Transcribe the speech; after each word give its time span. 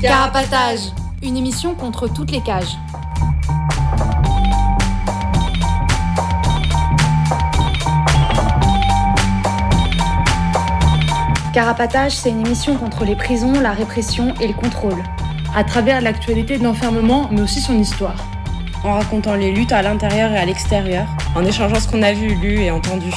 Carapatage, 0.00 0.92
une 1.24 1.36
émission 1.36 1.74
contre 1.74 2.06
toutes 2.06 2.30
les 2.30 2.40
cages. 2.40 2.76
Carapatage, 11.52 12.12
c'est 12.12 12.30
une 12.30 12.46
émission 12.46 12.76
contre 12.76 13.04
les 13.04 13.16
prisons, 13.16 13.60
la 13.60 13.72
répression 13.72 14.34
et 14.40 14.46
le 14.46 14.54
contrôle. 14.54 15.02
À 15.56 15.64
travers 15.64 16.00
l'actualité 16.00 16.58
de 16.58 16.62
l'enfermement, 16.62 17.28
mais 17.32 17.40
aussi 17.40 17.60
son 17.60 17.76
histoire. 17.76 18.24
En 18.84 18.94
racontant 18.94 19.34
les 19.34 19.50
luttes 19.50 19.72
à 19.72 19.82
l'intérieur 19.82 20.30
et 20.30 20.38
à 20.38 20.44
l'extérieur, 20.44 21.06
en 21.34 21.44
échangeant 21.44 21.80
ce 21.80 21.88
qu'on 21.88 22.02
a 22.02 22.12
vu, 22.12 22.36
lu 22.36 22.60
et 22.60 22.70
entendu. 22.70 23.12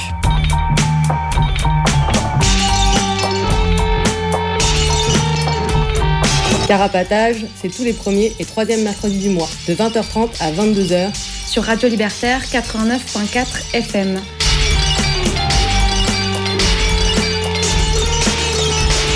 Carapatage, 6.72 7.44
c'est 7.54 7.68
tous 7.68 7.84
les 7.84 7.92
premiers 7.92 8.32
et 8.38 8.46
troisièmes 8.46 8.82
mercredis 8.82 9.18
du 9.18 9.28
mois, 9.28 9.50
de 9.68 9.74
20h30 9.74 10.30
à 10.40 10.50
22h. 10.52 11.14
Sur 11.46 11.64
Radio 11.64 11.86
Libertaire 11.86 12.40
89.4 12.46 13.74
FM. 13.74 14.18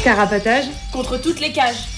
Carapatage 0.04 0.66
contre 0.92 1.16
toutes 1.16 1.40
les 1.40 1.52
cages. 1.52 1.95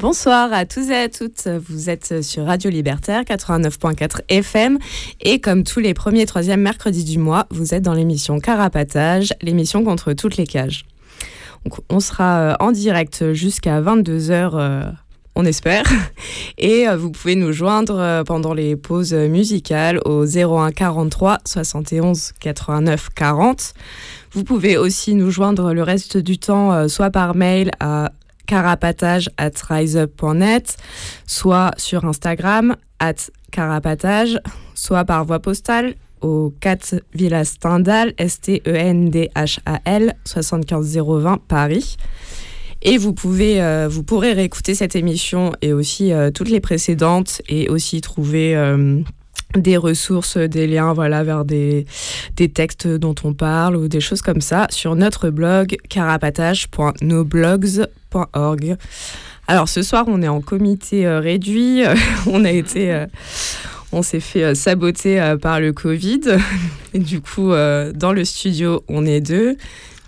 Bonsoir 0.00 0.50
à 0.54 0.64
tous 0.64 0.88
et 0.88 0.96
à 0.96 1.08
toutes. 1.10 1.46
Vous 1.46 1.90
êtes 1.90 2.22
sur 2.22 2.46
Radio 2.46 2.70
Libertaire 2.70 3.22
89.4 3.22 4.22
FM 4.30 4.78
et 5.20 5.40
comme 5.40 5.62
tous 5.62 5.78
les 5.78 5.92
premiers 5.92 6.22
et 6.22 6.26
troisièmes 6.26 6.62
mercredis 6.62 7.04
du 7.04 7.18
mois, 7.18 7.46
vous 7.50 7.74
êtes 7.74 7.82
dans 7.82 7.92
l'émission 7.92 8.40
Carapatage, 8.40 9.34
l'émission 9.42 9.84
contre 9.84 10.14
toutes 10.14 10.38
les 10.38 10.46
cages. 10.46 10.86
on 11.90 12.00
sera 12.00 12.40
euh, 12.40 12.54
en 12.60 12.72
direct 12.72 13.34
jusqu'à 13.34 13.82
22h, 13.82 14.52
euh, 14.54 14.90
on 15.34 15.44
espère. 15.44 15.84
Et 16.56 16.88
euh, 16.88 16.96
vous 16.96 17.10
pouvez 17.10 17.34
nous 17.34 17.52
joindre 17.52 18.22
pendant 18.24 18.54
les 18.54 18.76
pauses 18.76 19.12
musicales 19.12 20.00
au 20.06 20.24
01 20.24 20.70
43 20.70 21.40
71 21.44 22.32
89 22.40 23.10
40. 23.14 23.74
Vous 24.32 24.44
pouvez 24.44 24.78
aussi 24.78 25.14
nous 25.14 25.30
joindre 25.30 25.74
le 25.74 25.82
reste 25.82 26.16
du 26.16 26.38
temps 26.38 26.88
soit 26.88 27.10
par 27.10 27.34
mail 27.34 27.70
à 27.80 28.12
carapatage 28.50 29.30
at 29.36 29.52
riseup.net, 29.68 30.76
soit 31.24 31.70
sur 31.76 32.04
Instagram 32.04 32.74
at 32.98 33.30
carapatage, 33.52 34.40
soit 34.74 35.04
par 35.04 35.24
voie 35.24 35.38
postale 35.38 35.94
au 36.20 36.52
4 36.60 36.96
Villa 37.14 37.44
Stendhal, 37.44 38.12
S-T-E-N-D-H-A-L, 38.18 40.14
75020 40.24 41.38
Paris. 41.46 41.96
Et 42.82 42.98
vous 42.98 43.12
pouvez, 43.12 43.62
euh, 43.62 43.88
pourrez 44.04 44.32
réécouter 44.32 44.74
cette 44.74 44.96
émission 44.96 45.52
et 45.62 45.72
aussi 45.72 46.12
euh, 46.12 46.32
toutes 46.32 46.48
les 46.48 46.60
précédentes 46.60 47.42
et 47.48 47.68
aussi 47.68 48.00
trouver 48.00 48.56
euh, 48.56 49.00
des 49.56 49.76
ressources, 49.76 50.36
des 50.36 50.66
liens 50.66 50.92
voilà, 50.92 51.22
vers 51.22 51.44
des, 51.44 51.86
textes 52.52 52.88
dont 52.88 53.14
on 53.22 53.32
parle 53.32 53.76
ou 53.76 53.86
des 53.86 54.00
choses 54.00 54.22
comme 54.22 54.40
ça 54.40 54.66
sur 54.70 54.96
notre 54.96 55.30
blog 55.30 55.76
Alors 59.46 59.68
ce 59.68 59.82
soir, 59.82 60.04
on 60.06 60.22
est 60.22 60.28
en 60.28 60.40
comité 60.40 61.06
euh, 61.06 61.20
réduit. 61.20 61.82
on 62.26 62.44
a 62.44 62.50
été. 62.50 62.92
Euh, 62.92 63.06
on 63.92 64.02
s'est 64.02 64.20
fait 64.20 64.44
euh, 64.44 64.54
saboter 64.54 65.36
par 65.42 65.60
le 65.60 65.72
Covid. 65.72 66.20
Et 66.94 66.98
du 66.98 67.20
coup, 67.20 67.50
dans 67.50 68.12
le 68.12 68.24
studio, 68.24 68.84
on 68.88 69.06
est 69.06 69.20
deux. 69.20 69.56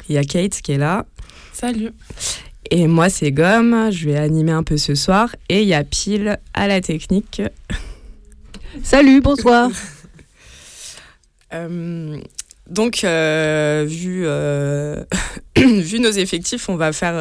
Il 0.08 0.14
y 0.14 0.18
a 0.18 0.24
Kate 0.24 0.60
qui 0.62 0.72
est 0.72 0.78
là. 0.78 1.06
Salut. 1.52 1.90
Et 2.70 2.86
moi, 2.86 3.08
c'est 3.08 3.32
Gomme. 3.32 3.90
Je 3.90 4.08
vais 4.08 4.16
animer 4.16 4.52
un 4.52 4.62
peu 4.62 4.76
ce 4.76 4.94
soir. 4.94 5.34
Et 5.48 5.62
il 5.62 5.68
y 5.68 5.74
a 5.74 5.84
Pile 5.84 6.38
à 6.54 6.68
la 6.68 6.80
technique. 6.80 7.42
Salut, 8.82 9.20
bonsoir. 9.20 9.70
Euh, 12.68 12.72
donc, 12.72 13.04
euh, 13.04 13.84
vu, 13.86 14.22
euh, 14.24 15.02
vu 15.56 16.00
nos 16.00 16.10
effectifs, 16.10 16.68
on 16.68 16.76
va 16.76 16.92
faire 16.92 17.14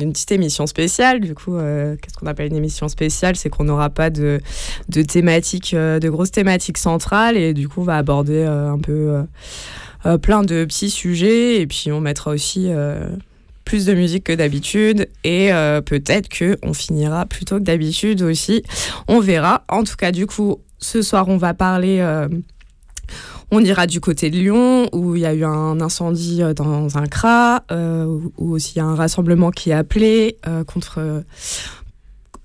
une 0.00 0.12
petite 0.12 0.32
émission 0.32 0.66
spéciale. 0.66 1.20
Du 1.20 1.34
coup, 1.34 1.56
qu'est-ce 1.56 2.16
qu'on 2.18 2.26
appelle 2.26 2.48
une 2.48 2.56
émission 2.56 2.88
spéciale? 2.88 3.36
C'est 3.36 3.48
qu'on 3.48 3.64
n'aura 3.64 3.90
pas 3.90 4.10
de, 4.10 4.40
de 4.88 5.02
de 5.02 6.08
grosses 6.08 6.30
thématiques 6.30 6.78
centrales. 6.78 7.36
Et 7.36 7.54
du 7.54 7.68
coup, 7.68 7.80
on 7.82 7.84
va 7.84 7.96
aborder 7.96 8.44
un 8.44 8.78
peu 8.78 9.24
plein 10.22 10.42
de 10.42 10.64
petits 10.64 10.90
sujets. 10.90 11.60
Et 11.60 11.66
puis, 11.66 11.90
on 11.92 12.00
mettra 12.00 12.30
aussi 12.30 12.68
plus 13.64 13.84
de 13.84 13.92
musique 13.92 14.24
que 14.24 14.32
d'habitude 14.32 15.08
et 15.24 15.50
peut-être 15.84 16.28
que 16.28 16.56
on 16.62 16.72
finira 16.72 17.26
plus 17.26 17.44
tôt 17.44 17.58
que 17.58 17.64
d'habitude 17.64 18.22
aussi. 18.22 18.62
On 19.08 19.20
verra. 19.20 19.64
En 19.68 19.84
tout 19.84 19.96
cas, 19.96 20.12
du 20.12 20.26
coup, 20.26 20.58
ce 20.78 21.02
soir, 21.02 21.28
on 21.28 21.36
va 21.36 21.54
parler. 21.54 21.98
Euh, 22.00 22.28
on 23.50 23.64
ira 23.64 23.86
du 23.86 24.00
côté 24.00 24.30
de 24.30 24.36
Lyon, 24.36 24.88
où 24.92 25.16
il 25.16 25.22
y 25.22 25.26
a 25.26 25.34
eu 25.34 25.44
un 25.44 25.80
incendie 25.80 26.42
euh, 26.42 26.54
dans 26.54 26.98
un 26.98 27.06
CRA, 27.06 27.64
euh, 27.70 28.20
où 28.36 28.52
aussi 28.52 28.74
il 28.76 28.78
y 28.78 28.80
a 28.80 28.84
un 28.84 28.94
rassemblement 28.94 29.50
qui 29.50 29.70
est 29.70 29.74
appelé 29.74 30.36
contre. 30.66 31.24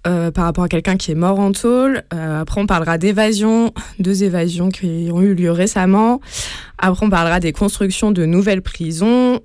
par 0.04 0.46
rapport 0.46 0.66
à 0.66 0.68
quelqu'un 0.68 0.98
qui 0.98 1.12
est 1.12 1.16
mort 1.16 1.40
en 1.40 1.54
tôle. 1.54 2.04
après, 2.12 2.60
on 2.60 2.66
parlera 2.66 2.98
d'évasions, 2.98 3.74
deux 4.00 4.24
évasions 4.24 4.70
qui 4.70 5.10
ont 5.14 5.22
eu 5.22 5.34
lieu 5.34 5.52
récemment. 5.52 6.20
Après, 6.78 7.06
on 7.06 7.10
parlera 7.10 7.40
des 7.40 7.54
constructions 7.54 8.12
de 8.12 8.26
nouvelles 8.26 8.62
prisons, 8.62 9.40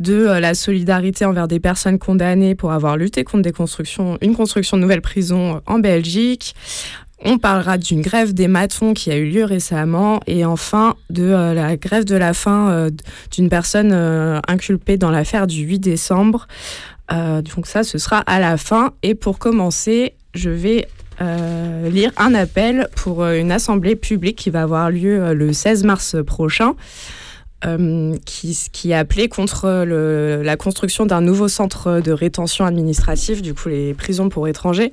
de 0.00 0.24
la 0.24 0.54
solidarité 0.54 1.24
envers 1.24 1.46
des 1.46 1.60
personnes 1.60 1.98
condamnées 1.98 2.54
pour 2.54 2.72
avoir 2.72 2.96
lutté 2.96 3.24
contre 3.24 3.48
une 4.20 4.34
construction 4.34 4.76
de 4.76 4.82
nouvelles 4.82 5.02
prisons 5.02 5.60
en 5.66 5.78
Belgique. 5.78 6.54
On 7.24 7.38
parlera 7.38 7.78
d'une 7.78 8.00
grève 8.00 8.34
des 8.34 8.48
matons 8.48 8.94
qui 8.94 9.12
a 9.12 9.16
eu 9.16 9.26
lieu 9.30 9.44
récemment 9.44 10.20
et 10.26 10.44
enfin 10.44 10.96
de 11.08 11.22
euh, 11.22 11.54
la 11.54 11.76
grève 11.76 12.04
de 12.04 12.16
la 12.16 12.34
faim 12.34 12.68
euh, 12.70 12.90
d'une 13.30 13.48
personne 13.48 13.92
euh, 13.92 14.40
inculpée 14.48 14.96
dans 14.96 15.10
l'affaire 15.10 15.46
du 15.46 15.62
8 15.62 15.78
décembre. 15.78 16.48
donc 17.10 17.66
ça, 17.66 17.84
ce 17.84 17.98
sera 17.98 18.18
à 18.18 18.40
la 18.40 18.56
fin. 18.56 18.92
Et 19.02 19.14
pour 19.14 19.38
commencer, 19.38 20.14
je 20.34 20.50
vais 20.50 20.88
lire 21.88 22.10
un 22.16 22.34
appel 22.34 22.88
pour 22.96 23.24
une 23.24 23.52
assemblée 23.52 23.94
publique 23.94 24.36
qui 24.36 24.50
va 24.50 24.62
avoir 24.62 24.90
lieu 24.90 25.34
le 25.34 25.52
16 25.52 25.84
mars 25.84 26.16
prochain. 26.26 26.74
Euh, 27.64 28.16
qui, 28.24 28.58
qui 28.72 28.92
a 28.92 28.98
appelé 28.98 29.28
contre 29.28 29.84
la 29.84 30.56
construction 30.56 31.06
d'un 31.06 31.20
nouveau 31.20 31.46
centre 31.46 32.00
de 32.00 32.10
rétention 32.10 32.64
administrative, 32.64 33.40
du 33.40 33.54
coup 33.54 33.68
les 33.68 33.94
prisons 33.94 34.28
pour 34.28 34.48
étrangers. 34.48 34.90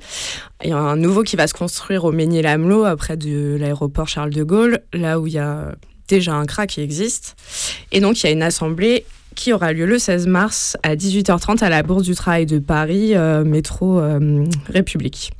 Il 0.62 0.70
y 0.70 0.72
a 0.72 0.76
un 0.76 0.94
nouveau 0.94 1.24
qui 1.24 1.34
va 1.34 1.48
se 1.48 1.54
construire 1.54 2.04
au 2.04 2.12
Ménier-Lamelot, 2.12 2.96
près 2.96 3.16
de 3.16 3.56
l'aéroport 3.58 4.06
Charles 4.06 4.30
de 4.30 4.44
Gaulle, 4.44 4.80
là 4.92 5.18
où 5.18 5.26
il 5.26 5.32
y 5.32 5.38
a 5.38 5.74
déjà 6.06 6.34
un 6.34 6.46
CRA 6.46 6.66
qui 6.66 6.80
existe. 6.80 7.36
Et 7.90 8.00
donc 8.00 8.22
il 8.22 8.26
y 8.26 8.28
a 8.28 8.32
une 8.32 8.42
assemblée 8.42 9.04
qui 9.34 9.52
aura 9.52 9.72
lieu 9.72 9.86
le 9.86 9.98
16 9.98 10.26
mars 10.26 10.76
à 10.82 10.96
18h30 10.96 11.62
à 11.64 11.68
la 11.68 11.82
Bourse 11.82 12.02
du 12.02 12.14
Travail 12.14 12.46
de 12.46 12.58
Paris, 12.58 13.16
euh, 13.16 13.44
métro 13.44 13.98
euh, 13.98 14.44
République. 14.68 15.32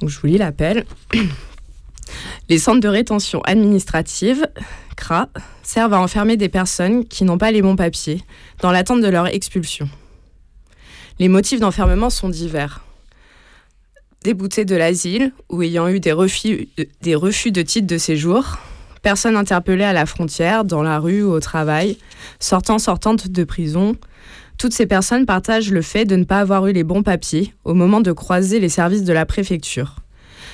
Donc 0.00 0.10
je 0.10 0.18
vous 0.18 0.26
lis 0.26 0.38
l'appel. 0.38 0.84
Les 2.48 2.58
centres 2.58 2.80
de 2.80 2.88
rétention 2.88 3.40
administrative, 3.42 4.46
CRA, 4.96 5.28
servent 5.66 5.94
à 5.94 6.00
enfermer 6.00 6.36
des 6.36 6.48
personnes 6.48 7.06
qui 7.06 7.24
n'ont 7.24 7.38
pas 7.38 7.50
les 7.50 7.62
bons 7.62 7.76
papiers, 7.76 8.20
dans 8.60 8.70
l'attente 8.70 9.00
de 9.00 9.08
leur 9.08 9.26
expulsion. 9.26 9.88
Les 11.18 11.28
motifs 11.28 11.60
d'enfermement 11.60 12.10
sont 12.10 12.28
divers. 12.28 12.84
Déboutés 14.22 14.64
de 14.64 14.74
l'asile 14.74 15.32
ou 15.48 15.62
ayant 15.62 15.88
eu 15.88 16.00
des 16.00 16.12
refus, 16.12 16.68
de 17.02 17.62
titre 17.62 17.86
de 17.86 17.98
séjour, 17.98 18.58
personnes 19.02 19.36
interpellées 19.36 19.84
à 19.84 19.92
la 19.92 20.06
frontière, 20.06 20.64
dans 20.64 20.82
la 20.82 20.98
rue 20.98 21.22
ou 21.22 21.30
au 21.30 21.40
travail, 21.40 21.98
sortant, 22.40 22.78
sortantes 22.78 23.28
de 23.28 23.44
prison, 23.44 23.96
toutes 24.56 24.72
ces 24.72 24.86
personnes 24.86 25.26
partagent 25.26 25.70
le 25.70 25.82
fait 25.82 26.04
de 26.04 26.16
ne 26.16 26.24
pas 26.24 26.40
avoir 26.40 26.66
eu 26.66 26.72
les 26.72 26.84
bons 26.84 27.02
papiers 27.02 27.52
au 27.64 27.74
moment 27.74 28.00
de 28.00 28.12
croiser 28.12 28.60
les 28.60 28.68
services 28.68 29.04
de 29.04 29.12
la 29.12 29.26
préfecture. 29.26 29.96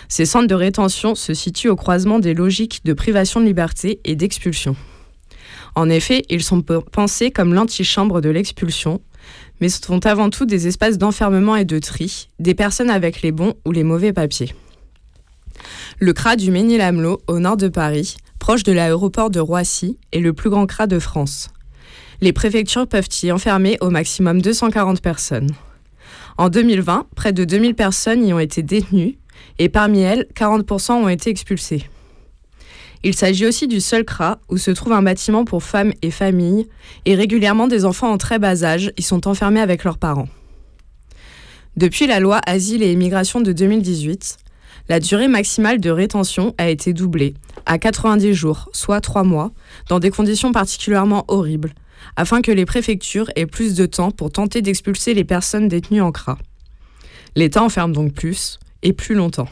Ces 0.08 0.26
centres 0.26 0.48
de 0.48 0.54
rétention 0.54 1.14
se 1.14 1.34
situent 1.34 1.68
au 1.68 1.76
croisement 1.76 2.18
des 2.18 2.34
logiques 2.34 2.80
de 2.84 2.92
privation 2.92 3.40
de 3.40 3.46
liberté 3.46 4.00
et 4.04 4.16
d'expulsion. 4.16 4.74
En 5.74 5.88
effet, 5.88 6.24
ils 6.28 6.42
sont 6.42 6.62
pensés 6.62 7.30
comme 7.30 7.54
l'antichambre 7.54 8.20
de 8.20 8.28
l'expulsion, 8.28 9.00
mais 9.60 9.68
sont 9.68 10.04
avant 10.06 10.30
tout 10.30 10.46
des 10.46 10.66
espaces 10.66 10.98
d'enfermement 10.98 11.56
et 11.56 11.64
de 11.64 11.78
tri, 11.78 12.28
des 12.38 12.54
personnes 12.54 12.90
avec 12.90 13.22
les 13.22 13.32
bons 13.32 13.54
ou 13.64 13.72
les 13.72 13.84
mauvais 13.84 14.12
papiers. 14.12 14.54
Le 15.98 16.12
CRA 16.12 16.36
du 16.36 16.50
Ménil-Amelot, 16.50 17.20
au 17.26 17.38
nord 17.38 17.56
de 17.56 17.68
Paris, 17.68 18.16
proche 18.38 18.62
de 18.62 18.72
l'aéroport 18.72 19.30
de 19.30 19.40
Roissy, 19.40 19.98
est 20.12 20.20
le 20.20 20.32
plus 20.32 20.50
grand 20.50 20.66
CRA 20.66 20.86
de 20.86 20.98
France. 20.98 21.50
Les 22.22 22.32
préfectures 22.32 22.86
peuvent 22.86 23.08
y 23.22 23.32
enfermer 23.32 23.76
au 23.80 23.90
maximum 23.90 24.40
240 24.42 25.00
personnes. 25.00 25.50
En 26.38 26.48
2020, 26.48 27.06
près 27.14 27.32
de 27.32 27.44
2000 27.44 27.74
personnes 27.74 28.26
y 28.26 28.32
ont 28.32 28.38
été 28.38 28.62
détenues, 28.62 29.18
et 29.58 29.68
parmi 29.68 30.00
elles, 30.00 30.26
40% 30.34 30.92
ont 30.92 31.08
été 31.08 31.30
expulsés. 31.30 31.84
Il 33.02 33.14
s'agit 33.14 33.46
aussi 33.46 33.66
du 33.66 33.80
seul 33.80 34.04
CRA 34.04 34.38
où 34.50 34.58
se 34.58 34.70
trouve 34.70 34.92
un 34.92 35.02
bâtiment 35.02 35.44
pour 35.44 35.62
femmes 35.62 35.92
et 36.02 36.10
familles, 36.10 36.68
et 37.06 37.14
régulièrement 37.14 37.66
des 37.66 37.84
enfants 37.84 38.12
en 38.12 38.18
très 38.18 38.38
bas 38.38 38.62
âge 38.62 38.92
y 38.98 39.02
sont 39.02 39.26
enfermés 39.26 39.60
avec 39.60 39.84
leurs 39.84 39.98
parents. 39.98 40.28
Depuis 41.76 42.06
la 42.06 42.20
loi 42.20 42.40
Asile 42.46 42.82
et 42.82 42.92
Immigration 42.92 43.40
de 43.40 43.52
2018, 43.52 44.36
la 44.88 45.00
durée 45.00 45.28
maximale 45.28 45.80
de 45.80 45.90
rétention 45.90 46.54
a 46.58 46.68
été 46.68 46.92
doublée 46.92 47.34
à 47.64 47.78
90 47.78 48.34
jours, 48.34 48.68
soit 48.72 49.00
3 49.00 49.22
mois, 49.22 49.52
dans 49.88 49.98
des 49.98 50.10
conditions 50.10 50.52
particulièrement 50.52 51.24
horribles, 51.28 51.72
afin 52.16 52.42
que 52.42 52.50
les 52.50 52.66
préfectures 52.66 53.30
aient 53.36 53.46
plus 53.46 53.74
de 53.74 53.86
temps 53.86 54.10
pour 54.10 54.30
tenter 54.30 54.62
d'expulser 54.62 55.14
les 55.14 55.24
personnes 55.24 55.68
détenues 55.68 56.02
en 56.02 56.12
CRA. 56.12 56.38
L'État 57.36 57.62
enferme 57.62 57.92
donc 57.92 58.12
plus 58.12 58.58
et 58.82 58.92
plus 58.92 59.14
longtemps. 59.14 59.48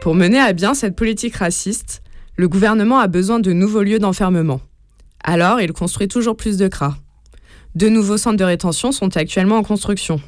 Pour 0.00 0.14
mener 0.14 0.38
à 0.38 0.52
bien 0.52 0.74
cette 0.74 0.94
politique 0.94 1.36
raciste, 1.36 2.02
le 2.36 2.48
gouvernement 2.48 3.00
a 3.00 3.08
besoin 3.08 3.40
de 3.40 3.52
nouveaux 3.52 3.82
lieux 3.82 3.98
d'enfermement. 3.98 4.60
Alors, 5.24 5.60
il 5.60 5.72
construit 5.72 6.06
toujours 6.06 6.36
plus 6.36 6.56
de 6.56 6.68
CRA. 6.68 6.96
Deux 7.74 7.88
nouveaux 7.88 8.16
centres 8.16 8.36
de 8.36 8.44
rétention 8.44 8.92
sont 8.92 9.16
actuellement 9.16 9.56
en 9.56 9.64
construction, 9.64 10.20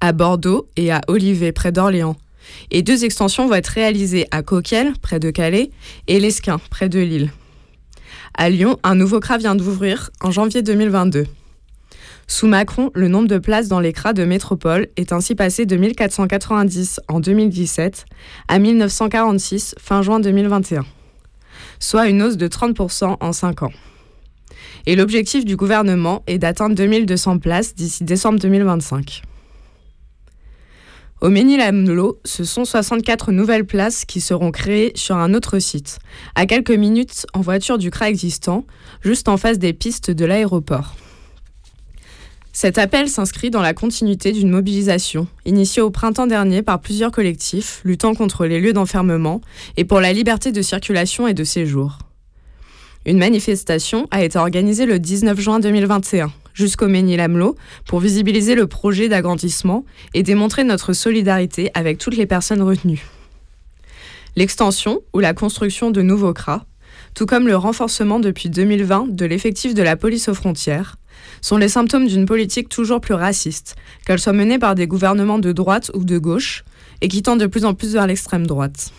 à 0.00 0.12
Bordeaux 0.12 0.66
et 0.76 0.90
à 0.90 1.02
Olivet, 1.08 1.52
près 1.52 1.72
d'Orléans. 1.72 2.16
Et 2.70 2.82
deux 2.82 3.04
extensions 3.04 3.46
vont 3.46 3.54
être 3.54 3.68
réalisées 3.68 4.26
à 4.30 4.42
Coquel, 4.42 4.94
près 5.02 5.20
de 5.20 5.30
Calais, 5.30 5.70
et 6.06 6.18
Lesquin, 6.18 6.58
près 6.70 6.88
de 6.88 7.00
Lille. 7.00 7.30
À 8.34 8.48
Lyon, 8.48 8.78
un 8.82 8.94
nouveau 8.94 9.20
CRA 9.20 9.36
vient 9.36 9.54
d'ouvrir 9.54 10.10
en 10.22 10.30
janvier 10.30 10.62
2022. 10.62 11.26
Sous 12.28 12.48
Macron, 12.48 12.90
le 12.94 13.06
nombre 13.06 13.28
de 13.28 13.38
places 13.38 13.68
dans 13.68 13.78
les 13.78 13.92
CRA 13.92 14.12
de 14.12 14.24
métropole 14.24 14.88
est 14.96 15.12
ainsi 15.12 15.36
passé 15.36 15.64
de 15.64 15.76
1490 15.76 17.00
en 17.06 17.20
2017 17.20 18.04
à 18.48 18.58
1946 18.58 19.76
fin 19.78 20.02
juin 20.02 20.18
2021, 20.18 20.84
soit 21.78 22.08
une 22.08 22.22
hausse 22.22 22.36
de 22.36 22.48
30% 22.48 23.16
en 23.20 23.32
5 23.32 23.62
ans. 23.62 23.72
Et 24.86 24.96
l'objectif 24.96 25.44
du 25.44 25.56
gouvernement 25.56 26.24
est 26.26 26.38
d'atteindre 26.38 26.74
2200 26.74 27.38
places 27.38 27.76
d'ici 27.76 28.02
décembre 28.02 28.40
2025. 28.40 29.22
Au 31.20 31.28
Ménil-Amelot, 31.28 32.20
ce 32.24 32.44
sont 32.44 32.64
64 32.64 33.30
nouvelles 33.30 33.64
places 33.64 34.04
qui 34.04 34.20
seront 34.20 34.50
créées 34.50 34.92
sur 34.96 35.16
un 35.16 35.32
autre 35.32 35.60
site, 35.60 36.00
à 36.34 36.44
quelques 36.46 36.70
minutes 36.72 37.24
en 37.34 37.40
voiture 37.40 37.78
du 37.78 37.90
CRA 37.90 38.08
existant, 38.08 38.66
juste 39.00 39.28
en 39.28 39.36
face 39.36 39.58
des 39.58 39.72
pistes 39.72 40.10
de 40.10 40.24
l'aéroport. 40.24 40.96
Cet 42.56 42.78
appel 42.78 43.10
s'inscrit 43.10 43.50
dans 43.50 43.60
la 43.60 43.74
continuité 43.74 44.32
d'une 44.32 44.48
mobilisation 44.48 45.26
initiée 45.44 45.82
au 45.82 45.90
printemps 45.90 46.26
dernier 46.26 46.62
par 46.62 46.80
plusieurs 46.80 47.10
collectifs 47.10 47.82
luttant 47.84 48.14
contre 48.14 48.46
les 48.46 48.60
lieux 48.60 48.72
d'enfermement 48.72 49.42
et 49.76 49.84
pour 49.84 50.00
la 50.00 50.14
liberté 50.14 50.52
de 50.52 50.62
circulation 50.62 51.28
et 51.28 51.34
de 51.34 51.44
séjour. 51.44 51.98
Une 53.04 53.18
manifestation 53.18 54.08
a 54.10 54.24
été 54.24 54.38
organisée 54.38 54.86
le 54.86 54.98
19 54.98 55.38
juin 55.38 55.60
2021 55.60 56.32
jusqu'au 56.54 56.88
Ménil-Amelot 56.88 57.56
pour 57.86 58.00
visibiliser 58.00 58.54
le 58.54 58.66
projet 58.66 59.10
d'agrandissement 59.10 59.84
et 60.14 60.22
démontrer 60.22 60.64
notre 60.64 60.94
solidarité 60.94 61.70
avec 61.74 61.98
toutes 61.98 62.16
les 62.16 62.24
personnes 62.24 62.62
retenues. 62.62 63.04
L'extension 64.34 65.02
ou 65.12 65.18
la 65.18 65.34
construction 65.34 65.90
de 65.90 66.00
nouveaux 66.00 66.32
CRA, 66.32 66.64
tout 67.14 67.26
comme 67.26 67.48
le 67.48 67.56
renforcement 67.56 68.18
depuis 68.18 68.48
2020 68.48 69.08
de 69.14 69.26
l'effectif 69.26 69.74
de 69.74 69.82
la 69.82 69.96
police 69.96 70.30
aux 70.30 70.34
frontières, 70.34 70.96
sont 71.40 71.56
les 71.56 71.68
symptômes 71.68 72.06
d'une 72.06 72.26
politique 72.26 72.68
toujours 72.68 73.00
plus 73.00 73.14
raciste, 73.14 73.76
qu'elle 74.04 74.18
soit 74.18 74.32
menée 74.32 74.58
par 74.58 74.74
des 74.74 74.86
gouvernements 74.86 75.38
de 75.38 75.52
droite 75.52 75.90
ou 75.94 76.04
de 76.04 76.18
gauche, 76.18 76.64
et 77.00 77.08
qui 77.08 77.22
tend 77.22 77.36
de 77.36 77.46
plus 77.46 77.64
en 77.64 77.74
plus 77.74 77.92
vers 77.92 78.06
l'extrême 78.06 78.46
droite. 78.46 78.92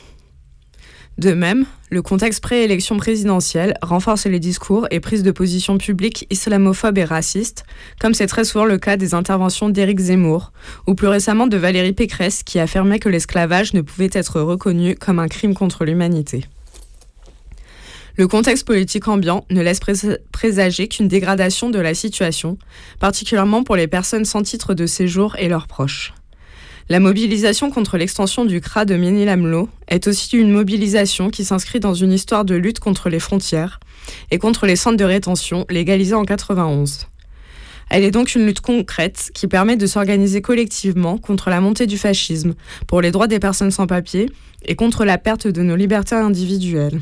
De 1.18 1.33
même, 1.33 1.65
le 1.89 2.03
contexte 2.03 2.44
pré-élection 2.44 2.97
présidentielle 2.97 3.74
renforce 3.81 4.27
les 4.27 4.39
discours 4.39 4.88
et 4.91 5.00
prises 5.00 5.24
de 5.24 5.31
position 5.31 5.79
publiques 5.79 6.27
islamophobes 6.29 7.00
et 7.00 7.06
racistes, 7.06 7.65
comme 8.00 8.13
c'est 8.13 8.27
très 8.27 8.44
souvent 8.44 8.65
le 8.65 8.77
cas 8.77 8.97
des 8.97 9.15
interventions 9.15 9.69
d'Éric 9.69 10.00
Zemmour, 10.00 10.51
ou 10.85 10.94
plus 10.94 11.07
récemment 11.07 11.47
de 11.47 11.57
Valérie 11.57 11.94
Pécresse 11.94 12.44
qui 12.44 12.59
affirmait 12.59 13.00
que 13.00 13.09
l'esclavage 13.09 13.73
ne 13.73 13.81
pouvait 13.81 14.12
être 14.13 14.41
reconnu 14.41 14.94
comme 14.94 15.18
un 15.18 15.27
crime 15.27 15.56
contre 15.56 15.85
l'humanité. 15.85 16.45
Le 18.18 18.28
contexte 18.28 18.66
politique 18.66 19.08
ambiant 19.08 19.46
ne 19.52 19.62
laisse 19.62 19.80
présager 20.31 20.88
qu'une 20.88 21.08
dégradation 21.08 21.69
de 21.69 21.78
la 21.78 21.94
situation, 21.94 22.58
particulièrement 23.00 23.64
pour 23.64 23.75
les 23.75 23.86
personnes 23.86 24.25
sans 24.25 24.42
titre 24.42 24.74
de 24.74 24.88
séjour 24.88 25.36
et 25.38 25.48
leurs 25.48 25.68
proches. 25.68 26.16
La 26.90 27.00
mobilisation 27.00 27.69
contre 27.69 27.96
l'extension 27.96 28.46
du 28.46 28.60
CRA 28.60 28.86
de 28.86 28.96
Ménil-Amelot 28.96 29.69
est 29.88 30.08
aussi 30.08 30.36
une 30.36 30.52
mobilisation 30.52 31.30
qui 31.30 31.46
s'inscrit 31.46 31.80
dans 31.80 31.94
une 31.94 32.12
histoire 32.12 32.44
de 32.44 32.56
lutte 32.56 32.80
contre 32.80 33.10
les 33.10 33.19
frontières 33.19 33.80
et 34.31 34.40
contre 34.40 34.66
les 34.66 34.75
centres 34.75 34.98
de 34.98 35.04
rétention 35.04 35.68
légalisés 35.69 36.16
en 36.16 36.25
91. 36.25 37.06
Elle 37.92 38.04
est 38.04 38.12
donc 38.12 38.34
une 38.34 38.48
lutte 38.48 38.62
concrète 38.62 39.30
qui 39.36 39.46
permet 39.48 39.78
de 39.78 39.86
s'organiser 39.86 40.42
collectivement 40.42 41.19
contre 41.19 41.52
la 41.52 41.62
montée 41.62 41.86
du 41.86 42.00
fascisme, 42.00 42.56
pour 42.88 43.02
les 43.02 43.12
droits 43.12 43.28
des 43.28 43.40
personnes 43.40 43.69
sans 43.69 43.86
papier 43.86 44.28
et 44.66 44.75
contre 44.75 45.06
la 45.06 45.19
perte 45.19 45.46
de 45.46 45.62
nos 45.62 45.75
libertés 45.75 46.16
individuelles. 46.16 47.00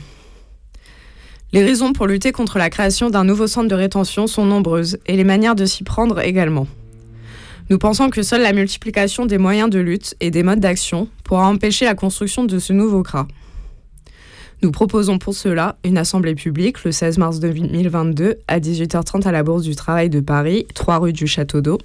Les 1.56 1.64
raisons 1.64 1.94
pour 1.94 2.06
lutter 2.06 2.34
contre 2.34 2.58
la 2.58 2.70
création 2.70 3.10
d'un 3.10 3.24
nouveau 3.24 3.48
centre 3.48 3.70
de 3.70 3.76
rétention 3.76 4.28
sont 4.28 4.44
nombreuses 4.44 4.98
et 5.06 5.16
les 5.16 5.24
manières 5.24 5.56
de 5.56 5.66
s'y 5.66 5.86
prendre 5.86 6.20
également. 6.20 6.68
Nous 7.70 7.78
pensons 7.78 8.10
que 8.10 8.24
seule 8.24 8.42
la 8.42 8.52
multiplication 8.52 9.26
des 9.26 9.38
moyens 9.38 9.70
de 9.70 9.80
lutte 9.80 10.16
et 10.20 10.32
des 10.32 10.44
modes 10.44 10.60
d'action 10.60 11.08
pourra 11.24 11.48
empêcher 11.48 11.86
la 11.86 11.96
construction 11.96 12.44
de 12.44 12.60
ce 12.60 12.74
nouveau 12.74 13.04
CRA. 13.04 13.26
Nous 14.64 14.72
proposons 14.72 15.18
pour 15.18 15.34
cela 15.34 15.78
une 15.86 15.98
assemblée 15.98 16.36
publique 16.36 16.84
le 16.84 16.92
16 16.92 17.20
mars 17.20 17.40
2022 17.40 18.36
à 18.50 18.60
18h30 18.60 19.26
à 19.26 19.32
la 19.32 19.44
Bourse 19.44 19.64
du 19.64 19.78
Travail 19.78 20.10
de 20.10 20.20
Paris, 20.20 20.68
3 20.74 20.98
rue 20.98 21.14
du 21.14 21.26
Château 21.26 21.62
d'Eau. 21.62 21.78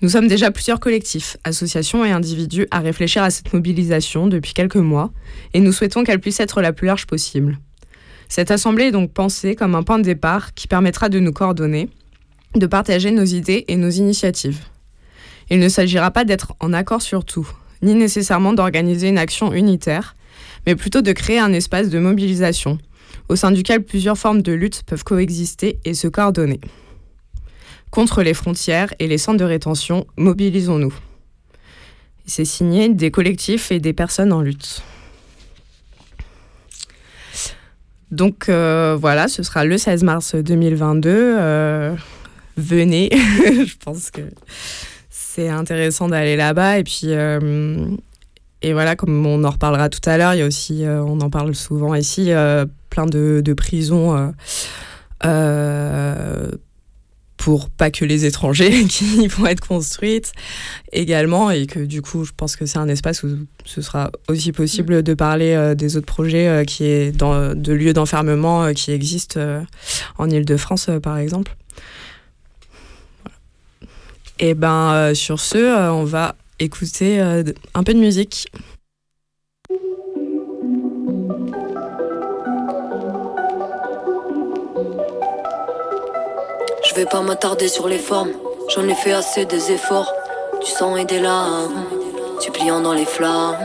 Nous 0.00 0.08
sommes 0.08 0.28
déjà 0.28 0.50
plusieurs 0.50 0.80
collectifs, 0.80 1.36
associations 1.44 2.06
et 2.06 2.10
individus 2.10 2.66
à 2.70 2.78
réfléchir 2.78 3.22
à 3.22 3.28
cette 3.28 3.52
mobilisation 3.52 4.28
depuis 4.28 4.54
quelques 4.54 4.76
mois 4.76 5.12
et 5.52 5.60
nous 5.60 5.72
souhaitons 5.72 6.04
qu'elle 6.04 6.20
puisse 6.20 6.40
être 6.40 6.62
la 6.62 6.72
plus 6.72 6.86
large 6.86 7.06
possible. 7.06 7.58
Cette 8.28 8.50
assemblée 8.50 8.86
est 8.86 8.92
donc 8.92 9.12
pensée 9.12 9.54
comme 9.54 9.74
un 9.74 9.82
point 9.82 9.98
de 9.98 10.04
départ 10.04 10.54
qui 10.54 10.66
permettra 10.66 11.08
de 11.08 11.20
nous 11.20 11.32
coordonner, 11.32 11.88
de 12.54 12.66
partager 12.66 13.10
nos 13.10 13.24
idées 13.24 13.64
et 13.68 13.76
nos 13.76 13.90
initiatives. 13.90 14.60
Il 15.50 15.60
ne 15.60 15.68
s'agira 15.68 16.10
pas 16.10 16.24
d'être 16.24 16.54
en 16.60 16.72
accord 16.72 17.02
sur 17.02 17.24
tout, 17.24 17.48
ni 17.82 17.94
nécessairement 17.94 18.52
d'organiser 18.52 19.08
une 19.08 19.18
action 19.18 19.52
unitaire, 19.52 20.16
mais 20.66 20.74
plutôt 20.74 21.02
de 21.02 21.12
créer 21.12 21.38
un 21.38 21.52
espace 21.52 21.88
de 21.88 21.98
mobilisation, 21.98 22.78
au 23.28 23.36
sein 23.36 23.52
duquel 23.52 23.84
plusieurs 23.84 24.18
formes 24.18 24.42
de 24.42 24.52
lutte 24.52 24.82
peuvent 24.84 25.04
coexister 25.04 25.78
et 25.84 25.94
se 25.94 26.08
coordonner. 26.08 26.60
Contre 27.90 28.22
les 28.22 28.34
frontières 28.34 28.92
et 28.98 29.06
les 29.06 29.18
centres 29.18 29.38
de 29.38 29.44
rétention, 29.44 30.06
mobilisons-nous. 30.16 30.94
C'est 32.26 32.44
signé 32.44 32.88
des 32.88 33.12
collectifs 33.12 33.70
et 33.70 33.78
des 33.78 33.92
personnes 33.92 34.32
en 34.32 34.40
lutte. 34.40 34.82
Donc 38.10 38.48
euh, 38.48 38.96
voilà, 38.98 39.28
ce 39.28 39.42
sera 39.42 39.64
le 39.64 39.78
16 39.78 40.04
mars 40.04 40.34
2022. 40.34 41.10
Euh, 41.10 41.96
venez, 42.56 43.10
je 43.12 43.76
pense 43.84 44.10
que 44.10 44.22
c'est 45.10 45.48
intéressant 45.48 46.08
d'aller 46.08 46.36
là-bas. 46.36 46.78
Et 46.78 46.84
puis, 46.84 47.06
euh, 47.06 47.86
et 48.62 48.72
voilà, 48.72 48.96
comme 48.96 49.26
on 49.26 49.44
en 49.44 49.50
reparlera 49.50 49.88
tout 49.88 50.08
à 50.08 50.18
l'heure, 50.18 50.34
il 50.34 50.38
y 50.38 50.42
a 50.42 50.46
aussi, 50.46 50.84
on 50.86 51.20
en 51.20 51.30
parle 51.30 51.54
souvent 51.54 51.94
ici, 51.94 52.30
plein 52.90 53.06
de, 53.06 53.42
de 53.44 53.52
prisons 53.52 54.32
pour 57.46 57.70
pas 57.70 57.92
que 57.92 58.04
les 58.04 58.24
étrangers 58.24 58.84
qui 58.88 59.28
vont 59.28 59.46
être 59.46 59.64
construites 59.64 60.32
également 60.90 61.52
et 61.52 61.68
que 61.68 61.78
du 61.78 62.02
coup 62.02 62.24
je 62.24 62.32
pense 62.36 62.56
que 62.56 62.66
c'est 62.66 62.78
un 62.78 62.88
espace 62.88 63.22
où 63.22 63.28
ce 63.64 63.82
sera 63.82 64.10
aussi 64.28 64.50
possible 64.50 65.04
de 65.04 65.14
parler 65.14 65.52
euh, 65.52 65.76
des 65.76 65.96
autres 65.96 66.06
projets 66.06 66.48
euh, 66.48 66.64
qui 66.64 66.82
est 66.82 67.12
dans, 67.12 67.54
de 67.54 67.72
lieux 67.72 67.92
d'enfermement 67.92 68.64
euh, 68.64 68.72
qui 68.72 68.90
existent 68.90 69.38
en 70.18 70.28
Ile-de-France 70.28 70.90
par 71.00 71.18
exemple. 71.18 71.54
Et 74.40 74.54
ben 74.54 75.14
sur 75.14 75.38
ce, 75.38 75.92
on 75.92 76.02
va 76.02 76.34
écouter 76.58 77.20
un 77.20 77.82
peu 77.84 77.94
de 77.94 78.00
musique. 78.00 78.48
Vais 86.96 87.04
pas 87.04 87.20
m'attarder 87.20 87.68
sur 87.68 87.88
les 87.88 87.98
formes, 87.98 88.30
j'en 88.74 88.88
ai 88.88 88.94
fait 88.94 89.12
assez 89.12 89.44
des 89.44 89.70
efforts. 89.70 90.10
Du 90.64 90.70
sang 90.70 90.96
et 90.96 91.04
des 91.04 91.20
larmes, 91.20 91.84
suppliant 92.40 92.80
dans 92.80 92.94
les 92.94 93.04
flammes. 93.04 93.58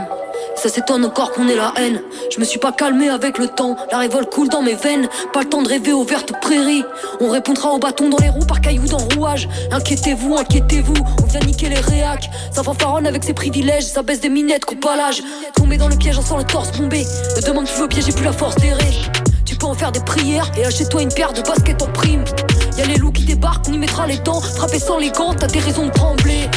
Ça 0.58 0.68
s'étonne 0.68 1.06
encore 1.06 1.32
qu'on 1.32 1.48
ait 1.48 1.56
la 1.56 1.74
haine. 1.78 2.02
Je 2.30 2.42
me 2.42 2.46
suis 2.46 2.60
pas 2.60 2.74
calmé 2.74 3.08
avec 3.08 3.38
le 3.38 3.48
temps. 3.48 3.78
La 3.90 4.00
révolte 4.00 4.30
coule 4.34 4.50
dans 4.50 4.62
mes 4.62 4.74
veines. 4.74 5.08
Pas 5.32 5.44
le 5.44 5.50
temps 5.50 5.62
de 5.62 5.70
rêver 5.70 5.94
aux 5.94 6.04
vertes 6.04 6.34
prairies. 6.42 6.84
On 7.22 7.30
répondra 7.30 7.72
au 7.72 7.80
bâton 7.80 8.10
dans 8.10 8.18
les 8.18 8.28
roues 8.28 8.46
par 8.46 8.60
cailloux 8.60 8.88
dans 8.88 8.98
rouage. 9.16 9.48
Inquiétez-vous, 9.72 10.36
inquiétez-vous. 10.36 11.02
On 11.24 11.26
vient 11.26 11.40
niquer 11.40 11.70
les 11.70 11.80
réacs. 11.80 12.30
Ça 12.52 12.64
fanfaronne 12.64 13.08
avec 13.08 13.24
ses 13.24 13.34
privilèges. 13.34 13.86
Ça 13.86 14.04
baisse 14.04 14.20
des 14.20 14.30
minettes, 14.30 14.66
coupe 14.66 14.86
à 14.86 14.98
l'âge. 14.98 15.24
Tomber 15.56 15.78
dans 15.78 15.88
le 15.88 15.96
piège, 15.96 16.18
en 16.18 16.22
sent 16.22 16.36
le 16.38 16.44
torse 16.44 16.74
bombé. 16.74 17.06
Me 17.38 17.42
demande 17.42 17.66
tu 17.66 17.80
veux 17.80 17.88
piège, 17.88 18.06
j'ai 18.08 18.12
plus 18.12 18.26
la 18.26 18.34
force 18.34 18.56
d'errer. 18.58 18.94
Tu 19.46 19.56
peux 19.56 19.68
en 19.68 19.74
faire 19.74 19.94
des 19.94 20.02
prières 20.02 20.52
et 20.58 20.66
achète-toi 20.66 21.02
une 21.02 21.14
paire 21.14 21.32
de 21.32 21.42
baskets 21.42 21.82
en 21.82 21.88
prime. 21.88 22.26
Y'a 22.78 22.86
les 22.86 22.98
loups 22.98 23.12
qui 23.12 23.26
débarquent, 23.26 23.68
on 23.70 23.78
mettra 23.78 24.08
les 24.08 24.18
dents. 24.18 24.42
Frapper 24.42 24.80
sans 24.80 24.98
les 24.98 25.12
gants, 25.12 25.34
t'as 25.34 25.48
des 25.48 25.60
raisons 25.60 25.88
de 25.88 25.92
trembler. 25.92 26.50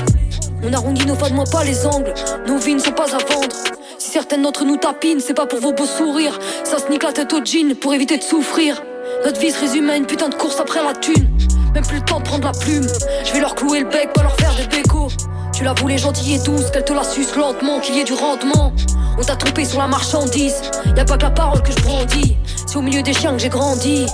On 0.62 0.72
arrondit 0.72 1.04
nos 1.06 1.16
de 1.16 1.32
moins 1.34 1.44
pas 1.44 1.64
les 1.64 1.86
angles. 1.86 2.14
Nos 2.46 2.58
vies 2.58 2.74
ne 2.74 2.80
sont 2.80 2.92
pas 2.92 3.14
à 3.14 3.18
vendre. 3.18 3.54
Si 3.98 4.10
certaines 4.10 4.42
d'entre 4.42 4.64
nous 4.64 4.76
tapinent, 4.76 5.20
c'est 5.20 5.34
pas 5.34 5.46
pour 5.46 5.60
vos 5.60 5.72
beaux 5.72 5.86
sourires. 5.86 6.38
Ça 6.64 6.78
se 6.78 6.90
nique 6.90 7.02
la 7.02 7.12
tête 7.12 7.32
au 7.32 7.44
jean 7.44 7.74
pour 7.74 7.92
éviter 7.94 8.16
de 8.16 8.22
souffrir. 8.22 8.82
Notre 9.24 9.40
vie 9.40 9.50
se 9.50 9.60
résume 9.60 9.90
à 9.90 9.96
une 9.96 10.06
putain 10.06 10.28
de 10.28 10.34
course 10.34 10.60
après 10.60 10.82
la 10.82 10.94
thune. 10.94 11.28
Même 11.74 11.84
plus 11.84 11.98
le 11.98 12.04
temps 12.04 12.20
de 12.20 12.24
prendre 12.24 12.44
la 12.44 12.52
plume. 12.52 12.86
Je 13.24 13.32
vais 13.32 13.40
leur 13.40 13.54
clouer 13.54 13.80
le 13.80 13.88
bec, 13.88 14.12
pas 14.14 14.22
leur 14.22 14.36
faire 14.36 14.54
des 14.54 14.66
bécos. 14.66 15.08
Tu 15.52 15.64
la 15.64 15.72
voulais 15.74 15.98
gentille 15.98 16.34
et 16.34 16.38
douce, 16.38 16.70
qu'elle 16.70 16.84
te 16.84 16.92
la 16.92 17.04
suce 17.04 17.34
lentement, 17.36 17.80
qu'il 17.80 17.96
y 17.96 18.00
ait 18.00 18.04
du 18.04 18.14
rendement. 18.14 18.72
On 19.18 19.22
t'a 19.22 19.36
trompé 19.36 19.64
sur 19.64 19.78
la 19.78 19.86
marchandise. 19.86 20.62
Y 20.96 21.00
a 21.00 21.04
pas 21.04 21.16
que 21.16 21.22
la 21.22 21.30
parole 21.30 21.62
que 21.62 21.72
je 21.72 21.80
brandis. 21.82 22.36
C'est 22.66 22.76
au 22.76 22.82
milieu 22.82 23.02
des 23.02 23.12
chiens 23.12 23.32
que 23.32 23.38
j'ai 23.38 23.48
grandi. 23.48 24.06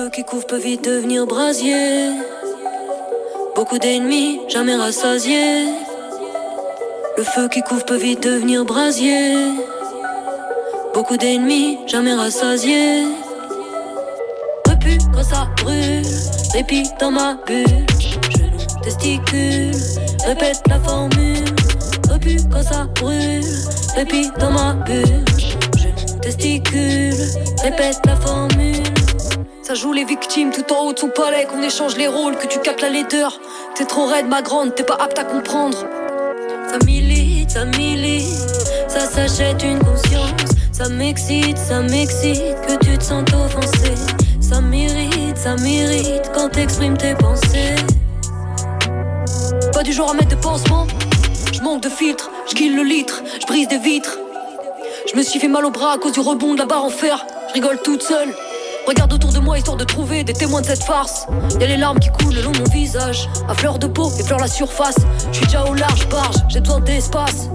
Le 0.00 0.06
feu 0.06 0.10
qui 0.12 0.24
couvre 0.24 0.46
peut 0.46 0.56
vite 0.58 0.82
devenir 0.82 1.26
brasier. 1.26 2.08
Beaucoup 3.54 3.78
d'ennemis, 3.78 4.40
jamais 4.48 4.74
rassasiés. 4.74 5.66
Le 7.18 7.22
feu 7.22 7.48
qui 7.48 7.60
couvre 7.60 7.84
peut 7.84 7.98
vite 7.98 8.22
devenir 8.22 8.64
brasier. 8.64 9.34
Beaucoup 10.94 11.18
d'ennemis, 11.18 11.80
jamais 11.86 12.14
rassasiés. 12.14 13.08
Repu 14.66 14.96
quand 15.12 15.22
ça 15.22 15.48
brûle, 15.62 16.02
répit 16.54 16.88
dans 16.98 17.10
ma 17.10 17.36
bulle. 17.46 17.84
Testicule, 18.82 19.72
répète 20.24 20.62
la 20.66 20.80
formule. 20.80 21.44
Repu 22.10 22.38
quand 22.50 22.62
ça 22.62 22.86
brûle, 22.94 23.44
répit 23.96 24.30
dans 24.38 24.50
ma 24.50 24.72
bulle. 24.72 25.24
Testicule, 26.22 27.12
répète 27.62 28.00
la 28.06 28.16
formule. 28.16 28.99
Ça 29.70 29.76
joue 29.76 29.92
les 29.92 30.04
victimes 30.04 30.50
tout 30.50 30.72
en 30.72 30.86
haut 30.86 30.92
de 30.92 30.98
son 30.98 31.10
palais, 31.10 31.44
qu'on 31.44 31.62
échange 31.62 31.96
les 31.96 32.08
rôles, 32.08 32.36
que 32.36 32.48
tu 32.48 32.58
captes 32.58 32.80
la 32.80 32.88
laideur. 32.88 33.38
T'es 33.76 33.84
trop 33.84 34.04
raide, 34.04 34.26
ma 34.26 34.42
grande, 34.42 34.74
t'es 34.74 34.82
pas 34.82 34.96
apte 34.96 35.16
à 35.16 35.22
comprendre. 35.22 35.86
Ça 36.68 36.84
milite, 36.84 37.50
ça 37.50 37.64
milite, 37.66 38.24
ça 38.88 38.98
s'achète 38.98 39.62
une 39.62 39.78
conscience. 39.78 40.32
Ça 40.72 40.88
m'excite, 40.88 41.56
ça 41.56 41.82
m'excite, 41.82 42.60
que 42.66 42.84
tu 42.84 42.98
te 42.98 43.04
sens 43.04 43.22
offensé. 43.32 43.94
Ça 44.40 44.60
mérite, 44.60 45.36
ça 45.36 45.54
mérite, 45.54 46.32
quand 46.34 46.48
t'exprimes 46.48 46.98
tes 46.98 47.14
pensées. 47.14 47.76
Pas 49.72 49.84
du 49.84 49.92
genre 49.92 50.10
à 50.10 50.14
mettre 50.14 50.30
de 50.30 50.42
pansement, 50.42 50.88
je 51.52 51.60
manque 51.60 51.84
de 51.84 51.90
filtre, 51.90 52.28
je 52.48 52.64
le 52.64 52.82
litre, 52.82 53.22
je 53.40 53.46
brise 53.46 53.68
des 53.68 53.78
vitres. 53.78 54.18
Je 55.08 55.16
me 55.16 55.22
suis 55.22 55.38
fait 55.38 55.46
mal 55.46 55.64
au 55.64 55.70
bras 55.70 55.92
à 55.92 55.98
cause 55.98 56.10
du 56.10 56.20
rebond 56.20 56.54
de 56.54 56.58
la 56.58 56.66
barre 56.66 56.84
en 56.84 56.90
fer, 56.90 57.24
je 57.50 57.54
rigole 57.54 57.78
toute 57.84 58.02
seule. 58.02 58.34
Regarde 58.86 59.12
autour 59.12 59.32
de 59.32 59.38
moi 59.38 59.58
histoire 59.58 59.76
de 59.76 59.84
trouver 59.84 60.24
des 60.24 60.32
témoins 60.32 60.60
de 60.60 60.66
cette 60.66 60.82
farce. 60.82 61.26
Y'a 61.60 61.66
les 61.66 61.76
larmes 61.76 61.98
qui 61.98 62.08
coulent 62.10 62.34
le 62.34 62.42
long 62.42 62.52
de 62.52 62.58
mon 62.58 62.64
visage. 62.64 63.28
À 63.48 63.54
fleur 63.54 63.78
de 63.78 63.86
peau, 63.86 64.10
et 64.18 64.22
fleur 64.22 64.38
la 64.38 64.48
surface. 64.48 64.96
Je 65.30 65.36
suis 65.36 65.46
déjà 65.46 65.64
au 65.64 65.74
large, 65.74 66.08
barge, 66.08 66.36
j'ai 66.48 66.60
besoin 66.60 66.80
d'espace. 66.80 67.48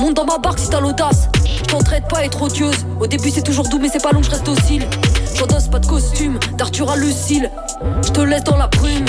Monte 0.00 0.14
dans 0.14 0.24
ma 0.24 0.38
barque 0.38 0.58
si 0.58 0.68
t'as 0.68 0.80
l'audace. 0.80 1.28
Je 1.44 1.64
t'entraide 1.64 2.04
pas 2.08 2.18
à 2.18 2.24
être 2.24 2.42
odieuse. 2.42 2.86
Au 3.00 3.06
début 3.06 3.30
c'est 3.30 3.42
toujours 3.42 3.68
doux, 3.68 3.78
mais 3.78 3.88
c'est 3.88 4.02
pas 4.02 4.12
long, 4.12 4.22
je 4.22 4.30
reste 4.30 4.46
docile. 4.46 4.86
J'endosse 5.34 5.68
pas 5.68 5.78
de 5.78 5.86
costume, 5.86 6.38
d'Arthur 6.54 6.90
à 6.90 6.96
Lucille. 6.96 7.50
Je 8.02 8.10
te 8.10 8.20
laisse 8.20 8.44
dans 8.44 8.56
la 8.56 8.66
brume. 8.68 9.04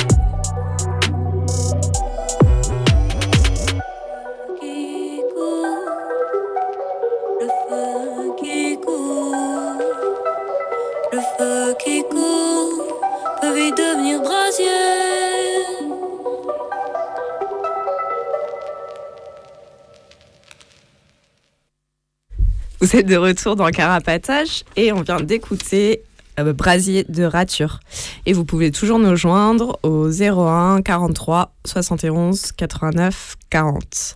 De 23.06 23.16
retour 23.16 23.56
dans 23.56 23.70
Carapatage 23.70 24.63
et 24.75 24.92
on 24.92 25.01
vient 25.01 25.20
d'écouter 25.22 26.01
euh, 26.39 26.51
Brasier 26.51 27.06
de 27.08 27.24
Rature. 27.24 27.80
Et 28.25 28.34
vous 28.34 28.44
pouvez 28.44 28.72
toujours 28.72 28.98
nous 28.98 29.16
joindre 29.16 29.77
au 29.84 30.10
01 30.10 30.82
43 30.82 31.54
71 31.63 32.54
89 32.54 33.36
40. 33.51 34.16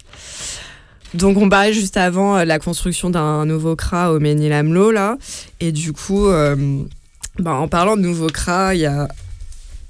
Donc 1.13 1.37
on 1.37 1.47
parlait 1.47 1.73
juste 1.73 1.95
avant 1.95 2.37
euh, 2.37 2.45
la 2.45 2.57
construction 2.57 3.11
d'un 3.11 3.45
nouveau 3.45 3.75
CRA 3.75 4.13
au 4.13 4.19
Ménil-Amelot 4.19 4.89
là. 4.89 5.17
Et 5.59 5.71
du 5.71 5.93
coup, 5.93 6.27
euh, 6.27 6.83
bah, 7.37 7.53
en 7.53 7.67
parlant 7.67 7.95
de 7.95 8.01
nouveau 8.01 8.27
CRA, 8.27 8.73
il 8.73 8.81
y 8.81 8.87
a 8.87 9.07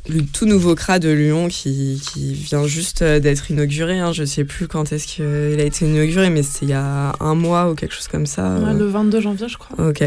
le 0.09 0.21
tout 0.21 0.45
nouveau 0.45 0.75
CRA 0.75 0.99
de 0.99 1.09
Lyon 1.09 1.47
qui, 1.47 2.01
vient 2.15 2.65
juste 2.65 3.01
euh, 3.01 3.19
d'être 3.19 3.51
inauguré. 3.51 3.99
Hein. 3.99 4.11
Je 4.13 4.21
ne 4.21 4.27
sais 4.27 4.43
plus 4.43 4.67
quand 4.67 4.91
est-ce 4.91 5.07
qu'il 5.07 5.59
a 5.59 5.63
été 5.63 5.85
inauguré, 5.85 6.29
mais 6.29 6.43
c'est 6.43 6.65
il 6.65 6.69
y 6.69 6.73
a 6.73 7.13
un 7.19 7.35
mois 7.35 7.69
ou 7.69 7.75
quelque 7.75 7.93
chose 7.93 8.07
comme 8.07 8.25
ça. 8.25 8.59
le 8.73 8.85
22 8.85 9.19
janvier, 9.19 9.47
je 9.47 9.57
crois. 9.57 9.87
Ok. 9.87 10.03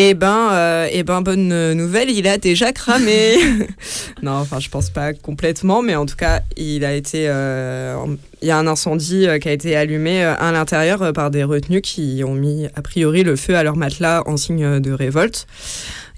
Eh 0.00 0.14
ben, 0.14 0.50
euh, 0.52 0.88
eh 0.92 1.02
ben, 1.02 1.22
bonne 1.22 1.72
nouvelle, 1.72 2.08
il 2.08 2.28
a 2.28 2.38
déjà 2.38 2.72
cramé. 2.72 3.34
non, 4.22 4.32
enfin, 4.32 4.60
je 4.60 4.68
pense 4.68 4.90
pas 4.90 5.12
complètement, 5.12 5.82
mais 5.82 5.96
en 5.96 6.06
tout 6.06 6.14
cas, 6.14 6.42
il 6.56 6.84
a 6.84 6.94
été. 6.94 7.24
Euh, 7.28 7.96
il 8.40 8.46
y 8.46 8.52
a 8.52 8.58
un 8.58 8.68
incendie 8.68 9.26
qui 9.40 9.48
a 9.48 9.52
été 9.52 9.74
allumé 9.74 10.22
à 10.22 10.52
l'intérieur 10.52 11.12
par 11.12 11.32
des 11.32 11.42
retenus 11.42 11.82
qui 11.82 12.22
ont 12.24 12.34
mis 12.34 12.66
a 12.76 12.82
priori 12.82 13.24
le 13.24 13.34
feu 13.34 13.56
à 13.56 13.64
leur 13.64 13.74
matelas 13.74 14.22
en 14.26 14.36
signe 14.36 14.78
de 14.78 14.92
révolte. 14.92 15.48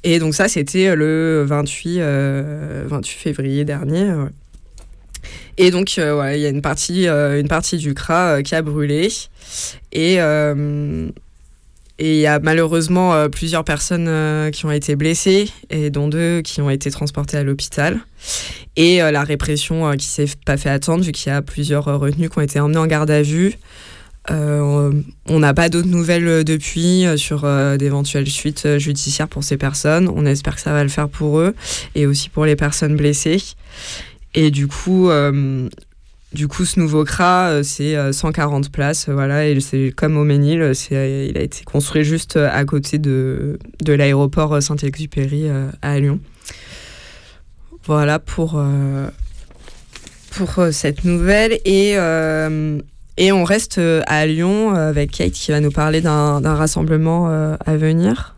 Et 0.02 0.18
donc 0.18 0.34
ça, 0.34 0.48
c'était 0.48 0.88
euh, 0.88 0.94
le 0.94 1.44
28, 1.46 1.98
28 1.98 2.00
euh, 2.00 2.88
février 3.04 3.64
dernier. 3.64 4.12
Et 5.58 5.70
donc, 5.70 5.96
euh, 5.98 6.32
il 6.34 6.40
y 6.40 6.46
a 6.46 6.48
une 6.48 6.62
partie, 6.62 7.06
une 7.06 7.48
partie 7.48 7.76
du 7.76 7.94
CRA 7.94 8.42
qui 8.42 8.54
a 8.54 8.62
brûlé. 8.62 9.08
Et 9.92 10.18
et 12.02 12.14
il 12.14 12.20
y 12.20 12.26
a 12.26 12.38
malheureusement 12.38 13.28
plusieurs 13.28 13.62
personnes 13.62 14.50
qui 14.52 14.64
ont 14.64 14.70
été 14.70 14.96
blessées, 14.96 15.50
et 15.68 15.90
dont 15.90 16.08
deux 16.08 16.40
qui 16.40 16.62
ont 16.62 16.70
été 16.70 16.90
transportées 16.90 17.36
à 17.36 17.42
l'hôpital. 17.42 18.00
Et 18.76 19.00
la 19.00 19.22
répression 19.22 19.94
qui 19.98 20.06
s'est 20.06 20.24
pas 20.46 20.56
fait 20.56 20.70
attendre, 20.70 21.04
vu 21.04 21.12
qu'il 21.12 21.30
y 21.30 21.34
a 21.34 21.42
plusieurs 21.42 21.84
retenus 21.84 22.30
qui 22.30 22.38
ont 22.38 22.40
été 22.40 22.58
emmenés 22.58 22.78
en 22.78 22.86
garde 22.86 23.10
à 23.10 23.20
vue. 23.20 23.58
Euh, 24.30 24.92
on 25.26 25.38
n'a 25.38 25.54
pas 25.54 25.68
d'autres 25.68 25.88
nouvelles 25.88 26.28
euh, 26.28 26.44
depuis 26.44 27.04
euh, 27.04 27.16
sur 27.16 27.46
d'éventuelles 27.78 28.28
suites 28.28 28.78
judiciaires 28.78 29.28
pour 29.28 29.44
ces 29.44 29.56
personnes. 29.56 30.08
On 30.14 30.24
espère 30.26 30.54
que 30.54 30.60
ça 30.60 30.72
va 30.72 30.82
le 30.82 30.88
faire 30.88 31.08
pour 31.08 31.40
eux 31.40 31.54
et 31.94 32.06
aussi 32.06 32.28
pour 32.28 32.44
les 32.44 32.56
personnes 32.56 32.96
blessées. 32.96 33.42
Et 34.34 34.50
du 34.50 34.68
coup, 34.68 35.10
du 36.32 36.46
coup, 36.46 36.64
ce 36.64 36.78
nouveau 36.78 37.04
CRA, 37.04 37.64
c'est 37.64 38.12
140 38.12 38.70
places, 38.70 39.08
voilà, 39.08 39.48
et 39.48 39.58
c'est 39.58 39.92
comme 39.96 40.16
au 40.16 40.22
Ménil, 40.22 40.72
il 40.92 41.36
a 41.36 41.42
été 41.42 41.64
construit 41.64 42.04
juste 42.04 42.36
à 42.36 42.64
côté 42.64 42.98
de, 42.98 43.58
de 43.82 43.92
l'aéroport 43.92 44.62
Saint-Exupéry 44.62 45.46
à 45.82 45.98
Lyon. 45.98 46.20
Voilà 47.86 48.20
pour, 48.20 48.62
pour 50.30 50.64
cette 50.70 51.04
nouvelle. 51.04 51.58
Et 51.64 51.96
et 53.16 53.32
on 53.32 53.44
reste 53.44 53.78
euh, 53.78 54.02
à 54.06 54.26
Lyon 54.26 54.74
euh, 54.74 54.88
avec 54.88 55.10
Kate 55.12 55.32
qui 55.32 55.50
va 55.50 55.60
nous 55.60 55.70
parler 55.70 56.00
d'un 56.00 56.54
rassemblement 56.54 57.28
euh, 57.28 57.56
à 57.64 57.76
venir. 57.76 58.34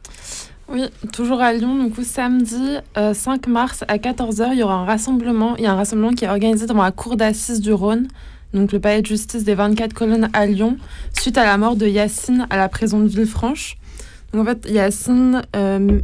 Oui, 0.69 0.85
toujours 1.13 1.41
à 1.41 1.53
Lyon. 1.53 1.85
Du 1.85 1.91
coup, 1.91 2.03
samedi 2.03 2.79
5 2.97 3.47
mars 3.47 3.85
à 3.89 3.99
14h, 3.99 4.51
il 4.53 4.59
y 4.59 4.63
aura 4.63 4.75
un 4.75 4.85
rassemblement. 4.85 5.55
Il 5.59 5.65
y 5.65 5.67
a 5.67 5.73
un 5.73 5.77
rassemblement 5.77 6.13
qui 6.13 6.25
est 6.25 6.29
organisé 6.29 6.67
dans 6.67 6.83
la 6.83 6.93
cour 6.93 7.17
d'assises 7.17 7.61
du 7.61 7.75
Rhône, 7.75 8.09
donc 8.55 8.73
le 8.73 8.81
palais 8.81 9.03
de 9.03 9.07
justice 9.07 9.45
des 9.45 9.55
24 9.55 9.93
colonnes 9.93 10.31
à 10.33 10.47
Lyon, 10.47 10.79
suite 11.13 11.37
à 11.37 11.45
la 11.45 11.59
mort 11.59 11.77
de 11.77 11.87
Yacine 11.87 12.47
à 12.49 12.57
la 12.57 12.71
prison 12.71 13.01
de 13.01 13.07
Villefranche. 13.07 13.77
Donc 14.33 14.43
en 14.43 14.51
fait, 14.51 14.71
Yacine 14.71 15.43
euh, 15.55 16.01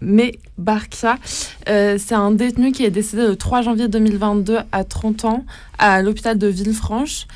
Mebarkia, 0.00 1.18
c'est 1.66 2.12
un 2.12 2.30
détenu 2.30 2.72
qui 2.72 2.84
est 2.84 2.90
décédé 2.90 3.26
le 3.26 3.36
3 3.36 3.62
janvier 3.62 3.88
2022 3.88 4.58
à 4.72 4.84
30 4.84 5.24
ans 5.24 5.44
à 5.78 6.02
l'hôpital 6.02 6.38
de 6.38 6.46
Villefranche. 6.46 7.26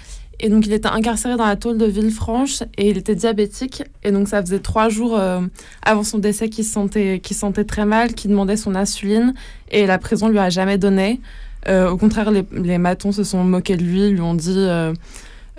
Et 0.43 0.49
donc, 0.49 0.67
il 0.67 0.73
était 0.73 0.89
incarcéré 0.89 1.37
dans 1.37 1.47
la 1.47 1.55
tôle 1.55 1.79
de 1.79 1.87
Villefranche 1.87 2.63
et 2.77 2.91
il 2.91 2.99
était 2.99 3.15
diabétique. 3.15 3.85
Et 4.03 4.11
donc, 4.11 4.27
ça 4.27 4.43
faisait 4.43 4.59
trois 4.59 4.89
jours 4.89 5.17
euh, 5.17 5.41
avant 5.83 6.03
son 6.03 6.19
décès 6.19 6.49
qu'il 6.49 6.65
se, 6.65 6.73
sentait, 6.73 7.23
sentait 7.31 7.65
très 7.65 7.87
mal, 7.87 8.13
qu'il 8.13 8.33
demandait 8.33 8.57
son 8.57 8.75
insuline. 8.75 9.35
Et 9.71 9.87
la 9.87 9.99
prison 9.99 10.29
lui 10.29 10.41
a 10.41 10.51
jamais 10.51 10.79
donné. 10.79 11.21
Euh, 11.69 11.89
au 11.89 11.97
contraire, 11.97 12.33
les, 12.33 12.79
matons 12.79 13.13
se 13.13 13.23
sont 13.23 13.45
moqués 13.45 13.77
de 13.77 13.85
lui, 13.85 14.11
lui 14.11 14.21
ont 14.21 14.35
dit 14.35 14.67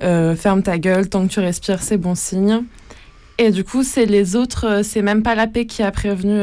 euh, 0.03 0.35
ferme 0.35 0.61
ta 0.61 0.77
gueule, 0.77 1.07
tant 1.07 1.25
que 1.25 1.31
tu 1.31 1.39
respires, 1.39 1.81
c'est 1.81 1.97
bon 1.97 2.13
signe. 2.13 2.63
Et 3.37 3.51
du 3.51 3.63
coup, 3.63 3.83
c'est 3.83 4.05
les 4.05 4.35
autres, 4.35 4.81
c'est 4.83 5.01
même 5.01 5.23
pas 5.23 5.33
la 5.35 5.47
paix 5.47 5.65
qui 5.65 5.81
a 5.81 5.91
prévenu 5.91 6.39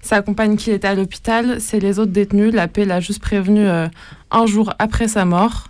sa 0.00 0.22
compagne 0.22 0.56
qui 0.56 0.72
était 0.72 0.88
à 0.88 0.94
l'hôpital, 0.94 1.60
c'est 1.60 1.78
les 1.78 1.98
autres 1.98 2.10
détenus. 2.10 2.52
La 2.52 2.66
paix 2.66 2.84
l'a 2.84 2.98
juste 2.98 3.20
prévenu 3.20 3.66
un 3.68 4.46
jour 4.46 4.72
après 4.80 5.06
sa 5.06 5.24
mort. 5.24 5.68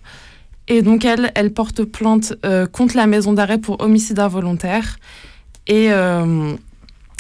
Et 0.68 0.80
donc, 0.80 1.04
elle, 1.04 1.30
elle 1.34 1.52
porte 1.52 1.84
plainte 1.84 2.34
contre 2.72 2.96
la 2.96 3.06
maison 3.06 3.34
d'arrêt 3.34 3.58
pour 3.58 3.82
homicide 3.82 4.18
involontaire. 4.18 4.96
Et, 5.66 5.90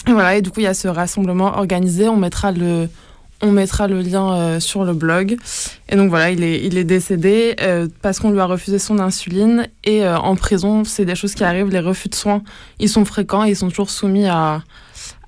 voilà, 0.06 0.36
et 0.36 0.42
du 0.42 0.50
coup, 0.50 0.60
il 0.60 0.64
y 0.64 0.68
a 0.68 0.74
ce 0.74 0.88
rassemblement 0.88 1.58
organisé. 1.58 2.08
On 2.08 2.16
mettra 2.16 2.52
le, 2.52 2.88
on 3.42 3.52
mettra 3.52 3.86
le 3.88 4.00
lien 4.00 4.32
euh, 4.32 4.60
sur 4.60 4.84
le 4.84 4.94
blog. 4.94 5.36
Et 5.88 5.96
donc 5.96 6.08
voilà, 6.08 6.30
il 6.30 6.42
est, 6.42 6.64
il 6.64 6.78
est 6.78 6.84
décédé 6.84 7.54
euh, 7.60 7.88
parce 8.02 8.18
qu'on 8.18 8.30
lui 8.30 8.40
a 8.40 8.46
refusé 8.46 8.78
son 8.78 8.98
insuline. 8.98 9.68
Et 9.84 10.04
euh, 10.04 10.18
en 10.18 10.36
prison, 10.36 10.84
c'est 10.84 11.04
des 11.04 11.14
choses 11.14 11.34
qui 11.34 11.44
arrivent. 11.44 11.68
Les 11.68 11.80
refus 11.80 12.08
de 12.08 12.14
soins, 12.14 12.42
ils 12.78 12.88
sont 12.88 13.04
fréquents 13.04 13.44
et 13.44 13.50
ils 13.50 13.56
sont 13.56 13.68
toujours 13.68 13.90
soumis 13.90 14.26
à, 14.26 14.62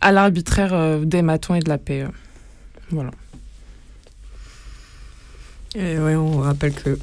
à 0.00 0.12
l'arbitraire 0.12 1.00
des 1.00 1.23
matons 1.23 1.55
et 1.55 1.61
de 1.61 1.69
la 1.69 1.79
paix. 1.79 2.07
voilà. 2.91 3.11
Et 5.75 5.99
ouais, 5.99 6.15
on 6.15 6.38
rappelle 6.38 6.73
que 6.73 6.99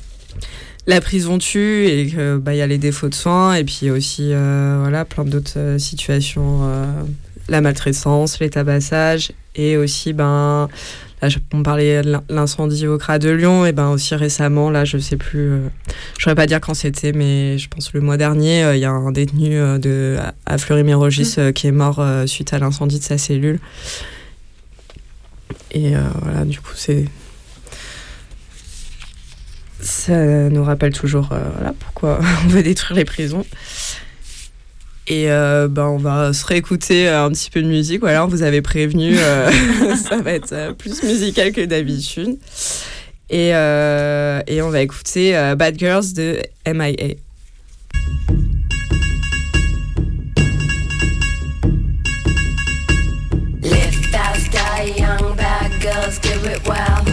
la 0.87 0.99
prison 1.01 1.37
tue 1.37 1.85
et 1.85 2.07
qu'il 2.07 2.37
bah, 2.41 2.55
y 2.55 2.61
a 2.61 2.67
les 2.67 2.79
défauts 2.79 3.09
de 3.09 3.13
soins 3.13 3.53
et 3.53 3.63
puis 3.63 3.91
aussi 3.91 4.29
voilà, 4.29 5.05
plein 5.05 5.23
d'autres 5.23 5.77
situations 5.77 6.61
la 7.47 7.61
maltraitance, 7.61 8.39
les 8.39 8.49
tabassages 8.49 9.31
et 9.55 9.77
aussi 9.77 10.13
ben 10.13 10.69
là 11.21 11.29
on 11.53 11.63
parlait 11.63 12.01
de 12.01 12.17
l'incendie 12.29 12.87
au 12.87 12.97
CRA 12.97 13.19
de 13.19 13.29
Lyon 13.29 13.65
et 13.65 13.71
ben 13.71 13.89
aussi 13.89 14.15
récemment 14.15 14.69
là 14.69 14.85
je 14.85 14.97
sais 14.97 15.17
plus 15.17 15.51
euh, 15.51 15.59
je 16.17 16.23
saurais 16.23 16.35
pas 16.35 16.45
dire 16.45 16.59
quand 16.61 16.73
c'était 16.73 17.13
mais 17.13 17.57
je 17.57 17.69
pense 17.69 17.93
le 17.93 18.01
mois 18.01 18.17
dernier 18.17 18.63
euh, 18.63 18.75
il 18.75 18.79
y 18.79 18.85
a 18.85 18.91
un 18.91 19.11
détenu 19.11 19.55
euh, 19.55 19.77
de 19.77 20.17
à 20.45 20.57
Fleury-Mérogis 20.57 21.35
mmh. 21.37 21.53
qui 21.53 21.67
est 21.67 21.71
mort 21.71 22.03
suite 22.25 22.53
à 22.53 22.59
l'incendie 22.59 22.99
de 22.99 23.03
sa 23.03 23.17
cellule 23.17 23.59
et 25.71 25.93
voilà 26.21 26.45
du 26.45 26.59
coup 26.59 26.73
c'est 26.75 27.05
ça 29.79 30.49
nous 30.49 30.63
rappelle 30.63 30.93
toujours 30.93 31.29
voilà 31.29 31.73
pourquoi 31.79 32.19
on 32.45 32.47
veut 32.49 32.63
détruire 32.63 32.97
les 32.97 33.05
prisons 33.05 33.45
et 35.07 35.29
euh, 35.29 35.67
ben, 35.67 35.85
on 35.85 35.97
va 35.97 36.33
se 36.33 36.45
réécouter 36.45 37.07
un 37.07 37.29
petit 37.29 37.49
peu 37.51 37.61
de 37.61 37.67
musique. 37.67 37.99
Voilà, 37.99 38.25
on 38.25 38.27
vous 38.27 38.41
avait 38.41 38.61
prévenu, 38.61 39.15
euh, 39.17 39.49
ça 40.09 40.17
va 40.17 40.31
être 40.31 40.53
euh, 40.53 40.73
plus 40.73 41.03
musical 41.03 41.51
que 41.51 41.61
d'habitude. 41.61 42.37
Et, 43.29 43.49
et 43.49 44.61
on 44.61 44.69
va 44.69 44.81
écouter 44.81 45.31
Bad 45.57 45.79
Girls 45.79 46.13
de 46.13 46.39
MIA. 46.67 47.15
Live 53.63 54.11
fast, 54.11 54.53
young 54.97 55.35
bad 55.35 55.71
girls, 55.81 56.19
do 56.19 56.49
it 56.49 56.67
well. 56.67 57.04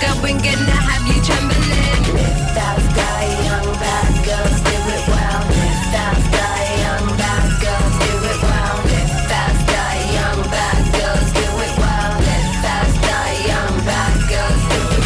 Going, 0.00 0.38
gonna 0.38 0.78
have 0.88 1.04
you 1.06 1.18
trembling. 1.22 2.02
Lift 2.14 2.54
that 2.54 2.78
sky, 2.90 3.24
young 3.48 3.68
bad 3.80 4.12
girls, 4.26 4.58
do 4.68 4.76
it 4.94 5.04
well. 5.08 5.42
Lift 5.48 5.86
that 5.94 6.16
sky, 6.28 6.62
young 6.84 7.06
bad 7.16 7.48
girls, 7.62 7.94
do 8.04 8.12
it 8.30 8.40
well. 8.44 8.76
Lift 8.92 9.20
that 9.32 9.52
sky, 9.64 9.96
young 10.18 10.40
bad 10.52 10.82
girls, 10.96 11.28
do 11.38 11.46
it 11.64 11.74
well. 11.82 12.12
Lift 12.28 12.56
that 12.64 12.86
sky, 12.98 13.30
young 13.52 13.76
bad 13.88 14.16
girls, 14.32 14.62
do 14.72 14.80
it. 14.96 15.04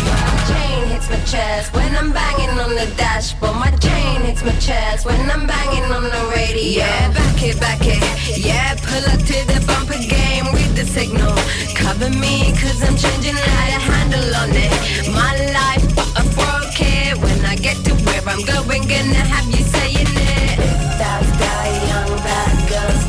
Chain 0.50 0.80
hits 0.90 1.08
my 1.10 1.20
chest 1.24 1.74
when 1.74 1.90
I'm 1.96 2.12
banging 2.12 2.31
on 2.72 2.88
the 2.88 2.94
dashboard. 2.96 3.56
My 3.56 3.70
chain 3.78 4.20
hits 4.22 4.42
my 4.42 4.52
chest 4.56 5.04
when 5.04 5.18
I'm 5.30 5.46
banging 5.46 5.84
on 5.92 6.04
the 6.04 6.22
radio. 6.34 6.84
Yeah, 6.84 7.12
back 7.12 7.42
it, 7.42 7.60
back 7.60 7.80
it. 7.82 8.02
Yeah, 8.38 8.74
pull 8.76 9.04
up 9.12 9.20
to 9.20 9.36
the 9.50 9.58
bumper 9.66 10.00
game 10.00 10.46
with 10.52 10.72
the 10.76 10.84
signal. 10.84 11.34
Cover 11.74 12.10
me, 12.10 12.52
cause 12.60 12.82
I'm 12.82 12.96
changing 12.96 13.36
how 13.36 13.66
to 13.72 13.78
handle 13.90 14.28
on 14.42 14.50
it. 14.52 14.72
My 15.12 15.32
life, 15.58 15.84
but 15.96 16.10
I 16.16 16.22
broke 16.38 16.80
it. 16.80 17.18
When 17.22 17.44
I 17.44 17.56
get 17.56 17.76
to 17.86 17.92
where 18.06 18.24
I'm 18.26 18.42
going, 18.44 18.82
gonna 18.82 19.22
have 19.32 19.48
you 19.54 19.64
saying 19.76 20.08
it. 20.08 20.56
That's 21.00 21.30
guy, 21.42 21.68
young 21.90 22.16
bad 22.24 22.56
girls 22.70 23.01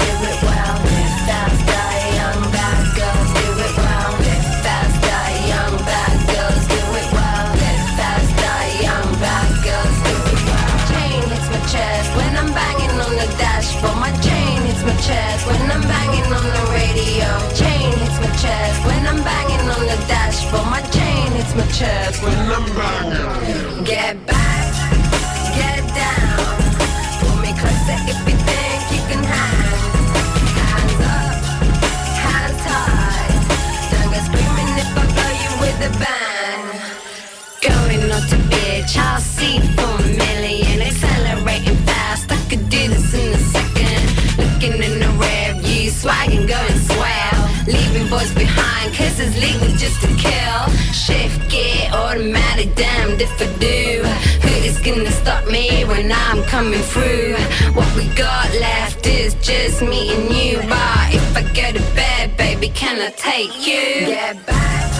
just 59.73 59.89
me 59.89 60.13
and 60.13 60.35
you. 60.35 60.57
But 60.69 61.13
if 61.13 61.37
I 61.37 61.41
go 61.53 61.71
to 61.71 61.95
bed, 61.95 62.37
baby, 62.37 62.69
can 62.69 62.99
I 63.01 63.09
take 63.11 63.55
you? 63.67 64.05
Get 64.05 64.45
back, 64.45 64.92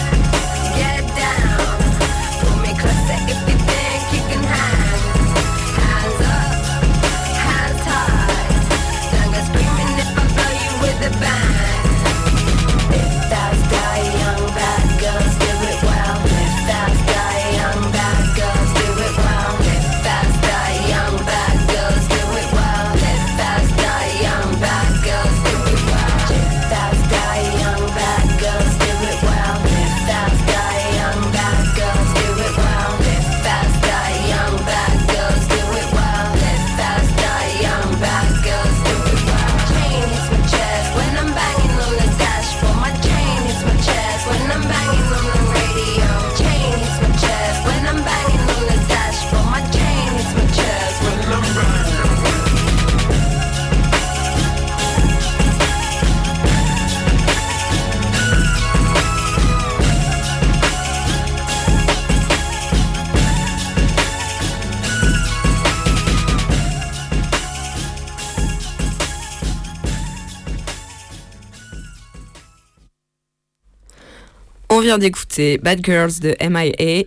vient 74.94 74.98
d'écouter 74.98 75.58
Bad 75.58 75.84
Girls 75.84 76.20
de 76.20 76.36
MIA 76.40 77.04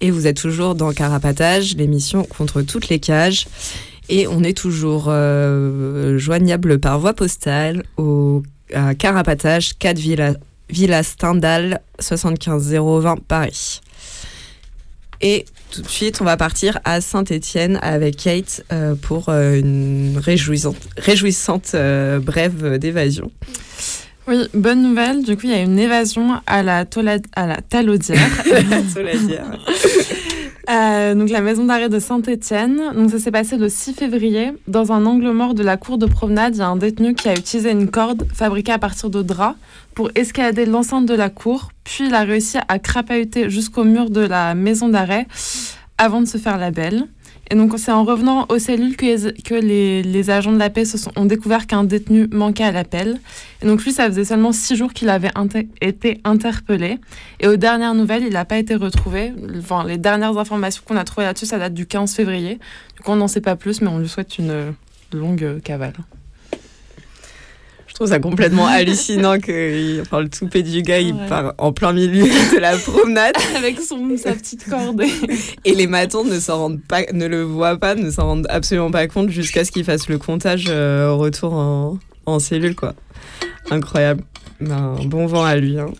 et 0.00 0.10
vous 0.10 0.26
êtes 0.26 0.36
toujours 0.36 0.74
dans 0.74 0.92
Carapatage, 0.92 1.74
l'émission 1.74 2.24
contre 2.24 2.60
toutes 2.60 2.88
les 2.88 2.98
cages. 2.98 3.46
Et 4.10 4.26
on 4.26 4.42
est 4.42 4.56
toujours 4.56 5.06
euh, 5.08 6.18
joignable 6.18 6.78
par 6.78 6.98
voie 6.98 7.14
postale 7.14 7.82
au 7.96 8.42
à 8.74 8.94
Carapatage, 8.94 9.78
4 9.78 9.98
Villa, 10.68 11.02
Stendhal, 11.02 11.80
75020 11.98 13.20
Paris. 13.26 13.80
Et 15.22 15.46
tout 15.70 15.80
de 15.82 15.88
suite, 15.88 16.20
on 16.20 16.24
va 16.24 16.36
partir 16.36 16.78
à 16.84 17.00
Saint-Étienne 17.00 17.78
avec 17.80 18.16
Kate 18.16 18.64
euh, 18.70 18.94
pour 18.94 19.30
euh, 19.30 19.58
une 19.58 20.18
réjouissante, 20.18 21.74
brève 22.20 22.78
d'évasion. 22.78 23.30
Oui, 24.28 24.36
bonne 24.54 24.82
nouvelle. 24.82 25.22
Du 25.24 25.34
coup, 25.36 25.42
il 25.44 25.50
y 25.50 25.54
a 25.54 25.62
une 25.62 25.78
évasion 25.78 26.40
à 26.46 26.62
la, 26.62 26.84
tola- 26.84 27.18
à 27.34 27.46
la 27.46 27.56
Talaudière. 27.62 28.18
Euh, 30.68 31.14
donc 31.16 31.30
la 31.30 31.40
maison 31.40 31.64
d'arrêt 31.64 31.88
de 31.88 31.98
Saint-Étienne. 31.98 32.80
Donc 32.94 33.10
ça 33.10 33.18
s'est 33.18 33.32
passé 33.32 33.56
le 33.56 33.68
6 33.68 33.92
février. 33.94 34.52
Dans 34.68 34.92
un 34.92 35.04
angle 35.04 35.32
mort 35.32 35.54
de 35.54 35.64
la 35.64 35.76
cour 35.76 35.98
de 35.98 36.06
promenade, 36.06 36.54
il 36.54 36.58
y 36.58 36.62
a 36.62 36.68
un 36.68 36.76
détenu 36.76 37.14
qui 37.14 37.28
a 37.28 37.32
utilisé 37.34 37.72
une 37.72 37.90
corde 37.90 38.28
fabriquée 38.32 38.70
à 38.70 38.78
partir 38.78 39.10
de 39.10 39.20
draps 39.20 39.56
pour 39.96 40.10
escalader 40.14 40.66
l'enceinte 40.66 41.06
de 41.06 41.14
la 41.14 41.28
cour. 41.28 41.70
Puis 41.82 42.04
il 42.06 42.14
a 42.14 42.20
réussi 42.20 42.58
à 42.68 42.78
crapahuter 42.78 43.50
jusqu'au 43.50 43.82
mur 43.82 44.10
de 44.10 44.20
la 44.20 44.54
maison 44.54 44.88
d'arrêt 44.88 45.26
avant 45.98 46.20
de 46.20 46.26
se 46.26 46.38
faire 46.38 46.56
la 46.56 46.70
belle. 46.70 47.04
Et 47.52 47.56
donc 47.56 47.72
c'est 47.78 47.90
en 47.90 48.04
revenant 48.04 48.46
aux 48.48 48.60
cellules 48.60 48.96
que 48.96 49.06
les, 49.06 49.32
que 49.42 49.54
les, 49.54 50.04
les 50.04 50.30
agents 50.30 50.52
de 50.52 50.58
la 50.58 50.70
paix 50.70 50.84
ont 51.16 51.24
découvert 51.24 51.66
qu'un 51.66 51.82
détenu 51.82 52.28
manquait 52.30 52.62
à 52.64 52.70
l'appel. 52.70 53.18
Et 53.60 53.66
donc 53.66 53.82
lui, 53.82 53.90
ça 53.90 54.06
faisait 54.06 54.24
seulement 54.24 54.52
six 54.52 54.76
jours 54.76 54.92
qu'il 54.92 55.08
avait 55.08 55.32
été 55.80 56.20
interpellé. 56.22 56.98
Et 57.40 57.48
aux 57.48 57.56
dernières 57.56 57.94
nouvelles, 57.94 58.22
il 58.22 58.34
n'a 58.34 58.44
pas 58.44 58.58
été 58.58 58.76
retrouvé. 58.76 59.32
Enfin, 59.58 59.84
les 59.84 59.98
dernières 59.98 60.38
informations 60.38 60.82
qu'on 60.86 60.96
a 60.96 61.04
trouvées 61.04 61.26
là-dessus, 61.26 61.46
ça 61.46 61.58
date 61.58 61.74
du 61.74 61.86
15 61.86 62.14
février. 62.14 62.60
Du 62.96 63.02
coup, 63.02 63.10
on 63.10 63.16
n'en 63.16 63.28
sait 63.28 63.40
pas 63.40 63.56
plus, 63.56 63.80
mais 63.80 63.88
on 63.88 63.98
lui 63.98 64.08
souhaite 64.08 64.38
une 64.38 64.74
longue 65.12 65.60
cavale. 65.64 65.94
Je 68.00 68.06
trouve 68.06 68.14
ça 68.14 68.18
complètement 68.18 68.66
hallucinant 68.66 69.38
que 69.38 70.00
enfin, 70.00 70.20
le 70.22 70.30
toupet 70.30 70.62
du 70.62 70.80
gars, 70.80 71.00
il 71.00 71.14
part 71.28 71.52
en 71.58 71.70
plein 71.70 71.92
milieu 71.92 72.24
de 72.24 72.58
la 72.58 72.74
promenade 72.78 73.34
Avec 73.56 73.78
son, 73.78 74.16
sa 74.16 74.32
petite 74.32 74.66
corde. 74.70 75.02
et 75.66 75.74
les 75.74 75.86
matons 75.86 76.24
ne 76.24 76.40
s'en 76.40 76.56
rendent 76.56 76.80
pas, 76.80 77.02
ne 77.12 77.26
le 77.26 77.42
voient 77.42 77.76
pas, 77.76 77.94
ne 77.96 78.10
s'en 78.10 78.22
rendent 78.22 78.46
absolument 78.48 78.90
pas 78.90 79.06
compte 79.06 79.28
jusqu'à 79.28 79.66
ce 79.66 79.70
qu'il 79.70 79.84
fasse 79.84 80.08
le 80.08 80.16
comptage 80.16 80.64
euh, 80.70 81.10
au 81.10 81.18
retour 81.18 81.52
en, 81.52 81.98
en 82.24 82.38
cellule, 82.38 82.74
quoi. 82.74 82.94
Incroyable. 83.70 84.22
Ben, 84.62 84.96
bon 85.04 85.26
vent 85.26 85.44
à 85.44 85.56
lui. 85.56 85.78
hein. 85.78 85.90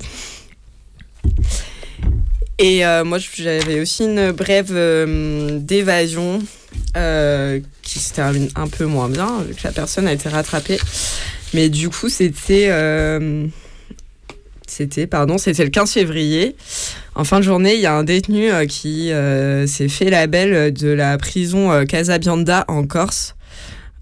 Et 2.58 2.86
euh, 2.86 3.04
moi, 3.04 3.18
j'avais 3.34 3.78
aussi 3.78 4.04
une 4.04 4.32
brève 4.32 4.70
euh, 4.72 5.58
d'évasion 5.60 6.38
euh, 6.96 7.60
qui 7.82 7.98
se 7.98 8.14
termine 8.14 8.48
un 8.54 8.68
peu 8.68 8.86
moins 8.86 9.10
bien, 9.10 9.42
vu 9.46 9.54
que 9.54 9.64
la 9.64 9.72
personne 9.72 10.06
a 10.06 10.14
été 10.14 10.30
rattrapée. 10.30 10.78
Mais 11.54 11.68
du 11.68 11.88
coup, 11.88 12.08
c'était. 12.08 12.68
euh, 12.70 13.46
c'était, 14.66 15.08
pardon, 15.08 15.36
c'était 15.36 15.64
le 15.64 15.70
15 15.70 15.92
février. 15.92 16.54
En 17.16 17.24
fin 17.24 17.40
de 17.40 17.44
journée, 17.44 17.74
il 17.74 17.80
y 17.80 17.86
a 17.86 17.94
un 17.94 18.04
détenu 18.04 18.52
euh, 18.52 18.66
qui 18.66 19.10
euh, 19.10 19.66
s'est 19.66 19.88
fait 19.88 20.10
la 20.10 20.28
belle 20.28 20.72
de 20.72 20.88
la 20.88 21.18
prison 21.18 21.84
Casabianda 21.86 22.64
en 22.68 22.84
Corse. 22.84 23.34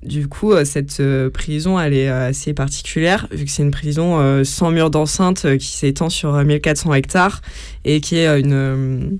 Du 0.02 0.28
coup, 0.28 0.52
cette 0.64 1.02
prison, 1.30 1.80
elle 1.80 1.92
est 1.92 2.08
assez 2.08 2.54
particulière, 2.54 3.26
vu 3.32 3.46
que 3.46 3.50
c'est 3.50 3.64
une 3.64 3.72
prison 3.72 4.44
sans 4.44 4.70
mur 4.70 4.90
d'enceinte 4.90 5.56
qui 5.58 5.66
s'étend 5.66 6.08
sur 6.08 6.36
euh, 6.36 6.44
1400 6.44 6.94
hectares 6.94 7.40
et 7.84 8.00
qui 8.00 8.18
est 8.18 8.40
une, 8.40 9.18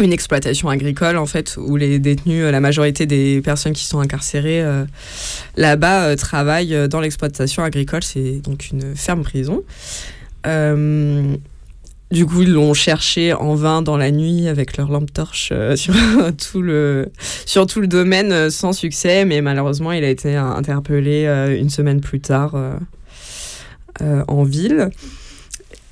une 0.00 0.12
exploitation 0.12 0.68
agricole, 0.68 1.16
en 1.16 1.26
fait, 1.26 1.56
où 1.58 1.76
les 1.76 1.98
détenus, 1.98 2.44
euh, 2.44 2.50
la 2.50 2.60
majorité 2.60 3.06
des 3.06 3.40
personnes 3.42 3.72
qui 3.72 3.84
sont 3.84 4.00
incarcérées 4.00 4.62
euh, 4.62 4.84
là-bas 5.56 6.04
euh, 6.04 6.16
travaillent 6.16 6.88
dans 6.88 7.00
l'exploitation 7.00 7.62
agricole. 7.62 8.02
C'est 8.02 8.40
donc 8.40 8.70
une 8.70 8.94
ferme-prison. 8.94 9.62
Euh, 10.46 11.34
du 12.10 12.26
coup, 12.26 12.42
ils 12.42 12.52
l'ont 12.52 12.74
cherché 12.74 13.32
en 13.32 13.54
vain 13.54 13.82
dans 13.82 13.96
la 13.96 14.10
nuit 14.10 14.48
avec 14.48 14.76
leur 14.76 14.90
lampe 14.90 15.12
torche 15.12 15.52
sur, 15.76 15.94
tout 16.50 16.62
le, 16.62 17.10
sur 17.46 17.66
tout 17.66 17.80
le 17.80 17.86
domaine 17.86 18.50
sans 18.50 18.72
succès, 18.72 19.24
mais 19.24 19.40
malheureusement, 19.40 19.92
il 19.92 20.02
a 20.02 20.08
été 20.08 20.34
interpellé 20.34 21.26
une 21.60 21.70
semaine 21.70 22.00
plus 22.00 22.20
tard 22.20 22.56
en 24.00 24.42
ville. 24.42 24.90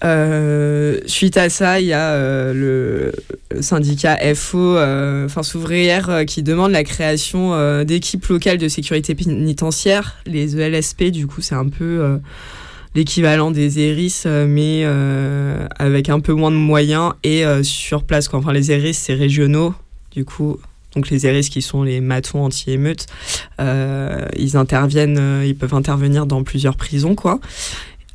Euh, 0.05 1.01
suite 1.07 1.37
à 1.37 1.49
ça, 1.49 1.81
il 1.81 1.87
y 1.87 1.93
a 1.93 2.13
euh, 2.13 3.13
le, 3.51 3.63
syndicat 3.63 4.17
FO, 4.35 4.59
euh, 4.59 5.29
Force 5.29 5.55
ouvrière, 5.55 6.09
euh, 6.11 6.25
qui 6.25 6.43
demande 6.43 6.71
la 6.73 6.85
création 6.85 7.39
d'équipes 7.85 8.27
locales 8.27 8.59
de 8.59 8.69
sécurité 8.69 9.15
pénitentiaire, 9.15 10.17
les 10.27 10.57
ELSP. 10.57 11.05
Du 11.05 11.27
coup, 11.27 11.41
c'est 11.41 11.55
un 11.55 11.69
peu 11.69 12.19
l'équivalent 12.95 13.51
des 13.51 13.81
ERIS, 13.81 14.25
mais 14.47 14.85
avec 15.79 16.09
un 16.09 16.21
peu 16.21 16.33
moins 16.33 16.51
de 16.51 16.57
moyens 16.57 17.13
et 17.25 17.45
sur 17.63 18.05
place. 18.05 18.29
Enfin, 18.33 18.53
les 18.53 18.71
ERIS, 18.71 18.95
c'est 18.95 19.15
régionaux. 19.15 19.75
Du 20.13 20.25
coup, 20.25 20.59
donc 20.95 21.11
les 21.11 21.27
ERIS 21.27 21.49
qui 21.49 21.63
sont 21.63 21.83
les 21.83 22.01
matons 22.01 22.45
anti-émeutes, 22.45 23.07
ils 23.59 24.57
interviennent, 24.57 25.43
ils 25.45 25.57
peuvent 25.57 25.75
intervenir 25.75 26.27
dans 26.27 26.43
plusieurs 26.43 26.77
prisons, 26.77 27.15
quoi. 27.15 27.41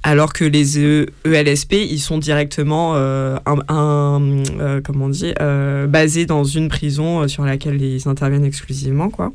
Alors 0.05 0.33
que 0.33 0.43
les 0.43 0.77
E- 0.77 1.05
ELSP, 1.25 1.73
ils 1.89 1.99
sont 1.99 2.17
directement 2.17 2.93
euh, 2.95 3.37
un, 3.45 3.59
un, 3.73 4.21
euh, 4.59 4.81
comment 4.83 5.05
on 5.05 5.09
dit, 5.09 5.33
euh, 5.39 5.87
basés 5.87 6.25
dans 6.25 6.43
une 6.43 6.67
prison 6.67 7.25
sur 7.29 7.45
laquelle 7.45 7.81
ils 7.81 8.05
interviennent 8.07 8.43
exclusivement, 8.45 9.09
quoi. 9.09 9.31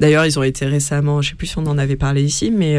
D'ailleurs, 0.00 0.26
ils 0.26 0.38
ont 0.38 0.42
été 0.42 0.66
récemment, 0.66 1.22
je 1.22 1.30
sais 1.30 1.34
plus 1.36 1.46
si 1.48 1.58
on 1.58 1.66
en 1.66 1.78
avait 1.78 1.94
parlé 1.96 2.22
ici, 2.22 2.50
mais 2.50 2.74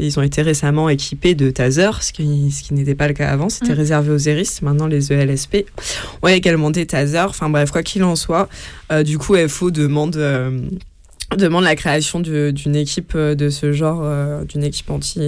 ils 0.00 0.18
ont 0.18 0.22
été 0.22 0.42
récemment 0.42 0.88
équipés 0.88 1.34
de 1.34 1.50
taser, 1.50 1.90
ce 2.00 2.12
qui, 2.12 2.50
ce 2.52 2.62
qui 2.62 2.74
n'était 2.74 2.94
pas 2.94 3.08
le 3.08 3.14
cas 3.14 3.28
avant. 3.28 3.48
C'était 3.48 3.72
Mm. 3.74 3.78
réservé 3.78 4.10
aux 4.12 4.18
ERIS. 4.18 4.60
Maintenant, 4.62 4.86
les 4.86 5.10
E 5.12 5.16
ELSP 5.16 5.66
ont 6.22 6.28
également 6.28 6.70
des 6.70 6.86
tasers. 6.86 7.26
Enfin 7.28 7.48
bref, 7.50 7.70
quoi 7.72 7.82
qu'il 7.82 8.04
en 8.04 8.14
soit, 8.16 8.48
du 9.04 9.18
coup, 9.18 9.34
FO 9.48 9.70
demande, 9.72 10.16
demande 11.36 11.64
la 11.64 11.76
création 11.76 12.20
d'une 12.20 12.76
équipe 12.76 13.12
euh, 13.14 13.34
de 13.34 13.48
ce 13.48 13.72
genre, 13.72 14.00
euh, 14.02 14.44
d'une 14.44 14.64
équipe 14.64 14.90
anti 14.90 15.20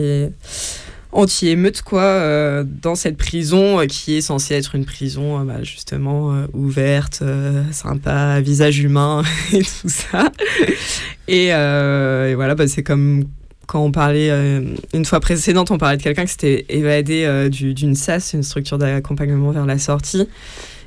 anti-émeute 1.13 1.81
quoi 1.81 2.03
euh, 2.03 2.63
dans 2.67 2.95
cette 2.95 3.17
prison 3.17 3.87
qui 3.87 4.17
est 4.17 4.21
censée 4.21 4.55
être 4.55 4.75
une 4.75 4.85
prison 4.85 5.43
bah, 5.45 5.63
justement 5.63 6.45
ouverte 6.53 7.23
sympa 7.73 8.41
visage 8.41 8.81
humain 8.81 9.23
et 9.53 9.63
tout 9.63 9.89
ça. 9.89 10.31
Et, 11.27 11.47
voilà 12.35 12.55
bah, 12.55 12.69
c'est 12.69 12.83
comme 12.83 13.25
quand 13.67 13.83
on 13.83 13.93
parlait 13.93 14.31
une 14.93 15.05
fois 15.07 15.21
précédente 15.21 15.71
on 15.71 15.79
parlait 15.79 15.97
de 15.97 16.03
quelqu'un 16.03 16.27
qui 16.27 16.33
s'était 16.33 16.67
évadé 16.69 17.49
du- 17.51 17.73
d'une 17.73 17.95
SAS 17.95 18.35
une 18.35 18.43
structure 18.43 18.77
d'accompagnement 18.77 19.53
vers 19.53 19.65
la 19.65 19.79
sortie. 19.79 20.29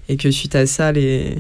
Et 0.10 0.18
que 0.18 0.30
suite 0.30 0.54
à 0.56 0.68
ça 0.68 0.92
les 0.92 1.38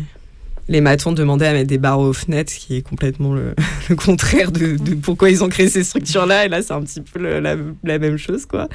les 0.69 0.81
matons 0.81 1.11
demandaient 1.11 1.47
à 1.47 1.53
mettre 1.53 1.67
des 1.67 1.79
barreaux 1.79 2.09
aux 2.09 2.13
fenêtres, 2.13 2.53
ce 2.53 2.59
qui 2.59 2.77
est 2.77 2.81
complètement 2.81 3.33
le, 3.33 3.55
le 3.89 3.95
contraire 3.95 4.51
de, 4.51 4.77
de 4.77 4.93
pourquoi 4.95 5.29
ils 5.29 5.43
ont 5.43 5.49
créé 5.49 5.67
ces 5.67 5.83
structures-là. 5.83 6.45
Et 6.45 6.47
là, 6.47 6.61
c'est 6.61 6.73
un 6.73 6.81
petit 6.81 7.01
peu 7.01 7.19
la, 7.19 7.99
même 7.99 8.17
chose, 8.17 8.45
quoi. 8.45 8.69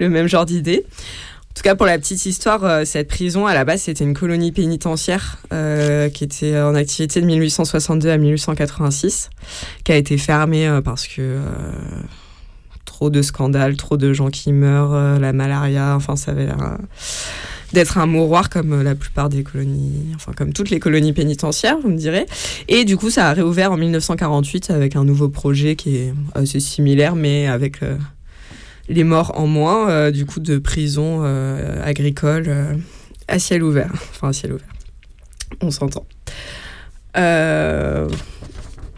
Le 0.00 0.08
même 0.08 0.26
genre 0.26 0.46
d'idée. 0.46 0.84
En 0.86 1.54
tout 1.54 1.62
cas, 1.62 1.74
pour 1.74 1.86
la 1.86 1.98
petite 1.98 2.26
histoire, 2.26 2.64
euh, 2.64 2.84
cette 2.84 3.08
prison, 3.08 3.46
à 3.46 3.54
la 3.54 3.64
base, 3.64 3.82
c'était 3.82 4.04
une 4.04 4.12
colonie 4.12 4.52
pénitentiaire 4.52 5.38
euh, 5.52 6.10
qui 6.10 6.24
était 6.24 6.58
en 6.58 6.74
activité 6.74 7.20
de 7.20 7.26
1862 7.26 8.10
à 8.10 8.16
1886, 8.18 9.30
qui 9.84 9.92
a 9.92 9.96
été 9.96 10.18
fermée 10.18 10.68
euh, 10.68 10.82
parce 10.82 11.06
que 11.06 11.40
trop 12.96 13.10
de 13.10 13.20
scandales, 13.20 13.76
trop 13.76 13.98
de 13.98 14.14
gens 14.14 14.30
qui 14.30 14.54
meurent, 14.54 14.94
euh, 14.94 15.18
la 15.18 15.34
malaria, 15.34 15.94
enfin, 15.94 16.16
ça 16.16 16.30
avait 16.30 16.46
l'air 16.46 16.62
euh, 16.62 16.78
d'être 17.74 17.98
un 17.98 18.06
mouroir 18.06 18.48
comme 18.48 18.72
euh, 18.72 18.82
la 18.82 18.94
plupart 18.94 19.28
des 19.28 19.42
colonies, 19.42 20.14
enfin, 20.14 20.32
comme 20.32 20.54
toutes 20.54 20.70
les 20.70 20.80
colonies 20.80 21.12
pénitentiaires, 21.12 21.76
vous 21.78 21.90
me 21.90 21.98
direz. 21.98 22.24
Et 22.68 22.86
du 22.86 22.96
coup, 22.96 23.10
ça 23.10 23.28
a 23.28 23.34
réouvert 23.34 23.70
en 23.70 23.76
1948 23.76 24.70
avec 24.70 24.96
un 24.96 25.04
nouveau 25.04 25.28
projet 25.28 25.76
qui 25.76 25.96
est 25.96 26.14
assez 26.34 26.58
similaire, 26.58 27.16
mais 27.16 27.46
avec 27.46 27.80
les 28.88 29.04
morts 29.04 29.38
en 29.38 29.46
moins, 29.46 30.10
du 30.10 30.24
coup, 30.24 30.40
de 30.40 30.56
prison 30.56 31.20
euh, 31.22 31.84
agricole 31.84 32.44
euh, 32.48 32.74
à 33.28 33.38
ciel 33.38 33.62
ouvert. 33.62 33.92
Enfin, 33.92 34.28
à 34.28 34.32
ciel 34.32 34.54
ouvert. 34.54 34.72
On 35.60 35.70
s'entend. 35.70 36.06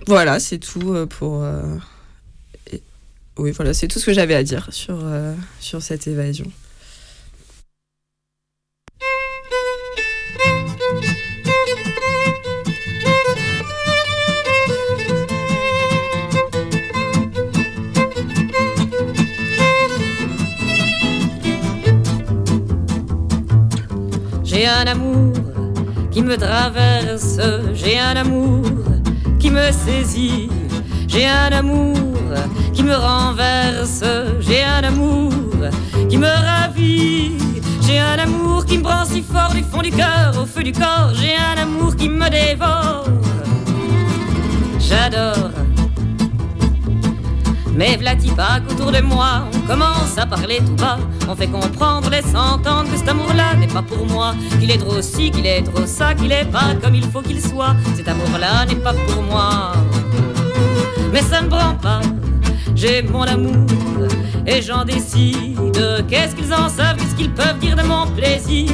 Voilà, 0.07 0.39
c'est 0.39 0.59
tout 0.59 0.95
pour. 1.19 1.45
Oui, 3.39 3.53
voilà, 3.53 3.73
c'est 3.75 3.89
tout 3.89 3.99
ce 3.99 4.07
que 4.07 4.13
j'avais 4.13 4.35
à 4.35 4.43
dire 4.43 4.69
sur, 4.71 4.99
euh, 5.03 5.35
sur 5.61 5.83
cette 5.83 6.07
évasion. 6.07 6.51
un 24.69 24.87
amour 24.87 25.33
qui 26.11 26.23
me 26.23 26.37
traverse, 26.37 27.39
j'ai 27.75 27.99
un 27.99 28.17
amour 28.17 28.65
qui 29.39 29.51
me 29.51 29.73
saisit, 29.73 30.49
j'ai 31.09 31.27
un 31.27 31.53
amour 31.53 32.08
qui 32.79 32.85
me 32.85 32.95
renverse, 32.95 34.05
j'ai 34.39 34.63
un 34.63 34.85
amour 34.85 35.33
qui 36.09 36.17
me 36.17 36.29
ravit, 36.29 37.37
j'ai 37.85 37.99
un 37.99 38.21
amour 38.21 38.65
qui 38.65 38.79
me 38.79 38.85
prend 38.85 39.05
si 39.05 39.21
fort 39.21 39.53
du 39.53 39.65
fond 39.65 39.83
du 39.83 39.91
cœur, 39.91 40.33
au 40.41 40.47
feu 40.47 40.63
du 40.63 40.71
corps, 40.71 41.13
j'ai 41.13 41.35
un 41.35 41.61
amour 41.61 41.97
qui 41.97 42.09
me 42.09 42.31
dévore. 42.31 43.07
J'adore 44.79 45.51
mais 47.75 47.97
pas 48.37 48.61
qu'autour 48.61 48.93
de 48.93 49.01
moi, 49.01 49.45
on 49.55 49.61
commence 49.67 50.17
à 50.17 50.27
parler 50.27 50.59
tout 50.59 50.75
bas. 50.75 50.99
On 51.29 51.37
fait 51.37 51.47
comprendre, 51.47 52.11
laisse 52.11 52.35
entendre 52.35 52.91
que 52.91 52.97
cet 52.97 53.09
amour-là 53.09 53.55
n'est 53.55 53.69
pas 53.69 53.83
pour 53.83 54.05
moi. 54.07 54.35
Qu'il 54.59 54.73
est 54.73 54.79
trop 54.79 55.01
ci, 55.01 55.31
qu'il 55.31 55.47
est 55.47 55.63
trop 55.63 55.87
ça, 55.87 56.13
qu'il 56.15 56.33
est 56.33 56.51
pas 56.51 56.75
comme 56.83 56.97
il 56.97 57.05
faut 57.05 57.23
qu'il 57.23 57.41
soit. 57.41 57.77
Cet 57.97 58.09
amour-là 58.09 58.67
n'est 58.67 58.83
pas 58.83 58.95
pour 58.95 59.23
moi. 59.23 59.75
Mais 61.13 61.23
ça 61.23 61.41
ne 61.41 61.47
prend 61.47 61.75
pas, 61.75 62.01
j'ai 62.75 63.03
mon 63.03 63.23
amour 63.23 63.67
et 64.47 64.63
j'en 64.63 64.85
décide. 64.85 66.07
Qu'est-ce 66.09 66.35
qu'ils 66.35 66.53
en 66.53 66.69
savent, 66.69 66.97
qu'est-ce 66.97 67.15
qu'ils 67.15 67.33
peuvent 67.33 67.59
dire 67.59 67.77
de 67.77 67.83
mon 67.83 68.07
plaisir? 68.07 68.69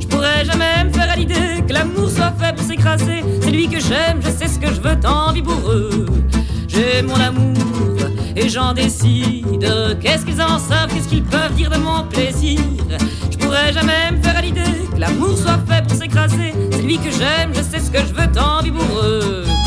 Je 0.00 0.06
pourrais 0.06 0.44
jamais 0.44 0.90
faire 0.92 1.10
à 1.10 1.16
l'idée 1.16 1.62
que 1.66 1.72
l'amour 1.72 2.10
soit 2.10 2.32
fait 2.38 2.54
pour 2.54 2.64
s'écraser. 2.64 3.22
C'est 3.40 3.50
lui 3.50 3.68
que 3.68 3.80
j'aime, 3.80 4.20
je 4.20 4.30
sais 4.30 4.48
ce 4.48 4.58
que 4.58 4.68
je 4.68 4.80
veux 4.80 4.98
tant 4.98 5.32
vigoureux. 5.32 6.06
J'ai 6.68 7.02
mon 7.02 7.14
amour 7.14 7.56
et 8.36 8.48
j'en 8.48 8.72
décide. 8.72 9.66
Qu'est-ce 10.00 10.24
qu'ils 10.24 10.42
en 10.42 10.58
savent, 10.58 10.92
qu'est-ce 10.92 11.08
qu'ils 11.08 11.24
peuvent 11.24 11.54
dire 11.54 11.70
de 11.70 11.78
mon 11.78 12.04
plaisir? 12.04 12.60
Je 13.30 13.36
pourrais 13.36 13.72
jamais 13.72 14.12
me 14.12 14.22
faire 14.22 14.36
à 14.36 14.42
l'idée 14.42 14.60
que 14.94 15.00
l'amour 15.00 15.36
soit 15.36 15.58
fait 15.68 15.82
pour 15.86 15.96
s'écraser. 15.96 16.52
C'est 16.70 16.82
lui 16.82 16.98
que 16.98 17.10
j'aime, 17.10 17.52
je 17.54 17.62
sais 17.62 17.80
ce 17.84 17.90
que 17.90 17.98
je 17.98 18.12
veux 18.12 18.30
tant. 18.32 18.58
On 18.60 19.57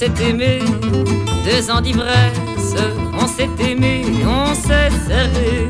s'est 0.00 0.30
aimé, 0.30 0.60
deux 1.44 1.70
ans 1.70 1.82
d'ivresse, 1.82 2.74
on 3.12 3.26
s'est 3.26 3.50
aimé, 3.62 4.02
on 4.26 4.54
s'est 4.54 4.88
serré, 5.06 5.68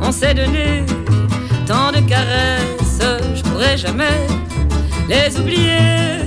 on 0.00 0.12
s'est 0.12 0.32
donné 0.32 0.86
tant 1.66 1.90
de 1.90 1.98
caresses, 2.08 3.00
je 3.34 3.42
pourrais 3.42 3.76
jamais 3.76 4.28
les 5.08 5.40
oublier. 5.40 6.20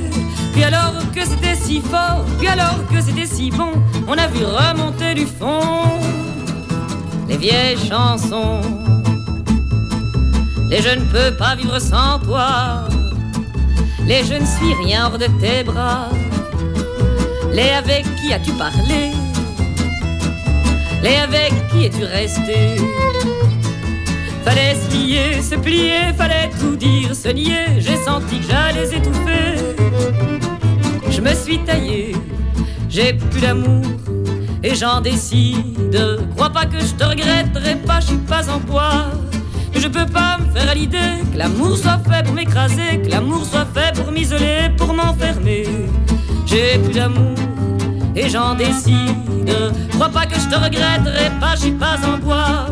Puis 0.52 0.66
alors 0.66 0.96
que 1.16 1.24
c'était 1.24 1.56
si 1.56 1.80
fort, 1.80 2.26
puis 2.38 2.50
alors 2.50 2.86
que 2.92 3.00
c'était 3.00 3.26
si 3.26 3.50
bon, 3.50 3.72
on 4.10 4.18
a 4.18 4.28
vu 4.28 4.44
remonter 4.44 5.14
du 5.14 5.26
fond 5.26 5.84
les 7.30 7.38
vieilles 7.38 7.78
chansons. 7.78 8.60
Les 10.70 10.82
je 10.82 11.00
ne 11.00 11.06
peux 11.06 11.34
pas 11.38 11.56
vivre 11.56 11.80
sans 11.80 12.20
toi, 12.20 12.90
les 14.06 14.22
je 14.26 14.34
ne 14.34 14.46
suis 14.46 14.74
rien 14.84 15.06
hors 15.06 15.18
de 15.18 15.28
tes 15.40 15.64
bras. 15.64 16.10
Les 17.56 17.70
avec 17.70 18.04
qui 18.18 18.34
as-tu 18.34 18.52
parlé? 18.52 19.12
Les 21.02 21.16
avec 21.16 21.54
qui 21.70 21.86
es-tu 21.86 22.04
resté? 22.04 22.76
Fallait 24.44 24.76
se 24.76 24.94
lier, 24.94 25.42
se 25.42 25.56
plier, 25.56 26.12
fallait 26.18 26.50
tout 26.60 26.76
dire, 26.76 27.16
se 27.16 27.30
nier. 27.30 27.80
J'ai 27.80 27.96
senti 27.96 28.40
que 28.40 28.48
j'allais 28.52 28.94
étouffer. 28.98 29.56
Je 31.10 31.22
me 31.22 31.34
suis 31.34 31.60
taillé, 31.60 32.14
j'ai 32.90 33.14
plus 33.14 33.40
d'amour 33.40 33.86
et 34.62 34.76
j'en 34.76 35.00
décide. 35.00 35.98
Crois 36.36 36.50
pas 36.50 36.66
que 36.66 36.82
je 36.82 36.94
te 36.94 37.06
regretterai 37.06 37.76
pas, 37.88 38.02
je 38.02 38.08
suis 38.08 38.18
pas 38.18 38.50
en 38.50 38.60
poids. 38.60 39.12
Que 39.72 39.80
je 39.80 39.88
peux 39.88 40.06
pas 40.06 40.40
me 40.40 40.52
faire 40.52 40.72
à 40.72 40.74
l'idée 40.74 41.24
que 41.32 41.38
l'amour 41.38 41.78
soit 41.78 42.00
fait 42.00 42.22
pour 42.26 42.34
m'écraser, 42.34 43.02
que 43.02 43.10
l'amour 43.10 43.46
soit 43.46 43.68
fait 43.74 43.96
pour 43.96 44.12
m'isoler, 44.12 44.72
pour 44.78 44.94
m'enfermer. 44.94 45.66
J'ai 46.46 46.78
plus 46.78 46.94
d'amour 46.94 47.36
et 48.16 48.30
j'en 48.30 48.56
décide. 48.56 49.50
Crois 49.92 50.10
pas 50.10 50.26
que 50.26 50.36
je 50.36 50.48
te 50.48 50.56
regretterai 50.56 51.30
pas, 51.40 51.56
je 51.56 51.62
suis 51.62 51.72
pas 51.72 51.98
en 52.06 52.18
bois. 52.18 52.68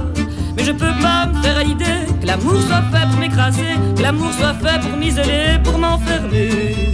Mais 0.55 0.63
je 0.63 0.71
peux 0.71 0.93
pas 1.01 1.25
me 1.25 1.41
faire 1.41 1.57
à 1.57 1.63
l'idée 1.63 2.05
que 2.21 2.27
l'amour 2.27 2.61
soit 2.67 2.83
fait 2.91 3.07
pour 3.09 3.19
m'écraser, 3.19 3.75
que 3.95 4.01
l'amour 4.01 4.31
soit 4.33 4.53
fait 4.53 4.79
pour 4.79 4.97
m'isoler, 4.97 5.59
pour 5.63 5.77
m'enfermer. 5.77 6.91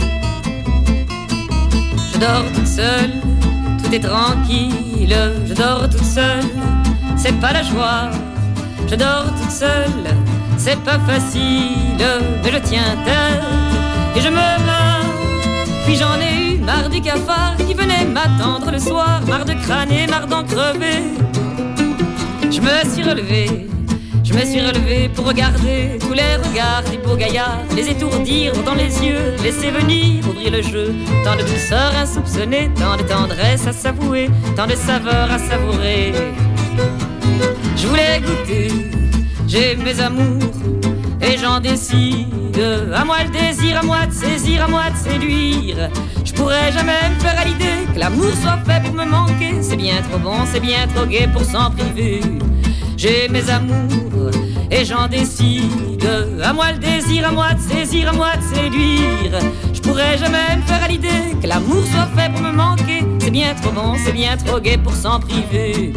Je 2.13 2.19
dors 2.19 2.45
toute 2.53 2.67
seule, 2.67 3.11
tout 3.83 3.93
est 3.93 3.99
tranquille. 3.99 5.15
Je 5.47 5.53
dors 5.53 5.89
toute 5.89 6.03
seule, 6.03 6.45
c'est 7.17 7.37
pas 7.39 7.51
la 7.51 7.63
joie. 7.63 8.09
Je 8.87 8.95
dors 8.95 9.25
toute 9.39 9.51
seule, 9.51 10.05
c'est 10.57 10.79
pas 10.83 10.99
facile, 10.99 11.97
mais 12.43 12.51
je 12.51 12.57
tiens 12.59 12.95
tête 13.05 13.41
et 14.15 14.21
je 14.21 14.29
me 14.29 14.35
bats. 14.35 15.05
Puis 15.85 15.95
j'en 15.95 16.19
ai 16.19 16.38
marre 16.69 16.89
du 16.89 17.01
cafard 17.01 17.55
qui 17.57 17.73
venait 17.73 18.05
m'attendre 18.05 18.69
le 18.71 18.79
soir, 18.79 19.21
marre 19.27 19.45
de 19.45 19.53
crâner, 19.53 20.05
marre 20.05 20.27
d'en 20.27 20.43
crever. 20.43 21.01
Je 22.55 22.61
me 22.67 22.75
suis 22.91 23.03
relevé, 23.09 23.67
je 24.23 24.33
me 24.37 24.43
suis 24.45 24.61
relevé 24.61 25.09
pour 25.15 25.25
regarder 25.25 25.97
tous 25.99 26.13
les 26.13 26.35
regards 26.47 26.83
des 26.91 26.97
beaux 26.97 27.15
gaillards, 27.15 27.65
les 27.75 27.89
étourdir 27.89 28.53
dans 28.67 28.75
les 28.75 28.91
yeux, 29.05 29.25
laisser 29.43 29.71
venir, 29.71 30.27
ouvrir 30.29 30.51
le 30.51 30.61
jeu. 30.61 30.93
Tant 31.23 31.35
de 31.35 31.41
douceur 31.41 31.91
insoupçonnée, 32.03 32.69
tant 32.75 32.97
de 32.97 33.03
tendresse 33.03 33.65
à 33.65 33.73
s'avouer, 33.73 34.29
tant 34.55 34.67
de 34.67 34.75
saveur 34.75 35.25
à 35.31 35.39
savourer. 35.39 36.13
Je 37.79 37.87
voulais 37.87 38.21
goûter, 38.27 38.67
j'ai 39.47 39.75
mes 39.75 39.99
amours 39.99 40.51
et 41.19 41.35
j'en 41.35 41.59
décide. 41.59 42.38
À 42.61 43.05
moi 43.05 43.23
le 43.23 43.29
désir, 43.29 43.77
à 43.79 43.83
moi 43.83 44.05
de 44.05 44.11
saisir, 44.11 44.65
à 44.65 44.67
moi 44.67 44.89
de 44.89 44.97
séduire. 44.97 45.89
Je 46.25 46.33
pourrais 46.33 46.73
jamais 46.73 47.09
me 47.09 47.19
faire 47.21 47.39
à 47.39 47.45
l'idée 47.45 47.87
que 47.93 47.99
l'amour 47.99 48.31
soit 48.41 48.59
fait 48.67 48.83
pour 48.83 48.93
me 48.93 49.05
manquer. 49.05 49.61
C'est 49.61 49.77
bien 49.77 50.01
trop 50.01 50.19
bon, 50.19 50.35
c'est 50.51 50.59
bien 50.59 50.85
trop 50.93 51.05
gai 51.05 51.29
pour 51.31 51.43
s'en 51.43 51.71
priver. 51.71 52.19
J'ai 52.97 53.29
mes 53.29 53.49
amours 53.49 54.31
et 54.69 54.83
j'en 54.83 55.07
décide. 55.07 56.05
À 56.43 56.51
moi 56.51 56.73
le 56.73 56.79
désir, 56.79 57.29
à 57.29 57.31
moi 57.31 57.53
de 57.53 57.61
saisir, 57.61 58.09
à 58.09 58.11
moi 58.11 58.31
de 58.35 58.55
séduire. 58.55 59.39
Je 59.73 59.79
pourrais 59.79 60.17
jamais 60.17 60.57
me 60.57 60.61
faire 60.63 60.83
à 60.83 60.87
l'idée 60.89 61.37
que 61.41 61.47
l'amour 61.47 61.83
soit 61.85 62.09
fait 62.17 62.29
pour 62.29 62.41
me 62.41 62.51
manquer. 62.51 63.05
C'est 63.19 63.31
bien 63.31 63.55
trop 63.55 63.71
bon, 63.71 63.95
c'est 64.03 64.11
bien 64.11 64.35
trop 64.35 64.59
gai 64.59 64.77
pour 64.77 64.93
s'en 64.93 65.21
priver. 65.21 65.93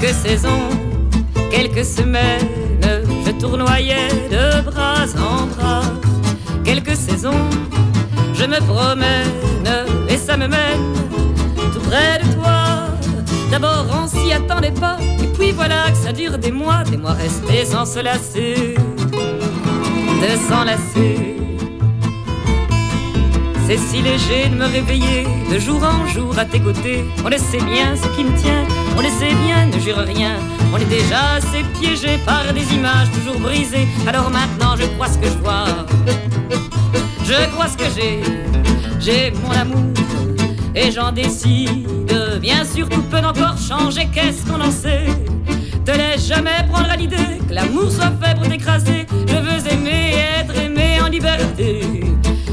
Quelques 0.00 0.14
saisons, 0.14 0.68
quelques 1.50 1.84
semaines, 1.84 2.48
je 3.26 3.32
tournoyais 3.32 4.08
de 4.30 4.62
bras 4.62 5.04
en 5.18 5.46
bras. 5.46 5.82
Quelques 6.64 6.96
saisons, 6.96 7.48
je 8.32 8.44
me 8.44 8.58
promène 8.60 9.28
et 10.08 10.16
ça 10.16 10.36
me 10.36 10.46
mène 10.46 10.80
tout 11.72 11.80
près 11.80 12.18
de 12.22 12.32
toi. 12.34 12.88
D'abord 13.50 13.86
on 14.02 14.06
s'y 14.06 14.32
attendait 14.32 14.70
pas, 14.70 14.96
et 15.22 15.26
puis 15.26 15.52
voilà 15.52 15.90
que 15.90 15.96
ça 15.96 16.12
dure 16.12 16.38
des 16.38 16.52
mois, 16.52 16.82
des 16.84 16.96
mois 16.96 17.12
restés 17.12 17.64
sans 17.64 17.84
se 17.84 18.00
lasser, 18.00 18.76
de 20.22 20.48
s'enlacer. 20.48 21.36
C'est 23.66 23.78
si 23.78 24.02
léger 24.02 24.48
de 24.48 24.54
me 24.56 24.64
réveiller 24.64 25.26
de 25.52 25.58
jour 25.58 25.82
en 25.84 26.06
jour 26.06 26.36
à 26.38 26.44
tes 26.44 26.60
côtés. 26.60 27.04
On 27.24 27.28
le 27.28 27.38
sait 27.38 27.62
bien 27.64 27.94
ce 27.94 28.08
qui 28.16 28.24
me 28.24 28.36
tient, 28.36 28.64
on 29.00 29.02
le 29.02 29.08
sait 29.08 29.34
bien, 29.46 29.66
ne 29.66 29.78
jure 29.80 29.96
rien. 29.96 30.34
On 30.74 30.76
est 30.76 30.84
déjà 30.84 31.36
assez 31.36 31.64
piégé 31.80 32.18
par 32.26 32.52
des 32.52 32.74
images 32.74 33.10
toujours 33.12 33.40
brisées. 33.40 33.88
Alors 34.06 34.30
maintenant 34.30 34.76
je 34.78 34.84
crois 34.94 35.08
ce 35.08 35.16
que 35.16 35.26
je 35.26 35.38
vois. 35.38 35.64
Je 37.24 37.48
crois 37.52 37.68
ce 37.68 37.78
que 37.78 37.84
j'ai, 37.96 38.20
j'ai 39.00 39.32
mon 39.42 39.52
amour 39.52 39.84
et 40.74 40.90
j'en 40.90 41.12
décide. 41.12 41.88
Bien 42.42 42.64
sûr, 42.64 42.88
tout 42.88 43.02
peut 43.02 43.24
encore 43.24 43.56
changer, 43.56 44.08
qu'est-ce 44.12 44.44
qu'on 44.44 44.60
en 44.60 44.70
sait? 44.70 45.06
Te 45.84 45.92
laisse 45.92 46.26
jamais 46.26 46.62
prendre 46.70 46.90
à 46.90 46.96
l'idée 46.96 47.38
que 47.48 47.54
l'amour 47.54 47.90
soit 47.90 48.12
fait 48.22 48.34
pour 48.34 48.48
t'écraser. 48.48 49.06
Je 49.26 49.36
veux 49.36 49.72
aimer 49.72 50.12
et 50.14 50.40
être 50.40 50.56
aimé 50.62 50.98
en 51.02 51.08
liberté. 51.08 52.02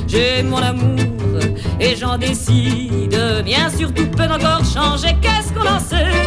J'ai 0.07 0.43
mon 0.43 0.57
amour 0.57 0.99
et 1.79 1.95
j'en 1.95 2.17
décide. 2.17 3.19
Bien 3.43 3.69
sûr, 3.69 3.93
tout 3.93 4.07
peut 4.07 4.31
encore 4.31 4.63
changer, 4.63 5.15
qu'est-ce 5.21 5.51
qu'on 5.53 5.67
en 5.67 5.79
sait? 5.79 6.26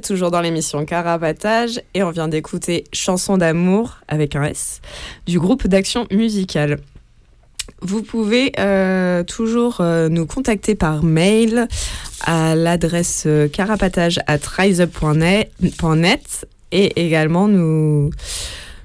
Toujours 0.00 0.30
dans 0.30 0.40
l'émission 0.40 0.84
Carapatage 0.84 1.80
et 1.94 2.02
on 2.02 2.10
vient 2.10 2.28
d'écouter 2.28 2.84
Chanson 2.92 3.36
d'amour 3.36 3.98
avec 4.08 4.36
un 4.36 4.44
S 4.44 4.80
du 5.26 5.38
groupe 5.38 5.66
d'action 5.66 6.06
musicale. 6.10 6.78
Vous 7.82 8.02
pouvez 8.02 8.52
euh, 8.58 9.22
toujours 9.24 9.80
euh, 9.80 10.08
nous 10.08 10.26
contacter 10.26 10.74
par 10.74 11.02
mail 11.02 11.68
à 12.24 12.54
l'adresse 12.54 13.24
euh, 13.26 13.48
carapatage 13.48 14.18
at 14.26 14.38
riseup.net 14.44 16.46
et 16.72 17.04
également 17.04 17.48
nous, 17.48 18.10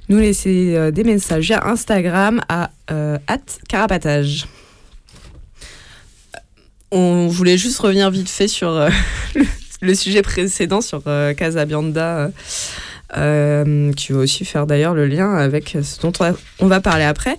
nous 0.09 0.17
laisser 0.17 0.91
des 0.91 1.03
messages 1.03 1.45
via 1.45 1.67
Instagram 1.67 2.41
à 2.47 2.69
at 2.87 3.39
carapatage. 3.67 4.45
On 6.91 7.27
voulait 7.27 7.57
juste 7.57 7.79
revenir 7.79 8.11
vite 8.11 8.29
fait 8.29 8.47
sur 8.47 8.87
le, 9.81 9.93
sujet 9.95 10.21
précédent 10.21 10.81
sur 10.81 11.01
euh, 11.07 11.33
Casabianda, 11.33 12.17
euh, 12.17 12.29
euh, 13.17 13.91
qui 13.93 14.13
va 14.13 14.19
aussi 14.19 14.45
faire 14.45 14.65
d'ailleurs 14.67 14.93
le 14.93 15.05
lien 15.07 15.35
avec 15.35 15.77
ce 15.81 15.99
dont 16.01 16.13
on 16.59 16.67
va, 16.67 16.79
parler 16.79 17.03
après. 17.03 17.37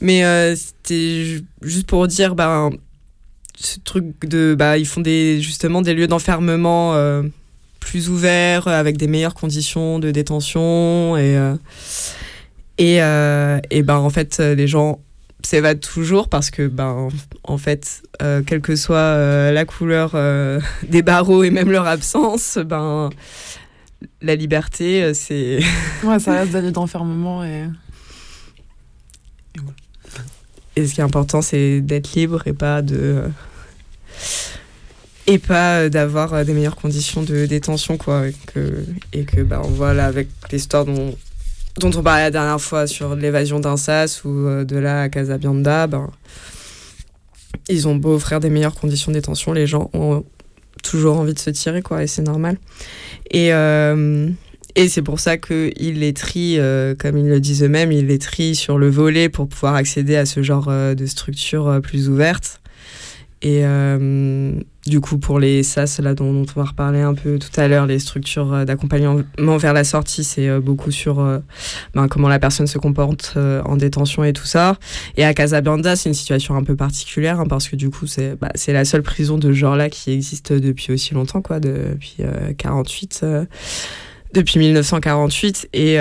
Mais 0.00 0.24
euh, 0.24 0.56
c'était 0.56 1.24
ju- 1.24 1.44
juste 1.62 1.86
pour 1.86 2.06
dire, 2.08 2.34
ben, 2.34 2.70
ce 3.58 3.78
truc 3.80 4.26
de, 4.26 4.54
bah, 4.58 4.78
ils 4.78 4.86
font 4.86 5.02
des, 5.02 5.40
justement 5.42 5.82
des 5.82 5.92
lieux 5.92 6.06
d'enfermement 6.06 6.94
euh, 6.94 7.22
plus 7.80 8.08
ouverts, 8.08 8.68
avec 8.68 8.96
des 8.96 9.06
meilleures 9.06 9.34
conditions 9.34 9.98
de 9.98 10.10
détention 10.10 11.16
et 11.16 11.36
euh, 11.36 11.54
et, 12.78 13.02
euh, 13.02 13.58
et 13.70 13.82
ben 13.82 13.96
en 13.96 14.08
fait 14.08 14.38
euh, 14.40 14.54
les 14.54 14.66
gens 14.66 15.00
s'évadent 15.50 15.80
toujours 15.80 16.28
parce 16.28 16.50
que 16.50 16.68
ben 16.68 17.08
en 17.42 17.58
fait 17.58 18.02
euh, 18.22 18.40
quelle 18.46 18.60
que 18.60 18.76
soit 18.76 18.96
euh, 18.96 19.50
la 19.50 19.64
couleur 19.64 20.12
euh, 20.14 20.60
des 20.88 21.02
barreaux 21.02 21.42
et 21.42 21.50
même 21.50 21.70
leur 21.70 21.86
absence 21.86 22.56
ben 22.64 23.10
la 24.22 24.36
liberté 24.36 25.12
c'est 25.12 25.58
Ouais, 26.04 26.20
ça 26.20 26.34
reste 26.34 26.52
lieux 26.52 26.70
d'enfermement 26.70 27.44
et. 27.44 27.64
et 30.76 30.86
ce 30.86 30.94
qui 30.94 31.00
est 31.00 31.04
important 31.04 31.42
c'est 31.42 31.80
d'être 31.80 32.14
libre 32.14 32.46
et 32.46 32.52
pas 32.52 32.80
de 32.80 33.24
et 35.26 35.38
pas 35.38 35.88
d'avoir 35.88 36.44
des 36.44 36.52
meilleures 36.52 36.76
conditions 36.76 37.24
de 37.24 37.46
détention 37.46 37.96
quoi 37.96 38.28
et 38.28 38.34
que 38.54 38.84
et 39.12 39.24
que 39.24 39.40
ben 39.42 39.62
voilà 39.64 40.06
avec 40.06 40.28
l'histoire 40.52 40.84
dont 40.84 41.16
dont 41.80 41.90
on 41.96 42.02
parlait 42.02 42.24
la 42.24 42.30
dernière 42.30 42.60
fois 42.60 42.86
sur 42.86 43.16
l'évasion 43.16 43.58
d'un 43.58 43.74
ou 43.74 44.28
euh, 44.28 44.64
de 44.64 44.76
là 44.76 45.02
à 45.02 45.08
Casabianda 45.08 45.86
ben 45.86 46.10
ils 47.68 47.88
ont 47.88 47.96
beau 47.96 48.14
offrir 48.14 48.38
des 48.38 48.50
meilleures 48.50 48.74
conditions 48.74 49.10
de 49.10 49.16
détention 49.16 49.52
les 49.52 49.66
gens 49.66 49.90
ont 49.94 50.24
toujours 50.82 51.18
envie 51.18 51.34
de 51.34 51.38
se 51.38 51.50
tirer 51.50 51.82
quoi 51.82 52.02
et 52.02 52.06
c'est 52.06 52.22
normal 52.22 52.58
et 53.30 53.52
euh, 53.52 54.28
et 54.76 54.88
c'est 54.88 55.02
pour 55.02 55.18
ça 55.18 55.36
qu'ils 55.36 55.98
les 55.98 56.14
trient, 56.14 56.60
euh, 56.60 56.94
comme 56.94 57.18
ils 57.18 57.28
le 57.28 57.40
disent 57.40 57.64
eux-mêmes, 57.64 57.90
ils 57.90 58.06
les 58.06 58.20
trient 58.20 58.54
sur 58.54 58.78
le 58.78 58.88
volet 58.88 59.28
pour 59.28 59.48
pouvoir 59.48 59.74
accéder 59.74 60.14
à 60.14 60.26
ce 60.26 60.44
genre 60.44 60.68
de 60.70 61.06
structure 61.06 61.80
plus 61.82 62.08
ouverte. 62.08 62.60
Et 63.42 63.62
euh, 63.64 64.52
du 64.86 65.00
coup, 65.00 65.18
pour 65.18 65.38
les 65.38 65.62
SAS, 65.62 65.98
là, 65.98 66.14
dont, 66.14 66.44
on 66.56 66.60
va 66.60 66.64
reparler 66.64 67.00
un 67.00 67.14
peu 67.14 67.38
tout 67.38 67.58
à 67.58 67.68
l'heure, 67.68 67.86
les 67.86 67.98
structures 67.98 68.52
euh, 68.52 68.64
d'accompagnement 68.66 69.56
vers 69.56 69.72
la 69.72 69.84
sortie, 69.84 70.24
c'est 70.24 70.46
euh, 70.46 70.60
beaucoup 70.60 70.90
sur 70.90 71.16
ben, 71.94 72.08
comment 72.08 72.28
la 72.28 72.38
personne 72.38 72.66
se 72.66 72.78
comporte 72.78 73.38
en 73.64 73.76
détention 73.76 74.24
et 74.24 74.34
tout 74.34 74.44
ça. 74.44 74.76
Et 75.16 75.24
à 75.24 75.32
Casablanca, 75.32 75.96
c'est 75.96 76.10
une 76.10 76.14
situation 76.14 76.54
un 76.54 76.64
peu 76.64 76.76
particulière, 76.76 77.40
hein, 77.40 77.46
parce 77.48 77.68
que 77.68 77.76
du 77.76 77.88
coup, 77.88 78.06
c'est 78.06 78.36
bah, 78.38 78.50
la 78.68 78.84
seule 78.84 79.02
prison 79.02 79.38
de 79.38 79.48
ce 79.48 79.56
genre-là 79.56 79.88
qui 79.88 80.12
existe 80.12 80.52
depuis 80.52 80.92
aussi 80.92 81.14
longtemps, 81.14 81.40
quoi, 81.40 81.60
depuis 81.60 82.16
euh, 82.20 82.52
48 82.56 83.24
depuis 84.32 84.60
1948 84.60 85.70
et 85.72 85.96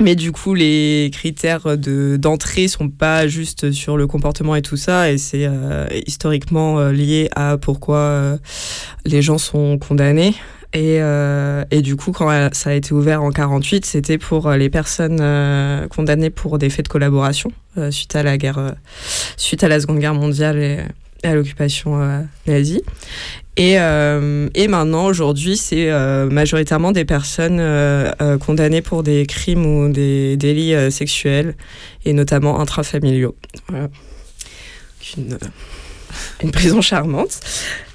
mais 0.00 0.14
du 0.14 0.32
coup 0.32 0.54
les 0.54 1.10
critères 1.12 1.76
de 1.76 2.16
d'entrée 2.16 2.68
sont 2.68 2.88
pas 2.88 3.26
juste 3.26 3.72
sur 3.72 3.96
le 3.96 4.06
comportement 4.06 4.54
et 4.54 4.62
tout 4.62 4.76
ça 4.76 5.10
et 5.10 5.18
c'est 5.18 5.46
euh, 5.46 5.86
historiquement 6.06 6.78
euh, 6.78 6.92
lié 6.92 7.28
à 7.34 7.56
pourquoi 7.58 7.96
euh, 7.96 8.38
les 9.04 9.22
gens 9.22 9.38
sont 9.38 9.78
condamnés. 9.78 10.34
Et, 10.74 10.98
et 11.70 11.80
du 11.80 11.96
coup 11.96 12.12
quand 12.12 12.50
ça 12.52 12.68
a 12.68 12.72
été 12.74 12.92
ouvert 12.92 13.22
en 13.22 13.30
48 13.30 13.86
c'était 13.86 14.18
pour 14.18 14.50
les 14.50 14.68
personnes 14.68 15.16
condamnées 15.88 16.28
pour 16.28 16.58
des 16.58 16.68
faits 16.68 16.84
de 16.84 16.90
collaboration 16.90 17.52
suite 17.88 18.14
à 18.14 18.22
la 18.22 18.36
guerre 18.36 18.74
suite 19.38 19.64
à 19.64 19.68
la 19.68 19.80
seconde 19.80 19.98
guerre 19.98 20.12
mondiale 20.12 20.58
et, 20.58 20.80
à 21.22 21.34
l'occupation 21.34 21.98
nazie 22.46 22.82
et, 23.58 23.74
euh, 23.80 24.48
et 24.54 24.68
maintenant, 24.68 25.06
aujourd'hui, 25.06 25.56
c'est 25.56 25.90
euh, 25.90 26.30
majoritairement 26.30 26.92
des 26.92 27.04
personnes 27.04 27.58
euh, 27.60 28.38
condamnées 28.38 28.82
pour 28.82 29.02
des 29.02 29.26
crimes 29.26 29.66
ou 29.66 29.88
des 29.88 30.36
délits 30.36 30.92
sexuels, 30.92 31.56
et 32.04 32.12
notamment 32.12 32.60
intrafamiliaux. 32.60 33.34
Voilà. 33.68 33.88
Une, 35.16 36.52
prison 36.52 36.80
charmante. 36.80 37.40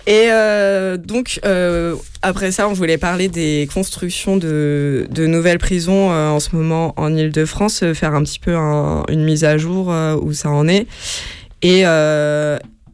Et 0.05 0.27
donc, 0.97 1.39
après 2.21 2.51
ça, 2.51 2.67
on 2.67 2.73
voulait 2.73 2.97
parler 2.97 3.29
des 3.29 3.69
constructions 3.73 4.35
de, 4.35 5.07
nouvelles 5.17 5.59
prisons 5.59 6.11
en 6.11 6.41
ce 6.41 6.55
moment 6.55 6.93
en 6.97 7.15
Ile-de-France, 7.15 7.85
faire 7.93 8.13
un 8.15 8.23
petit 8.23 8.39
peu 8.39 8.55
un- 8.55 9.05
une 9.09 9.23
mise 9.23 9.45
à 9.45 9.57
jour 9.57 9.93
où 10.21 10.33
ça 10.33 10.49
en 10.49 10.67
est. 10.67 10.87
Et, 11.61 11.85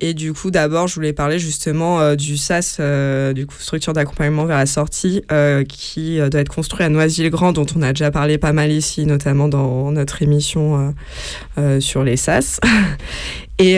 et 0.02 0.14
du 0.14 0.34
coup, 0.34 0.50
d'abord, 0.52 0.88
je 0.88 0.96
voulais 0.96 1.14
parler 1.14 1.40
justement 1.40 2.00
euh, 2.00 2.16
du 2.16 2.38
SAS, 2.38 2.78
euh, 2.80 3.34
du 3.34 3.46
coup, 3.46 3.56
structure 3.60 3.94
d'accompagnement 3.94 4.46
vers 4.46 4.58
la 4.58 4.66
sortie, 4.66 5.24
euh, 5.32 5.64
qui 5.64 6.18
doit 6.18 6.40
être 6.40 6.54
construit 6.54 6.86
à 6.86 6.90
Noisy-le-Grand, 6.90 7.52
dont 7.52 7.66
on 7.76 7.82
a 7.82 7.92
déjà 7.92 8.10
parlé 8.10 8.38
pas 8.38 8.54
mal 8.54 8.72
ici, 8.72 9.06
notamment 9.06 9.50
dans 9.50 9.92
notre 9.92 10.22
émission 10.22 10.94
sur 11.80 12.04
les 12.04 12.18
SAS. 12.18 12.60
et 13.60 13.78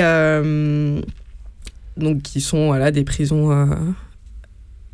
donc, 1.97 2.21
qui 2.21 2.41
sont 2.41 2.67
voilà, 2.67 2.91
des 2.91 3.03
prisons. 3.03 3.67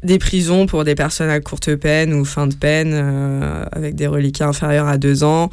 Des 0.04 0.20
prisons 0.20 0.68
pour 0.68 0.84
des 0.84 0.96
personnes 0.96 1.30
à 1.30 1.40
courte 1.40 1.76
peine 1.76 2.14
ou 2.14 2.24
fin 2.24 2.48
de 2.48 2.56
peine, 2.56 2.92
euh, 2.94 3.66
avec 3.72 3.96
des 3.96 4.08
reliquats 4.08 4.48
inférieurs 4.48 4.88
à 4.88 4.98
deux 4.98 5.24
ans, 5.24 5.50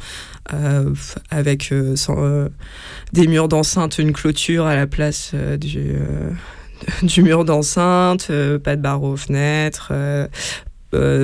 euh, 0.53 0.93
avec 1.31 1.71
euh, 1.71 2.49
des 3.13 3.27
murs 3.27 3.47
d'enceinte, 3.47 3.97
une 3.97 4.13
clôture 4.13 4.65
à 4.65 4.75
la 4.75 4.87
place 4.87 5.33
du, 5.59 5.95
du 7.03 7.23
mur 7.23 7.45
d'enceinte, 7.45 8.27
pas 8.63 8.75
de 8.75 8.81
barreaux 8.81 9.13
aux 9.13 9.17
fenêtres, 9.17 9.91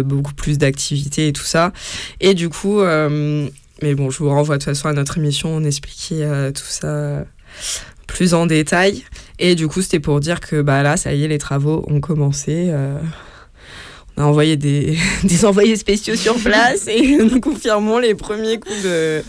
beaucoup 0.04 0.34
plus 0.34 0.58
d'activités 0.58 1.28
et 1.28 1.34
tout 1.34 1.44
ça. 1.44 1.72
Et 2.20 2.34
du 2.34 2.50
coup, 2.50 2.82
mais 2.82 3.96
bon, 3.96 4.10
je 4.10 4.18
vous 4.18 4.30
renvoie 4.30 4.58
de 4.58 4.64
toute 4.64 4.74
façon 4.74 4.88
à 4.88 4.94
notre 4.94 5.18
émission, 5.18 5.50
on 5.50 5.64
expliquait 5.64 6.52
tout 6.54 6.64
ça 6.64 7.24
plus 8.08 8.34
en 8.34 8.46
détail. 8.46 9.04
Et 9.44 9.56
du 9.56 9.68
coup, 9.68 9.82
c'était 9.82 10.00
pour 10.00 10.20
dire 10.20 10.40
que 10.40 10.62
bah 10.62 10.84
là, 10.84 10.98
ça 10.98 11.14
y 11.14 11.24
est, 11.24 11.28
les 11.28 11.40
travaux 11.40 11.84
ont 11.88 12.00
commencé. 12.00 12.68
euh, 12.70 13.00
on 14.16 14.22
a 14.22 14.26
envoyé 14.26 14.56
des, 14.56 14.96
des 15.24 15.46
envoyés 15.46 15.76
spéciaux 15.76 16.16
sur 16.16 16.36
place 16.36 16.88
et 16.88 17.18
nous 17.24 17.42
confirmons 17.42 17.98
les 17.98 18.14
premiers 18.14 18.60
coups 18.60 18.84
de, 18.84 19.24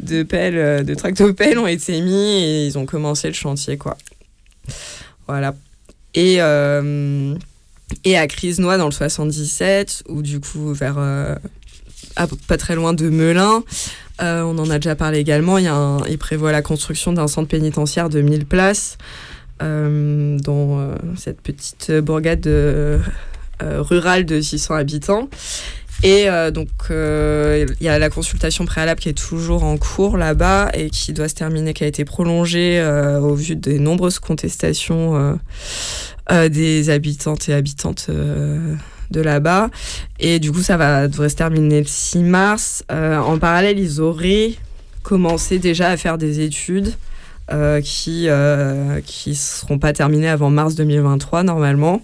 de 0.00 0.22
pelle, 0.22 0.56
euh, 0.56 0.82
de 0.84 0.94
tractopelle 0.94 1.58
ont 1.58 1.66
été 1.66 2.00
mis 2.00 2.44
et 2.44 2.66
ils 2.66 2.78
ont 2.78 2.86
commencé 2.86 3.26
le 3.26 3.34
chantier, 3.34 3.76
quoi. 3.76 3.96
Voilà. 5.26 5.52
Et, 6.14 6.36
euh, 6.38 7.34
et 8.04 8.16
à 8.16 8.28
Crisnois, 8.28 8.78
dans 8.78 8.86
le 8.86 8.92
77, 8.92 10.04
ou 10.08 10.22
du 10.22 10.38
coup, 10.38 10.72
vers. 10.74 10.94
pas 12.46 12.56
très 12.56 12.76
loin 12.76 12.94
de 12.94 13.08
Melun, 13.10 13.64
on 14.20 14.58
en 14.58 14.70
a 14.70 14.78
déjà 14.78 14.94
parlé 14.94 15.18
également. 15.18 15.58
Il, 15.58 15.64
y 15.64 16.12
il 16.12 16.18
prévoit 16.18 16.52
la 16.52 16.62
construction 16.62 17.12
d'un 17.12 17.26
centre 17.26 17.48
pénitentiaire 17.48 18.08
de 18.08 18.20
1000 18.20 18.46
places 18.46 18.96
dans 19.60 20.78
euh, 20.78 20.94
cette 21.16 21.40
petite 21.40 21.92
bourgade 22.02 22.46
euh, 22.46 22.98
euh, 23.62 23.82
rurale 23.82 24.24
de 24.26 24.40
600 24.40 24.74
habitants. 24.74 25.28
Et 26.02 26.28
euh, 26.28 26.50
donc, 26.50 26.68
euh, 26.90 27.66
il 27.80 27.86
y 27.86 27.88
a 27.88 27.98
la 27.98 28.10
consultation 28.10 28.66
préalable 28.66 29.00
qui 29.00 29.08
est 29.08 29.18
toujours 29.18 29.64
en 29.64 29.78
cours 29.78 30.18
là-bas 30.18 30.70
et 30.74 30.90
qui 30.90 31.12
doit 31.12 31.28
se 31.28 31.34
terminer, 31.34 31.72
qui 31.72 31.84
a 31.84 31.86
été 31.86 32.04
prolongée 32.04 32.78
euh, 32.78 33.18
au 33.18 33.34
vu 33.34 33.56
des 33.56 33.78
nombreuses 33.78 34.18
contestations 34.18 35.16
euh, 35.16 35.34
euh, 36.30 36.48
des 36.48 36.90
habitantes 36.90 37.48
et 37.48 37.54
habitantes 37.54 38.06
euh, 38.10 38.74
de 39.10 39.20
là-bas. 39.20 39.70
Et 40.20 40.38
du 40.38 40.52
coup, 40.52 40.60
ça 40.60 40.76
va, 40.76 41.08
devrait 41.08 41.30
se 41.30 41.36
terminer 41.36 41.80
le 41.80 41.86
6 41.86 42.18
mars. 42.18 42.84
Euh, 42.92 43.16
en 43.16 43.38
parallèle, 43.38 43.78
ils 43.78 44.00
auraient 44.00 44.52
commencé 45.02 45.58
déjà 45.58 45.88
à 45.88 45.96
faire 45.96 46.18
des 46.18 46.40
études 46.40 46.92
euh, 47.52 47.80
qui 47.80 48.28
euh, 48.28 49.00
seront 49.04 49.78
pas 49.78 49.92
terminées 49.92 50.28
avant 50.28 50.50
mars 50.50 50.74
2023 50.74 51.44
normalement. 51.44 52.02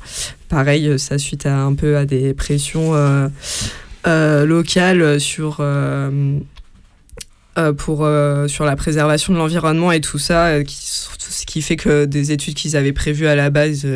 Pareil, 0.48 0.86
euh, 0.86 0.98
ça 0.98 1.18
suite 1.18 1.46
à 1.46 1.58
un 1.58 1.74
peu 1.74 1.96
à 1.96 2.04
des 2.04 2.32
pressions 2.32 2.92
euh, 2.94 4.46
locales 4.46 5.18
sur 5.18 5.60
pour, 7.76 8.08
sur 8.46 8.64
la 8.64 8.76
préservation 8.76 9.32
de 9.32 9.38
l'environnement 9.38 9.90
et 9.90 10.00
tout 10.00 10.18
ça, 10.18 10.62
qui, 10.62 10.76
ce 10.76 11.44
qui 11.44 11.60
fait 11.60 11.76
que 11.76 12.04
des 12.04 12.30
études 12.30 12.54
qu'ils 12.54 12.76
avaient 12.76 12.92
prévues 12.92 13.26
à 13.26 13.34
la 13.34 13.50
base 13.50 13.86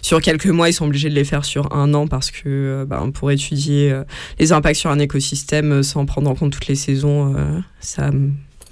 sur 0.00 0.20
quelques 0.22 0.46
mois, 0.46 0.70
ils 0.70 0.72
sont 0.72 0.86
obligés 0.86 1.10
de 1.10 1.14
les 1.14 1.24
faire 1.24 1.44
sur 1.44 1.74
un 1.76 1.92
an 1.94 2.06
parce 2.06 2.30
que 2.30 2.84
ben, 2.88 3.10
pour 3.10 3.30
étudier 3.30 3.94
les 4.38 4.52
impacts 4.52 4.80
sur 4.80 4.90
un 4.90 4.98
écosystème 4.98 5.82
sans 5.82 6.06
prendre 6.06 6.30
en 6.30 6.34
compte 6.34 6.52
toutes 6.52 6.66
les 6.66 6.74
saisons, 6.74 7.34
ça 7.80 8.10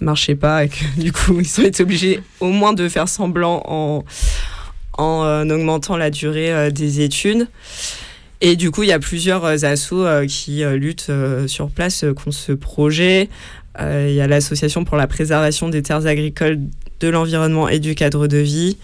marchait 0.00 0.34
pas 0.34 0.64
et 0.64 0.68
que 0.68 0.84
du 0.98 1.12
coup 1.12 1.40
ils 1.40 1.60
ont 1.60 1.64
été 1.64 1.82
obligés 1.82 2.22
au 2.40 2.48
moins 2.48 2.72
de 2.72 2.88
faire 2.88 3.08
semblant 3.08 3.62
en, 3.66 4.04
en 4.98 5.50
augmentant 5.50 5.96
la 5.96 6.10
durée 6.10 6.70
des 6.72 7.00
études. 7.00 7.48
Et 8.42 8.56
du 8.56 8.70
coup, 8.70 8.82
il 8.82 8.88
y 8.88 8.92
a 8.92 8.98
plusieurs 8.98 9.44
euh, 9.44 9.64
assos 9.64 10.04
euh, 10.04 10.26
qui 10.26 10.64
euh, 10.64 10.76
luttent 10.76 11.12
sur 11.46 11.70
place 11.70 12.04
contre 12.16 12.36
ce 12.36 12.52
projet. 12.52 13.28
Il 13.78 14.12
y 14.12 14.20
a 14.20 14.26
l'Association 14.26 14.84
pour 14.84 14.98
la 14.98 15.06
préservation 15.06 15.70
des 15.70 15.82
terres 15.82 16.06
agricoles, 16.06 16.58
de 16.98 17.08
l'environnement 17.08 17.66
et 17.68 17.78
du 17.78 17.94
cadre 17.94 18.26
de 18.26 18.36
vie. 18.36 18.76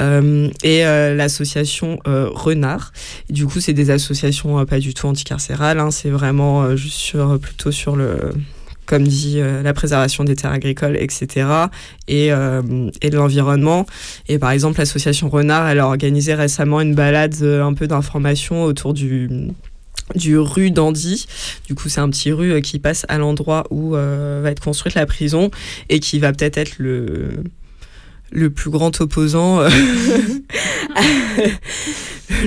et 0.00 0.82
l'association 0.82 2.00
Renard. 2.04 2.92
du 3.30 3.46
coup, 3.46 3.60
c'est 3.60 3.74
des 3.74 3.90
associations 3.90 4.64
pas 4.66 4.80
du 4.80 4.92
tout 4.92 5.06
anticarcérales, 5.06 5.78
hein, 5.78 5.92
c'est 5.92 6.10
vraiment 6.10 6.74
juste 6.74 6.96
sur, 6.96 7.38
plutôt 7.38 7.70
sur 7.70 7.94
le, 7.94 8.32
comme 8.88 9.06
dit 9.06 9.34
euh, 9.36 9.62
la 9.62 9.74
préservation 9.74 10.24
des 10.24 10.34
terres 10.34 10.50
agricoles, 10.50 10.96
etc. 10.96 11.46
Et, 12.08 12.32
euh, 12.32 12.90
et 13.02 13.10
de 13.10 13.16
l'environnement. 13.16 13.86
Et 14.28 14.38
par 14.38 14.50
exemple, 14.50 14.78
l'association 14.78 15.28
Renard, 15.28 15.68
elle 15.68 15.78
a 15.78 15.86
organisé 15.86 16.34
récemment 16.34 16.80
une 16.80 16.94
balade 16.94 17.36
euh, 17.42 17.62
un 17.62 17.74
peu 17.74 17.86
d'information 17.86 18.64
autour 18.64 18.94
du 18.94 19.30
du 20.14 20.38
rue 20.38 20.70
d'Andy. 20.70 21.26
Du 21.66 21.74
coup, 21.74 21.90
c'est 21.90 22.00
un 22.00 22.08
petit 22.08 22.32
rue 22.32 22.62
qui 22.62 22.78
passe 22.78 23.04
à 23.08 23.18
l'endroit 23.18 23.64
où 23.68 23.90
va 23.90 24.50
être 24.50 24.62
construite 24.62 24.94
la 24.94 25.04
prison 25.04 25.50
et 25.90 26.00
qui 26.00 26.18
va 26.18 26.32
peut-être 26.32 26.56
être 26.56 26.78
le 26.78 27.42
le 28.30 28.50
plus 28.50 28.70
grand 28.70 29.00
opposant, 29.00 29.60
euh, 29.60 29.70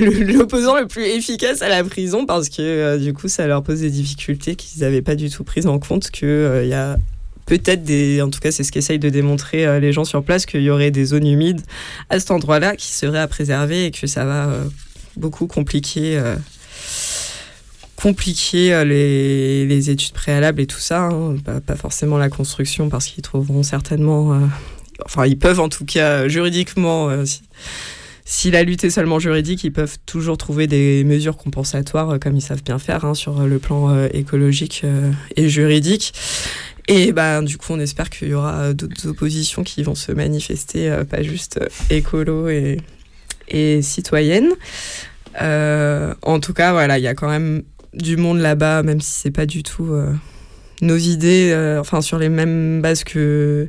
l'opposant 0.00 0.78
le 0.78 0.86
plus 0.86 1.04
efficace 1.04 1.62
à 1.62 1.68
la 1.68 1.82
prison 1.82 2.24
parce 2.24 2.48
que 2.48 2.62
euh, 2.62 2.98
du 2.98 3.12
coup 3.12 3.28
ça 3.28 3.46
leur 3.46 3.62
pose 3.62 3.80
des 3.80 3.90
difficultés 3.90 4.54
qu'ils 4.54 4.82
n'avaient 4.82 5.02
pas 5.02 5.16
du 5.16 5.28
tout 5.28 5.44
prises 5.44 5.66
en 5.66 5.78
compte 5.78 6.10
qu'il 6.10 6.28
euh, 6.28 6.64
y 6.64 6.74
a 6.74 6.98
peut-être 7.46 7.82
des, 7.82 8.22
en 8.22 8.30
tout 8.30 8.38
cas 8.38 8.52
c'est 8.52 8.62
ce 8.62 8.70
qu'essayent 8.70 9.00
de 9.00 9.08
démontrer 9.08 9.80
les 9.80 9.92
gens 9.92 10.04
sur 10.04 10.22
place, 10.22 10.46
qu'il 10.46 10.62
y 10.62 10.70
aurait 10.70 10.92
des 10.92 11.06
zones 11.06 11.26
humides 11.26 11.60
à 12.08 12.20
cet 12.20 12.30
endroit-là 12.30 12.76
qui 12.76 12.92
seraient 12.92 13.18
à 13.18 13.26
préserver 13.26 13.86
et 13.86 13.90
que 13.90 14.06
ça 14.06 14.24
va 14.24 14.48
beaucoup 15.16 15.48
compliquer 15.48 16.22
compliquer 17.96 18.84
les, 18.84 19.66
les, 19.66 19.90
études 19.90 20.12
préalables 20.12 20.60
et 20.60 20.66
tout 20.66 20.80
ça, 20.80 21.02
hein. 21.02 21.36
pas, 21.44 21.60
pas, 21.60 21.76
forcément 21.76 22.16
la 22.16 22.28
construction 22.28 22.88
parce 22.88 23.06
qu'ils 23.06 23.22
trouveront 23.22 23.64
certainement 23.64 24.40
enfin 25.04 25.26
ils 25.26 25.38
peuvent 25.38 25.60
en 25.60 25.68
tout 25.68 25.84
cas 25.84 26.28
juridiquement, 26.28 27.08
euh, 27.08 27.24
si, 28.24 28.50
la 28.50 28.62
lutte 28.62 28.84
est 28.84 28.90
seulement 28.90 29.18
juridique, 29.18 29.64
ils 29.64 29.72
peuvent 29.72 29.98
toujours 30.06 30.38
trouver 30.38 30.66
des 30.66 31.04
mesures 31.04 31.36
compensatoires 31.36 32.10
euh, 32.10 32.18
comme 32.18 32.36
ils 32.36 32.42
savent 32.42 32.62
bien 32.62 32.78
faire 32.78 33.04
hein, 33.04 33.14
sur 33.14 33.42
le 33.42 33.58
plan 33.58 33.90
euh, 33.90 34.08
écologique 34.12 34.84
et 35.36 35.48
juridique. 35.48 36.12
Et 36.88 37.12
bah, 37.12 37.40
du 37.42 37.58
coup, 37.58 37.72
on 37.72 37.78
espère 37.78 38.10
qu'il 38.10 38.28
y 38.28 38.34
aura 38.34 38.72
d'autres 38.72 39.06
oppositions 39.06 39.62
qui 39.62 39.84
vont 39.84 39.94
se 39.94 40.10
manifester, 40.10 40.92
pas 41.08 41.22
juste 41.22 41.60
écolo 41.90 42.48
et, 42.48 42.78
et 43.48 43.82
citoyennes. 43.82 44.50
en 45.40 46.40
tout 46.40 46.52
cas, 46.52 46.72
voilà, 46.72 46.98
il 46.98 47.04
y 47.04 47.08
a 47.08 47.14
quand 47.14 47.28
même 47.28 47.62
du 47.94 48.16
monde 48.16 48.38
là-bas, 48.38 48.82
même 48.82 49.00
si 49.00 49.12
c'est 49.12 49.30
pas 49.30 49.46
du 49.46 49.62
tout 49.62 49.94
nos 50.82 50.96
idées, 50.96 51.50
euh, 51.52 51.80
enfin 51.80 52.00
sur 52.00 52.18
les 52.18 52.28
mêmes 52.28 52.82
bases 52.82 53.04
que, 53.04 53.66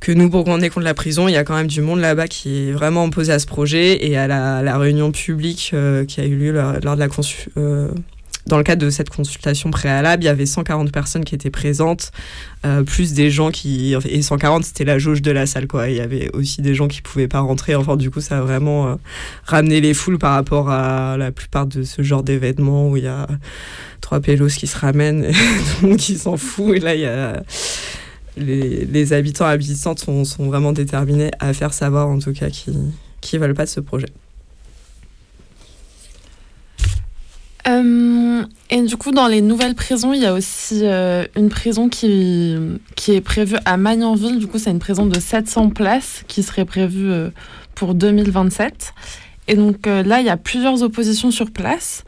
que 0.00 0.12
nous 0.12 0.30
pour 0.30 0.44
qu'on 0.44 0.60
est 0.60 0.68
contre 0.68 0.84
la 0.84 0.94
prison. 0.94 1.26
Il 1.26 1.32
y 1.32 1.36
a 1.36 1.44
quand 1.44 1.56
même 1.56 1.66
du 1.66 1.80
monde 1.80 2.00
là-bas 2.00 2.28
qui 2.28 2.68
est 2.68 2.72
vraiment 2.72 3.04
opposé 3.04 3.32
à 3.32 3.38
ce 3.38 3.46
projet 3.46 4.06
et 4.06 4.16
à 4.16 4.28
la, 4.28 4.78
réunion 4.78 5.10
publique 5.10 5.72
euh, 5.74 6.04
qui 6.04 6.20
a 6.20 6.24
eu 6.24 6.36
lieu 6.36 6.52
lors, 6.52 6.74
de 6.80 7.00
la 7.00 7.08
euh, 7.56 7.88
dans 8.46 8.56
le 8.56 8.64
cadre 8.64 8.84
de 8.84 8.90
cette 8.90 9.10
consultation 9.10 9.70
préalable, 9.70 10.22
il 10.22 10.26
y 10.26 10.30
avait 10.30 10.46
140 10.46 10.90
personnes 10.90 11.24
qui 11.24 11.34
étaient 11.34 11.50
présentes, 11.50 12.10
plus 12.86 13.12
des 13.12 13.30
gens 13.30 13.50
qui... 13.50 13.94
Et 14.06 14.22
140, 14.22 14.64
c'était 14.64 14.84
la 14.84 14.98
jauge 14.98 15.22
de 15.22 15.30
la 15.30 15.46
salle, 15.46 15.66
quoi. 15.66 15.88
Il 15.88 15.96
y 15.96 16.00
avait 16.00 16.30
aussi 16.34 16.62
des 16.62 16.74
gens 16.74 16.88
qui 16.88 17.02
pouvaient 17.02 17.28
pas 17.28 17.40
rentrer. 17.40 17.74
Enfin, 17.74 17.96
du 17.96 18.10
coup, 18.10 18.20
ça 18.20 18.38
a 18.38 18.40
vraiment 18.40 18.98
ramené 19.44 19.80
les 19.80 19.94
foules 19.94 20.18
par 20.18 20.34
rapport 20.34 20.70
à 20.70 21.16
la 21.16 21.32
plupart 21.32 21.66
de 21.66 21.82
ce 21.82 22.02
genre 22.02 22.22
d'événements 22.22 22.88
où 22.88 22.96
il 22.96 23.04
y 23.04 23.08
a 23.08 23.26
trois 24.00 24.20
pélos 24.20 24.48
qui 24.48 24.66
se 24.66 24.78
ramènent 24.78 25.24
et 25.24 25.32
tout 25.32 25.82
le 25.82 25.88
monde 25.88 25.98
qui 25.98 26.16
s'en 26.16 26.36
fout. 26.36 26.76
Et 26.76 26.80
là, 26.80 26.94
il 26.94 27.00
y 27.02 27.06
a 27.06 27.42
les, 28.36 28.84
les 28.84 29.12
habitants 29.12 29.46
habitantes 29.46 29.98
sont, 29.98 30.24
sont, 30.24 30.46
vraiment 30.46 30.72
déterminés 30.72 31.30
à 31.38 31.52
faire 31.52 31.72
savoir, 31.72 32.08
en 32.08 32.18
tout 32.18 32.32
cas, 32.32 32.50
qui 32.50 32.72
qui 33.20 33.38
veulent 33.38 33.54
pas 33.54 33.64
de 33.64 33.70
ce 33.70 33.80
projet. 33.80 34.08
Euh, 37.68 38.44
et 38.70 38.82
du 38.82 38.96
coup, 38.96 39.10
dans 39.10 39.26
les 39.26 39.42
nouvelles 39.42 39.74
prisons, 39.74 40.12
il 40.12 40.20
y 40.20 40.26
a 40.26 40.32
aussi 40.32 40.80
euh, 40.82 41.24
une 41.36 41.48
prison 41.48 41.88
qui, 41.88 42.56
qui 42.96 43.12
est 43.12 43.20
prévue 43.20 43.56
à 43.64 43.76
Magnanville. 43.76 44.38
Du 44.38 44.46
coup, 44.46 44.58
c'est 44.58 44.70
une 44.70 44.78
prison 44.78 45.06
de 45.06 45.18
700 45.18 45.70
places 45.70 46.24
qui 46.26 46.42
serait 46.42 46.64
prévue 46.64 47.10
euh, 47.10 47.30
pour 47.74 47.94
2027. 47.94 48.92
Et 49.48 49.56
donc 49.56 49.86
là, 49.86 50.20
il 50.20 50.26
y 50.26 50.30
a 50.30 50.36
plusieurs 50.36 50.82
oppositions 50.82 51.32
sur 51.32 51.50
place. 51.50 52.04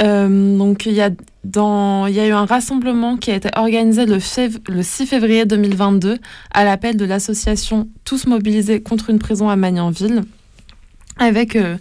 Euh, 0.00 0.56
donc 0.56 0.86
il 0.86 0.94
y, 0.94 1.02
a 1.02 1.10
dans, 1.44 2.06
il 2.06 2.14
y 2.14 2.20
a 2.20 2.26
eu 2.26 2.32
un 2.32 2.46
rassemblement 2.46 3.16
qui 3.16 3.30
a 3.30 3.36
été 3.36 3.50
organisé 3.56 4.06
le, 4.06 4.18
le 4.68 4.82
6 4.82 5.06
février 5.06 5.44
2022 5.44 6.18
à 6.52 6.64
l'appel 6.64 6.96
de 6.96 7.04
l'association 7.04 7.88
Tous 8.04 8.26
mobilisés 8.26 8.80
contre 8.80 9.10
une 9.10 9.18
prison 9.18 9.50
à 9.50 9.56
Magnanville, 9.56 10.22
avec 11.18 11.56
euh, 11.56 11.76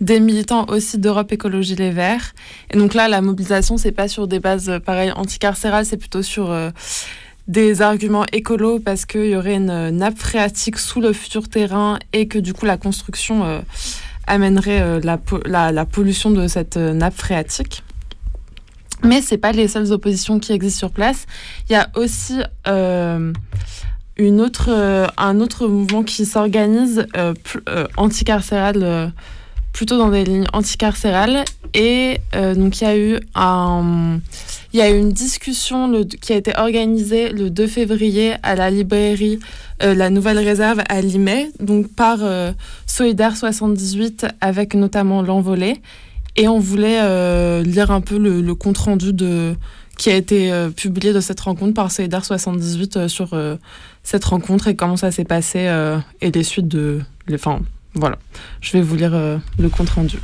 des 0.00 0.20
militants 0.20 0.66
aussi 0.68 0.98
d'Europe 0.98 1.32
Écologie 1.32 1.74
Les 1.74 1.90
Verts. 1.90 2.34
Et 2.70 2.78
donc 2.78 2.94
là, 2.94 3.08
la 3.08 3.20
mobilisation, 3.20 3.76
c'est 3.76 3.92
pas 3.92 4.08
sur 4.08 4.28
des 4.28 4.40
bases 4.40 4.68
euh, 4.68 4.80
pareilles 4.80 5.12
anticarcérales, 5.12 5.86
c'est 5.86 5.96
plutôt 5.96 6.22
sur 6.22 6.54
des 7.48 7.80
arguments 7.80 8.26
écolos 8.32 8.80
parce 8.80 9.06
qu'il 9.06 9.26
y 9.26 9.36
aurait 9.36 9.54
une 9.54 9.90
nappe 9.90 10.18
phréatique 10.18 10.78
sous 10.78 11.00
le 11.00 11.12
futur 11.12 11.48
terrain 11.48 11.98
et 12.12 12.26
que 12.26 12.38
du 12.38 12.52
coup 12.52 12.66
la 12.66 12.76
construction 12.76 13.62
amènerait 14.26 14.80
euh, 14.80 15.00
la, 15.02 15.72
la, 15.72 15.84
pollution 15.84 16.30
de 16.30 16.46
cette 16.48 16.76
euh, 16.76 16.92
nappe 16.92 17.14
phréatique. 17.14 17.82
Mais 19.02 19.22
ce 19.22 19.34
pas 19.34 19.52
les 19.52 19.68
seules 19.68 19.92
oppositions 19.92 20.40
qui 20.40 20.52
existent 20.52 20.78
sur 20.78 20.90
place. 20.90 21.26
Il 21.68 21.72
y 21.72 21.76
a 21.76 21.90
aussi 21.94 22.40
euh, 22.66 23.32
une 24.16 24.40
autre, 24.40 24.70
un 25.18 25.40
autre 25.40 25.68
mouvement 25.68 26.02
qui 26.02 26.24
s'organise 26.24 27.06
anticarcéral, 27.98 29.12
plutôt 29.76 29.98
dans 29.98 30.08
des 30.08 30.24
lignes 30.24 30.46
anticarcérales. 30.54 31.44
Et 31.74 32.20
donc 32.32 32.80
il 32.80 32.84
y 32.84 32.86
a 32.86 32.96
eu 32.96 33.20
un, 33.34 34.18
il 34.76 34.80
y 34.80 34.82
a 34.82 34.90
eu 34.90 34.98
une 34.98 35.12
discussion 35.12 35.90
qui 36.20 36.32
a 36.32 36.36
été 36.36 36.52
organisée 36.56 37.30
le 37.30 37.48
2 37.48 37.66
février 37.66 38.34
à 38.42 38.54
la 38.54 38.70
librairie 38.70 39.38
euh, 39.82 39.94
La 39.94 40.10
Nouvelle 40.10 40.38
Réserve 40.38 40.82
à 40.88 41.00
Limay, 41.00 41.50
donc 41.60 41.88
par 41.88 42.18
euh, 42.20 42.52
Solidaire 42.86 43.36
78 43.36 44.26
avec 44.40 44.74
notamment 44.74 45.22
l'envolée. 45.22 45.80
Et 46.36 46.48
on 46.48 46.58
voulait 46.58 47.00
euh, 47.00 47.62
lire 47.62 47.90
un 47.90 48.00
peu 48.00 48.18
le, 48.18 48.54
compte-rendu 48.54 49.12
de 49.12 49.54
qui 49.96 50.10
a 50.10 50.16
été 50.16 50.52
publié 50.76 51.14
de 51.14 51.20
cette 51.20 51.40
rencontre 51.40 51.72
par 51.72 51.90
Solidaire 51.90 52.22
78 52.22 53.08
sur 53.08 53.30
cette 54.02 54.24
rencontre 54.26 54.68
et 54.68 54.76
comment 54.76 54.98
ça 54.98 55.10
s'est 55.10 55.24
passé 55.24 55.70
et 56.20 56.30
les 56.30 56.42
suites 56.42 56.68
de... 56.68 57.00
Enfin, 57.32 57.60
voilà, 57.96 58.18
je 58.60 58.72
vais 58.72 58.82
vous 58.82 58.94
lire 58.94 59.12
le 59.58 59.68
compte-rendu. 59.68 60.18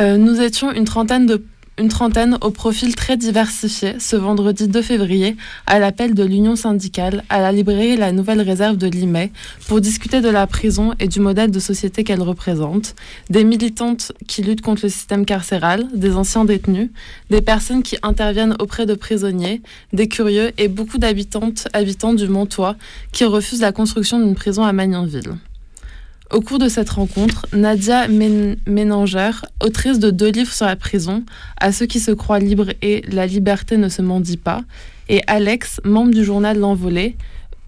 nous 0.00 0.40
étions 0.40 0.72
une 0.72 0.84
trentaine 0.84 1.26
de 1.26 1.44
une 1.78 1.88
trentaine 1.88 2.38
au 2.40 2.50
profil 2.50 2.96
très 2.96 3.16
diversifié 3.16 3.96
ce 3.98 4.16
vendredi 4.16 4.66
2 4.66 4.80
février 4.80 5.36
à 5.66 5.78
l'appel 5.78 6.14
de 6.14 6.24
l'Union 6.24 6.56
syndicale 6.56 7.22
à 7.28 7.40
la 7.40 7.52
librairie 7.52 7.96
La 7.96 8.12
Nouvelle 8.12 8.40
Réserve 8.40 8.76
de 8.78 8.86
Limay 8.86 9.30
pour 9.68 9.80
discuter 9.82 10.22
de 10.22 10.30
la 10.30 10.46
prison 10.46 10.94
et 10.98 11.08
du 11.08 11.20
modèle 11.20 11.50
de 11.50 11.60
société 11.60 12.02
qu'elle 12.02 12.22
représente, 12.22 12.94
des 13.28 13.44
militantes 13.44 14.12
qui 14.26 14.42
luttent 14.42 14.62
contre 14.62 14.84
le 14.84 14.88
système 14.88 15.26
carcéral, 15.26 15.86
des 15.94 16.14
anciens 16.14 16.46
détenus, 16.46 16.90
des 17.28 17.42
personnes 17.42 17.82
qui 17.82 17.98
interviennent 18.02 18.56
auprès 18.58 18.86
de 18.86 18.94
prisonniers, 18.94 19.60
des 19.92 20.08
curieux 20.08 20.52
et 20.56 20.68
beaucoup 20.68 20.98
d'habitantes, 20.98 21.68
habitants 21.74 22.14
du 22.14 22.28
Montois 22.28 22.76
qui 23.12 23.24
refusent 23.24 23.60
la 23.60 23.72
construction 23.72 24.18
d'une 24.18 24.34
prison 24.34 24.64
à 24.64 24.72
Magnanville. 24.72 25.34
Au 26.32 26.40
cours 26.40 26.58
de 26.58 26.68
cette 26.68 26.90
rencontre, 26.90 27.46
Nadia 27.52 28.08
Ménanger, 28.08 29.30
autrice 29.62 30.00
de 30.00 30.10
deux 30.10 30.30
livres 30.30 30.52
sur 30.52 30.66
la 30.66 30.74
prison, 30.74 31.24
À 31.56 31.70
ceux 31.70 31.86
qui 31.86 32.00
se 32.00 32.10
croient 32.10 32.40
libres 32.40 32.72
et 32.82 33.02
La 33.12 33.26
liberté 33.26 33.76
ne 33.76 33.88
se 33.88 34.02
mendie 34.02 34.36
pas, 34.36 34.62
et 35.08 35.22
Alex, 35.28 35.80
membre 35.84 36.12
du 36.12 36.24
journal 36.24 36.58
L'Envolée, 36.58 37.16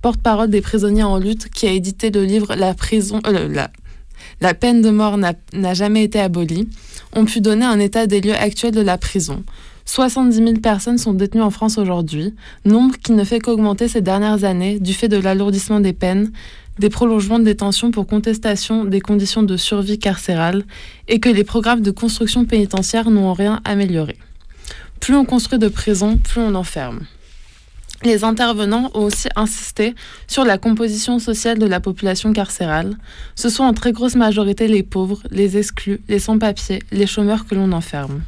porte-parole 0.03 0.51
des 0.51 0.61
prisonniers 0.61 1.05
en 1.05 1.19
lutte, 1.19 1.49
qui 1.51 1.69
a 1.69 1.71
édité 1.71 2.11
le 2.11 2.25
livre 2.25 2.57
La 2.57 2.75
prison, 2.75 3.21
euh, 3.29 3.49
peine 4.59 4.83
de 4.83 4.91
mort 4.91 5.19
n'a 5.19 5.75
jamais 5.75 6.03
été 6.03 6.19
abolie, 6.19 6.69
ont 7.15 7.27
pu 7.27 7.41
donner 7.41 7.65
un 7.65 7.79
état 7.79 8.09
des 8.09 8.21
lieux 8.21 8.35
actuels 8.35 8.75
de 8.75 8.81
la 8.81 8.99
prison. 8.99 9.45
70 9.85 10.37
000 10.37 10.53
personnes 10.57 10.99
sont 10.99 11.15
détenues 11.15 11.43
en 11.43 11.51
France 11.51 11.79
aujourd'hui, 11.79 12.35
nombre 12.67 12.97
qui 12.99 13.13
ne 13.13 13.25
fait 13.25 13.39
qu'augmenter 13.39 13.89
ces 13.89 14.03
dernières 14.03 14.45
années 14.45 14.79
du 14.79 14.93
fait 14.93 15.09
de 15.09 15.17
l'alourdissement 15.17 15.81
des 15.81 15.95
peines, 15.95 16.31
des 16.79 16.91
prolongements 16.91 17.39
de 17.39 17.45
détention 17.45 17.91
pour 17.91 18.07
contestation 18.07 18.85
des 18.85 19.01
conditions 19.01 19.43
de 19.43 19.57
survie 19.57 19.99
carcérale 19.99 20.65
et 21.09 21.21
que 21.21 21.29
les 21.29 21.45
programmes 21.45 21.83
de 21.83 21.91
construction 21.91 22.45
pénitentiaire 22.45 23.11
n'ont 23.11 23.33
rien 23.33 23.61
amélioré. 23.65 24.17
Plus 25.01 25.15
on 25.15 25.25
construit 25.25 25.59
de 25.59 25.69
prisons, 25.69 26.17
plus 26.17 26.41
on 26.41 26.55
enferme. 26.55 27.01
Les 28.05 28.23
intervenants 28.23 28.93
ont 28.95 29.05
aussi 29.05 29.29
insisté 29.35 29.97
sur 30.29 30.45
la 30.45 30.57
composition 30.57 31.19
sociale 31.19 31.59
de 31.59 31.67
la 31.67 31.81
population 31.81 32.33
carcérale. 32.33 32.97
Ce 33.35 33.49
sont 33.49 33.65
en 33.65 33.75
très 33.75 33.91
grosse 33.91 34.15
majorité 34.15 34.69
les 34.69 34.85
pauvres, 34.85 35.21
les 35.33 35.57
exclus, 35.57 36.01
les 36.09 36.21
sans-papiers, 36.21 36.81
les 36.93 37.09
chômeurs 37.09 37.45
que 37.47 37.57
l'on 37.57 37.73
enferme. 37.73 38.23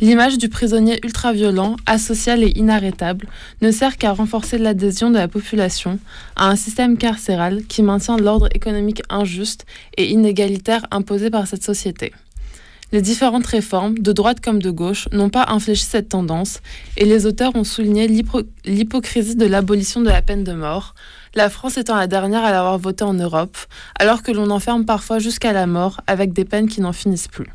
L'image 0.00 0.38
du 0.38 0.48
prisonnier 0.48 0.98
ultra-violent, 1.04 1.76
asocial 1.84 2.42
et 2.42 2.52
inarrêtable 2.56 3.26
ne 3.60 3.70
sert 3.70 3.98
qu'à 3.98 4.12
renforcer 4.12 4.56
l'adhésion 4.56 5.10
de 5.10 5.18
la 5.18 5.28
population 5.28 5.98
à 6.36 6.48
un 6.48 6.56
système 6.56 6.96
carcéral 6.96 7.64
qui 7.66 7.82
maintient 7.82 8.16
l'ordre 8.16 8.48
économique 8.54 9.02
injuste 9.10 9.66
et 9.98 10.10
inégalitaire 10.10 10.86
imposé 10.90 11.28
par 11.28 11.46
cette 11.46 11.62
société. 11.62 12.14
Les 12.92 13.02
différentes 13.02 13.46
réformes, 13.46 13.98
de 13.98 14.12
droite 14.12 14.40
comme 14.40 14.62
de 14.62 14.70
gauche, 14.70 15.06
n'ont 15.12 15.28
pas 15.28 15.44
infléchi 15.48 15.84
cette 15.84 16.08
tendance, 16.08 16.60
et 16.96 17.04
les 17.04 17.26
auteurs 17.26 17.54
ont 17.54 17.62
souligné 17.62 18.08
l'hypocrisie 18.64 19.36
de 19.36 19.46
l'abolition 19.46 20.00
de 20.00 20.08
la 20.08 20.22
peine 20.22 20.44
de 20.44 20.52
mort, 20.52 20.94
la 21.34 21.50
France 21.50 21.76
étant 21.76 21.94
la 21.94 22.06
dernière 22.06 22.42
à 22.42 22.52
l'avoir 22.52 22.78
votée 22.78 23.04
en 23.04 23.14
Europe, 23.14 23.58
alors 23.96 24.22
que 24.22 24.32
l'on 24.32 24.50
enferme 24.50 24.86
parfois 24.86 25.18
jusqu'à 25.18 25.52
la 25.52 25.66
mort 25.66 26.00
avec 26.06 26.32
des 26.32 26.46
peines 26.46 26.68
qui 26.68 26.80
n'en 26.80 26.94
finissent 26.94 27.28
plus. 27.28 27.46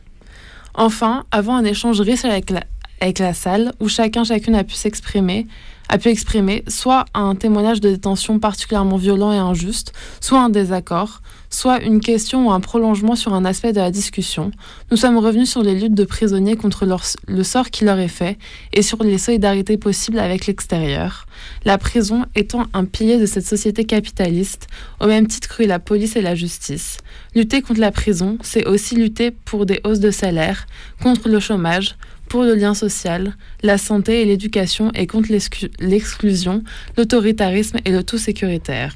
Enfin, 0.78 1.24
avant 1.32 1.56
un 1.56 1.64
échange 1.64 2.02
riche 2.02 2.26
avec 2.26 2.50
la, 2.50 3.34
salle, 3.34 3.74
où 3.80 3.88
chacun, 3.88 4.24
chacune 4.24 4.56
a 4.56 4.64
pu 4.64 4.76
a 5.88 5.98
pu 5.98 6.10
exprimer 6.10 6.64
soit 6.68 7.06
un 7.14 7.36
témoignage 7.36 7.80
de 7.80 7.90
détention 7.90 8.40
particulièrement 8.40 8.98
violent 8.98 9.32
et 9.32 9.38
injuste, 9.38 9.94
soit 10.20 10.42
un 10.42 10.50
désaccord, 10.50 11.22
soit 11.56 11.82
une 11.82 12.02
question 12.02 12.48
ou 12.48 12.52
un 12.52 12.60
prolongement 12.60 13.16
sur 13.16 13.34
un 13.34 13.46
aspect 13.46 13.72
de 13.72 13.80
la 13.80 13.90
discussion. 13.90 14.52
Nous 14.92 14.98
sommes 14.98 15.18
revenus 15.18 15.50
sur 15.50 15.64
les 15.64 15.74
luttes 15.74 15.94
de 15.94 16.04
prisonniers 16.04 16.58
contre 16.58 16.86
le 17.28 17.44
sort 17.44 17.70
qui 17.70 17.86
leur 17.86 17.98
est 17.98 18.10
fait 18.10 18.38
et 18.74 18.82
sur 18.82 19.02
les 19.04 19.18
solidarités 19.18 19.78
possibles 19.78 20.20
avec 20.20 20.48
l'extérieur. 20.48 21.26
La 21.64 21.78
prison 21.78 22.26
étant 22.36 22.66
un 22.74 22.84
pilier 22.84 23.18
de 23.18 23.26
cette 23.26 23.46
société 23.48 23.86
capitaliste, 23.86 24.68
au 25.00 25.08
même 25.08 25.28
titre 25.28 25.56
que 25.56 25.64
la 25.64 25.80
police 25.80 26.18
et 26.18 26.22
la 26.22 26.36
justice. 26.36 26.98
Lutter 27.36 27.62
contre 27.62 27.80
la 27.80 27.92
prison, 27.92 28.38
c'est 28.42 28.68
aussi 28.68 28.96
lutter 28.96 29.32
pour 29.32 29.66
des 29.66 29.80
hausses 29.86 30.02
de 30.02 30.12
salaire, 30.12 30.68
contre 31.02 31.30
le 31.30 31.40
chômage, 31.40 31.96
pour 32.28 32.44
le 32.44 32.56
lien 32.56 32.74
social, 32.74 33.38
la 33.64 33.78
santé 33.78 34.22
et 34.22 34.26
l'éducation 34.26 34.92
et 34.94 35.08
contre 35.08 35.30
l'exclusion, 35.80 36.64
l'autoritarisme 36.98 37.78
et 37.86 37.92
le 37.92 38.04
tout 38.04 38.18
sécuritaire. 38.18 38.94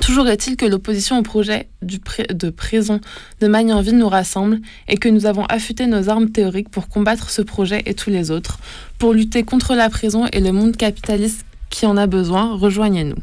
Toujours 0.00 0.28
est-il 0.28 0.56
que 0.56 0.66
l'opposition 0.66 1.18
au 1.18 1.22
projet 1.22 1.68
de 1.82 2.50
prison 2.50 3.00
de 3.40 3.48
Magnanville 3.48 3.98
nous 3.98 4.08
rassemble 4.08 4.60
et 4.88 4.96
que 4.96 5.08
nous 5.08 5.26
avons 5.26 5.44
affûté 5.46 5.86
nos 5.86 6.08
armes 6.08 6.30
théoriques 6.30 6.68
pour 6.68 6.88
combattre 6.88 7.30
ce 7.30 7.42
projet 7.42 7.82
et 7.86 7.94
tous 7.94 8.10
les 8.10 8.30
autres, 8.30 8.58
pour 8.98 9.12
lutter 9.12 9.42
contre 9.42 9.74
la 9.74 9.90
prison 9.90 10.26
et 10.32 10.40
le 10.40 10.52
monde 10.52 10.76
capitaliste 10.76 11.44
qui 11.70 11.86
en 11.86 11.96
a 11.96 12.06
besoin. 12.06 12.56
Rejoignez-nous. 12.56 13.16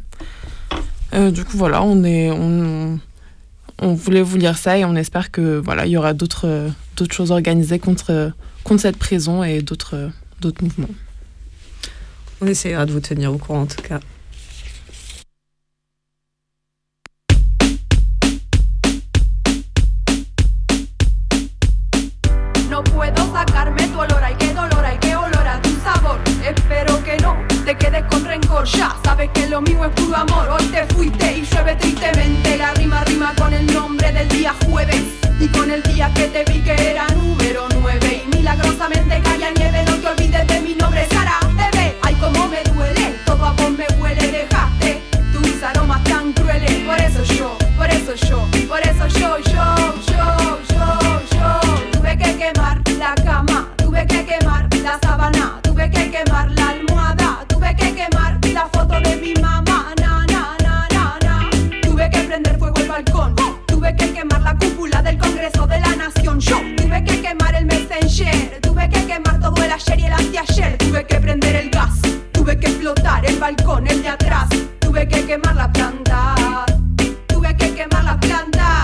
Euh, 1.13 1.31
du 1.31 1.43
coup, 1.45 1.57
voilà, 1.57 1.83
on 1.83 2.03
est, 2.03 2.31
on, 2.31 2.99
on, 3.79 3.93
voulait 3.93 4.21
vous 4.21 4.37
lire 4.37 4.57
ça 4.57 4.77
et 4.77 4.85
on 4.85 4.95
espère 4.95 5.31
que 5.31 5.59
voilà, 5.59 5.85
il 5.85 5.91
y 5.91 5.97
aura 5.97 6.13
d'autres, 6.13 6.69
d'autres 6.97 7.13
choses 7.13 7.31
organisées 7.31 7.79
contre 7.79 8.31
contre 8.63 8.81
cette 8.81 8.97
prison 8.97 9.43
et 9.43 9.61
d'autres 9.61 10.09
d'autres 10.41 10.63
mouvements. 10.63 10.89
On 12.41 12.47
essaiera 12.47 12.85
de 12.85 12.91
vous 12.91 12.99
tenir 12.99 13.33
au 13.33 13.37
courant 13.37 13.61
en 13.61 13.65
tout 13.65 13.81
cas. 13.81 13.99
Te 27.63 27.77
quedes 27.77 28.03
con 28.09 28.25
rencor, 28.25 28.65
ya 28.65 28.95
sabes 29.03 29.29
que 29.33 29.47
lo 29.47 29.61
mío 29.61 29.85
es 29.85 29.91
puro 29.91 30.17
amor. 30.17 30.49
Hoy 30.49 30.65
te 30.67 30.85
fuiste 30.93 31.37
y 31.37 31.45
llueve 31.45 31.75
tristemente, 31.75 32.57
la 32.57 32.73
rima 32.73 33.03
rima 33.05 33.33
con 33.37 33.53
el 33.53 33.65
nombre 33.73 34.11
del 34.11 34.27
día 34.29 34.53
jueves 34.65 35.01
y 35.39 35.47
con 35.47 35.71
el 35.71 35.81
día 35.83 36.11
que 36.13 36.27
te 36.27 36.43
vi 36.51 36.61
que 36.61 36.73
era 36.73 37.07
número 37.09 37.67
9 37.79 38.23
y 38.25 38.35
milagrosamente 38.35 39.21
caía 39.21 39.51
nieve, 39.51 39.83
no 39.85 39.95
te 39.95 40.07
olvides 40.07 40.47
de 40.47 40.59
mi 40.61 40.75
nombre, 40.75 41.07
Sara, 41.09 41.39
bebé. 41.55 41.97
Ay, 42.01 42.15
como 42.15 42.47
me 42.47 42.61
duele, 42.63 43.15
todo 43.25 43.45
a 43.45 43.51
vos 43.53 43.71
me 43.71 43.85
huele, 43.97 44.31
dejaste 44.31 45.01
tus 45.31 45.63
aromas 45.63 46.03
tan 46.03 46.33
crueles. 46.33 46.71
Por 46.85 46.99
eso 46.99 47.23
yo, 47.23 47.57
por 47.77 47.89
eso 47.89 48.13
yo, 48.15 48.47
por 48.67 48.81
eso 48.81 49.07
yo, 49.07 49.37
yo, 49.39 49.82
ayer 69.87 69.99
y 69.99 70.05
el 70.05 70.13
anteayer, 70.13 70.77
tuve 70.77 71.05
que 71.05 71.19
prender 71.19 71.55
el 71.55 71.69
gas, 71.69 71.99
tuve 72.31 72.57
que 72.57 72.67
explotar 72.67 73.25
el 73.25 73.37
balcón, 73.39 73.87
el 73.87 74.01
de 74.01 74.09
atrás, 74.09 74.47
tuve 74.79 75.07
que 75.07 75.25
quemar 75.25 75.55
la 75.55 75.71
planta, 75.71 76.35
tuve 77.27 77.55
que 77.57 77.73
quemar 77.73 78.03
la 78.03 78.19
planta, 78.19 78.83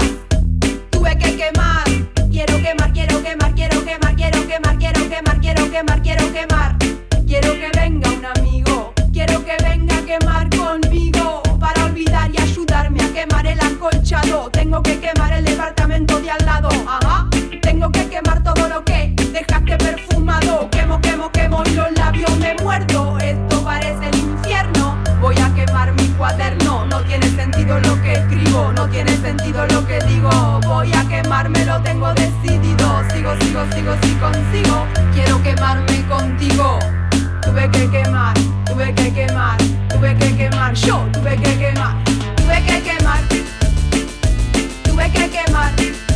tuve 0.89 1.17
que 1.17 1.37
quemar, 1.37 1.83
quiero 2.31 2.57
quemar, 2.57 2.91
quiero 2.93 3.23
quemar, 3.23 3.53
quiero 3.55 3.85
quemar, 3.85 4.15
quiero 4.15 4.47
quemar, 4.47 4.77
quiero 4.77 5.09
quemar, 5.09 5.39
quiero 5.39 5.71
quemar, 5.71 6.01
quiero 6.01 6.33
quemar, 6.33 6.77
quiero 7.27 7.53
que 7.53 7.71
venga 7.79 8.09
un 8.09 8.25
amigo, 8.25 8.93
quiero 9.13 9.45
que 9.45 9.55
venga 9.63 9.97
a 9.97 10.05
quemar 10.05 10.49
conmigo 10.49 11.43
para 11.59 11.85
olvidar 11.85 12.31
y 12.33 12.41
ayudarme 12.41 13.01
a 13.03 13.13
quemar 13.13 13.47
el 13.47 13.59
acolchado, 13.59 14.49
tengo 14.51 14.81
que 14.81 14.99
quemar 14.99 15.33
el 15.33 15.45
departamento 15.45 16.19
de 16.19 16.31
al 16.31 16.45
lado, 16.45 16.69
tengo 17.61 17.91
que 17.91 18.07
quemar 18.09 18.43
todo 18.43 18.67
lo 18.67 18.83
que 18.83 19.13
dejaste 19.31 19.77
perfumado, 19.77 20.08
lo 29.67 29.85
que 29.85 29.99
digo, 30.07 30.29
voy 30.65 30.91
a 30.93 31.03
quemarme, 31.07 31.65
lo 31.65 31.81
tengo 31.81 32.13
decidido, 32.13 33.03
sigo, 33.11 33.33
sigo, 33.41 33.65
sigo, 33.73 33.93
si 34.01 34.13
consigo, 34.15 34.85
quiero 35.13 35.41
quemarme 35.41 36.05
contigo, 36.07 36.79
tuve 37.41 37.69
que 37.71 37.89
quemar, 37.89 38.33
tuve 38.65 38.93
que 38.93 39.13
quemar, 39.13 39.57
tuve 39.89 40.15
que 40.17 40.35
quemar, 40.37 40.73
yo 40.73 41.05
tuve 41.11 41.35
que 41.35 41.57
quemar, 41.57 41.95
tuve 42.35 42.63
que 42.63 42.81
quemar, 42.81 43.19
tuve 44.83 45.11
que 45.11 45.29
quemar, 45.29 45.75
tuve 45.75 46.08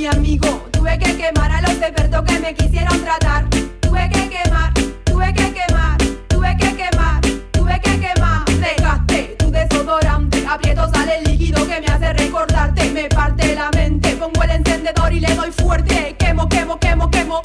mi 0.00 0.06
amigo, 0.06 0.66
tuve 0.70 0.98
que 0.98 1.14
quemar 1.14 1.52
a 1.52 1.60
los 1.60 1.72
expertos 1.72 2.24
que 2.24 2.38
me 2.40 2.54
quisieron 2.54 2.98
tratar, 3.02 3.44
tuve 3.80 4.08
que 4.08 4.30
quemar, 4.30 4.72
tuve 5.04 5.34
que 5.34 5.52
quemar, 5.52 5.98
tuve 6.26 6.56
que 6.56 6.74
quemar, 6.74 7.20
tuve 7.50 7.80
que 7.82 8.00
quemar, 8.00 8.44
dejaste 8.46 9.36
tu 9.38 9.50
desodorante, 9.50 10.42
aprieto 10.48 10.88
sale 10.94 11.18
el 11.18 11.24
líquido 11.24 11.68
que 11.68 11.82
me 11.82 11.86
hace 11.88 12.14
recordarte, 12.14 12.90
me 12.92 13.10
parte 13.10 13.54
la 13.54 13.70
mente, 13.72 14.16
pongo 14.16 14.42
el 14.42 14.50
encendedor 14.52 15.12
y 15.12 15.20
le 15.20 15.34
doy 15.34 15.50
fuerte, 15.50 16.16
quemo, 16.18 16.48
quemo, 16.48 16.78
quemo, 16.78 17.10
quemo, 17.10 17.42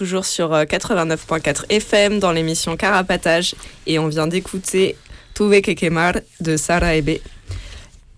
toujours 0.00 0.24
sur 0.24 0.52
89.4 0.52 1.64
FM 1.68 2.20
dans 2.20 2.32
l'émission 2.32 2.74
Carapatage 2.74 3.54
et 3.86 3.98
on 3.98 4.08
vient 4.08 4.26
d'écouter 4.26 4.96
Tuve 5.34 5.60
que 5.60 5.72
quemar 5.72 6.14
de 6.40 6.56
Sarah 6.56 6.96
Ebe. 6.96 7.18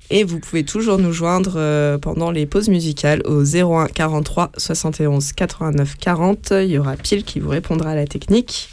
Et 0.09 0.23
vous 0.23 0.39
pouvez 0.39 0.63
toujours 0.63 0.99
nous 0.99 1.11
joindre 1.11 1.55
euh, 1.57 1.99
pendant 1.99 2.31
les 2.31 2.47
pauses 2.47 2.69
musicales 2.69 3.21
au 3.25 3.43
01 3.43 3.89
43 3.89 4.53
71 4.57 5.33
89 5.33 5.97
40. 5.97 6.53
Il 6.63 6.71
y 6.71 6.79
aura 6.79 6.95
Pile 6.95 7.25
qui 7.25 7.41
vous 7.41 7.49
répondra 7.49 7.91
à 7.91 7.95
la 7.97 8.07
technique. 8.07 8.69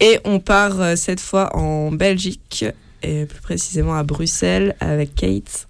Et 0.00 0.18
on 0.24 0.40
part 0.40 0.80
euh, 0.80 0.96
cette 0.96 1.20
fois 1.20 1.54
en 1.54 1.92
Belgique, 1.92 2.64
et 3.02 3.26
plus 3.26 3.42
précisément 3.42 3.94
à 3.94 4.04
Bruxelles, 4.04 4.74
avec 4.80 5.14
Kate. 5.14 5.68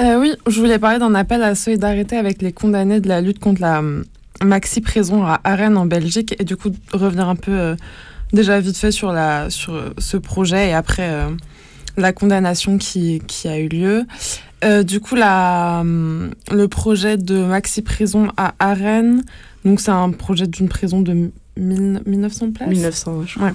Euh, 0.00 0.18
oui, 0.18 0.32
je 0.48 0.58
voulais 0.58 0.80
parler 0.80 0.98
d'un 0.98 1.14
appel 1.14 1.40
à 1.44 1.54
solidarité 1.54 2.16
avec 2.16 2.42
les 2.42 2.52
condamnés 2.52 2.98
de 2.98 3.06
la 3.06 3.20
lutte 3.20 3.38
contre 3.38 3.60
la 3.60 3.80
maxi-prison 4.42 5.24
à 5.24 5.40
Arène 5.44 5.76
en 5.76 5.86
Belgique 5.86 6.34
et 6.38 6.44
du 6.44 6.56
coup 6.56 6.70
revenir 6.92 7.28
un 7.28 7.36
peu 7.36 7.76
déjà 8.32 8.58
vite 8.60 8.76
fait 8.76 8.92
sur, 8.92 9.12
la, 9.12 9.50
sur 9.50 9.92
ce 9.98 10.16
projet 10.16 10.70
et 10.70 10.74
après 10.74 11.26
la 11.96 12.12
condamnation 12.12 12.78
qui, 12.78 13.20
qui 13.26 13.48
a 13.48 13.58
eu 13.58 13.68
lieu. 13.68 14.06
Euh, 14.64 14.82
du 14.82 15.00
coup, 15.00 15.14
la, 15.14 15.78
hum, 15.80 16.30
le 16.50 16.68
projet 16.68 17.16
de 17.16 17.42
maxi 17.44 17.82
prison 17.82 18.28
à 18.36 18.54
Arène, 18.58 19.22
donc 19.64 19.80
c'est 19.80 19.90
un 19.90 20.10
projet 20.10 20.46
d'une 20.46 20.68
prison 20.68 21.00
de 21.00 21.30
1900 21.56 22.52
places? 22.52 22.68
1900, 22.68 23.24
ouais. 23.40 23.52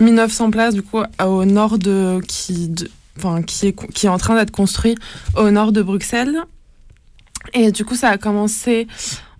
1900 0.00 0.50
places, 0.50 0.74
du 0.74 0.82
coup, 0.82 0.98
au 1.24 1.44
nord 1.44 1.78
de. 1.78 2.20
qui, 2.26 2.72
enfin, 3.18 3.42
qui, 3.42 3.68
est, 3.68 3.92
qui 3.92 4.06
est 4.06 4.10
en 4.10 4.18
train 4.18 4.36
d'être 4.36 4.50
construit 4.50 4.96
au 5.36 5.50
nord 5.50 5.72
de 5.72 5.82
Bruxelles. 5.82 6.36
Et 7.52 7.72
du 7.72 7.84
coup, 7.84 7.94
ça 7.94 8.08
a 8.08 8.16
commencé 8.16 8.86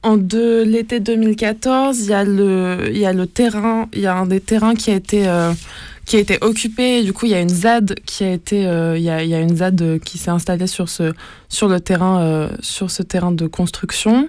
en 0.04 0.16
de 0.16 0.62
l'été 0.62 1.00
2014. 1.00 2.00
Il 2.00 2.10
y, 2.10 2.12
a 2.12 2.24
le, 2.24 2.88
il 2.90 2.98
y 2.98 3.06
a 3.06 3.12
le 3.12 3.26
terrain, 3.26 3.88
il 3.92 4.00
y 4.00 4.06
a 4.06 4.14
un 4.14 4.26
des 4.26 4.40
terrains 4.40 4.74
qui 4.74 4.90
a 4.90 4.94
été. 4.94 5.26
Euh, 5.26 5.52
qui 6.04 6.16
a 6.16 6.18
été 6.18 6.38
occupé. 6.42 7.02
Du 7.02 7.12
coup, 7.12 7.26
il 7.26 7.32
y 7.32 7.34
a 7.34 7.40
une 7.40 7.48
ZAD 7.48 7.94
qui 8.04 8.24
a 8.24 8.32
été, 8.32 8.66
euh, 8.66 8.98
y 8.98 9.04
y 9.04 9.10
a, 9.10 9.40
une 9.40 9.56
ZAD 9.56 10.00
qui 10.04 10.18
s'est 10.18 10.30
installée 10.30 10.66
sur 10.66 10.88
ce, 10.88 11.12
sur 11.48 11.68
le 11.68 11.80
terrain, 11.80 12.20
euh, 12.20 12.48
sur 12.60 12.90
ce 12.90 13.02
terrain 13.02 13.32
de 13.32 13.46
construction. 13.46 14.28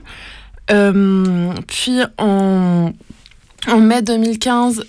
Euh, 0.71 1.53
puis 1.67 1.99
en, 2.17 2.91
en 3.67 3.79
mai 3.79 4.01
2015, 4.01 4.85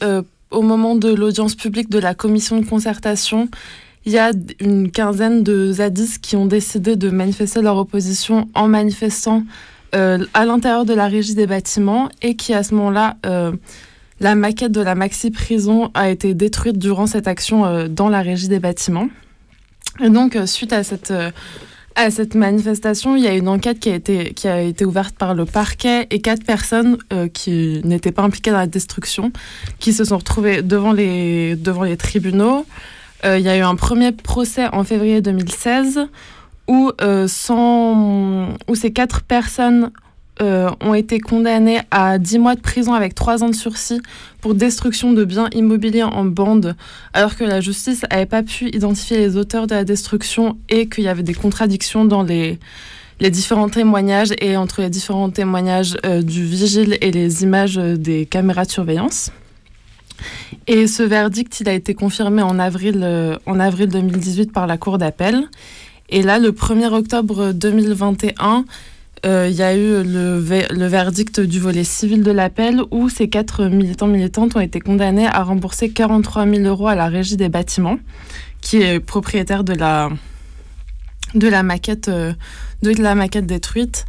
au 0.50 0.62
moment 0.62 0.94
de 0.94 1.12
l'audience 1.12 1.54
publique 1.54 1.90
de 1.90 1.98
la 1.98 2.14
commission 2.14 2.60
de 2.60 2.64
concertation, 2.64 3.48
il 4.04 4.12
y 4.12 4.18
a 4.18 4.30
une 4.60 4.92
quinzaine 4.92 5.42
de 5.42 5.72
zadistes 5.72 6.22
qui 6.22 6.36
ont 6.36 6.46
décidé 6.46 6.94
de 6.94 7.10
manifester 7.10 7.60
leur 7.60 7.76
opposition 7.76 8.48
en 8.54 8.68
manifestant 8.68 9.42
à 9.96 10.44
l'intérieur 10.44 10.84
de 10.84 10.94
la 10.94 11.06
régie 11.06 11.34
des 11.34 11.46
bâtiments 11.46 12.08
et 12.20 12.36
qui 12.36 12.52
à 12.52 12.62
ce 12.62 12.74
moment-là 12.74 13.16
la 14.20 14.34
maquette 14.34 14.72
de 14.72 14.80
la 14.80 14.94
maxi 14.94 15.30
prison 15.30 15.90
a 15.94 16.08
été 16.08 16.34
détruite 16.34 16.78
durant 16.78 17.06
cette 17.06 17.28
action 17.28 17.66
euh, 17.66 17.88
dans 17.88 18.08
la 18.08 18.22
régie 18.22 18.48
des 18.48 18.60
bâtiments. 18.60 19.08
Et 20.02 20.08
donc, 20.08 20.36
euh, 20.36 20.46
suite 20.46 20.72
à 20.72 20.82
cette, 20.82 21.10
euh, 21.10 21.30
à 21.94 22.10
cette 22.10 22.34
manifestation, 22.34 23.16
il 23.16 23.24
y 23.24 23.28
a 23.28 23.34
une 23.34 23.48
enquête 23.48 23.78
qui 23.78 23.90
a 23.90 23.94
été, 23.94 24.32
qui 24.32 24.48
a 24.48 24.62
été 24.62 24.84
ouverte 24.84 25.16
par 25.16 25.34
le 25.34 25.44
parquet 25.44 26.06
et 26.10 26.20
quatre 26.20 26.44
personnes 26.44 26.98
qui 27.32 27.80
n'étaient 27.84 28.12
pas 28.12 28.22
impliquées 28.22 28.50
dans 28.50 28.58
la 28.58 28.66
destruction, 28.66 29.32
qui 29.78 29.94
se 29.94 30.04
sont 30.04 30.18
retrouvées 30.18 30.60
devant 30.60 30.92
les, 30.92 31.56
devant 31.56 31.84
les 31.84 31.96
tribunaux. 31.96 32.66
il 33.24 33.40
y 33.40 33.48
a 33.48 33.56
eu 33.56 33.62
un 33.62 33.76
premier 33.76 34.12
procès 34.12 34.66
en 34.74 34.84
février 34.84 35.22
2016 35.22 36.08
où, 36.68 36.90
sans, 37.26 38.48
où 38.68 38.74
ces 38.74 38.92
quatre 38.92 39.22
personnes 39.22 39.90
euh, 40.42 40.68
ont 40.82 40.92
été 40.92 41.18
condamnés 41.18 41.80
à 41.90 42.18
10 42.18 42.40
mois 42.40 42.54
de 42.56 42.60
prison 42.60 42.92
avec 42.92 43.14
3 43.14 43.42
ans 43.42 43.48
de 43.48 43.54
sursis 43.54 44.02
pour 44.42 44.54
destruction 44.54 45.14
de 45.14 45.24
biens 45.24 45.48
immobiliers 45.52 46.02
en 46.02 46.26
bande, 46.26 46.76
alors 47.14 47.36
que 47.36 47.44
la 47.44 47.62
justice 47.62 48.04
n'avait 48.10 48.26
pas 48.26 48.42
pu 48.42 48.68
identifier 48.68 49.16
les 49.16 49.38
auteurs 49.38 49.66
de 49.66 49.74
la 49.74 49.84
destruction 49.84 50.58
et 50.68 50.90
qu'il 50.90 51.04
y 51.04 51.08
avait 51.08 51.22
des 51.22 51.32
contradictions 51.32 52.04
dans 52.04 52.22
les, 52.22 52.58
les 53.18 53.30
différents 53.30 53.70
témoignages 53.70 54.34
et 54.38 54.58
entre 54.58 54.82
les 54.82 54.90
différents 54.90 55.30
témoignages 55.30 55.96
euh, 56.04 56.20
du 56.20 56.44
vigile 56.44 56.98
et 57.00 57.12
les 57.12 57.42
images 57.42 57.76
des 57.76 58.26
caméras 58.26 58.66
de 58.66 58.70
surveillance. 58.70 59.30
Et 60.66 60.86
ce 60.86 61.02
verdict, 61.02 61.60
il 61.60 61.68
a 61.70 61.72
été 61.72 61.94
confirmé 61.94 62.42
en 62.42 62.58
avril, 62.58 63.00
euh, 63.02 63.38
en 63.46 63.58
avril 63.58 63.88
2018 63.88 64.52
par 64.52 64.66
la 64.66 64.76
Cour 64.76 64.98
d'appel. 64.98 65.48
Et 66.08 66.22
là, 66.22 66.38
le 66.38 66.52
1er 66.52 66.92
octobre 66.92 67.52
2021, 67.52 68.64
euh, 69.24 69.48
il 69.50 69.56
y 69.56 69.62
a 69.62 69.74
eu 69.74 70.04
le, 70.04 70.40
le, 70.70 70.86
verdict 70.86 71.40
du 71.40 71.58
volet 71.58 71.84
civil 71.84 72.22
de 72.22 72.30
l'appel 72.30 72.82
où 72.90 73.08
ces 73.08 73.28
quatre 73.28 73.64
militants 73.64 74.06
militantes 74.06 74.54
ont 74.56 74.60
été 74.60 74.78
condamnés 74.78 75.26
à 75.26 75.42
rembourser 75.42 75.90
43 75.90 76.46
000 76.46 76.62
euros 76.64 76.86
à 76.86 76.94
la 76.94 77.08
régie 77.08 77.36
des 77.36 77.48
bâtiments, 77.48 77.98
qui 78.60 78.82
est 78.82 79.00
propriétaire 79.00 79.64
de 79.64 79.72
la, 79.72 80.10
de 81.34 81.48
la, 81.48 81.62
maquette, 81.64 82.08
euh, 82.08 82.34
de 82.82 82.90
la 83.02 83.14
maquette 83.16 83.46
détruite. 83.46 84.04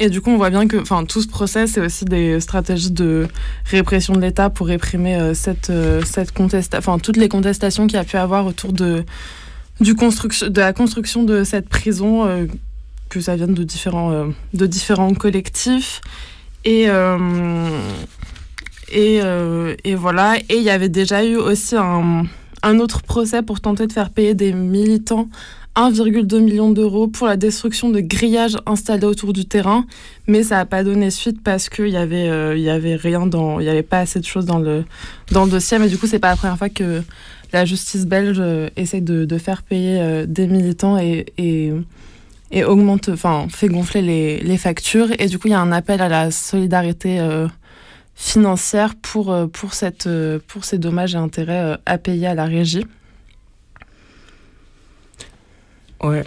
Et 0.00 0.08
du 0.08 0.22
coup, 0.22 0.30
on 0.30 0.36
voit 0.36 0.50
bien 0.50 0.66
que 0.66 0.78
tout 1.04 1.20
ce 1.20 1.28
procès, 1.28 1.66
c'est 1.66 1.80
aussi 1.80 2.06
des 2.06 2.40
stratégies 2.40 2.92
de 2.92 3.28
répression 3.66 4.14
de 4.14 4.20
l'État 4.20 4.48
pour 4.48 4.68
réprimer 4.68 5.16
euh, 5.16 5.34
cette, 5.34 5.70
cette 6.06 6.32
contestation, 6.32 6.98
toutes 6.98 7.18
les 7.18 7.28
contestations 7.28 7.86
qu'il 7.86 7.96
y 7.96 8.00
a 8.00 8.04
pu 8.04 8.16
avoir 8.16 8.46
autour 8.46 8.72
de, 8.72 9.04
du 9.80 9.94
construction, 9.94 10.48
de 10.48 10.60
la 10.60 10.72
construction 10.72 11.22
de 11.24 11.44
cette 11.44 11.68
prison 11.68 12.48
que 13.12 13.20
ça 13.20 13.36
vienne 13.36 13.52
de 13.52 13.62
différents, 13.62 14.10
euh, 14.10 14.26
de 14.54 14.66
différents 14.66 15.12
collectifs. 15.12 16.00
Et, 16.64 16.88
euh, 16.88 17.68
et, 18.90 19.20
euh, 19.22 19.74
et, 19.84 19.94
voilà. 19.94 20.38
Et 20.48 20.56
il 20.56 20.62
y 20.62 20.70
avait 20.70 20.88
déjà 20.88 21.24
eu 21.24 21.36
aussi 21.36 21.76
un, 21.76 22.24
un, 22.62 22.78
autre 22.78 23.02
procès 23.02 23.42
pour 23.42 23.60
tenter 23.60 23.86
de 23.86 23.92
faire 23.92 24.10
payer 24.10 24.34
des 24.34 24.52
militants 24.52 25.28
1,2 25.76 26.40
million 26.40 26.70
d'euros 26.70 27.08
pour 27.08 27.26
la 27.26 27.36
destruction 27.36 27.90
de 27.90 28.00
grillages 28.00 28.56
installés 28.66 29.06
autour 29.06 29.32
du 29.32 29.46
terrain, 29.46 29.86
mais 30.26 30.42
ça 30.42 30.56
n'a 30.56 30.66
pas 30.66 30.84
donné 30.84 31.10
suite 31.10 31.42
parce 31.42 31.70
qu'il 31.70 31.88
y 31.88 31.96
avait, 31.96 32.26
il 32.58 32.62
y 32.62 32.68
avait 32.68 32.96
rien 32.96 33.26
dans, 33.26 33.58
il 33.58 33.64
y 33.64 33.70
avait 33.70 33.82
pas 33.82 34.00
assez 34.00 34.20
de 34.20 34.26
choses 34.26 34.44
dans 34.44 34.58
le, 34.58 34.84
dans 35.30 35.46
le 35.46 35.50
dossier. 35.50 35.78
Mais 35.78 35.88
du 35.88 35.96
coup, 35.96 36.06
c'est 36.06 36.18
pas 36.18 36.28
la 36.28 36.36
première 36.36 36.58
fois 36.58 36.68
que 36.68 37.02
la 37.52 37.64
justice 37.64 38.06
belge 38.06 38.42
essaie 38.76 39.00
de, 39.00 39.38
faire 39.38 39.62
payer 39.62 40.26
des 40.26 40.46
militants 40.46 40.98
et, 40.98 41.72
augmente, 42.64 43.08
enfin, 43.08 43.46
fait 43.50 43.68
gonfler 43.68 44.02
les, 44.02 44.56
factures. 44.58 45.08
Et 45.18 45.26
du 45.26 45.38
coup, 45.38 45.48
il 45.48 45.52
y 45.52 45.54
a 45.54 45.60
un 45.60 45.72
appel 45.72 46.02
à 46.02 46.08
la 46.08 46.30
solidarité 46.30 47.20
euh, 47.20 47.48
financière 48.14 48.94
euh, 49.16 49.46
euh, 50.06 50.38
pour 50.46 50.64
ces 50.64 50.78
dommages 50.78 51.14
et 51.14 51.18
intérêts 51.18 51.78
à 51.86 51.98
payer 51.98 52.26
à 52.26 52.34
la 52.34 52.44
régie. 52.44 52.86
Ouais. 56.02 56.24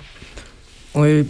Ouais. 0.95 1.25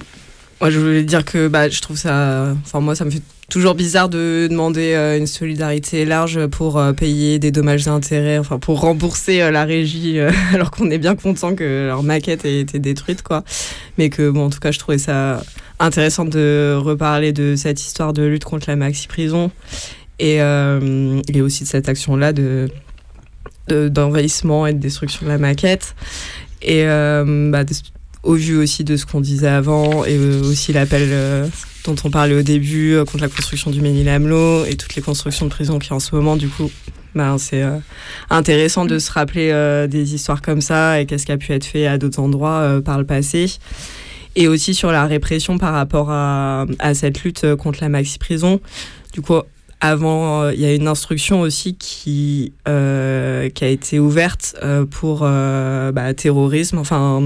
Moi, 0.62 0.70
je 0.70 0.80
voulais 0.80 1.04
dire 1.04 1.26
que 1.26 1.48
bah, 1.48 1.68
je 1.70 1.82
trouve 1.82 1.98
ça. 1.98 2.54
Enfin, 2.64 2.80
moi, 2.80 2.96
ça 2.96 3.06
me 3.06 3.10
fait 3.10 3.24
toujours 3.50 3.76
bizarre 3.76 4.10
de 4.10 4.48
demander 4.50 4.93
euh, 4.93 5.18
une 5.18 5.28
solidarité 5.28 6.06
large 6.06 6.48
pour 6.48 6.78
euh, 6.78 6.93
payer 6.93 7.39
des 7.39 7.52
dommages 7.52 7.86
d'intérêt, 7.86 8.38
enfin 8.38 8.60
pour 8.60 8.82
rembourser 8.82 9.41
euh, 9.41 9.52
la 9.52 9.66
régie, 9.66 10.20
alors 10.54 10.72
qu'on 10.72 10.89
est 10.89 10.98
bien 10.98 11.16
content 11.16 11.56
que 11.56 11.88
leur 11.88 12.04
maquette 12.04 12.46
ait 12.46 12.60
été 12.60 12.80
détruite, 12.80 13.22
quoi. 13.22 13.43
Mais 13.98 14.10
que, 14.10 14.30
bon, 14.30 14.46
en 14.46 14.50
tout 14.50 14.60
cas, 14.60 14.72
je 14.72 14.80
trouvais 14.80 14.98
ça 14.98 15.43
intéressant 15.80 16.26
de 16.26 16.76
reparler 16.78 17.34
de 17.34 17.56
cette 17.56 17.82
histoire 17.82 18.14
de 18.14 18.24
lutte 18.24 18.46
contre 18.46 18.70
la 18.70 18.76
maxi-prison 18.76 19.52
et, 20.20 20.36
et 20.38 21.41
aussi 21.41 21.64
de 21.64 21.68
cette 21.68 21.89
action-là 21.89 22.32
de 22.32 22.70
d'envahissement 23.68 24.68
et 24.68 24.74
de 24.74 24.80
destruction 24.80 25.26
de 25.26 25.32
la 25.32 25.38
maquette. 25.38 25.96
Et 26.62 26.86
bah, 26.86 27.64
au 28.24 28.36
vu 28.36 28.56
aussi 28.56 28.86
de 28.86 28.96
ce 28.96 29.06
qu'on 29.06 29.20
disait 29.20 29.50
avant 29.50 30.06
et 30.06 30.18
aussi 30.18 30.72
l'appel 30.72 31.50
dont 31.86 31.96
on 32.04 32.10
parlait 32.10 32.36
au 32.36 32.42
début 32.42 32.94
euh, 32.94 33.06
contre 33.06 33.22
la 33.22 33.30
construction 33.30 33.72
du 33.72 33.82
Ménil-Amelot 33.82 34.66
et 34.66 34.76
toutes 34.76 34.96
les 34.96 35.02
constructions 35.02 35.46
de 35.46 35.52
prisons 35.52 35.80
qui 35.80 35.94
en 35.94 36.00
ce 36.00 36.16
moment, 36.16 36.36
du 36.36 36.48
coup, 36.50 36.72
ben, 37.14 37.38
c'est 37.38 37.64
euh, 37.64 37.78
intéressant 38.30 38.86
de 38.86 39.00
se 39.00 39.12
rappeler 39.12 39.52
euh, 39.52 39.88
des 39.88 40.16
histoires 40.16 40.42
comme 40.42 40.62
ça 40.62 41.00
et 41.00 41.06
qu'est-ce 41.06 41.26
qui 41.26 41.32
a 41.32 41.38
pu 41.38 41.54
être 41.54 41.66
fait 41.66 41.88
à 41.88 41.98
d'autres 41.98 42.20
endroits 42.20 42.82
par 42.84 42.98
le 42.98 43.06
passé. 43.06 43.46
Et 44.36 44.48
aussi 44.48 44.74
sur 44.74 44.92
la 44.92 45.06
répression 45.06 45.58
par 45.58 45.74
rapport 45.74 46.12
à, 46.12 46.66
à 46.80 46.94
cette 46.94 47.24
lutte 47.24 47.56
contre 47.56 47.80
la 47.82 47.90
maxi-prison. 47.90 48.60
Du 49.14 49.22
coup, 49.22 49.36
avant, 49.82 50.43
euh, 50.43 50.53
il 50.53 50.61
y 50.61 50.65
a 50.65 50.73
une 50.73 50.88
instruction 50.88 51.41
aussi 51.41 51.76
qui, 51.76 52.53
euh, 52.67 53.49
qui 53.49 53.65
a 53.65 53.67
été 53.67 53.99
ouverte 53.99 54.55
euh, 54.63 54.86
pour 54.86 55.19
bah, 55.19 56.13
terrorisme, 56.13 56.78
enfin 56.78 57.21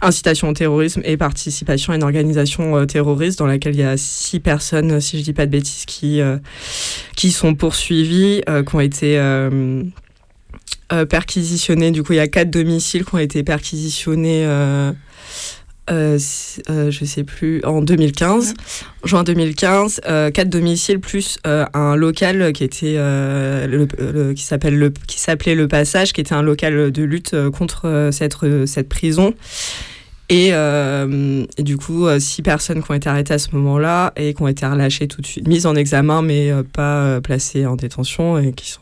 incitation 0.00 0.48
au 0.48 0.52
terrorisme 0.52 1.02
et 1.04 1.16
participation 1.16 1.92
à 1.92 1.96
une 1.96 2.02
organisation 2.02 2.86
terroriste 2.86 3.38
dans 3.38 3.46
laquelle 3.46 3.74
il 3.74 3.80
y 3.80 3.84
a 3.84 3.96
six 3.96 4.40
personnes, 4.40 5.00
si 5.00 5.18
je 5.18 5.24
dis 5.24 5.32
pas 5.32 5.46
de 5.46 5.50
bêtises, 5.50 5.84
qui, 5.86 6.20
qui 7.16 7.30
sont 7.32 7.54
poursuivies, 7.54 8.42
qui 8.66 8.74
ont 8.74 8.80
été 8.80 9.20
perquisitionnées. 11.08 11.90
Du 11.90 12.02
coup, 12.02 12.12
il 12.12 12.16
y 12.16 12.20
a 12.20 12.28
quatre 12.28 12.50
domiciles 12.50 13.04
qui 13.04 13.14
ont 13.14 13.18
été 13.18 13.42
perquisitionnés 13.42 14.46
euh, 15.90 16.18
euh, 16.68 16.90
je 16.90 17.04
sais 17.04 17.24
plus, 17.24 17.62
en 17.64 17.80
2015, 17.80 18.54
juin 19.04 19.24
2015, 19.24 20.00
euh, 20.06 20.30
quatre 20.30 20.50
domiciles 20.50 21.00
plus 21.00 21.38
un 21.44 21.96
local 21.96 22.52
qui 22.52 22.64
était 22.64 22.96
le, 22.96 24.32
qui 24.34 24.42
s'appelle 24.42 24.78
le 24.78 24.92
qui 25.06 25.18
s'appelait 25.18 25.54
le 25.54 25.68
Passage, 25.68 26.12
qui 26.12 26.20
était 26.20 26.34
un 26.34 26.42
local 26.42 26.90
de 26.90 27.02
lutte 27.02 27.34
contre 27.50 28.10
cette 28.12 28.36
cette 28.66 28.88
prison. 28.88 29.34
Et, 30.30 30.52
du 31.58 31.76
coup, 31.78 32.06
six 32.18 32.42
personnes 32.42 32.82
qui 32.82 32.90
ont 32.90 32.94
été 32.94 33.08
arrêtées 33.08 33.34
à 33.34 33.38
ce 33.38 33.54
moment-là 33.56 34.12
et 34.16 34.34
qui 34.34 34.42
ont 34.42 34.48
été 34.48 34.66
relâchées 34.66 35.08
tout 35.08 35.22
de 35.22 35.26
suite, 35.26 35.48
mises 35.48 35.66
en 35.66 35.74
examen 35.74 36.22
mais 36.22 36.52
pas 36.72 37.20
placées 37.22 37.66
en 37.66 37.76
détention 37.76 38.38
et 38.38 38.52
qui 38.52 38.70
sont 38.70 38.80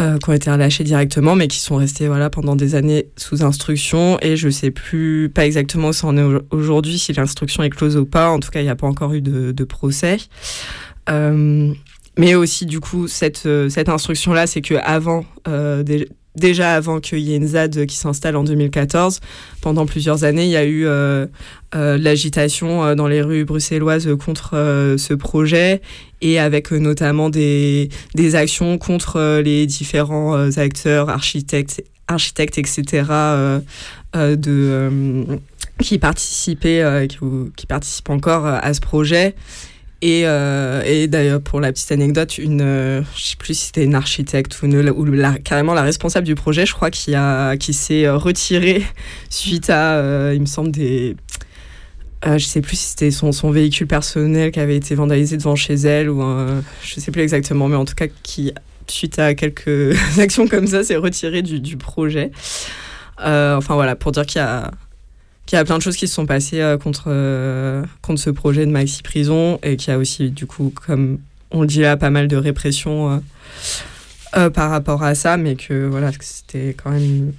euh, 0.00 0.18
qui 0.18 0.30
ont 0.30 0.32
été 0.32 0.50
relâchés 0.50 0.84
directement, 0.84 1.36
mais 1.36 1.48
qui 1.48 1.58
sont 1.58 1.76
restés 1.76 2.06
voilà, 2.06 2.30
pendant 2.30 2.56
des 2.56 2.74
années 2.74 3.06
sous 3.16 3.42
instruction. 3.42 4.18
Et 4.22 4.36
je 4.36 4.46
ne 4.46 4.52
sais 4.52 4.70
plus, 4.70 5.30
pas 5.32 5.46
exactement 5.46 5.88
où 5.88 5.92
ça 5.92 6.06
en 6.06 6.16
est 6.16 6.42
aujourd'hui, 6.50 6.98
si 6.98 7.12
l'instruction 7.12 7.62
est 7.62 7.70
close 7.70 7.96
ou 7.96 8.06
pas. 8.06 8.30
En 8.30 8.40
tout 8.40 8.50
cas, 8.50 8.60
il 8.60 8.64
n'y 8.64 8.70
a 8.70 8.76
pas 8.76 8.86
encore 8.86 9.12
eu 9.14 9.20
de, 9.20 9.52
de 9.52 9.64
procès. 9.64 10.18
Euh, 11.08 11.72
mais 12.18 12.34
aussi, 12.34 12.66
du 12.66 12.80
coup, 12.80 13.08
cette, 13.08 13.46
euh, 13.46 13.68
cette 13.68 13.88
instruction-là, 13.88 14.46
c'est 14.46 14.60
qu'avant, 14.60 15.24
euh, 15.48 15.82
déjà 16.36 16.74
avant 16.74 17.00
qu'il 17.00 17.20
y 17.20 17.32
ait 17.32 17.36
une 17.36 17.48
ZAD 17.48 17.86
qui 17.86 17.96
s'installe 17.96 18.36
en 18.36 18.44
2014, 18.44 19.20
pendant 19.60 19.86
plusieurs 19.86 20.24
années, 20.24 20.44
il 20.44 20.50
y 20.50 20.56
a 20.56 20.64
eu 20.64 20.86
euh, 20.86 21.26
euh, 21.74 21.98
l'agitation 21.98 22.84
euh, 22.84 22.94
dans 22.94 23.08
les 23.08 23.22
rues 23.22 23.44
bruxelloises 23.44 24.08
contre 24.24 24.50
ce 24.96 25.14
projet 25.14 25.80
et 26.20 26.38
avec 26.38 26.70
notamment 26.70 27.30
des, 27.30 27.88
actions 28.34 28.78
contre 28.78 29.40
les 29.40 29.66
différents 29.66 30.50
acteurs, 30.56 31.08
architectes, 31.08 31.82
architectes 32.08 32.58
etc., 32.58 33.04
de, 34.14 35.24
qui 35.80 35.98
participaient, 35.98 37.08
qui 37.56 37.66
participent 37.66 38.10
encore 38.10 38.46
à 38.46 38.74
ce 38.74 38.80
projet. 38.80 39.34
Et, 40.02 40.22
euh, 40.24 40.82
et 40.86 41.08
d'ailleurs, 41.08 41.42
pour 41.42 41.60
la 41.60 41.72
petite 41.72 41.92
anecdote, 41.92 42.38
une, 42.38 42.62
euh, 42.62 43.02
je 43.14 43.22
sais 43.22 43.36
plus 43.36 43.52
si 43.52 43.66
c'était 43.66 43.84
une 43.84 43.94
architecte 43.94 44.56
ou, 44.62 45.04
carrément 45.44 45.74
la 45.74 45.82
responsable 45.82 46.26
du 46.26 46.34
projet, 46.34 46.64
je 46.64 46.72
crois, 46.72 46.90
qui, 46.90 47.14
qui 47.58 47.72
s'est 47.74 48.08
retirée 48.08 48.82
suite 49.30 49.68
à, 49.68 49.96
euh, 49.96 50.32
il 50.34 50.40
me 50.40 50.46
semble, 50.46 50.70
des. 50.70 51.16
Euh, 52.26 52.36
je 52.36 52.44
sais 52.44 52.60
plus 52.60 52.76
si 52.76 52.88
c'était 52.88 53.10
son, 53.10 53.32
son 53.32 53.50
véhicule 53.50 53.86
personnel 53.86 54.50
qui 54.52 54.60
avait 54.60 54.76
été 54.76 54.94
vandalisé 54.94 55.38
devant 55.38 55.56
chez 55.56 55.74
elle 55.74 56.10
ou 56.10 56.22
je 56.82 57.00
sais 57.00 57.10
plus 57.10 57.22
exactement, 57.22 57.68
mais 57.68 57.76
en 57.76 57.86
tout 57.86 57.94
cas 57.94 58.08
qui, 58.22 58.52
suite 58.88 59.18
à 59.18 59.34
quelques 59.34 59.96
actions 60.18 60.46
comme 60.46 60.66
ça, 60.66 60.82
s'est 60.82 60.96
retiré 60.96 61.42
du, 61.42 61.60
du 61.60 61.76
projet. 61.76 62.30
Enfin 63.18 63.74
voilà, 63.74 63.96
pour 63.96 64.12
dire 64.12 64.24
qu'il 64.24 64.38
y 64.38 64.44
a 64.44 64.70
qu'il 65.50 65.56
y 65.56 65.60
a 65.60 65.64
plein 65.64 65.78
de 65.78 65.82
choses 65.82 65.96
qui 65.96 66.06
se 66.06 66.14
sont 66.14 66.26
passées 66.26 66.60
euh, 66.60 66.78
contre, 66.78 67.06
euh, 67.08 67.84
contre 68.02 68.20
ce 68.20 68.30
projet 68.30 68.64
de 68.66 68.70
Maxi 68.70 69.02
Prison 69.02 69.58
et 69.64 69.76
qu'il 69.76 69.90
y 69.90 69.92
a 69.92 69.98
aussi, 69.98 70.30
du 70.30 70.46
coup, 70.46 70.72
comme 70.72 71.18
on 71.50 71.62
le 71.62 71.66
dit 71.66 71.80
là, 71.80 71.96
pas 71.96 72.10
mal 72.10 72.28
de 72.28 72.36
répression 72.36 73.20
euh, 74.36 74.48
par 74.50 74.70
rapport 74.70 75.02
à 75.02 75.16
ça, 75.16 75.36
mais 75.36 75.56
que 75.56 75.88
voilà, 75.88 76.12
c'était 76.20 76.76
quand 76.80 76.90
même, 76.90 77.32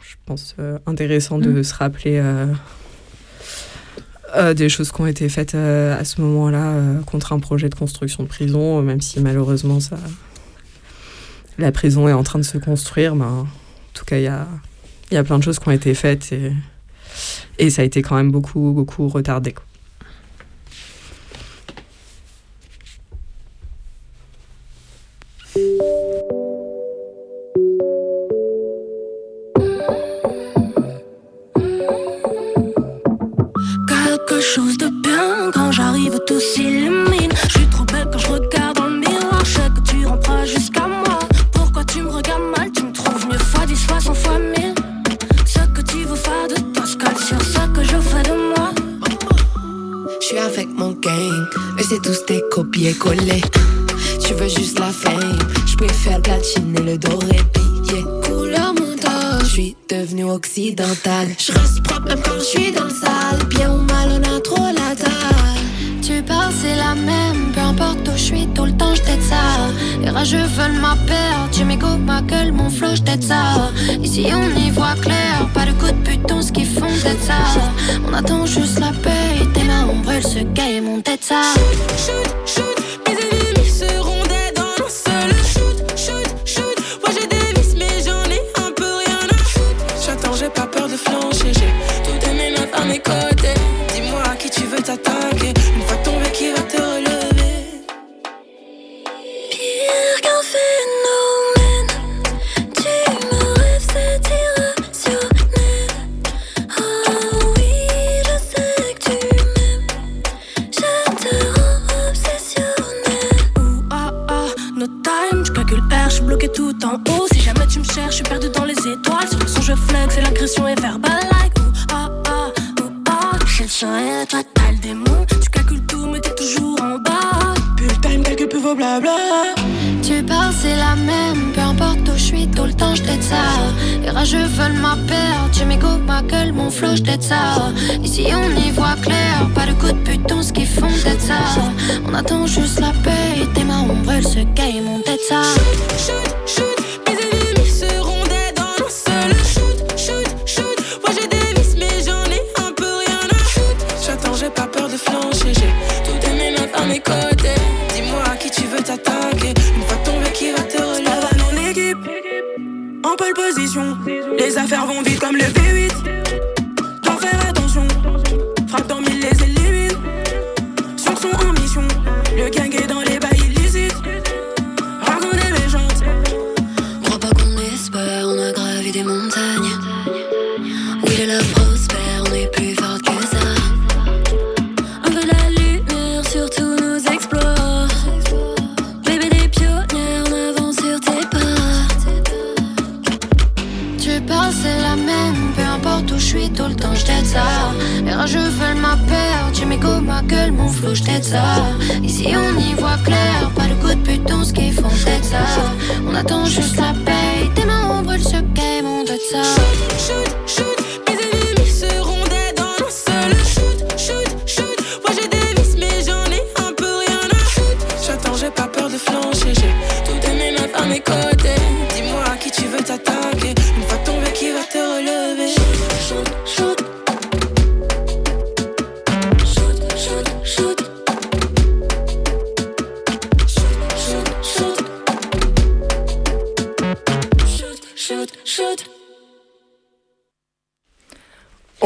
je 0.00 0.14
pense, 0.24 0.56
intéressant 0.86 1.36
de 1.36 1.50
mm. 1.50 1.64
se 1.64 1.74
rappeler. 1.74 2.22
des 4.56 4.70
choses 4.70 4.90
qui 4.90 5.00
ont 5.02 5.06
été 5.06 5.28
faites 5.28 5.54
à 5.54 6.02
ce 6.02 6.22
moment-là 6.22 6.80
contre 7.04 7.34
un 7.34 7.40
projet 7.40 7.68
de 7.68 7.74
construction 7.74 8.22
de 8.22 8.28
prison, 8.28 8.80
même 8.80 9.02
si 9.02 9.20
malheureusement 9.20 9.80
ça, 9.80 9.98
la 11.58 11.72
prison 11.72 12.08
est 12.08 12.14
en 12.14 12.22
train 12.22 12.38
de 12.38 12.44
se 12.44 12.56
construire. 12.56 13.14
Ben, 13.16 13.26
en 13.26 13.46
tout 13.92 14.06
cas, 14.06 14.16
il 14.16 14.22
y 14.22 14.28
a, 14.28 14.48
y 15.10 15.18
a 15.18 15.24
plein 15.24 15.38
de 15.38 15.44
choses 15.44 15.58
qui 15.58 15.68
ont 15.68 15.72
été 15.72 15.92
faites 15.92 16.32
et 16.32 16.50
et 17.58 17.70
ça 17.70 17.82
a 17.82 17.84
été 17.84 18.02
quand 18.02 18.16
même 18.16 18.30
beaucoup, 18.30 18.72
beaucoup 18.72 19.08
retardé. 19.08 19.54
Quelque 33.88 34.40
chose 34.40 34.76
de 34.78 34.88
bien 35.02 35.50
quand 35.52 35.70
j'arrive 35.72 36.18
tout 36.26 36.40
s'illumine. 36.40 37.03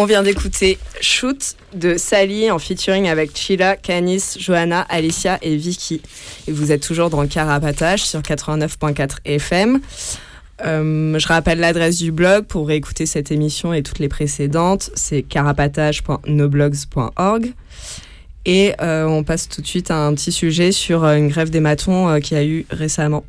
On 0.01 0.05
vient 0.05 0.22
d'écouter 0.22 0.78
Shoot 1.01 1.57
de 1.74 1.96
Sally 1.96 2.53
en 2.53 2.61
featuring 2.61 3.09
avec 3.09 3.36
Chila, 3.36 3.74
Canis, 3.74 4.36
Johanna, 4.38 4.82
Alicia 4.82 5.38
et 5.42 5.57
Vicky. 5.57 6.01
Et 6.46 6.53
vous 6.53 6.70
êtes 6.70 6.86
toujours 6.86 7.11
dans 7.11 7.26
Carapatage 7.26 8.05
sur 8.05 8.20
89.4 8.20 9.16
FM. 9.24 9.80
Euh, 10.64 11.18
je 11.18 11.26
rappelle 11.26 11.59
l'adresse 11.59 11.99
du 11.99 12.12
blog 12.12 12.44
pour 12.44 12.68
réécouter 12.68 13.07
cette 13.07 13.32
émission 13.32 13.74
et 13.74 13.82
toutes 13.82 13.99
les 13.99 14.07
précédentes. 14.07 14.90
C'est 14.94 15.22
carapatage.noblogs.org. 15.22 17.53
Et 18.46 18.74
euh, 18.80 19.05
on 19.05 19.24
passe 19.24 19.49
tout 19.49 19.62
de 19.62 19.66
suite 19.66 19.90
à 19.90 19.96
un 19.96 20.14
petit 20.14 20.30
sujet 20.30 20.70
sur 20.70 21.03
euh, 21.03 21.16
une 21.16 21.26
grève 21.26 21.51
des 21.51 21.59
matons 21.59 22.09
euh, 22.09 22.20
qui 22.20 22.36
a 22.36 22.44
eu 22.44 22.66
récemment. 22.70 23.24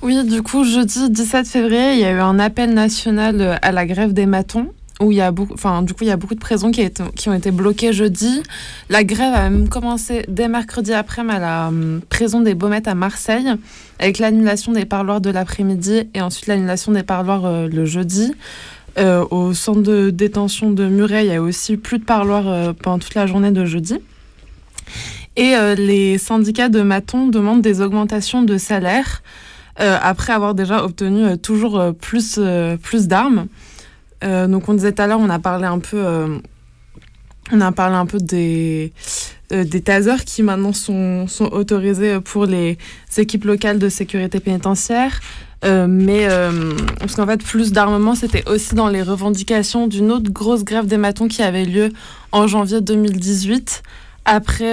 Oui, 0.00 0.24
du 0.24 0.40
coup, 0.40 0.64
jeudi 0.64 1.10
17 1.10 1.46
février, 1.46 1.92
il 1.92 1.98
y 1.98 2.06
a 2.06 2.12
eu 2.12 2.20
un 2.20 2.38
appel 2.38 2.72
national 2.72 3.58
à 3.60 3.70
la 3.70 3.84
grève 3.84 4.14
des 4.14 4.24
matons. 4.24 4.72
Où 5.00 5.12
il 5.12 5.18
y 5.18 5.20
a 5.20 5.30
beaucoup, 5.30 5.54
enfin, 5.54 5.82
du 5.82 5.94
coup, 5.94 6.02
il 6.02 6.08
y 6.08 6.10
a 6.10 6.16
beaucoup 6.16 6.34
de 6.34 6.40
prisons 6.40 6.72
qui, 6.72 7.28
ont 7.28 7.34
été 7.34 7.50
bloquées 7.52 7.92
jeudi. 7.92 8.42
La 8.88 9.04
grève 9.04 9.32
a 9.32 9.48
même 9.48 9.68
commencé 9.68 10.24
dès 10.28 10.48
mercredi 10.48 10.92
après-midi 10.92 11.36
à 11.36 11.38
la 11.38 11.68
hum, 11.68 12.00
prison 12.08 12.40
des 12.40 12.54
Baumettes 12.54 12.88
à 12.88 12.96
Marseille, 12.96 13.48
avec 14.00 14.18
l'annulation 14.18 14.72
des 14.72 14.84
parloirs 14.84 15.20
de 15.20 15.30
l'après-midi 15.30 16.08
et 16.14 16.20
ensuite 16.20 16.48
l'annulation 16.48 16.90
des 16.90 17.04
parloirs 17.04 17.44
euh, 17.44 17.68
le 17.68 17.84
jeudi. 17.84 18.32
Euh, 18.98 19.24
au 19.30 19.54
centre 19.54 19.82
de 19.82 20.10
détention 20.10 20.72
de 20.72 20.88
Muret, 20.88 21.26
il 21.26 21.32
y 21.32 21.34
a 21.34 21.42
aussi 21.42 21.76
plus 21.76 21.98
de 21.98 22.04
parloirs 22.04 22.48
euh, 22.48 22.72
pendant 22.72 22.98
toute 22.98 23.14
la 23.14 23.26
journée 23.26 23.52
de 23.52 23.64
jeudi. 23.64 23.98
Et 25.36 25.54
les 25.76 26.18
syndicats 26.18 26.68
de 26.68 26.82
matons 26.82 27.28
demandent 27.28 27.62
des 27.62 27.80
augmentations 27.80 28.42
de 28.42 28.58
salaire 28.58 29.22
après 29.76 30.32
avoir 30.32 30.52
déjà 30.56 30.82
obtenu 30.82 31.38
toujours 31.38 31.94
plus, 31.94 32.40
plus 32.82 33.06
d'armes. 33.06 33.46
Euh, 34.24 34.46
donc 34.46 34.68
on 34.68 34.74
disait 34.74 34.92
tout 34.92 35.02
à 35.02 35.06
l'heure, 35.06 35.20
on 35.20 35.30
a 35.30 35.38
parlé 35.38 35.64
un 35.64 35.78
peu, 35.78 35.96
euh, 35.96 36.38
on 37.52 37.60
a 37.60 37.72
parlé 37.72 37.96
un 37.96 38.06
peu 38.06 38.18
des, 38.18 38.92
euh, 39.52 39.64
des 39.64 39.80
tasers 39.80 40.24
qui 40.24 40.42
maintenant 40.42 40.72
sont, 40.72 41.26
sont 41.28 41.46
autorisés 41.46 42.20
pour 42.20 42.46
les 42.46 42.78
équipes 43.16 43.44
locales 43.44 43.78
de 43.78 43.88
sécurité 43.88 44.40
pénitentiaire. 44.40 45.20
Mais 45.64 46.28
euh, 46.28 46.72
parce 47.00 47.16
qu'en 47.16 47.26
fait, 47.26 47.42
plus 47.42 47.72
d'armement, 47.72 48.14
c'était 48.14 48.48
aussi 48.48 48.76
dans 48.76 48.88
les 48.88 49.02
revendications 49.02 49.88
d'une 49.88 50.12
autre 50.12 50.30
grosse 50.30 50.62
grève 50.62 50.86
des 50.86 50.98
matons 50.98 51.26
qui 51.26 51.42
avait 51.42 51.64
lieu 51.64 51.90
en 52.30 52.46
janvier 52.46 52.80
2018 52.80 53.82
après, 54.24 54.72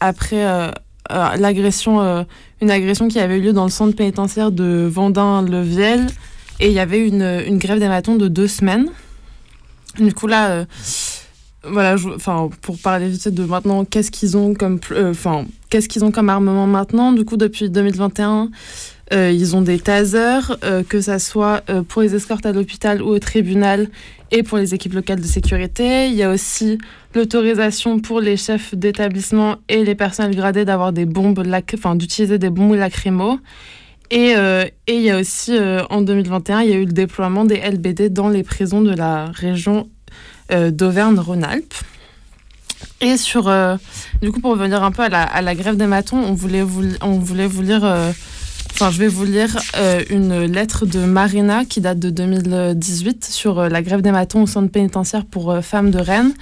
après 0.00 0.72
l'agression, 1.10 2.24
une 2.62 2.70
agression 2.70 3.08
qui 3.08 3.18
avait 3.18 3.36
eu 3.36 3.42
lieu 3.42 3.52
dans 3.52 3.64
le 3.64 3.70
centre 3.70 3.94
pénitentiaire 3.94 4.52
de 4.52 4.88
Vendin-le-Viel. 4.90 6.06
Et 6.60 6.68
il 6.68 6.72
y 6.72 6.80
avait 6.80 7.06
une, 7.06 7.58
grève 7.58 7.78
des 7.78 7.88
matons 7.88 8.16
de 8.16 8.28
deux 8.28 8.48
semaines. 8.48 8.88
Du 9.98 10.12
coup, 10.12 10.26
là, 10.26 10.50
euh, 10.50 10.64
voilà, 11.62 11.96
pour 12.62 12.78
parler 12.78 13.10
de 13.10 13.44
maintenant, 13.44 13.84
qu'est-ce 13.84 14.10
qu'ils 14.10 14.36
ont 14.36 14.54
comme, 14.54 14.80
euh, 14.90 15.14
qu'est-ce 15.70 15.88
qu'ils 15.88 16.04
ont 16.04 16.10
comme 16.10 16.28
armement 16.28 16.66
maintenant? 16.66 17.12
Du 17.12 17.24
coup, 17.24 17.36
depuis 17.36 17.70
2021, 17.70 18.50
euh, 19.12 19.30
ils 19.30 19.56
ont 19.56 19.62
des 19.62 19.78
tasers, 19.78 20.58
que 20.88 21.00
ça 21.00 21.18
soit 21.18 21.62
pour 21.88 22.02
les 22.02 22.14
escortes 22.14 22.46
à 22.46 22.52
l'hôpital 22.52 23.02
ou 23.02 23.06
au 23.06 23.18
tribunal, 23.18 23.88
et 24.30 24.42
pour 24.42 24.58
les 24.58 24.74
équipes 24.74 24.94
locales 24.94 25.20
de 25.20 25.26
sécurité. 25.26 26.08
Il 26.08 26.14
y 26.14 26.22
a 26.22 26.30
aussi 26.30 26.78
l'autorisation 27.14 28.00
pour 28.00 28.20
les 28.20 28.36
chefs 28.36 28.74
d'établissement 28.74 29.56
et 29.68 29.84
les 29.84 29.94
personnels 29.94 30.36
gradés 30.36 30.64
d'avoir 30.64 30.92
des 30.92 31.06
bombes, 31.06 31.42
d'utiliser 31.96 32.38
des 32.38 32.50
bombes 32.50 32.74
lacrymo. 32.74 33.38
Et, 34.10 34.34
euh, 34.36 34.64
et 34.86 34.96
il 34.96 35.02
y 35.02 35.10
a 35.10 35.18
aussi, 35.18 35.56
euh, 35.56 35.82
en 35.90 36.00
2021, 36.00 36.62
il 36.62 36.70
y 36.70 36.72
a 36.72 36.76
eu 36.76 36.86
le 36.86 36.92
déploiement 36.92 37.44
des 37.44 37.56
LBD 37.56 38.08
dans 38.08 38.28
les 38.28 38.42
prisons 38.42 38.80
de 38.80 38.94
la 38.94 39.26
région 39.26 39.88
euh, 40.50 40.70
d'Auvergne-Rhône-Alpes. 40.70 41.74
Et 43.00 43.16
sur, 43.16 43.52
du 44.22 44.32
coup, 44.32 44.40
pour 44.40 44.52
revenir 44.52 44.82
un 44.82 44.90
peu 44.90 45.02
à 45.04 45.40
la, 45.40 45.54
grève 45.54 45.76
des 45.76 45.86
matons, 45.86 46.18
on 46.18 46.32
voulait 46.32 46.62
vous, 46.62 46.82
on 47.00 47.18
voulait 47.18 47.46
vous 47.46 47.62
lire, 47.62 47.84
enfin, 48.72 48.90
je 48.90 48.98
vais 48.98 49.06
vous 49.06 49.24
lire 49.24 49.56
une 50.10 50.44
lettre 50.46 50.84
de 50.84 51.04
Marina 51.04 51.64
qui 51.64 51.80
date 51.80 52.00
de 52.00 52.10
2018 52.10 53.24
sur 53.24 53.68
la 53.68 53.82
grève 53.82 54.00
des 54.02 54.10
matons 54.10 54.42
au 54.42 54.46
centre 54.48 54.72
pénitentiaire 54.72 55.26
pour 55.26 55.62
femmes 55.62 55.92
de 55.92 56.00
Rennes, 56.00 56.34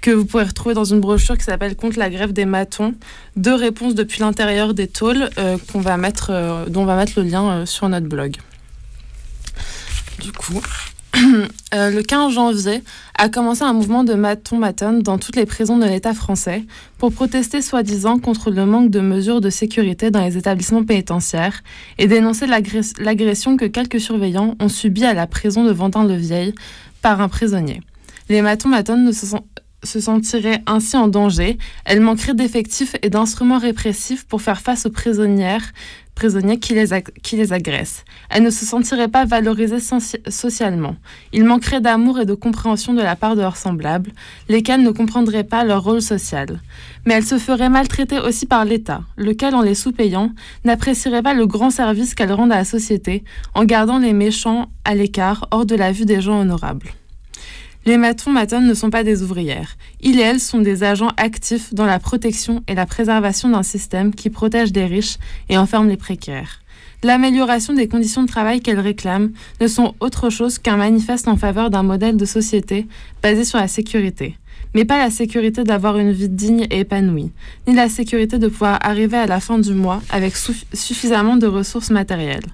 que 0.00 0.10
vous 0.10 0.24
pourrez 0.24 0.44
retrouver 0.44 0.74
dans 0.74 0.84
une 0.84 1.00
brochure 1.00 1.36
qui 1.36 1.44
s'appelle 1.44 1.76
Contre 1.76 1.98
la 1.98 2.10
grève 2.10 2.32
des 2.32 2.44
matons. 2.46 2.94
Deux 3.36 3.54
réponses 3.54 3.94
depuis 3.94 4.20
l'intérieur 4.20 4.74
des 4.74 4.88
tôles 4.88 5.28
euh, 5.38 5.58
qu'on 5.72 5.80
va 5.80 5.96
mettre, 5.96 6.30
euh, 6.30 6.66
dont 6.66 6.82
on 6.82 6.86
va 6.86 6.96
mettre 6.96 7.12
le 7.16 7.24
lien 7.28 7.50
euh, 7.50 7.66
sur 7.66 7.88
notre 7.88 8.06
blog. 8.06 8.36
Du 10.20 10.32
coup, 10.32 10.60
le 11.72 12.00
15 12.02 12.32
janvier 12.32 12.82
a 13.16 13.28
commencé 13.28 13.62
un 13.62 13.72
mouvement 13.72 14.04
de 14.04 14.14
matons-matonnes 14.14 15.02
dans 15.02 15.18
toutes 15.18 15.36
les 15.36 15.46
prisons 15.46 15.78
de 15.78 15.84
l'État 15.86 16.14
français 16.14 16.64
pour 16.98 17.12
protester 17.12 17.62
soi-disant 17.62 18.18
contre 18.18 18.50
le 18.50 18.66
manque 18.66 18.90
de 18.90 19.00
mesures 19.00 19.40
de 19.40 19.50
sécurité 19.50 20.10
dans 20.10 20.22
les 20.24 20.36
établissements 20.36 20.84
pénitentiaires 20.84 21.62
et 21.98 22.06
dénoncer 22.06 22.46
l'agress- 22.46 22.94
l'agression 23.00 23.56
que 23.56 23.64
quelques 23.64 24.00
surveillants 24.00 24.56
ont 24.60 24.68
subie 24.68 25.04
à 25.04 25.14
la 25.14 25.26
prison 25.26 25.64
de 25.64 25.72
Vendin-le-Vieil 25.72 26.54
par 27.02 27.20
un 27.20 27.28
prisonnier. 27.28 27.80
Les 28.28 28.42
matons-matonnes 28.42 29.04
ne 29.04 29.12
se 29.12 29.26
sont 29.26 29.44
se 29.82 30.00
sentiraient 30.00 30.62
ainsi 30.66 30.96
en 30.96 31.08
danger, 31.08 31.58
elles 31.84 32.00
manqueraient 32.00 32.34
d'effectifs 32.34 32.96
et 33.02 33.10
d'instruments 33.10 33.58
répressifs 33.58 34.26
pour 34.26 34.42
faire 34.42 34.60
face 34.60 34.86
aux 34.86 34.90
prisonnières, 34.90 35.72
prisonniers 36.14 36.58
qui 36.58 36.74
les, 36.74 37.52
agressent. 37.52 38.04
Elles 38.28 38.42
ne 38.42 38.50
se 38.50 38.66
sentiraient 38.66 39.08
pas 39.08 39.24
valorisées 39.24 39.80
sensi- 39.80 40.20
socialement. 40.28 40.96
Il 41.32 41.44
manquerait 41.44 41.80
d'amour 41.80 42.20
et 42.20 42.26
de 42.26 42.34
compréhension 42.34 42.92
de 42.92 43.00
la 43.00 43.16
part 43.16 43.36
de 43.36 43.40
leurs 43.40 43.56
semblables, 43.56 44.12
lesquels 44.50 44.82
ne 44.82 44.90
comprendraient 44.90 45.44
pas 45.44 45.64
leur 45.64 45.82
rôle 45.82 46.02
social. 46.02 46.60
Mais 47.06 47.14
elles 47.14 47.24
se 47.24 47.38
feraient 47.38 47.70
maltraiter 47.70 48.18
aussi 48.18 48.44
par 48.44 48.66
l'État, 48.66 49.00
lequel, 49.16 49.54
en 49.54 49.62
les 49.62 49.74
sous-payant, 49.74 50.32
n'apprécierait 50.64 51.22
pas 51.22 51.32
le 51.32 51.46
grand 51.46 51.70
service 51.70 52.14
qu'elles 52.14 52.32
rendent 52.32 52.52
à 52.52 52.56
la 52.56 52.64
société 52.64 53.24
en 53.54 53.64
gardant 53.64 53.98
les 53.98 54.12
méchants 54.12 54.70
à 54.84 54.94
l'écart, 54.94 55.48
hors 55.50 55.64
de 55.64 55.74
la 55.74 55.90
vue 55.90 56.04
des 56.04 56.20
gens 56.20 56.40
honorables. 56.40 56.92
Les 57.86 57.96
matons 57.96 58.30
matonnes 58.30 58.66
ne 58.66 58.74
sont 58.74 58.90
pas 58.90 59.04
des 59.04 59.22
ouvrières. 59.22 59.76
Ils 60.02 60.18
et 60.18 60.22
elles 60.22 60.40
sont 60.40 60.58
des 60.60 60.84
agents 60.84 61.12
actifs 61.16 61.72
dans 61.72 61.86
la 61.86 61.98
protection 61.98 62.62
et 62.68 62.74
la 62.74 62.84
préservation 62.86 63.48
d'un 63.48 63.62
système 63.62 64.14
qui 64.14 64.28
protège 64.28 64.72
les 64.74 64.84
riches 64.84 65.16
et 65.48 65.56
enferme 65.56 65.88
les 65.88 65.96
précaires. 65.96 66.60
L'amélioration 67.02 67.72
des 67.72 67.88
conditions 67.88 68.22
de 68.22 68.28
travail 68.28 68.60
qu'elles 68.60 68.78
réclament 68.80 69.32
ne 69.62 69.66
sont 69.66 69.94
autre 70.00 70.28
chose 70.28 70.58
qu'un 70.58 70.76
manifeste 70.76 71.26
en 71.28 71.36
faveur 71.36 71.70
d'un 71.70 71.82
modèle 71.82 72.18
de 72.18 72.26
société 72.26 72.86
basé 73.22 73.44
sur 73.46 73.58
la 73.58 73.68
sécurité. 73.68 74.36
Mais 74.74 74.84
pas 74.84 74.98
la 74.98 75.10
sécurité 75.10 75.64
d'avoir 75.64 75.98
une 75.98 76.12
vie 76.12 76.28
digne 76.28 76.66
et 76.70 76.80
épanouie, 76.80 77.32
ni 77.66 77.74
la 77.74 77.88
sécurité 77.88 78.38
de 78.38 78.48
pouvoir 78.48 78.78
arriver 78.82 79.16
à 79.16 79.26
la 79.26 79.40
fin 79.40 79.58
du 79.58 79.72
mois 79.72 80.02
avec 80.10 80.34
suff- 80.36 80.66
suffisamment 80.74 81.36
de 81.38 81.46
ressources 81.46 81.90
matérielles. 81.90 82.44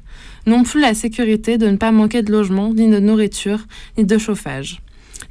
Non 0.47 0.62
plus 0.62 0.81
la 0.81 0.95
sécurité 0.95 1.59
de 1.59 1.66
ne 1.66 1.77
pas 1.77 1.91
manquer 1.91 2.22
de 2.22 2.31
logement, 2.31 2.72
ni 2.72 2.89
de 2.89 3.01
nourriture, 3.01 3.66
ni 3.99 4.05
de 4.05 4.16
chauffage 4.16 4.81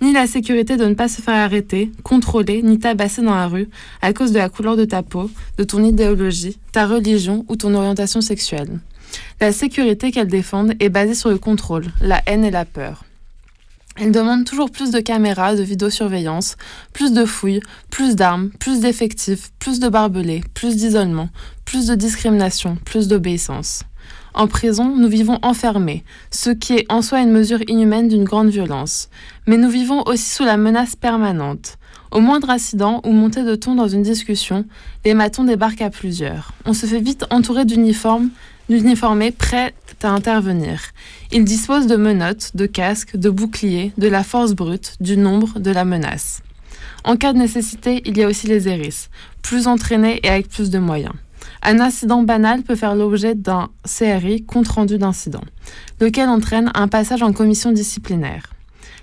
ni 0.02 0.14
la 0.14 0.28
sécurité 0.28 0.78
de 0.78 0.86
ne 0.86 0.94
pas 0.94 1.08
se 1.08 1.22
faire 1.22 1.36
arrêter, 1.36 1.92
contrôler, 2.04 2.62
ni 2.62 2.80
tabasser 2.80 3.22
dans 3.22 3.36
la 3.36 3.48
rue 3.48 3.70
à 4.02 4.14
cause 4.14 4.32
de 4.32 4.38
la 4.38 4.50
couleur 4.50 4.76
de 4.76 4.86
ta 4.86 5.04
peau, 5.04 5.30
de 5.58 5.64
ton 5.64 5.84
idéologie, 5.84 6.58
ta 6.72 6.88
religion 6.88 7.46
ou 7.48 7.56
ton 7.56 7.74
orientation 7.74 8.22
sexuelle. 8.22 8.80
La 9.40 9.52
sécurité 9.52 10.12
qu'elles 10.12 10.28
défendent 10.28 10.74
est 10.80 10.90
basée 10.90 11.16
sur 11.16 11.30
le 11.30 11.38
contrôle, 11.38 11.86
la 12.02 12.22
haine 12.26 12.44
et 12.44 12.52
la 12.52 12.66
peur. 12.66 13.04
Elles 13.98 14.12
demandent 14.12 14.46
toujours 14.46 14.72
plus 14.72 14.92
de 14.92 15.00
caméras, 15.00 15.56
de 15.56 15.64
vidéosurveillance, 15.64 16.58
plus 16.92 17.14
de 17.14 17.24
fouilles, 17.24 17.62
plus 17.90 18.16
d'armes, 18.16 18.50
plus 18.60 18.82
d'effectifs, 18.82 19.52
plus 19.58 19.80
de 19.80 19.88
barbelés, 19.88 20.44
plus 20.54 20.76
d'isolement, 20.76 21.30
plus 21.64 21.88
de 21.88 21.96
discrimination, 21.96 22.78
plus 22.84 23.08
d'obéissance. 23.08 23.84
En 24.38 24.48
prison, 24.48 24.94
nous 24.94 25.08
vivons 25.08 25.40
enfermés, 25.44 26.04
ce 26.30 26.50
qui 26.50 26.74
est 26.74 26.92
en 26.92 27.02
soi 27.02 27.22
une 27.22 27.32
mesure 27.32 27.62
inhumaine 27.70 28.10
d'une 28.10 28.26
grande 28.26 28.50
violence. 28.50 29.08
Mais 29.48 29.56
nous 29.56 29.70
vivons 29.70 30.04
aussi 30.08 30.30
sous 30.30 30.44
la 30.44 30.58
menace 30.58 30.98
permanente. 30.98 31.78
Au 32.12 32.20
moindre 32.20 32.50
incident 32.50 33.00
ou 33.06 33.14
montée 33.14 33.44
de 33.44 33.56
ton 33.56 33.76
dans 33.76 33.88
une 33.88 34.02
discussion, 34.02 34.66
les 35.06 35.14
matons 35.14 35.46
débarquent 35.46 35.84
à 35.84 35.90
plusieurs. 35.90 36.52
On 36.66 36.74
se 36.74 36.86
fait 36.86 37.00
vite 37.00 37.24
entourer 37.30 37.64
d'uniformes, 37.64 38.30
d'uniformés 38.68 39.32
prêts 39.32 39.74
à 40.04 40.10
intervenir. 40.10 40.82
Ils 41.32 41.46
disposent 41.46 41.88
de 41.88 41.96
menottes, 41.96 42.52
de 42.56 42.66
casques, 42.66 43.16
de 43.16 43.30
boucliers, 43.30 43.94
de 43.98 44.10
la 44.10 44.26
force 44.26 44.52
brute, 44.52 44.98
du 45.00 45.16
nombre, 45.16 45.60
de 45.60 45.72
la 45.72 45.86
menace. 45.86 46.42
En 47.06 47.16
cas 47.16 47.32
de 47.32 47.38
nécessité, 47.38 48.02
il 48.04 48.18
y 48.18 48.24
a 48.24 48.28
aussi 48.28 48.48
les 48.48 48.68
hérisses, 48.68 49.10
plus 49.42 49.68
entraînés 49.68 50.20
et 50.24 50.30
avec 50.30 50.50
plus 50.50 50.70
de 50.70 50.80
moyens. 50.80 51.14
Un 51.68 51.80
incident 51.80 52.22
banal 52.22 52.62
peut 52.62 52.76
faire 52.76 52.94
l'objet 52.94 53.34
d'un 53.34 53.70
CRI, 53.86 54.46
compte 54.46 54.68
rendu 54.68 55.00
d'incident, 55.00 55.42
lequel 56.00 56.30
entraîne 56.30 56.70
un 56.76 56.88
passage 56.88 57.24
en 57.24 57.34
commission 57.34 57.72
disciplinaire. 57.72 58.54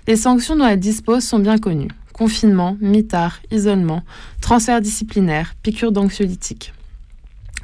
Les 0.07 0.15
sanctions 0.15 0.55
dont 0.55 0.65
elle 0.65 0.79
dispose 0.79 1.25
sont 1.25 1.39
bien 1.39 1.57
connues. 1.57 1.91
Confinement, 2.13 2.77
mitard, 2.79 3.41
isolement, 3.51 4.03
transfert 4.39 4.79
disciplinaire, 4.79 5.55
piqûre 5.61 5.91
d'anxiolytique. 5.91 6.71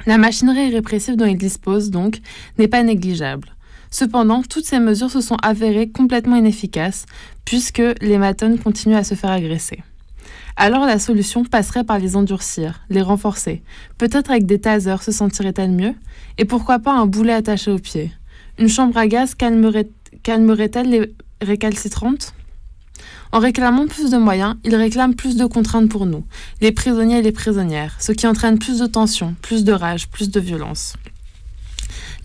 La 0.04 0.18
machinerie 0.18 0.70
répressive 0.70 1.16
dont 1.16 1.24
il 1.24 1.38
dispose, 1.38 1.88
donc, 1.90 2.20
n'est 2.58 2.68
pas 2.68 2.82
négligeable. 2.82 3.48
Cependant, 3.90 4.42
toutes 4.42 4.66
ces 4.66 4.80
mesures 4.80 5.10
se 5.10 5.22
sont 5.22 5.38
avérées 5.42 5.88
complètement 5.88 6.36
inefficaces, 6.36 7.06
puisque 7.46 7.82
les 8.02 8.18
matones 8.18 8.58
continuent 8.58 8.96
à 8.96 9.04
se 9.04 9.14
faire 9.14 9.30
agresser. 9.30 9.82
Alors 10.56 10.84
la 10.84 10.98
solution 10.98 11.44
passerait 11.44 11.84
par 11.84 11.98
les 11.98 12.16
endurcir, 12.16 12.80
les 12.90 13.02
renforcer. 13.02 13.62
Peut-être 13.98 14.30
avec 14.30 14.46
des 14.46 14.60
tasers 14.60 15.02
se 15.02 15.12
sentirait-elle 15.12 15.70
mieux? 15.70 15.94
Et 16.38 16.44
pourquoi 16.44 16.78
pas 16.78 16.92
un 16.92 17.06
boulet 17.06 17.32
attaché 17.32 17.70
au 17.70 17.78
pied 17.78 18.12
Une 18.58 18.68
chambre 18.68 18.96
à 18.96 19.06
gaz 19.06 19.34
calmerait-elle 19.34 20.90
les 20.90 21.14
récalcitrantes? 21.40 22.34
En 23.32 23.38
réclamant 23.38 23.86
plus 23.86 24.10
de 24.10 24.16
moyens, 24.18 24.56
ils 24.64 24.74
réclament 24.74 25.14
plus 25.14 25.36
de 25.36 25.46
contraintes 25.46 25.88
pour 25.88 26.04
nous, 26.04 26.24
les 26.60 26.72
prisonniers 26.72 27.18
et 27.18 27.22
les 27.22 27.32
prisonnières, 27.32 27.94
ce 28.00 28.10
qui 28.10 28.26
entraîne 28.26 28.58
plus 28.58 28.80
de 28.80 28.86
tension, 28.86 29.36
plus 29.40 29.62
de 29.62 29.72
rage, 29.72 30.08
plus 30.08 30.30
de 30.30 30.40
violence. 30.40 30.94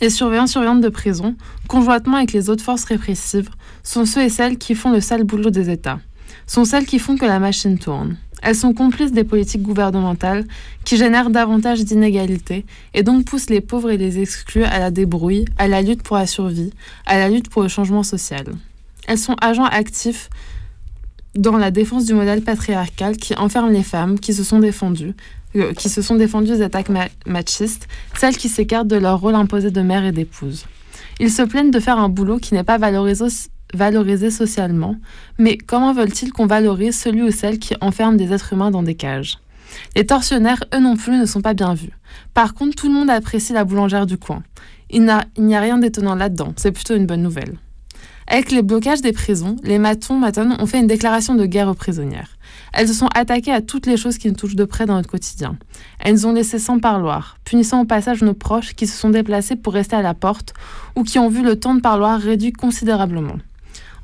Les 0.01 0.09
surveillants 0.09 0.47
surveillantes 0.47 0.81
de 0.81 0.89
prison, 0.89 1.35
conjointement 1.67 2.17
avec 2.17 2.33
les 2.33 2.49
autres 2.49 2.63
forces 2.63 2.85
répressives, 2.85 3.49
sont 3.83 4.05
ceux 4.05 4.23
et 4.23 4.29
celles 4.29 4.57
qui 4.57 4.73
font 4.73 4.91
le 4.91 4.99
sale 4.99 5.23
boulot 5.23 5.51
des 5.51 5.69
États, 5.69 5.99
sont 6.47 6.65
celles 6.65 6.85
qui 6.85 6.99
font 6.99 7.17
que 7.17 7.25
la 7.25 7.39
machine 7.39 7.77
tourne. 7.77 8.17
Elles 8.41 8.55
sont 8.55 8.73
complices 8.73 9.11
des 9.11 9.23
politiques 9.23 9.63
gouvernementales 9.63 10.45
qui 10.83 10.97
génèrent 10.97 11.29
davantage 11.29 11.83
d'inégalités 11.83 12.65
et 12.93 13.01
donc 13.01 13.25
poussent 13.25 13.49
les 13.49 13.61
pauvres 13.61 13.89
et 13.89 13.97
les 13.97 14.19
exclus 14.19 14.63
à 14.63 14.79
la 14.79 14.91
débrouille, 14.91 15.45
à 15.57 15.67
la 15.67 15.81
lutte 15.81 16.03
pour 16.03 16.17
la 16.17 16.27
survie, 16.27 16.71
à 17.05 17.17
la 17.17 17.29
lutte 17.29 17.49
pour 17.49 17.63
le 17.63 17.69
changement 17.69 18.03
social. 18.03 18.45
Elles 19.07 19.17
sont 19.17 19.35
agents 19.41 19.65
actifs 19.65 20.29
dans 21.35 21.57
la 21.57 21.71
défense 21.71 22.05
du 22.05 22.13
modèle 22.13 22.41
patriarcal 22.41 23.17
qui 23.17 23.35
enferme 23.35 23.71
les 23.71 23.83
femmes 23.83 24.19
qui 24.19 24.33
se 24.33 24.43
sont 24.43 24.59
défendues, 24.59 25.13
euh, 25.55 25.73
qui 25.73 25.89
se 25.89 26.01
sont 26.01 26.15
défendues 26.15 26.51
des 26.51 26.61
attaques 26.61 26.91
machistes, 27.25 27.87
celles 28.17 28.37
qui 28.37 28.49
s'écartent 28.49 28.87
de 28.87 28.95
leur 28.95 29.19
rôle 29.19 29.35
imposé 29.35 29.71
de 29.71 29.81
mère 29.81 30.05
et 30.05 30.11
d'épouse. 30.11 30.65
Ils 31.19 31.31
se 31.31 31.41
plaignent 31.41 31.71
de 31.71 31.79
faire 31.79 31.97
un 31.97 32.09
boulot 32.09 32.37
qui 32.39 32.53
n'est 32.53 32.63
pas 32.63 32.77
valorisé, 32.77 33.25
valorisé 33.75 34.31
socialement, 34.31 34.95
mais 35.37 35.57
comment 35.57 35.93
veulent-ils 35.93 36.31
qu'on 36.31 36.47
valorise 36.47 36.97
celui 36.97 37.23
ou 37.23 37.31
celle 37.31 37.59
qui 37.59 37.75
enferme 37.81 38.17
des 38.17 38.33
êtres 38.33 38.53
humains 38.53 38.71
dans 38.71 38.83
des 38.83 38.95
cages? 38.95 39.37
Les 39.95 40.05
tortionnaires, 40.05 40.63
eux 40.73 40.79
non 40.79 40.95
plus, 40.95 41.17
ne 41.17 41.25
sont 41.25 41.41
pas 41.41 41.53
bien 41.53 41.73
vus. 41.73 41.91
Par 42.33 42.53
contre, 42.53 42.75
tout 42.75 42.87
le 42.87 42.93
monde 42.93 43.09
apprécie 43.09 43.53
la 43.53 43.65
boulangère 43.65 44.05
du 44.05 44.17
coin. 44.17 44.43
Il 44.89 45.03
n'y 45.37 45.55
a 45.55 45.59
rien 45.59 45.77
d'étonnant 45.77 46.15
là-dedans, 46.15 46.53
c'est 46.55 46.71
plutôt 46.71 46.95
une 46.95 47.05
bonne 47.05 47.21
nouvelle. 47.21 47.57
Avec 48.27 48.51
les 48.51 48.63
blocages 48.63 49.01
des 49.01 49.11
prisons, 49.11 49.55
les 49.63 49.77
matons 49.77 50.17
matonnes 50.17 50.55
ont 50.59 50.65
fait 50.65 50.79
une 50.79 50.87
déclaration 50.87 51.35
de 51.35 51.45
guerre 51.45 51.67
aux 51.67 51.75
prisonnières. 51.75 52.37
Elles 52.73 52.87
se 52.87 52.93
sont 52.93 53.09
attaquées 53.13 53.51
à 53.51 53.61
toutes 53.61 53.85
les 53.85 53.97
choses 53.97 54.17
qui 54.17 54.27
nous 54.27 54.35
touchent 54.35 54.55
de 54.55 54.65
près 54.65 54.87
dans 54.87 54.95
notre 54.95 55.09
quotidien. 55.09 55.57
Elles 55.99 56.13
nous 56.13 56.25
ont 56.25 56.33
laissé 56.33 56.57
sans 56.57 56.79
parloir, 56.79 57.37
punissant 57.45 57.81
au 57.81 57.85
passage 57.85 58.23
nos 58.23 58.33
proches 58.33 58.73
qui 58.73 58.87
se 58.87 58.97
sont 58.97 59.11
déplacés 59.11 59.55
pour 59.55 59.73
rester 59.73 59.95
à 59.95 60.01
la 60.01 60.15
porte 60.15 60.53
ou 60.95 61.03
qui 61.03 61.19
ont 61.19 61.29
vu 61.29 61.43
le 61.43 61.59
temps 61.59 61.75
de 61.75 61.81
parloir 61.81 62.19
réduit 62.19 62.51
considérablement. 62.51 63.35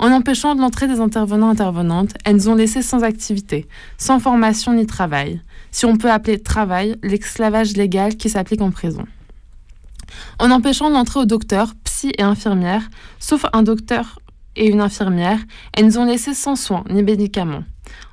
En 0.01 0.11
empêchant 0.11 0.55
l'entrée 0.55 0.87
des 0.87 0.99
intervenants 0.99 1.49
intervenantes, 1.49 2.15
elles 2.25 2.37
nous 2.37 2.49
ont 2.49 2.55
laissé 2.55 2.81
sans 2.81 3.03
activité, 3.03 3.67
sans 3.99 4.19
formation 4.19 4.73
ni 4.73 4.87
travail, 4.87 5.41
si 5.69 5.85
on 5.85 5.95
peut 5.95 6.09
appeler 6.09 6.39
travail 6.39 6.95
l'esclavage 7.03 7.77
légal 7.77 8.17
qui 8.17 8.27
s'applique 8.27 8.61
en 8.61 8.71
prison. 8.71 9.05
En 10.39 10.49
empêchant 10.49 10.89
l'entrée 10.89 11.19
aux 11.19 11.25
docteurs, 11.25 11.73
psy 11.83 12.13
et 12.17 12.23
infirmières, 12.23 12.89
sauf 13.19 13.45
un 13.53 13.61
docteur 13.61 14.17
et 14.55 14.67
une 14.67 14.81
infirmière, 14.81 15.37
elles 15.73 15.85
nous 15.85 15.99
ont 15.99 16.05
laissé 16.05 16.33
sans 16.33 16.55
soins 16.55 16.83
ni 16.89 17.03
médicaments. 17.03 17.63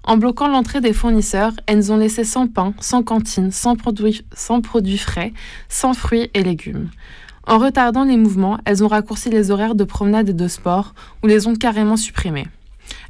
En 0.04 0.18
bloquant 0.18 0.48
l'entrée 0.48 0.82
des 0.82 0.92
fournisseurs, 0.92 1.52
elles 1.66 1.78
nous 1.78 1.92
ont 1.92 1.96
laissé 1.96 2.22
sans 2.22 2.48
pain, 2.48 2.74
sans 2.80 3.02
cantine, 3.02 3.50
sans 3.50 3.76
produits 3.76 4.98
frais, 4.98 5.32
sans 5.70 5.94
fruits 5.94 6.30
et 6.34 6.42
légumes. 6.42 6.90
En 7.48 7.56
retardant 7.56 8.04
les 8.04 8.18
mouvements, 8.18 8.58
elles 8.66 8.84
ont 8.84 8.88
raccourci 8.88 9.30
les 9.30 9.50
horaires 9.50 9.74
de 9.74 9.84
promenade 9.84 10.28
et 10.28 10.34
de 10.34 10.48
sport 10.48 10.94
ou 11.22 11.26
les 11.26 11.46
ont 11.46 11.56
carrément 11.56 11.96
supprimés. 11.96 12.46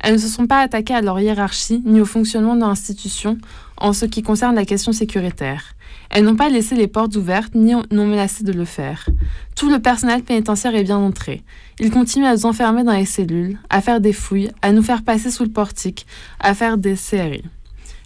Elles 0.00 0.12
ne 0.12 0.18
se 0.18 0.28
sont 0.28 0.46
pas 0.46 0.60
attaquées 0.60 0.94
à 0.94 1.00
leur 1.00 1.18
hiérarchie 1.18 1.82
ni 1.84 2.00
au 2.00 2.04
fonctionnement 2.04 2.54
de 2.54 2.60
l'institution 2.60 3.36
en 3.76 3.92
ce 3.92 4.04
qui 4.04 4.22
concerne 4.22 4.54
la 4.54 4.64
question 4.64 4.92
sécuritaire. 4.92 5.74
Elles 6.10 6.24
n'ont 6.24 6.36
pas 6.36 6.50
laissé 6.50 6.76
les 6.76 6.86
portes 6.86 7.16
ouvertes 7.16 7.56
ni 7.56 7.74
n'ont 7.74 8.06
menacé 8.06 8.44
de 8.44 8.52
le 8.52 8.64
faire. 8.64 9.08
Tout 9.56 9.70
le 9.70 9.80
personnel 9.80 10.22
pénitentiaire 10.22 10.76
est 10.76 10.84
bien 10.84 10.98
entré. 10.98 11.42
Ils 11.80 11.90
continuent 11.90 12.26
à 12.26 12.34
nous 12.34 12.46
enfermer 12.46 12.84
dans 12.84 12.92
les 12.92 13.06
cellules, 13.06 13.58
à 13.70 13.80
faire 13.80 14.00
des 14.00 14.12
fouilles, 14.12 14.52
à 14.62 14.70
nous 14.70 14.84
faire 14.84 15.02
passer 15.02 15.32
sous 15.32 15.42
le 15.42 15.50
portique, 15.50 16.06
à 16.38 16.54
faire 16.54 16.78
des 16.78 16.94
séries. 16.94 17.44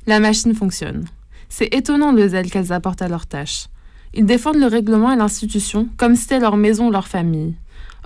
La 0.06 0.18
machine 0.18 0.54
fonctionne. 0.54 1.04
C'est 1.50 1.74
étonnant 1.74 2.12
le 2.12 2.26
zèle 2.26 2.50
qu'elles 2.50 2.72
apportent 2.72 3.02
à 3.02 3.08
leurs 3.08 3.26
tâches. 3.26 3.66
Ils 4.14 4.26
défendent 4.26 4.60
le 4.60 4.66
règlement 4.66 5.10
et 5.10 5.16
l'institution 5.16 5.88
comme 5.96 6.14
si 6.14 6.22
c'était 6.22 6.40
leur 6.40 6.56
maison 6.56 6.88
ou 6.88 6.90
leur 6.90 7.08
famille. 7.08 7.54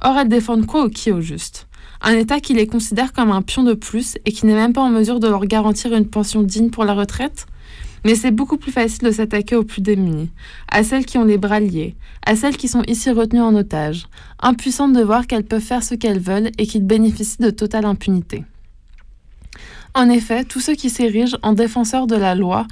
Or, 0.03 0.17
elles 0.17 0.29
défendent 0.29 0.67
quoi 0.67 0.85
ou 0.85 0.89
qui 0.89 1.11
au 1.11 1.21
juste? 1.21 1.67
Un 2.01 2.13
État 2.13 2.39
qui 2.39 2.55
les 2.55 2.67
considère 2.67 3.13
comme 3.13 3.33
un 3.33 3.43
pion 3.43 3.65
de 3.65 3.75
plus 3.75 4.17
et 4.25 4.33
qui 4.33 4.47
n'est 4.47 4.55
même 4.55 4.73
pas 4.73 4.83
en 4.83 4.91
mesure 4.91 5.19
de 5.19 5.27
leur 5.27 5.47
garantir 5.47 5.95
une 5.95 6.09
pension 6.09 6.43
digne 6.43 6.71
pour 6.71 6.85
la 6.85 6.95
retraite? 6.95 7.47
Mais 8.05 8.15
c'est 8.15 8.31
beaucoup 8.31 8.57
plus 8.57 8.71
facile 8.71 9.09
de 9.09 9.11
s'attaquer 9.11 9.57
aux 9.57 9.65
plus 9.65 9.83
démunis, 9.83 10.31
à 10.71 10.85
celles 10.85 11.07
qui 11.07 11.19
ont 11.19 11.25
les 11.25 11.39
bras 11.39 11.59
liés, 11.59 11.97
à 12.25 12.37
celles 12.37 12.57
qui 12.57 12.69
sont 12.69 12.85
ici 12.87 13.11
retenues 13.11 13.41
en 13.41 13.57
otage, 13.57 14.07
impuissantes 14.41 14.93
de 14.93 15.03
voir 15.03 15.27
qu'elles 15.27 15.43
peuvent 15.43 15.61
faire 15.61 15.83
ce 15.83 15.97
qu'elles 15.97 16.21
veulent 16.21 16.53
et 16.57 16.69
qu'ils 16.69 16.87
bénéficient 16.87 17.43
de 17.43 17.51
totale 17.51 17.85
impunité. 17.85 18.45
En 19.95 20.11
effet, 20.11 20.45
tous 20.45 20.61
ceux 20.61 20.75
qui 20.75 20.91
s'érigent 20.91 21.39
en 21.43 21.55
défenseurs 21.55 22.07
de 22.07 22.17
la 22.17 22.35
loi 22.35 22.67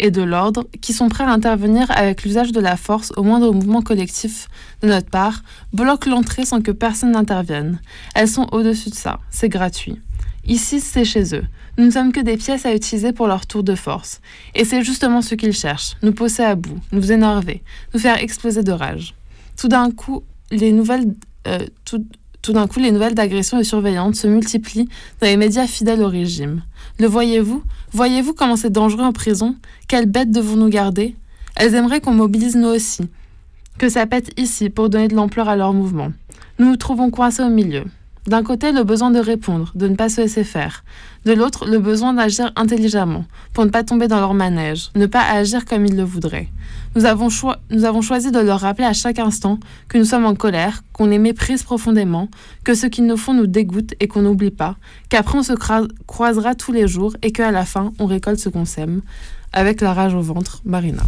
et 0.00 0.10
de 0.10 0.22
l'ordre, 0.22 0.66
qui 0.80 0.92
sont 0.92 1.08
prêts 1.08 1.24
à 1.24 1.30
intervenir 1.30 1.90
avec 1.90 2.24
l'usage 2.24 2.50
de 2.50 2.60
la 2.60 2.76
force 2.76 3.12
au 3.16 3.22
moindre 3.22 3.52
mouvement 3.52 3.82
collectif 3.82 4.48
de 4.82 4.88
notre 4.88 5.08
part, 5.08 5.42
bloquent 5.72 6.10
l'entrée 6.10 6.44
sans 6.44 6.62
que 6.62 6.72
personne 6.72 7.12
n'intervienne. 7.12 7.80
Elles 8.14 8.28
sont 8.28 8.48
au-dessus 8.50 8.90
de 8.90 8.94
ça, 8.94 9.20
c'est 9.30 9.48
gratuit. 9.48 10.00
Ici, 10.46 10.80
c'est 10.80 11.04
chez 11.04 11.34
eux. 11.36 11.44
Nous 11.78 11.84
ne 11.84 11.90
sommes 11.90 12.12
que 12.12 12.20
des 12.20 12.36
pièces 12.36 12.66
à 12.66 12.74
utiliser 12.74 13.12
pour 13.12 13.26
leur 13.26 13.46
tour 13.46 13.62
de 13.62 13.74
force. 13.74 14.20
Et 14.54 14.64
c'est 14.64 14.82
justement 14.82 15.22
ce 15.22 15.34
qu'ils 15.34 15.52
cherchent, 15.52 15.96
nous 16.02 16.12
pousser 16.12 16.42
à 16.42 16.54
bout, 16.54 16.78
nous 16.92 17.12
énerver, 17.12 17.62
nous 17.94 18.00
faire 18.00 18.18
exploser 18.18 18.62
de 18.62 18.72
rage. 18.72 19.14
Tout 19.56 19.68
d'un 19.68 19.90
coup, 19.90 20.24
les 20.50 20.72
nouvelles, 20.72 21.14
euh, 21.46 21.66
tout, 21.84 22.04
d'un 22.52 22.66
d'agressions 22.66 23.60
et 23.60 23.64
surveillantes 23.64 24.16
se 24.16 24.26
multiplient 24.26 24.88
dans 25.20 25.26
les 25.26 25.36
médias 25.36 25.66
fidèles 25.66 26.02
au 26.02 26.08
régime. 26.08 26.62
Le 27.00 27.06
voyez-vous? 27.06 27.62
Voyez-vous 27.92 28.34
comment 28.34 28.56
c'est 28.56 28.68
dangereux 28.68 29.04
en 29.04 29.14
prison? 29.14 29.56
Quelles 29.88 30.04
bêtes 30.04 30.30
devons-nous 30.30 30.68
garder? 30.68 31.16
Elles 31.56 31.74
aimeraient 31.74 32.02
qu'on 32.02 32.12
mobilise 32.12 32.56
nous 32.56 32.68
aussi, 32.68 33.08
que 33.78 33.88
ça 33.88 34.04
pète 34.04 34.38
ici 34.38 34.68
pour 34.68 34.90
donner 34.90 35.08
de 35.08 35.14
l'ampleur 35.14 35.48
à 35.48 35.56
leur 35.56 35.72
mouvement. 35.72 36.12
Nous 36.58 36.66
nous 36.66 36.76
trouvons 36.76 37.08
coincés 37.08 37.42
au 37.42 37.48
milieu. 37.48 37.84
D'un 38.30 38.44
côté, 38.44 38.70
le 38.70 38.84
besoin 38.84 39.10
de 39.10 39.18
répondre, 39.18 39.72
de 39.74 39.88
ne 39.88 39.96
pas 39.96 40.08
se 40.08 40.20
laisser 40.20 40.44
faire. 40.44 40.84
De 41.24 41.32
l'autre, 41.32 41.66
le 41.66 41.80
besoin 41.80 42.14
d'agir 42.14 42.52
intelligemment, 42.54 43.24
pour 43.52 43.64
ne 43.64 43.70
pas 43.70 43.82
tomber 43.82 44.06
dans 44.06 44.20
leur 44.20 44.34
manège, 44.34 44.90
ne 44.94 45.06
pas 45.06 45.28
agir 45.28 45.64
comme 45.64 45.84
ils 45.84 45.96
le 45.96 46.04
voudraient. 46.04 46.46
Nous 46.94 47.06
avons, 47.06 47.26
nous 47.70 47.84
avons 47.84 48.02
choisi 48.02 48.30
de 48.30 48.38
leur 48.38 48.60
rappeler 48.60 48.84
à 48.84 48.92
chaque 48.92 49.18
instant 49.18 49.58
que 49.88 49.98
nous 49.98 50.04
sommes 50.04 50.26
en 50.26 50.36
colère, 50.36 50.84
qu'on 50.92 51.06
les 51.06 51.18
méprise 51.18 51.64
profondément, 51.64 52.28
que 52.62 52.76
ce 52.76 52.86
qu'ils 52.86 53.06
nous 53.06 53.16
font 53.16 53.34
nous 53.34 53.48
dégoûte 53.48 53.94
et 53.98 54.06
qu'on 54.06 54.22
n'oublie 54.22 54.52
pas, 54.52 54.76
qu'après 55.08 55.36
on 55.36 55.42
se 55.42 55.54
croisera 56.06 56.54
tous 56.54 56.70
les 56.70 56.86
jours 56.86 57.16
et 57.22 57.32
qu'à 57.32 57.50
la 57.50 57.64
fin, 57.64 57.92
on 57.98 58.06
récolte 58.06 58.38
ce 58.38 58.48
qu'on 58.48 58.64
sème. 58.64 59.00
Avec 59.52 59.80
la 59.80 59.92
rage 59.92 60.14
au 60.14 60.20
ventre, 60.20 60.62
Marina. 60.64 61.02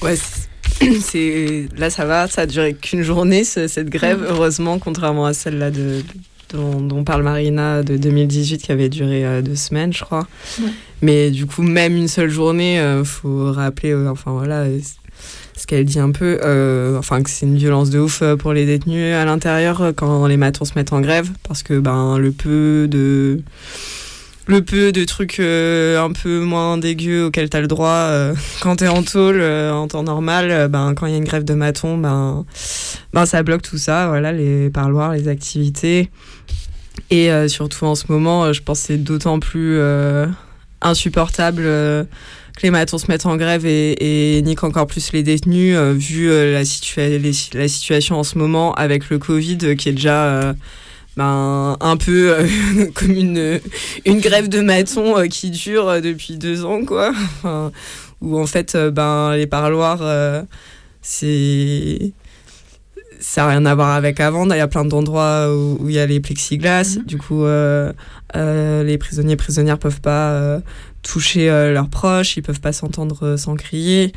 Ouais, 0.00 0.16
c'est 1.00 1.66
là 1.76 1.90
ça 1.90 2.04
va, 2.04 2.28
ça 2.28 2.42
a 2.42 2.46
duré 2.46 2.74
qu'une 2.74 3.02
journée 3.02 3.44
cette 3.44 3.90
grève, 3.90 4.20
mm. 4.20 4.26
heureusement, 4.28 4.78
contrairement 4.78 5.26
à 5.26 5.34
celle-là 5.34 5.70
de, 5.70 6.02
dont, 6.52 7.04
parle 7.04 7.22
Marina 7.22 7.82
de 7.82 7.96
2018 7.96 8.58
qui 8.58 8.72
avait 8.72 8.88
duré 8.88 9.24
euh, 9.24 9.42
deux 9.42 9.56
semaines, 9.56 9.92
je 9.92 10.04
crois. 10.04 10.26
Mais 11.00 11.30
du 11.30 11.46
coup, 11.46 11.62
même 11.62 11.96
une 11.96 12.08
seule 12.08 12.30
journée, 12.30 12.78
euh, 12.78 13.04
faut 13.04 13.52
rappeler, 13.52 13.90
euh, 13.90 14.08
enfin 14.08 14.32
voilà, 14.32 14.66
ce 15.56 15.66
qu'elle 15.66 15.84
dit 15.84 15.98
un 15.98 16.10
peu, 16.10 16.38
euh, 16.44 16.98
enfin 16.98 17.22
que 17.22 17.30
c'est 17.30 17.46
une 17.46 17.56
violence 17.56 17.90
de 17.90 17.98
ouf 17.98 18.22
pour 18.38 18.52
les 18.52 18.66
détenus 18.66 19.14
à 19.14 19.24
l'intérieur 19.24 19.92
quand 19.96 20.26
les 20.26 20.36
matons 20.36 20.64
se 20.64 20.72
mettent 20.76 20.92
en 20.92 21.00
grève, 21.00 21.30
parce 21.46 21.62
que 21.62 21.78
ben 21.78 22.18
le 22.18 22.32
peu 22.32 22.86
de 22.88 23.40
le 24.46 24.62
peu 24.62 24.92
de 24.92 25.04
trucs 25.04 25.38
euh, 25.40 26.02
un 26.02 26.12
peu 26.12 26.40
moins 26.40 26.78
dégueux 26.78 27.26
auxquels 27.26 27.48
tu 27.48 27.56
as 27.56 27.60
le 27.60 27.68
droit 27.68 27.88
euh, 27.88 28.34
quand 28.60 28.76
tu 28.76 28.84
es 28.84 28.88
en 28.88 29.02
tôle 29.02 29.40
euh, 29.40 29.72
en 29.72 29.88
temps 29.88 30.02
normal, 30.02 30.50
euh, 30.50 30.68
ben 30.68 30.94
quand 30.94 31.06
il 31.06 31.12
y 31.12 31.14
a 31.14 31.18
une 31.18 31.24
grève 31.24 31.44
de 31.44 31.54
matons, 31.54 31.96
ben 31.96 32.44
ben 33.12 33.26
ça 33.26 33.42
bloque 33.42 33.62
tout 33.62 33.78
ça, 33.78 34.08
voilà 34.08 34.32
les 34.32 34.70
parloirs, 34.70 35.12
les 35.12 35.28
activités. 35.28 36.10
Et 37.10 37.30
surtout 37.48 37.84
en 37.84 37.94
ce 37.94 38.04
moment, 38.08 38.54
je 38.54 38.62
pense 38.62 38.80
c'est 38.80 38.96
d'autant 38.96 39.38
plus 39.38 39.78
insupportable 40.80 41.62
que 41.62 42.62
les 42.62 42.70
matons 42.70 42.96
se 42.96 43.06
mettent 43.08 43.26
en 43.26 43.36
grève 43.36 43.66
et, 43.66 44.40
niquent 44.42 44.64
encore 44.64 44.86
plus 44.86 45.12
les 45.12 45.22
détenus, 45.22 45.76
vu 45.76 46.30
la, 46.30 46.60
la 46.60 47.68
situation 47.68 48.18
en 48.18 48.24
ce 48.24 48.38
moment 48.38 48.74
avec 48.74 49.10
le 49.10 49.18
Covid 49.18 49.76
qui 49.76 49.90
est 49.90 49.92
déjà 49.92 50.54
ben, 51.16 51.76
un 51.80 51.96
peu 51.96 52.32
euh, 52.32 52.46
comme 52.94 53.12
une, 53.12 53.60
une 54.06 54.20
grève 54.20 54.48
de 54.48 54.60
matons 54.60 55.18
euh, 55.18 55.26
qui 55.26 55.50
dure 55.50 55.88
euh, 55.88 56.00
depuis 56.00 56.36
deux 56.36 56.64
ans, 56.64 56.84
quoi. 56.84 57.10
Enfin, 57.10 57.72
où 58.20 58.38
en 58.38 58.46
fait, 58.46 58.74
euh, 58.74 58.90
ben, 58.90 59.36
les 59.36 59.46
parloirs, 59.46 60.46
c'est 61.02 62.12
ça 63.20 63.42
n'a 63.42 63.50
rien 63.50 63.66
à 63.66 63.74
voir 63.74 63.90
avec 63.90 64.18
avant. 64.20 64.48
Il 64.50 64.56
y 64.56 64.60
a 64.60 64.68
plein 64.68 64.84
d'endroits 64.84 65.54
où 65.54 65.78
où 65.80 65.88
il 65.88 65.94
y 65.94 65.98
a 65.98 66.06
les 66.06 66.20
plexiglas. 66.20 66.98
Du 67.06 67.18
coup, 67.18 67.44
les 67.44 68.98
prisonniers 68.98 69.34
et 69.34 69.36
prisonnières 69.36 69.78
peuvent 69.78 70.00
pas 70.00 70.60
toucher 71.02 71.46
leurs 71.72 71.88
proches, 71.88 72.36
ils 72.36 72.42
peuvent 72.42 72.60
pas 72.60 72.72
s'entendre 72.72 73.36
sans 73.36 73.54
crier. 73.56 74.12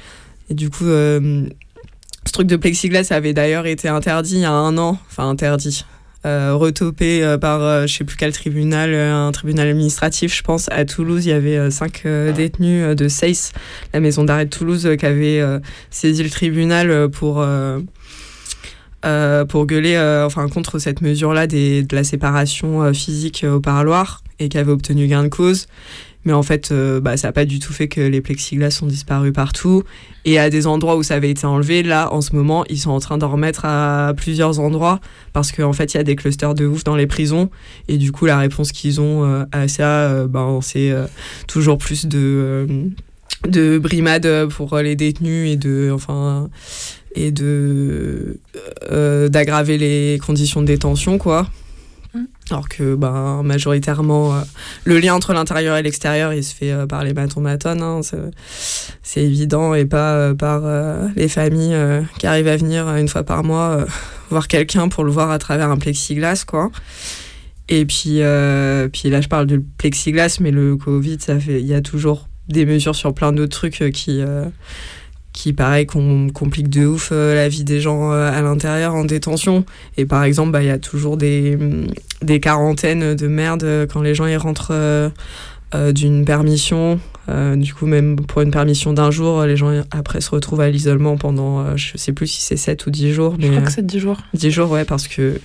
Et 0.50 0.54
du 0.54 0.70
coup, 0.70 0.86
ce 0.86 2.32
truc 2.32 2.48
de 2.48 2.56
plexiglas 2.56 3.08
avait 3.12 3.34
d'ailleurs 3.34 3.66
été 3.66 3.88
interdit 3.90 4.36
il 4.36 4.42
y 4.42 4.46
a 4.46 4.52
un 4.52 4.78
an. 4.78 4.98
Enfin, 5.10 5.30
interdit. 5.30 5.86
Euh, 6.26 6.56
retopé 6.56 7.24
euh, 7.24 7.38
par 7.38 7.62
euh, 7.62 7.86
je 7.86 7.98
sais 7.98 8.04
plus 8.04 8.18
quel 8.18 8.32
tribunal, 8.32 8.96
un 8.96 9.32
tribunal 9.32 9.68
administratif, 9.68 10.36
je 10.36 10.42
pense. 10.42 10.68
À 10.72 10.84
Toulouse, 10.84 11.26
il 11.26 11.30
y 11.30 11.34
avait 11.34 11.70
cinq 11.70 12.02
euh, 12.06 12.32
détenus 12.32 12.96
de 12.96 13.08
SEIS, 13.08 13.52
la 13.94 14.00
maison 14.00 14.24
d'arrêt 14.24 14.46
de 14.46 14.50
Toulouse, 14.50 14.90
qui 14.98 15.06
avait 15.06 15.44
saisi 15.92 16.24
le 16.24 16.30
tribunal 16.30 17.10
pour. 17.10 17.46
pour 19.50 19.66
gueuler 19.66 19.96
euh, 19.96 20.26
enfin, 20.26 20.48
contre 20.50 20.80
cette 20.80 21.02
mesure-là 21.02 21.48
de 21.48 21.96
la 21.96 22.04
séparation 22.04 22.84
euh, 22.84 22.94
physique 22.94 23.44
euh, 23.44 23.56
au 23.56 23.60
parloir 23.60 24.24
et 24.40 24.50
qui 24.50 24.58
avait 24.58 24.72
obtenu 24.72 25.08
gain 25.08 25.24
de 25.24 25.30
cause. 25.30 25.68
Mais 26.26 26.34
en 26.34 26.42
fait, 26.42 26.72
euh, 26.72 27.00
bah, 27.00 27.18
ça 27.18 27.28
n'a 27.28 27.32
pas 27.32 27.46
du 27.46 27.60
tout 27.60 27.72
fait 27.72 27.88
que 27.88 28.02
les 28.02 28.20
plexiglas 28.20 28.72
sont 28.72 28.88
disparus 28.88 29.32
partout. 29.32 29.84
Et 30.26 30.40
à 30.40 30.50
des 30.50 30.66
endroits 30.66 30.98
où 30.98 31.04
ça 31.04 31.14
avait 31.14 31.30
été 31.30 31.46
enlevé, 31.46 31.84
là, 31.84 32.12
en 32.12 32.22
ce 32.22 32.36
moment, 32.36 32.66
ils 32.68 32.80
sont 32.80 32.90
en 32.90 33.00
train 33.00 33.20
d'en 33.20 33.30
remettre 33.30 33.64
à 33.66 34.14
plusieurs 34.18 34.60
endroits 34.60 35.00
parce 35.34 35.52
qu'en 35.52 35.72
fait, 35.72 35.94
il 35.94 35.98
y 35.98 36.00
a 36.00 36.04
des 36.04 36.16
clusters 36.16 36.56
de 36.56 36.66
ouf 36.66 36.84
dans 36.84 36.96
les 36.96 37.06
prisons. 37.06 37.52
Et 37.88 37.98
du 37.98 38.12
coup, 38.12 38.26
la 38.26 38.40
réponse 38.40 38.72
qu'ils 38.72 39.00
ont 39.00 39.24
euh, 39.24 39.46
à 39.52 39.68
ça, 39.68 40.10
euh, 40.10 40.28
ben, 40.28 40.60
c'est 40.64 40.92
toujours 41.48 41.78
plus 41.78 42.08
de, 42.08 42.68
de 43.48 43.78
brimades 43.78 44.48
pour 44.48 44.78
les 44.78 44.96
détenus 44.96 45.52
et 45.52 45.58
de. 45.58 45.92
Enfin, 45.94 46.50
et 47.18 47.32
de 47.32 48.40
d'aggraver 49.30 49.78
les 49.78 50.20
conditions 50.26 50.62
de 50.62 50.68
détention 50.68 51.18
quoi 51.18 51.48
alors 52.52 52.70
que 52.70 52.96
ben, 52.96 53.42
majoritairement 53.44 54.36
euh, 54.36 54.42
le 54.84 55.00
lien 55.00 55.16
entre 55.16 55.34
l'intérieur 55.34 55.78
et 55.78 55.82
l'extérieur 55.82 56.32
il 56.34 56.44
se 56.44 56.54
fait 56.54 56.72
euh, 56.72 56.86
par 56.86 57.04
les 57.04 57.14
matons 57.14 57.42
matonnes 57.42 57.82
hein, 57.82 58.02
c'est- 58.04 59.22
évident 59.22 59.74
et 59.74 59.86
pas 59.86 60.14
euh, 60.14 60.34
par 60.34 60.62
les 61.16 61.30
familles 61.30 61.76
qui 62.20 62.28
arrivent 62.28 62.50
à 62.50 62.58
venir 62.58 62.88
une 62.96 63.08
fois 63.08 63.24
par 63.24 63.44
mois 63.44 63.86
voir 64.30 64.48
quelqu'un 64.48 64.90
pour 64.90 65.04
le 65.06 65.12
voir 65.12 65.32
à 65.32 65.40
travers 65.40 65.70
un 65.72 65.78
plexiglas 65.78 66.44
quoi. 66.46 66.70
Et 67.70 67.86
puis 67.86 68.20
puis 68.92 69.10
là 69.10 69.22
je 69.22 69.28
parle 69.30 69.48
de 69.48 69.64
plexiglas 69.78 70.38
mais 70.42 70.52
le 70.52 70.76
covid 70.76 71.18
il 71.48 71.66
y 71.66 71.74
a 71.74 71.82
toujours 71.82 72.28
des 72.50 72.66
mesures 72.66 72.96
sur 72.96 73.14
plein 73.14 73.32
d'autres 73.32 73.58
trucs 73.58 73.92
qui 73.94 74.22
qui 75.36 75.52
pareil 75.54 75.86
com- 75.86 76.32
complique 76.32 76.70
de 76.70 76.86
ouf 76.88 77.10
euh, 77.12 77.36
la 77.36 77.50
vie 77.50 77.66
des 77.66 77.82
gens 77.82 78.14
euh, 78.14 78.32
à 78.32 78.42
l'intérieur 78.42 78.96
en 78.96 79.04
détention. 79.04 79.66
Et 79.98 80.06
par 80.06 80.24
exemple 80.24 80.52
bah, 80.52 80.64
il 80.64 80.68
y 80.68 80.72
a 80.72 80.80
toujours 80.80 81.18
des, 81.18 81.58
des 82.22 82.40
quarantaines 82.40 83.16
de 83.16 83.28
merde 83.28 83.64
euh, 83.64 83.86
quand 83.86 84.02
les 84.02 84.16
gens 84.16 84.26
ils 84.26 84.38
rentrent 84.38 85.12
d'une 85.94 86.24
permission 86.24 87.02
Euh, 87.28 87.56
du 87.56 87.74
coup 87.74 87.88
même 87.88 88.18
pour 88.18 88.42
une 88.44 88.52
permission 88.52 88.94
d'un 88.94 89.10
jour 89.10 89.40
euh, 89.40 89.48
les 89.48 89.58
gens 89.58 89.72
après 89.90 90.22
se 90.22 90.30
retrouvent 90.30 90.62
à 90.62 90.70
l'isolement 90.70 91.18
pendant 91.18 91.60
euh, 91.60 91.76
je 91.76 91.98
sais 91.98 92.14
plus 92.14 92.28
si 92.28 92.42
c'est 92.42 92.56
7 92.56 92.86
ou 92.86 92.92
10 92.92 93.14
jours 93.14 93.36
Je 93.40 93.48
mais 93.48 93.50
crois 93.50 93.62
euh, 93.64 93.66
que 93.66 93.72
c'est 93.72 93.86
10 93.86 94.00
jours. 94.00 94.18
10 94.36 94.52
jours, 94.52 94.70
ouais, 94.70 94.86
parce 94.86 95.08
que 95.08 95.40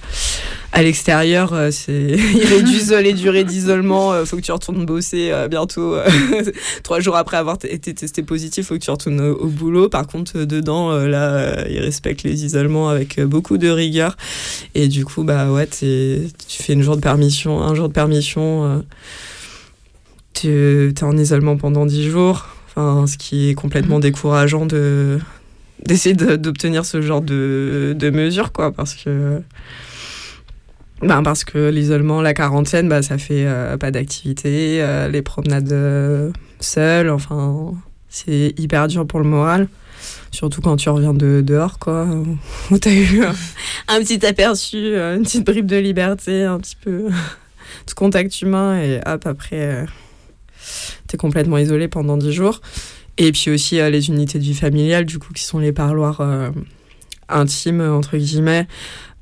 à 0.72 0.82
l'extérieur, 0.82 1.52
c'est 1.72 1.92
ils 2.34 2.44
réduisent 2.44 2.92
les 2.92 3.12
durées 3.12 3.44
d'isolement. 3.44 4.24
faut 4.24 4.36
que 4.36 4.42
tu 4.42 4.52
retournes 4.52 4.86
bosser 4.86 5.32
bientôt. 5.50 5.96
Trois 6.84 7.00
jours 7.00 7.16
après 7.16 7.38
avoir 7.38 7.56
été 7.64 7.92
testé 7.92 8.22
positif, 8.22 8.66
faut 8.66 8.74
que 8.74 8.84
tu 8.84 8.90
retournes 8.90 9.20
au, 9.20 9.34
au 9.34 9.46
boulot. 9.46 9.88
Par 9.88 10.06
contre, 10.06 10.44
dedans, 10.44 10.92
là, 10.94 11.66
ils 11.68 11.80
respectent 11.80 12.22
les 12.22 12.44
isolements 12.44 12.88
avec 12.88 13.20
beaucoup 13.20 13.58
de 13.58 13.68
rigueur. 13.68 14.16
Et 14.76 14.86
du 14.86 15.04
coup, 15.04 15.24
bah 15.24 15.50
ouais, 15.50 15.66
tu 15.66 16.28
fais 16.46 16.74
une 16.74 16.82
jour 16.82 16.94
de 16.94 17.02
permission, 17.02 17.60
un 17.60 17.74
jour 17.74 17.88
de 17.88 17.92
permission. 17.92 18.84
Tu 20.34 20.48
es 20.48 21.02
en 21.02 21.16
isolement 21.16 21.56
pendant 21.56 21.86
10 21.86 22.08
jours. 22.08 22.46
Enfin, 22.68 23.06
ce 23.06 23.16
qui 23.18 23.50
est 23.50 23.54
complètement 23.54 23.98
décourageant 23.98 24.64
de 24.66 25.18
d'essayer 25.86 26.14
de- 26.14 26.36
d'obtenir 26.36 26.84
ce 26.84 27.00
genre 27.00 27.22
de, 27.22 27.96
de 27.98 28.10
mesures, 28.10 28.52
quoi, 28.52 28.70
parce 28.72 28.94
que. 28.94 29.40
Ben 31.02 31.22
parce 31.22 31.44
que 31.44 31.70
l'isolement, 31.70 32.20
la 32.20 32.34
quarantaine, 32.34 32.88
bah, 32.88 33.00
ça 33.00 33.16
fait 33.16 33.46
euh, 33.46 33.78
pas 33.78 33.90
d'activité, 33.90 34.82
euh, 34.82 35.08
les 35.08 35.22
promenades 35.22 35.72
euh, 35.72 36.30
seules, 36.60 37.08
enfin, 37.08 37.72
c'est 38.10 38.52
hyper 38.58 38.86
dur 38.86 39.06
pour 39.06 39.20
le 39.20 39.26
moral. 39.26 39.68
Surtout 40.30 40.60
quand 40.60 40.76
tu 40.76 40.90
reviens 40.90 41.14
de 41.14 41.40
dehors, 41.44 41.78
quoi, 41.78 42.06
où 42.70 42.78
t'as 42.78 42.92
eu 42.92 43.22
un 43.88 43.98
petit 44.00 44.24
aperçu, 44.26 44.94
une 44.94 45.22
petite 45.22 45.46
bribe 45.46 45.66
de 45.66 45.76
liberté, 45.78 46.44
un 46.44 46.58
petit 46.58 46.76
peu 46.76 47.08
de 47.88 47.92
contact 47.94 48.42
humain, 48.42 48.78
et 48.78 49.00
hop, 49.06 49.26
après, 49.26 49.86
t'es 51.06 51.16
complètement 51.16 51.58
isolé 51.58 51.88
pendant 51.88 52.16
10 52.16 52.32
jours. 52.32 52.60
Et 53.18 53.32
puis 53.32 53.50
aussi 53.50 53.78
euh, 53.78 53.90
les 53.90 54.08
unités 54.08 54.38
de 54.38 54.44
vie 54.44 54.54
familiale, 54.54 55.04
du 55.04 55.18
coup, 55.18 55.32
qui 55.32 55.44
sont 55.44 55.58
les 55.58 55.72
parloirs 55.72 56.20
euh, 56.20 56.50
intimes, 57.28 57.82
entre 57.82 58.16
guillemets, 58.16 58.66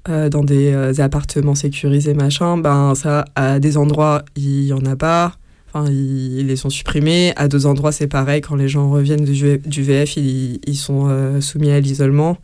euh, 0.08 0.28
dans 0.28 0.44
des 0.44 1.00
appartements 1.00 1.56
sécurisés, 1.56 2.14
machin. 2.14 2.58
Ben, 2.58 2.94
ça, 2.94 3.24
à 3.34 3.58
des 3.58 3.76
endroits, 3.76 4.24
il 4.36 4.66
y 4.66 4.72
en 4.72 4.84
a 4.84 4.94
pas. 4.94 5.34
Enfin, 5.72 5.90
ils, 5.90 6.46
les 6.46 6.56
sont 6.56 6.70
supprimés. 6.70 7.32
À 7.36 7.48
deux 7.48 7.66
endroits, 7.66 7.90
c'est 7.90 8.06
pareil. 8.06 8.40
Quand 8.40 8.54
les 8.54 8.68
gens 8.68 8.88
reviennent 8.88 9.24
du, 9.24 9.58
du 9.58 9.82
VF, 9.82 10.16
ils, 10.16 10.60
ils 10.64 10.76
sont 10.76 11.40
soumis 11.40 11.70
à 11.70 11.80
l'isolement. 11.80 12.38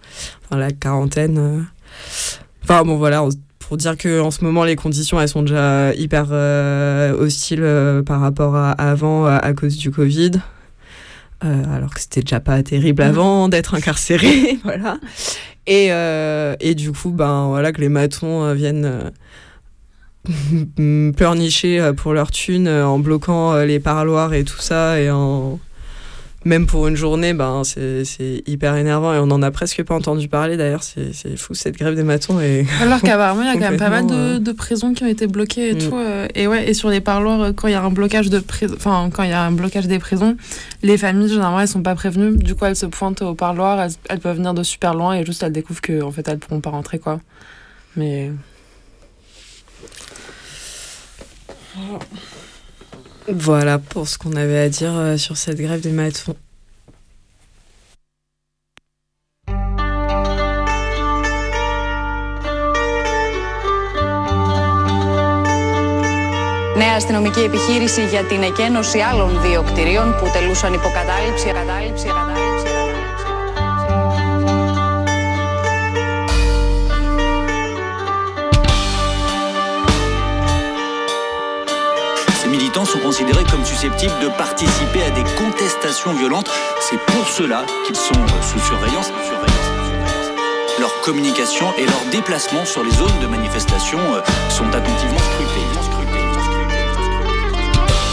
Enfin, 0.44 0.58
la 0.58 0.72
quarantaine. 0.72 1.66
Enfin, 2.64 2.82
bon, 2.82 2.96
voilà. 2.96 3.26
Pour 3.66 3.76
dire 3.76 3.96
que 3.96 4.20
en 4.20 4.30
ce 4.30 4.44
moment, 4.44 4.64
les 4.64 4.76
conditions, 4.76 5.20
elles 5.20 5.28
sont 5.28 5.42
déjà 5.42 5.94
hyper 5.94 6.28
euh, 6.30 7.12
hostiles 7.12 7.62
euh, 7.62 8.02
par 8.02 8.20
rapport 8.20 8.56
à 8.56 8.72
avant, 8.72 9.26
à, 9.26 9.36
à 9.36 9.52
cause 9.52 9.76
du 9.76 9.90
Covid. 9.90 10.32
Euh, 11.44 11.62
alors 11.74 11.92
que 11.92 12.00
c'était 12.00 12.22
déjà 12.22 12.40
pas 12.40 12.62
terrible 12.62 13.02
avant 13.02 13.48
d'être 13.48 13.74
incarcéré, 13.74 14.58
voilà. 14.64 14.98
Et, 15.66 15.88
et 16.60 16.74
du 16.74 16.92
coup, 16.92 17.10
ben 17.10 17.46
voilà, 17.48 17.72
que 17.72 17.80
les 17.80 17.88
matons 17.88 18.52
viennent 18.52 19.10
pleurnicher 21.16 21.92
pour 21.96 22.12
leur 22.12 22.30
thune 22.30 22.68
en 22.68 22.98
bloquant 22.98 23.56
les 23.64 23.80
parloirs 23.80 24.34
et 24.34 24.44
tout 24.44 24.60
ça, 24.60 25.00
et 25.00 25.10
en 25.10 25.58
même 26.44 26.66
pour 26.66 26.86
une 26.88 26.96
journée, 26.96 27.32
ben 27.34 27.62
c'est 27.64 28.42
hyper 28.46 28.76
énervant 28.76 29.14
et 29.14 29.18
on 29.18 29.30
en 29.30 29.42
a 29.42 29.50
presque 29.50 29.82
pas 29.82 29.94
entendu 29.94 30.28
parler 30.28 30.56
d'ailleurs. 30.56 30.82
C'est 30.82 31.36
fou 31.36 31.54
cette 31.54 31.76
grève 31.78 31.94
des 31.94 32.02
matons 32.02 32.40
et 32.40 32.66
Alors 32.82 33.00
qu'apparemment, 33.00 33.42
il 33.42 33.46
y 33.46 33.50
a 33.50 33.54
quand 33.54 33.70
même 33.70 33.76
pas 33.78 33.90
mal 33.90 34.06
de, 34.06 34.38
de 34.38 34.52
prisons 34.52 34.92
qui 34.94 35.04
ont 35.04 35.08
été 35.08 35.26
bloquées 35.26 35.70
et 35.70 35.74
Mm. 35.74 35.78
tout. 35.78 35.96
euh, 35.96 36.26
et 36.34 36.46
ouais, 36.46 36.68
et 36.68 36.74
sur 36.74 36.88
les 36.90 37.00
parloirs, 37.00 37.40
euh, 37.40 37.52
quand 37.52 37.68
il 37.68 37.72
y 37.72 37.74
a 37.74 37.82
un 37.82 37.90
blocage 37.90 38.30
de 38.30 38.38
prison, 38.40 38.74
enfin, 38.76 39.10
quand 39.12 39.22
il 39.22 39.30
y 39.30 39.32
a 39.32 39.42
un 39.42 39.52
blocage 39.52 39.86
des 39.86 39.98
prisons, 39.98 40.36
les 40.82 40.98
familles, 40.98 41.28
généralement, 41.28 41.60
elles 41.60 41.68
sont 41.68 41.82
pas 41.82 41.94
prévenues. 41.94 42.36
Du 42.36 42.54
coup, 42.54 42.64
elles 42.66 42.76
se 42.76 42.86
pointent 42.86 43.22
au 43.22 43.34
parloir, 43.34 43.80
elles, 43.80 43.92
elles 44.08 44.20
peuvent 44.20 44.36
venir 44.36 44.54
de 44.54 44.62
super 44.62 44.94
loin 44.94 45.14
et 45.14 45.24
juste 45.24 45.42
elles 45.42 45.52
découvrent 45.52 45.80
que, 45.80 46.02
en 46.02 46.10
fait, 46.12 46.26
elles 46.28 46.38
pourront 46.38 46.60
pas 46.60 46.70
rentrer, 46.70 46.98
quoi. 46.98 47.20
Mais. 47.96 48.30
Voilà 53.26 53.78
pour 53.78 54.06
ce 54.06 54.18
qu'on 54.18 54.36
avait 54.36 54.58
à 54.58 54.68
dire 54.68 54.92
euh, 54.94 55.16
sur 55.16 55.36
cette 55.36 55.58
grève 55.58 55.80
des 55.80 55.92
matons. 55.92 56.36
Νέα 66.76 66.94
αστυνομική 66.96 67.40
επιχείρηση 67.40 68.04
για 68.06 68.22
την 68.22 68.42
εκένωση 68.42 68.98
άλλων 68.98 69.40
δύο 69.42 69.62
κτηρίων 69.62 70.16
που 70.18 70.30
τελούσαν 70.32 70.72
υποκατάληψη, 70.72 71.46
κατάληψη, 71.46 72.06
κατάληψη. 72.06 72.73
Sont 82.94 83.00
considérés 83.00 83.44
comme 83.50 83.64
susceptibles 83.64 84.18
de 84.22 84.28
participer 84.28 85.02
à 85.02 85.10
des 85.10 85.24
contestations 85.36 86.12
violentes. 86.14 86.50
C'est 86.80 86.98
pour 86.98 87.28
cela 87.28 87.64
qu'ils 87.86 87.96
sont 87.96 88.14
euh, 88.14 88.42
sous 88.42 88.60
surveillance. 88.60 89.10
Leur 90.78 91.00
communication 91.00 91.66
et 91.76 91.86
leur 91.86 92.04
déplacement 92.12 92.64
sur 92.64 92.84
les 92.84 92.92
zones 92.92 93.18
de 93.20 93.26
manifestation 93.26 93.98
euh, 93.98 94.20
sont 94.48 94.68
attentivement 94.68 95.18
scrutés. 95.18 96.03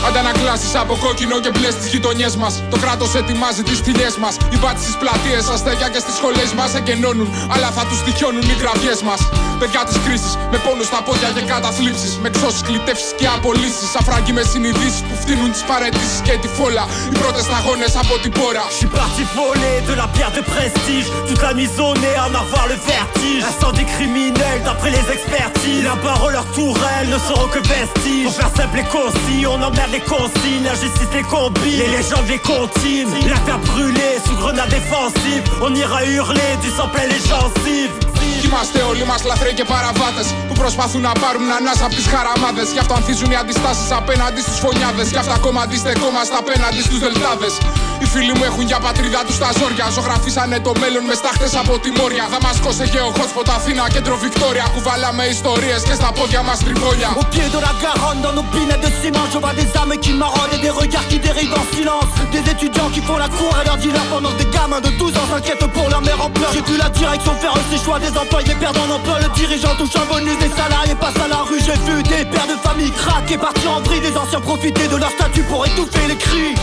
Αντανακλάσεις 0.07 0.75
από 0.75 0.93
κόκκινο 1.03 1.39
και 1.43 1.51
μπλες 1.53 1.73
στι 1.73 1.87
γειτονιές 1.93 2.35
μας. 2.41 2.53
Το 2.71 2.77
κράτος 2.83 3.15
ετοιμάζει 3.19 3.63
τις 3.63 3.81
τηλιέ 3.85 4.09
μας. 4.23 4.33
Οι 4.51 4.57
μπάτι 4.61 4.81
στις 4.85 4.95
πλατείες, 5.01 5.43
αστέκια 5.55 5.89
και 5.93 5.99
στις 6.05 6.15
σχολές 6.19 6.49
μας 6.59 6.71
εγκαινώνουν. 6.79 7.27
Αλλά 7.53 7.69
θα 7.75 7.83
τους 7.89 7.99
τυχιώνουν 8.05 8.45
οι 8.51 8.55
γραφιές 8.61 8.99
μας. 9.07 9.19
Παιδιά 9.59 9.81
της 9.87 9.97
κρίσης, 10.05 10.33
με 10.51 10.57
πόνο 10.63 10.83
στα 10.89 10.99
πόδια 11.05 11.29
και 11.35 11.43
καταθλίψεις. 11.53 12.11
Με 12.23 12.29
ξώσει, 12.35 12.61
κλητεύσεις 12.67 13.11
και 13.19 13.27
απολύσεις. 13.37 13.89
Αφράγκοι 13.99 14.33
με 14.37 14.43
συνειδήσεις 14.51 15.01
που 15.07 15.15
φτύνουν 15.21 15.49
τις 15.55 15.63
παρετήσεις 15.69 16.19
και 16.27 16.33
τη 16.41 16.47
φόλα. 16.57 16.83
Οι 17.11 17.17
πρώτες 17.21 17.43
σταγόνες 17.49 17.93
από 18.03 18.13
την 18.23 18.31
πόρα. 18.39 18.63
Je 18.71 18.77
suis 18.81 18.93
parti 19.01 19.23
voler 19.37 19.77
de 19.89 19.93
la 20.01 20.07
pierre 20.13 20.33
de 20.39 20.43
prestige. 20.53 21.07
Toute 21.27 21.41
la 21.47 21.53
nuit 21.57 21.71
zonée, 21.79 22.15
en 22.25 22.33
avoir 22.43 22.65
le 22.71 22.77
vertige. 22.93 23.41
Incendie 23.51 23.87
criminel 23.95 24.57
d'après 24.65 24.91
les 24.97 25.05
expertises. 25.15 25.83
La 25.91 25.97
parole, 26.09 26.33
leur 26.39 26.47
tourelle 26.57 27.07
ne 27.13 27.19
seront 27.27 27.49
que 27.55 27.61
vestiges. 27.75 28.25
Pour 28.27 28.35
faire 28.41 28.53
simple 28.59 28.77
et 28.83 28.87
concis, 28.97 29.41
on 29.53 29.59
emmerde 29.69 29.90
les 29.91 30.03
consignes. 30.15 30.63
La 30.63 30.75
justice 30.75 31.11
les 31.13 31.23
combine, 31.23 31.77
les 31.83 31.91
légendes 31.97 32.27
les 32.27 32.39
continuent. 32.39 33.29
La 33.29 33.39
terre 33.45 33.59
brûlée 33.59 34.15
sous 34.25 34.35
grenade 34.35 34.69
défensive. 34.69 35.43
On 35.61 35.73
ira 35.75 36.03
hurler 36.05 36.51
du 36.63 36.69
sang 36.77 36.89
plein 36.93 37.07
les 37.13 37.21
gencives. 37.31 37.95
Κι 38.41 38.47
είμαστε 38.47 38.81
όλοι 38.81 39.03
μας 39.05 39.23
λαθρέοι 39.23 39.53
και 39.53 39.63
παραβάτες 39.73 40.27
που 40.47 40.53
προσπαθούν 40.61 41.01
να 41.01 41.11
πάρουν 41.23 41.51
ανάσα 41.57 41.85
από 41.85 41.95
τις 41.95 42.07
χαραμάδες. 42.13 42.67
Γι' 42.75 42.81
αυτό 42.83 42.93
ανθίζουν 42.99 43.29
οι 43.31 43.37
αντιστάσεις 43.43 43.91
απέναντι 44.01 44.41
στου 44.45 44.55
φωνιάδες. 44.65 45.07
Γι' 45.13 45.21
αυτά 45.23 45.33
ακόμα 45.33 45.61
αντιστεκόμαστε 45.61 46.35
απέναντι 46.43 46.81
στους 46.87 46.99
δελτάδες. 47.05 47.53
Οι 48.02 48.06
φίλοι 48.12 48.32
μου 48.36 48.44
έχουν 48.50 48.64
για 48.70 48.78
πατρίδα 48.86 49.20
του 49.26 49.34
τα 49.42 49.50
ζόρια. 49.58 49.86
Ζωγραφίσανε 49.96 50.58
το 50.66 50.72
μέλλον 50.80 51.04
με 51.10 51.14
στάχτε 51.20 51.48
από 51.62 51.74
τη 51.82 51.90
Μόρια. 51.98 52.24
Δαμασκό 52.32 52.70
σε 52.78 52.84
γεωχότspot 52.92 53.48
Αθήνα, 53.56 53.84
κέντρο 53.94 54.16
Βικτόρια. 54.22 54.66
Κουβάλαμε 54.74 55.24
ιστορίε 55.36 55.76
και 55.88 55.94
στα 56.00 56.10
πόδια 56.16 56.42
μα 56.48 56.54
τριβόλια. 56.64 57.08
Au 57.20 57.24
pied 57.32 57.48
de 57.54 57.60
la 57.66 57.72
Garonne, 57.82 58.20
dans 58.26 58.34
nos 58.38 58.46
pinettes 58.52 58.84
de 58.86 58.90
ciment, 59.00 59.26
je 59.32 59.38
vois 59.42 59.54
des 59.60 59.68
âmes 59.80 59.96
qui 60.04 60.12
marronnent 60.22 60.54
et 60.56 60.62
des 60.66 60.74
regards 60.80 61.08
qui 61.10 61.18
dérivent 61.26 61.56
en 61.62 61.66
silence. 61.74 62.10
Des 62.36 62.44
étudiants 62.54 62.90
qui 62.94 63.00
font 63.06 63.18
la 63.24 63.30
cour 63.36 63.52
à 63.60 63.62
leur 63.68 63.76
dealer 63.82 64.06
pendant 64.12 64.32
que 64.34 64.38
des 64.42 64.50
gamins 64.56 64.82
de 64.86 64.90
12 65.00 65.16
ans 65.20 65.28
s'inquiètent 65.32 65.68
pour 65.76 65.86
leur 65.92 66.02
mère 66.08 66.20
en 66.26 66.30
pleurs. 66.36 66.52
J'ai 66.54 66.64
vu 66.68 66.76
la 66.84 66.90
direction 67.00 67.32
faire 67.42 67.54
ses 67.70 67.80
choix, 67.84 67.98
des 68.06 68.14
employés 68.22 68.56
perdant 68.64 68.84
en 68.88 68.90
emploi. 68.96 69.16
Le 69.24 69.30
dirigeant 69.40 69.74
touche 69.80 69.96
un 70.02 70.06
bonus, 70.12 70.38
des 70.44 70.52
salariés 70.60 70.98
passent 71.02 71.22
à 71.26 71.28
la 71.34 71.40
rue. 71.48 71.60
J'ai 71.66 71.78
vu 71.86 71.96
des 72.12 72.22
pères 72.32 72.50
de 72.52 72.56
famille 72.66 72.92
craquer, 73.02 73.38
partir 73.46 73.68
en 73.76 73.80
vrille, 73.86 74.04
des 74.08 74.16
anciens 74.22 74.42
profiter 74.50 74.86
de 74.92 74.96
leur 75.02 75.12
statut 75.18 75.44
pour 75.50 75.60
étouffer 75.68 76.04
les 76.10 76.18
cris. 76.26 76.54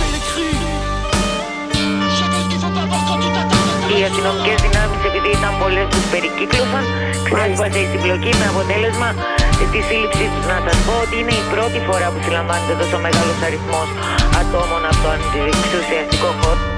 Οι 3.98 4.04
αστυνομικές 4.08 4.58
δυνάμεις, 4.66 5.00
επειδή 5.08 5.30
ήταν 5.38 5.52
πολλές 5.62 5.86
που 5.92 6.00
περικύκλωσαν, 6.12 6.84
ξέσπασε 7.26 7.78
η 7.84 7.86
συμπλοκή 7.92 8.32
με 8.40 8.46
αποτέλεσμα 8.52 9.08
τη 9.72 9.80
σύλληψή 9.88 10.26
τους. 10.32 10.44
Να 10.52 10.58
σας 10.66 10.78
πω 10.86 10.94
ότι 11.04 11.14
είναι 11.20 11.34
η 11.42 11.44
πρώτη 11.52 11.78
φορά 11.86 12.06
που 12.12 12.20
συλλαμβάνεται 12.24 12.74
τόσο 12.82 12.98
μεγάλος 13.04 13.38
αριθμός 13.46 13.88
ατόμων 14.40 14.82
από 14.90 15.00
τον 15.04 15.18
εξουσιαστικό 15.52 16.28
χώρο. 16.40 16.77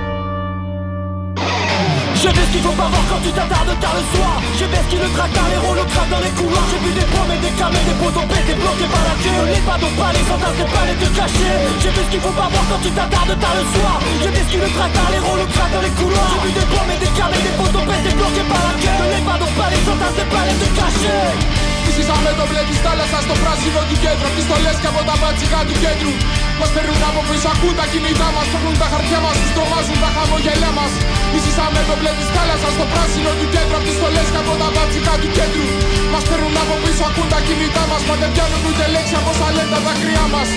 Je 2.22 2.28
vais 2.28 2.46
ce 2.48 2.52
qu'il 2.54 2.64
faut 2.66 2.78
pas 2.82 2.90
voir 2.94 3.06
quand 3.10 3.22
tu 3.26 3.32
t'attardes 3.38 3.76
tard 3.80 3.96
le 4.00 4.04
soir 4.14 4.34
Je 4.60 4.66
vais 4.66 4.82
ce 4.84 4.90
qui 4.92 4.98
le 5.04 5.10
traque 5.16 5.34
dans 5.38 5.50
les 5.52 5.60
ronds, 5.64 5.78
le 5.80 5.86
craque 5.92 6.12
dans 6.14 6.24
les 6.26 6.34
couloirs 6.38 6.68
J'ai 6.72 6.80
vu 6.84 6.92
des 7.00 7.08
pommes 7.14 7.34
et 7.36 7.42
des 7.46 7.54
camés, 7.60 7.86
des 7.90 7.98
poteaux 8.02 8.28
pétés 8.32 8.58
bloqués 8.62 8.90
par 8.94 9.04
la 9.08 9.16
queue 9.24 9.44
Les 9.54 9.64
pas 9.68 9.78
pas 9.80 10.12
les 10.16 10.26
entassent, 10.34 10.60
des 10.60 10.70
palettes 10.76 11.02
de 11.04 11.10
cachés 11.18 11.58
J'ai 11.82 11.92
vu 11.96 12.02
ce 12.06 12.10
qu'il 12.12 12.22
faut 12.26 12.36
pas 12.40 12.50
voir 12.52 12.66
quand 12.70 12.82
tu 12.84 12.92
t'attardes 12.98 13.36
tard 13.40 13.56
le 13.60 13.66
soir 13.74 13.96
Je 14.24 14.30
vais 14.34 14.44
ce 14.46 14.50
qui 14.52 14.60
le 14.64 14.70
traque 14.76 14.96
dans 14.98 15.10
les 15.14 15.22
ronds, 15.26 15.38
le 15.40 15.48
craque 15.54 15.72
dans 15.76 15.84
les 15.88 15.94
couloirs 16.00 16.32
J'ai 16.32 16.42
vu 16.46 16.52
des 16.58 16.68
pommes 16.72 16.92
et 16.96 17.00
des 17.04 17.12
camés, 17.18 17.42
des 17.48 17.56
poteaux 17.60 17.86
pétés 17.90 18.16
bloqués 18.18 18.48
par 18.52 18.62
la 18.68 18.74
queue 18.82 19.06
Les 19.14 19.24
pas 19.28 19.38
pas 19.40 19.70
les 19.72 19.84
entassent, 19.86 20.18
des 20.20 20.30
palettes 20.34 20.62
de 20.64 20.70
cachés 20.78 21.66
Φυσήσαμε 21.86 22.32
το 22.40 22.46
μπλε 22.50 22.64
της 22.70 22.80
θάλασσας 22.86 23.24
στο 23.28 23.36
πράσινο 23.42 23.82
του 23.90 23.98
κέντρου 24.04 24.28
Απ' 24.30 24.36
τις 24.38 24.46
στολές 24.48 24.78
και 24.82 24.90
από 24.94 25.02
τα 25.08 25.16
μπατσικά 25.20 25.60
του 25.68 25.76
κέντρου 25.84 26.14
Μας 26.60 26.70
παίρνουν 26.76 27.02
από 27.10 27.22
πίσω, 27.30 27.48
ακούν 27.54 27.74
τα 27.80 27.86
κινητά 27.92 28.28
μας 28.36 28.48
Παίρνουν 28.54 28.76
τα 28.82 28.88
χαρτιά 28.92 29.20
μας, 29.26 29.36
τους 29.42 29.52
τρομάζουν 29.56 29.98
τα 30.04 30.10
χαμογελιά 30.16 30.72
μας 30.78 30.92
Φυσήσαμε 31.34 31.80
το 31.90 31.96
μπλε 32.00 32.12
της 32.20 32.30
θάλασσας 32.36 32.72
στο 32.78 32.86
πράσινο 32.92 33.32
του 33.40 33.48
κέντρου 33.54 33.76
Απ' 33.80 33.86
τις 33.88 33.96
στολές 34.00 34.28
και 34.34 34.40
από 34.44 34.54
τα 34.62 34.68
μπατσικά 34.74 35.14
του 35.22 35.30
κέντρου 35.38 35.66
Μας 36.14 36.24
παίρνουν 36.30 36.56
από 36.64 36.76
πίσω, 36.84 37.04
ακούν 37.10 37.28
τα 37.34 37.40
κινητά 37.48 37.84
μας 37.92 38.02
Μα 38.08 38.14
δεν 38.22 38.30
πιάνουν 38.34 38.62
ούτε 38.68 38.86
λέξη 38.94 39.16
από 39.20 39.30
όσα 39.34 39.48
λένε 39.56 39.72
τα 39.74 39.80
δάκρυά 39.86 40.26
μας 40.34 40.52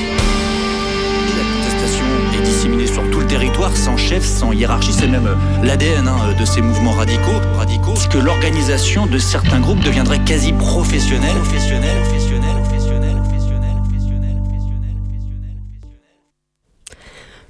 La 1.38 1.44
contestation 1.54 2.06
est 2.36 2.42
disséminée 2.42 2.86
sur 2.86 3.08
tout 3.10 3.20
le 3.20 3.26
territoire, 3.26 3.76
sans 3.76 3.96
chef, 3.96 4.24
sans 4.24 4.50
hiérarchie. 4.52 4.92
C'est 4.92 5.06
même 5.06 5.26
euh, 5.26 5.64
l'ADN 5.66 6.08
hein, 6.08 6.34
de 6.40 6.44
ces 6.44 6.62
mouvements 6.62 6.96
radicaux, 7.02 7.40
radicaux, 7.56 7.94
que 8.12 8.18
l'organisation 8.18 9.06
de 9.06 9.18
certains 9.18 9.60
groupes 9.60 9.82
deviendrait 9.88 10.18
quasi 10.30 10.52
professionnelle. 10.52 11.36
professionnelle, 11.36 11.38
professionnelle, 11.38 12.00
professionnelle, 12.00 12.56
professionnelle, 12.56 12.71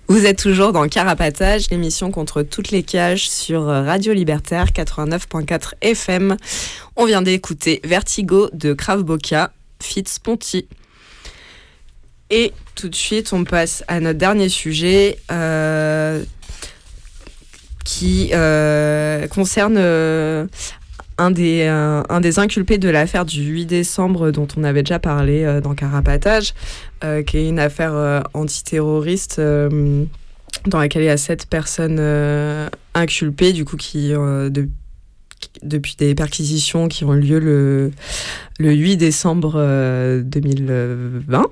Vous 0.08 0.26
êtes 0.26 0.38
toujours 0.38 0.74
dans 0.74 0.88
Carapatage, 0.88 1.70
l'émission 1.72 2.12
contre 2.12 2.44
toutes 2.44 2.72
les 2.72 2.84
cages 2.84 3.30
sur 3.30 3.64
Radio 3.64 4.14
Libertaire 4.14 4.68
89.4 4.68 5.74
FM. 5.82 6.36
On 6.98 7.06
vient 7.06 7.22
d'écouter 7.22 7.80
Vertigo 7.86 8.50
de 8.54 8.74
Krav 8.74 9.04
Boka, 9.04 9.52
Fitz 9.82 10.20
Ponty. 10.20 10.68
Et 12.30 12.52
tout 12.76 12.90
de 12.90 12.96
suite, 12.96 13.32
on 13.32 13.46
passe 13.46 13.84
à 13.88 14.00
notre 14.02 14.20
dernier 14.20 14.50
sujet 14.50 15.20
euh, 15.32 16.24
qui 17.86 18.32
euh, 18.34 19.28
concerne 19.28 19.78
euh, 19.78 20.48
un, 21.18 21.32
des, 21.32 21.64
euh, 21.70 22.20
des 22.20 22.40
inculpés 22.40 22.78
de 22.78 22.90
l'affaire 22.90 23.26
du 23.26 23.42
8 23.44 23.66
décembre 23.66 24.32
dont 24.32 24.48
on 24.58 24.64
avait 24.64 24.84
déjà 24.84 25.00
parlé 25.00 25.44
euh, 25.44 25.62
dans 25.62 25.74
Carapatage, 25.76 26.54
euh, 27.04 27.24
qui 27.24 27.38
est 27.38 27.48
une 27.50 27.60
affaire 27.60 28.24
antiterroriste 28.34 29.40
dans 29.40 30.80
laquelle 30.80 31.02
il 31.04 31.06
y 31.06 31.10
a 31.10 31.18
sept 31.18 31.46
personnes 31.48 32.00
inculpées, 32.94 33.54
du 33.54 33.66
coup, 33.66 33.78
qui, 33.78 34.10
de- 34.12 34.70
depuis 35.62 35.96
des 35.98 36.16
perquisitions 36.16 36.88
qui 36.88 37.04
ont 37.04 37.14
eu 37.16 37.20
lieu 37.20 37.40
le, 37.40 37.92
le 38.60 38.72
8 38.74 38.98
décembre 38.98 39.54
euh, 39.58 40.22
2020. 40.24 41.44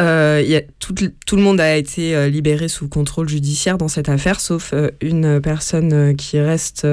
Euh, 0.00 0.42
y 0.44 0.56
a 0.56 0.62
tout, 0.78 0.94
le 1.36 1.42
monde 1.42 1.60
a 1.60 1.76
été 1.76 2.16
euh, 2.16 2.28
libéré 2.28 2.68
sous 2.68 2.88
contrôle 2.88 3.28
judiciaire 3.28 3.76
dans 3.76 3.88
cette 3.88 4.08
affaire, 4.08 4.40
sauf 4.40 4.70
euh, 4.72 4.90
une 5.02 5.40
personne 5.40 6.16
qui 6.16 6.40
reste 6.40 6.86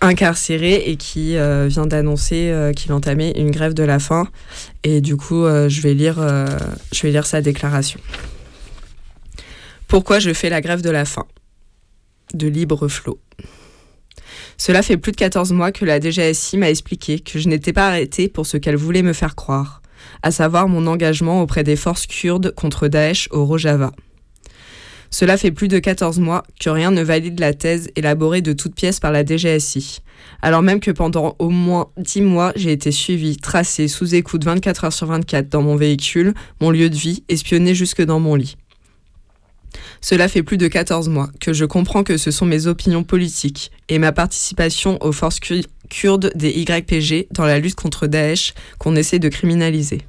incarcérée 0.00 0.90
et 0.90 0.96
qui 0.96 1.36
vient 1.36 1.86
d'annoncer 1.86 2.72
qu'il 2.76 2.92
entamait 2.92 3.32
une 3.36 3.50
grève 3.50 3.74
de 3.74 3.84
la 3.84 3.98
faim. 3.98 4.26
Et 4.84 5.00
du 5.00 5.16
coup, 5.16 5.44
je, 5.44 5.80
vais 5.80 5.94
lire, 5.94 6.16
je 6.92 7.02
vais 7.02 7.10
lire 7.10 7.26
sa 7.26 7.40
déclaration. 7.40 8.00
Pourquoi 9.86 10.18
je 10.18 10.32
fais 10.32 10.48
la 10.48 10.60
grève 10.60 10.82
de 10.82 10.90
la 10.90 11.04
faim? 11.04 11.26
De 12.34 12.48
libre 12.48 12.88
flot. 12.88 13.20
Cela 14.56 14.82
fait 14.82 14.96
plus 14.96 15.12
de 15.12 15.16
14 15.16 15.52
mois 15.52 15.70
que 15.70 15.84
la 15.84 16.00
DGSI 16.00 16.56
m'a 16.56 16.70
expliqué 16.70 17.20
que 17.20 17.38
je 17.38 17.48
n'étais 17.48 17.72
pas 17.72 17.88
arrêtée 17.88 18.28
pour 18.28 18.46
ce 18.46 18.56
qu'elle 18.56 18.76
voulait 18.76 19.02
me 19.02 19.12
faire 19.12 19.34
croire, 19.34 19.81
à 20.22 20.30
savoir 20.30 20.68
mon 20.68 20.86
engagement 20.86 21.42
auprès 21.42 21.64
des 21.64 21.76
forces 21.76 22.06
kurdes 22.06 22.54
contre 22.54 22.88
Daesh 22.88 23.28
au 23.30 23.44
Rojava. 23.44 23.92
Cela 25.10 25.36
fait 25.36 25.50
plus 25.50 25.68
de 25.68 25.78
14 25.78 26.20
mois 26.20 26.42
que 26.58 26.70
rien 26.70 26.90
ne 26.90 27.02
valide 27.02 27.38
la 27.38 27.52
thèse 27.52 27.90
élaborée 27.96 28.40
de 28.40 28.54
toutes 28.54 28.74
pièces 28.74 28.98
par 28.98 29.12
la 29.12 29.24
DGSI, 29.26 29.98
alors 30.40 30.62
même 30.62 30.80
que 30.80 30.90
pendant 30.90 31.36
au 31.38 31.50
moins 31.50 31.88
10 31.98 32.22
mois, 32.22 32.52
j'ai 32.56 32.72
été 32.72 32.90
suivie, 32.92 33.36
tracée, 33.36 33.88
sous 33.88 34.14
écoute 34.14 34.44
24 34.44 34.84
heures 34.84 34.92
sur 34.92 35.08
24 35.08 35.50
dans 35.50 35.60
mon 35.60 35.76
véhicule, 35.76 36.32
mon 36.62 36.70
lieu 36.70 36.88
de 36.88 36.96
vie, 36.96 37.24
espionnée 37.28 37.74
jusque 37.74 38.02
dans 38.02 38.20
mon 38.20 38.36
lit. 38.36 38.56
Cela 40.00 40.28
fait 40.28 40.42
plus 40.42 40.56
de 40.58 40.66
14 40.66 41.08
mois 41.08 41.28
que 41.40 41.52
je 41.52 41.64
comprends 41.64 42.04
que 42.04 42.16
ce 42.16 42.30
sont 42.30 42.46
mes 42.46 42.66
opinions 42.66 43.04
politiques 43.04 43.70
et 43.88 43.98
ma 43.98 44.12
participation 44.12 44.98
aux 45.02 45.12
forces 45.12 45.40
kur- 45.40 45.62
kurdes 45.90 46.32
des 46.34 46.50
YPG 46.50 47.28
dans 47.30 47.44
la 47.44 47.58
lutte 47.58 47.74
contre 47.76 48.06
Daesh 48.06 48.54
qu'on 48.78 48.96
essaie 48.96 49.18
de 49.18 49.28
criminaliser. 49.28 50.02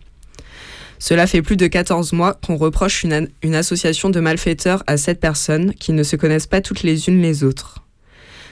Cela 1.04 1.28
fait 1.28 1.42
plus 1.42 1.58
de 1.58 1.68
14 1.68 2.14
mois 2.14 2.34
qu'on 2.34 2.56
reproche 2.56 3.04
une, 3.04 3.56
association 3.56 4.10
de 4.10 4.22
malfaiteurs 4.22 4.84
à 4.88 4.96
sept 4.96 5.20
personnes 5.20 5.74
qui 5.74 5.92
ne 5.92 6.02
se 6.02 6.16
connaissent 6.16 6.48
pas 6.48 6.62
toutes 6.62 6.82
les 6.82 7.10
unes 7.10 7.22
les 7.22 7.44
autres. 7.44 7.84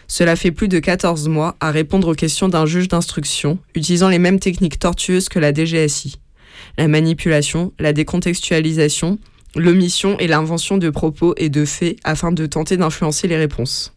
Cela 0.09 0.35
fait 0.35 0.51
plus 0.51 0.67
de 0.67 0.79
14 0.79 1.29
mois 1.29 1.55
à 1.61 1.71
répondre 1.71 2.09
aux 2.09 2.13
questions 2.13 2.49
d'un 2.49 2.65
juge 2.65 2.89
d'instruction 2.89 3.57
utilisant 3.73 4.09
les 4.09 4.19
mêmes 4.19 4.41
techniques 4.41 4.79
tortueuses 4.79 5.29
que 5.29 5.39
la 5.39 5.53
DGSI. 5.53 6.19
La 6.77 6.89
manipulation, 6.89 7.71
la 7.79 7.93
décontextualisation, 7.93 9.17
l'omission 9.55 10.19
et 10.19 10.27
l'invention 10.27 10.77
de 10.77 10.89
propos 10.89 11.33
et 11.37 11.47
de 11.47 11.63
faits 11.63 11.99
afin 12.03 12.33
de 12.33 12.45
tenter 12.47 12.75
d'influencer 12.75 13.29
les 13.29 13.37
réponses. 13.37 13.93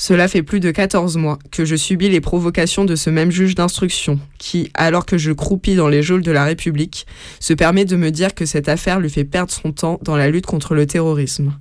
Cela 0.00 0.28
fait 0.28 0.44
plus 0.44 0.60
de 0.60 0.70
14 0.70 1.16
mois 1.16 1.40
que 1.50 1.64
je 1.64 1.74
subis 1.74 2.08
les 2.08 2.20
provocations 2.20 2.84
de 2.84 2.94
ce 2.94 3.10
même 3.10 3.32
juge 3.32 3.56
d'instruction 3.56 4.20
qui, 4.38 4.70
alors 4.74 5.04
que 5.04 5.18
je 5.18 5.32
croupis 5.32 5.74
dans 5.74 5.88
les 5.88 6.04
geôles 6.04 6.22
de 6.22 6.30
la 6.30 6.44
République, 6.44 7.04
se 7.40 7.52
permet 7.52 7.84
de 7.84 7.96
me 7.96 8.12
dire 8.12 8.32
que 8.32 8.46
cette 8.46 8.68
affaire 8.68 9.00
lui 9.00 9.10
fait 9.10 9.24
perdre 9.24 9.50
son 9.50 9.72
temps 9.72 9.98
dans 10.02 10.16
la 10.16 10.30
lutte 10.30 10.46
contre 10.46 10.76
le 10.76 10.86
terrorisme. 10.86 11.52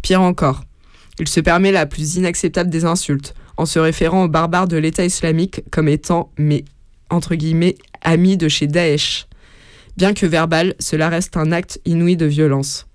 Pire 0.00 0.22
encore, 0.22 0.62
il 1.18 1.26
se 1.26 1.40
permet 1.40 1.72
la 1.72 1.86
plus 1.86 2.14
inacceptable 2.14 2.70
des 2.70 2.84
insultes, 2.84 3.34
en 3.56 3.66
se 3.66 3.80
référant 3.80 4.24
aux 4.24 4.28
barbares 4.28 4.68
de 4.68 4.76
l'État 4.76 5.04
islamique 5.04 5.62
comme 5.72 5.88
étant 5.88 6.30
mes 6.38 6.64
entre 7.10 7.34
guillemets 7.34 7.74
amis 8.00 8.36
de 8.36 8.48
chez 8.48 8.68
Daesh. 8.68 9.26
Bien 9.96 10.14
que 10.14 10.24
verbal, 10.24 10.76
cela 10.78 11.08
reste 11.08 11.36
un 11.36 11.50
acte 11.50 11.80
inouï 11.84 12.16
de 12.16 12.26
violence. 12.26 12.86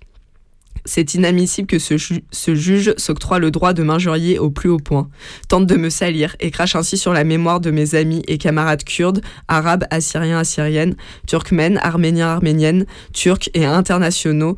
C'est 0.88 1.12
inadmissible 1.12 1.66
que 1.66 1.78
ce, 1.78 1.98
ju- 1.98 2.24
ce 2.30 2.54
juge 2.54 2.94
s'octroie 2.96 3.38
le 3.38 3.50
droit 3.50 3.74
de 3.74 3.82
m'injurier 3.82 4.38
au 4.38 4.48
plus 4.48 4.70
haut 4.70 4.78
point, 4.78 5.10
tente 5.48 5.66
de 5.66 5.76
me 5.76 5.90
salir 5.90 6.34
et 6.40 6.50
crache 6.50 6.74
ainsi 6.76 6.96
sur 6.96 7.12
la 7.12 7.24
mémoire 7.24 7.60
de 7.60 7.70
mes 7.70 7.94
amis 7.94 8.22
et 8.26 8.38
camarades 8.38 8.84
kurdes, 8.84 9.20
arabes, 9.48 9.84
assyriens, 9.90 10.38
assyriennes, 10.38 10.96
turkmènes, 11.26 11.78
arméniens, 11.82 12.28
arméniennes, 12.28 12.86
turcs 13.12 13.50
et 13.52 13.66
internationaux, 13.66 14.56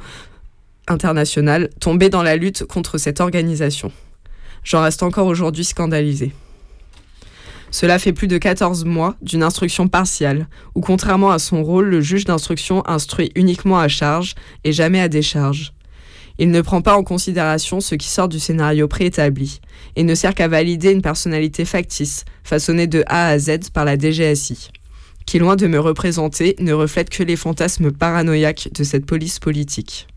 internationales 0.86 1.68
tombés 1.80 2.10
dans 2.10 2.22
la 2.22 2.36
lutte 2.36 2.64
contre 2.64 2.96
cette 2.96 3.20
organisation. 3.20 3.90
J'en 4.62 4.82
reste 4.82 5.02
encore 5.02 5.26
aujourd'hui 5.26 5.64
scandalisé. 5.64 6.32
Cela 7.72 7.98
fait 7.98 8.12
plus 8.12 8.28
de 8.28 8.38
14 8.38 8.84
mois 8.84 9.16
d'une 9.20 9.42
instruction 9.42 9.88
partiale, 9.88 10.46
où 10.76 10.80
contrairement 10.80 11.32
à 11.32 11.40
son 11.40 11.64
rôle, 11.64 11.86
le 11.88 12.00
juge 12.00 12.24
d'instruction 12.24 12.86
instruit 12.88 13.32
uniquement 13.34 13.80
à 13.80 13.88
charge 13.88 14.36
et 14.62 14.72
jamais 14.72 15.00
à 15.00 15.08
décharge. 15.08 15.72
Il 16.42 16.50
ne 16.50 16.62
prend 16.62 16.80
pas 16.80 16.96
en 16.96 17.04
considération 17.04 17.80
ce 17.80 17.94
qui 17.94 18.08
sort 18.08 18.26
du 18.26 18.40
scénario 18.40 18.88
préétabli 18.88 19.60
et 19.94 20.04
ne 20.04 20.14
sert 20.14 20.34
qu'à 20.34 20.48
valider 20.48 20.90
une 20.90 21.02
personnalité 21.02 21.66
factice, 21.66 22.24
façonnée 22.44 22.86
de 22.86 23.04
A 23.08 23.28
à 23.28 23.38
Z 23.38 23.68
par 23.74 23.84
la 23.84 23.98
DGSI, 23.98 24.70
qui, 25.26 25.38
loin 25.38 25.54
de 25.54 25.66
me 25.66 25.78
représenter, 25.78 26.56
ne 26.58 26.72
reflète 26.72 27.10
que 27.10 27.22
les 27.22 27.36
fantasmes 27.36 27.92
paranoïaques 27.92 28.70
de 28.72 28.84
cette 28.84 29.04
police 29.04 29.38
politique. 29.38 30.08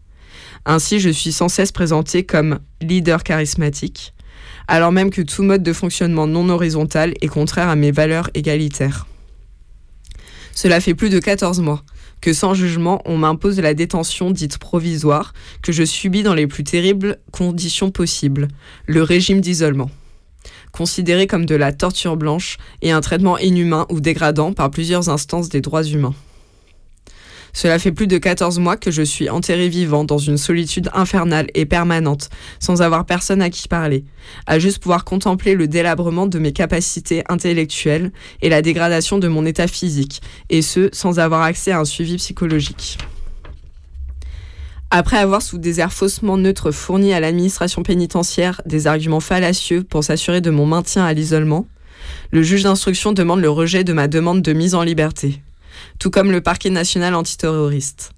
Ainsi, 0.65 1.01
je 1.01 1.09
suis 1.09 1.33
sans 1.33 1.49
cesse 1.49 1.73
présenté 1.73 2.23
comme 2.23 2.59
leader 2.79 3.23
charismatique, 3.23 4.13
alors 4.69 4.93
même 4.93 5.09
que 5.09 5.21
tout 5.21 5.43
mode 5.43 5.61
de 5.61 5.73
fonctionnement 5.73 6.25
non 6.25 6.47
horizontal 6.47 7.15
est 7.19 7.27
contraire 7.27 7.67
à 7.67 7.75
mes 7.75 7.91
valeurs 7.91 8.29
égalitaires. 8.33 9.07
Cela 10.55 10.79
fait 10.79 10.93
plus 10.93 11.09
de 11.09 11.19
14 11.19 11.59
mois 11.59 11.83
que 12.23 12.31
sans 12.31 12.53
jugement, 12.53 13.01
on 13.03 13.17
m'impose 13.17 13.59
la 13.59 13.73
détention 13.73 14.31
dite 14.31 14.57
provisoire 14.57 15.33
que 15.61 15.73
je 15.73 15.83
subis 15.83 16.23
dans 16.23 16.33
les 16.33 16.47
plus 16.47 16.63
terribles 16.63 17.19
conditions 17.33 17.91
possibles, 17.91 18.47
le 18.87 19.03
régime 19.03 19.41
d'isolement. 19.41 19.91
Considéré 20.71 21.27
comme 21.27 21.45
de 21.45 21.55
la 21.55 21.73
torture 21.73 22.15
blanche 22.15 22.59
et 22.81 22.91
un 22.91 23.01
traitement 23.01 23.37
inhumain 23.37 23.85
ou 23.89 23.99
dégradant 23.99 24.53
par 24.53 24.71
plusieurs 24.71 25.09
instances 25.09 25.49
des 25.49 25.59
droits 25.59 25.83
humains. 25.83 26.15
Cela 27.53 27.77
fait 27.77 27.91
plus 27.91 28.07
de 28.07 28.17
14 28.17 28.57
mois 28.57 28.77
que 28.77 28.89
je 28.89 29.03
suis 29.03 29.29
enterré 29.29 29.69
vivant 29.69 30.03
dans 30.03 30.17
une 30.17 30.37
solitude 30.37 30.89
infernale 30.93 31.47
et 31.53 31.65
permanente, 31.65 32.29
sans 32.59 32.81
avoir 32.81 33.05
personne 33.05 33.43
à 33.43 33.51
qui 33.51 33.67
parler, 33.67 34.05
à 34.47 34.57
juste 34.57 34.79
pouvoir 34.79 35.05
contempler 35.05 35.53
le 35.53 35.67
délabrement 35.67 36.25
de 36.25 36.39
mes 36.39 36.51
capacités 36.51 37.23
intellectuelles 37.29 38.11
et 38.41 38.49
la 38.49 38.63
dégradation 38.63 39.19
de 39.19 39.27
mon 39.27 39.45
état 39.45 39.67
physique, 39.67 40.21
et 40.49 40.63
ce, 40.63 40.89
sans 40.91 41.19
avoir 41.19 41.43
accès 41.43 41.71
à 41.71 41.79
un 41.79 41.85
suivi 41.85 42.17
psychologique. 42.17 42.97
Après 44.89 45.17
avoir, 45.17 45.41
sous 45.41 45.57
des 45.57 45.79
airs 45.79 45.93
faussement 45.93 46.37
neutres, 46.37 46.71
fourni 46.71 47.13
à 47.13 47.19
l'administration 47.19 47.83
pénitentiaire 47.83 48.61
des 48.65 48.87
arguments 48.87 49.19
fallacieux 49.19 49.83
pour 49.83 50.03
s'assurer 50.03 50.41
de 50.41 50.51
mon 50.51 50.65
maintien 50.65 51.05
à 51.05 51.13
l'isolement, 51.13 51.67
le 52.31 52.43
juge 52.43 52.63
d'instruction 52.63 53.11
demande 53.11 53.41
le 53.41 53.49
rejet 53.49 53.83
de 53.83 53.93
ma 53.93 54.07
demande 54.07 54.41
de 54.41 54.53
mise 54.53 54.75
en 54.75 54.83
liberté, 54.83 55.41
tout 55.99 56.09
comme 56.09 56.31
le 56.31 56.41
parquet 56.41 56.69
national 56.69 57.15
antiterroriste. 57.15 58.13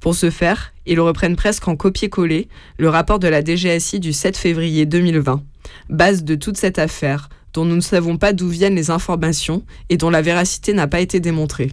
Pour 0.00 0.14
ce 0.14 0.30
faire, 0.30 0.72
ils 0.86 1.00
reprennent 1.00 1.36
presque 1.36 1.66
en 1.68 1.76
copier-coller 1.76 2.48
le 2.78 2.88
rapport 2.88 3.18
de 3.18 3.28
la 3.28 3.42
DGSI 3.42 3.98
du 3.98 4.12
7 4.12 4.36
février 4.36 4.86
2020, 4.86 5.42
base 5.88 6.22
de 6.22 6.34
toute 6.34 6.56
cette 6.56 6.78
affaire, 6.78 7.28
dont 7.52 7.64
nous 7.64 7.76
ne 7.76 7.80
savons 7.80 8.18
pas 8.18 8.32
d'où 8.32 8.48
viennent 8.48 8.76
les 8.76 8.90
informations 8.90 9.64
et 9.88 9.96
dont 9.96 10.10
la 10.10 10.22
véracité 10.22 10.74
n'a 10.74 10.86
pas 10.86 11.00
été 11.00 11.20
démontrée. 11.20 11.72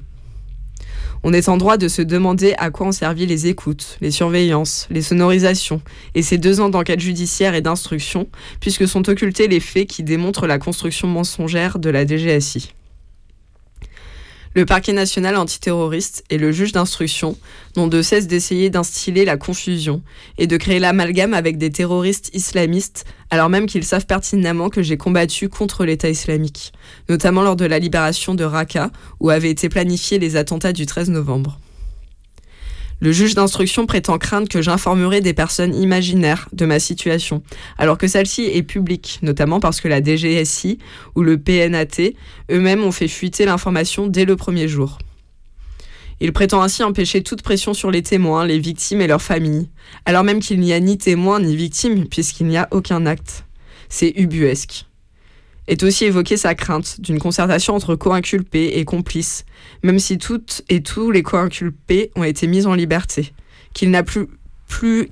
On 1.26 1.32
est 1.32 1.48
en 1.48 1.56
droit 1.56 1.78
de 1.78 1.88
se 1.88 2.02
demander 2.02 2.54
à 2.58 2.70
quoi 2.70 2.88
ont 2.88 2.91
servi 2.91 3.26
les 3.26 3.48
écoutes, 3.48 3.98
les 4.02 4.12
surveillances, 4.12 4.88
les 4.90 5.02
sonorisations 5.02 5.82
et 6.16 6.22
ces 6.22 6.38
deux 6.38 6.60
ans 6.60 6.70
d'enquête 6.70 7.00
judiciaire 7.00 7.56
et 7.56 7.62
d'instruction, 7.62 8.28
puisque 8.60 8.88
sont 8.88 9.08
occultés 9.10 9.48
les 9.48 9.62
faits 9.62 9.88
qui 9.88 10.04
démontrent 10.04 10.48
la 10.48 10.60
construction 10.60 11.08
mensongère 11.08 11.80
de 11.80 11.90
la 11.90 12.06
DGSI. 12.06 12.74
Le 14.56 14.66
parquet 14.66 14.94
national 14.94 15.36
antiterroriste 15.36 16.24
et 16.30 16.38
le 16.38 16.52
juge 16.52 16.74
d'instruction 16.74 17.36
n'ont 17.76 17.88
de 17.88 18.04
cesse 18.04 18.28
d'essayer 18.28 18.70
d'instiller 18.70 19.26
la 19.26 19.36
confusion 19.36 20.04
et 20.38 20.46
de 20.46 20.58
créer 20.58 20.78
l'amalgame 20.78 21.34
avec 21.34 21.58
des 21.58 21.72
terroristes 21.72 22.30
islamistes, 22.34 23.06
alors 23.32 23.50
même 23.50 23.66
qu'ils 23.66 23.84
savent 23.84 24.06
pertinemment 24.06 24.70
que 24.70 24.84
j'ai 24.84 24.98
combattu 24.98 25.50
contre 25.50 25.86
l'État 25.86 26.10
islamique, 26.10 26.72
notamment 27.10 27.42
lors 27.42 27.56
de 27.56 27.66
la 27.66 27.80
libération 27.80 28.36
de 28.36 28.44
Raqqa, 28.44 28.92
où 29.20 29.32
avaient 29.32 29.50
été 29.50 29.70
planifiés 29.70 30.20
les 30.20 30.36
attentats 30.36 30.74
du 30.74 30.86
13 30.86 31.10
novembre. 31.10 31.60
Le 32.99 33.11
juge 33.11 33.36
d'instruction 33.36 33.86
prétend 33.86 34.18
craindre 34.18 34.48
que 34.48 34.61
j'informerai 34.61 35.22
des 35.22 35.34
personnes 35.34 35.76
imaginaires 35.76 36.48
de 36.53 36.65
ma 36.65 36.80
situation, 36.80 37.44
alors 37.78 37.98
que 37.98 38.07
celle-ci 38.07 38.44
est 38.44 38.64
publique, 38.64 39.20
notamment 39.22 39.60
parce 39.60 39.82
que 39.82 39.88
la 39.88 40.02
DGSI 40.02 40.78
ou 41.15 41.22
le 41.22 41.38
PNAT 41.38 42.14
eux-mêmes 42.52 42.84
ont 42.84 42.91
fait 42.91 43.07
fuiter 43.07 43.45
l'information 43.45 44.07
dès 44.07 44.26
le 44.26 44.36
premier 44.36 44.68
jour. 44.68 44.99
Il 46.22 46.32
prétend 46.32 46.61
ainsi 46.61 46.84
empêcher 46.84 47.24
toute 47.24 47.41
pression 47.41 47.74
sur 47.74 47.91
les 47.91 48.03
témoins, 48.03 48.45
les 48.45 48.60
victimes 48.60 49.02
et 49.02 49.07
leurs 49.07 49.22
familles, 49.22 49.70
alors 50.06 50.24
même 50.24 50.40
qu'il 50.40 50.60
n'y 50.60 50.72
a 50.72 50.80
ni 50.80 50.98
témoins 50.98 51.41
ni 51.41 51.56
victimes, 51.56 52.07
puisqu'il 52.07 52.48
n'y 52.48 52.57
a 52.57 52.70
aucun 52.72 53.06
acte. 53.06 53.45
C'est 53.90 54.14
ubuesque 54.15 54.86
est 55.68 55.84
aussi 55.84 56.06
évoqué 56.06 56.38
sa 56.38 56.56
crainte 56.56 56.99
d'une 56.99 57.19
concertation 57.19 57.76
entre 57.76 57.95
co-inculpés 57.95 58.72
et 58.76 58.85
complices, 58.85 59.45
même 59.81 59.99
si 59.99 60.18
toutes 60.18 60.64
et 60.69 60.81
tous 60.81 61.11
les 61.11 61.23
co-inculpés 61.23 62.11
ont 62.15 62.23
été 62.23 62.48
mis 62.48 62.65
en 62.65 62.73
liberté, 62.73 63.34
qu'il 63.73 63.91
n'a 63.91 64.03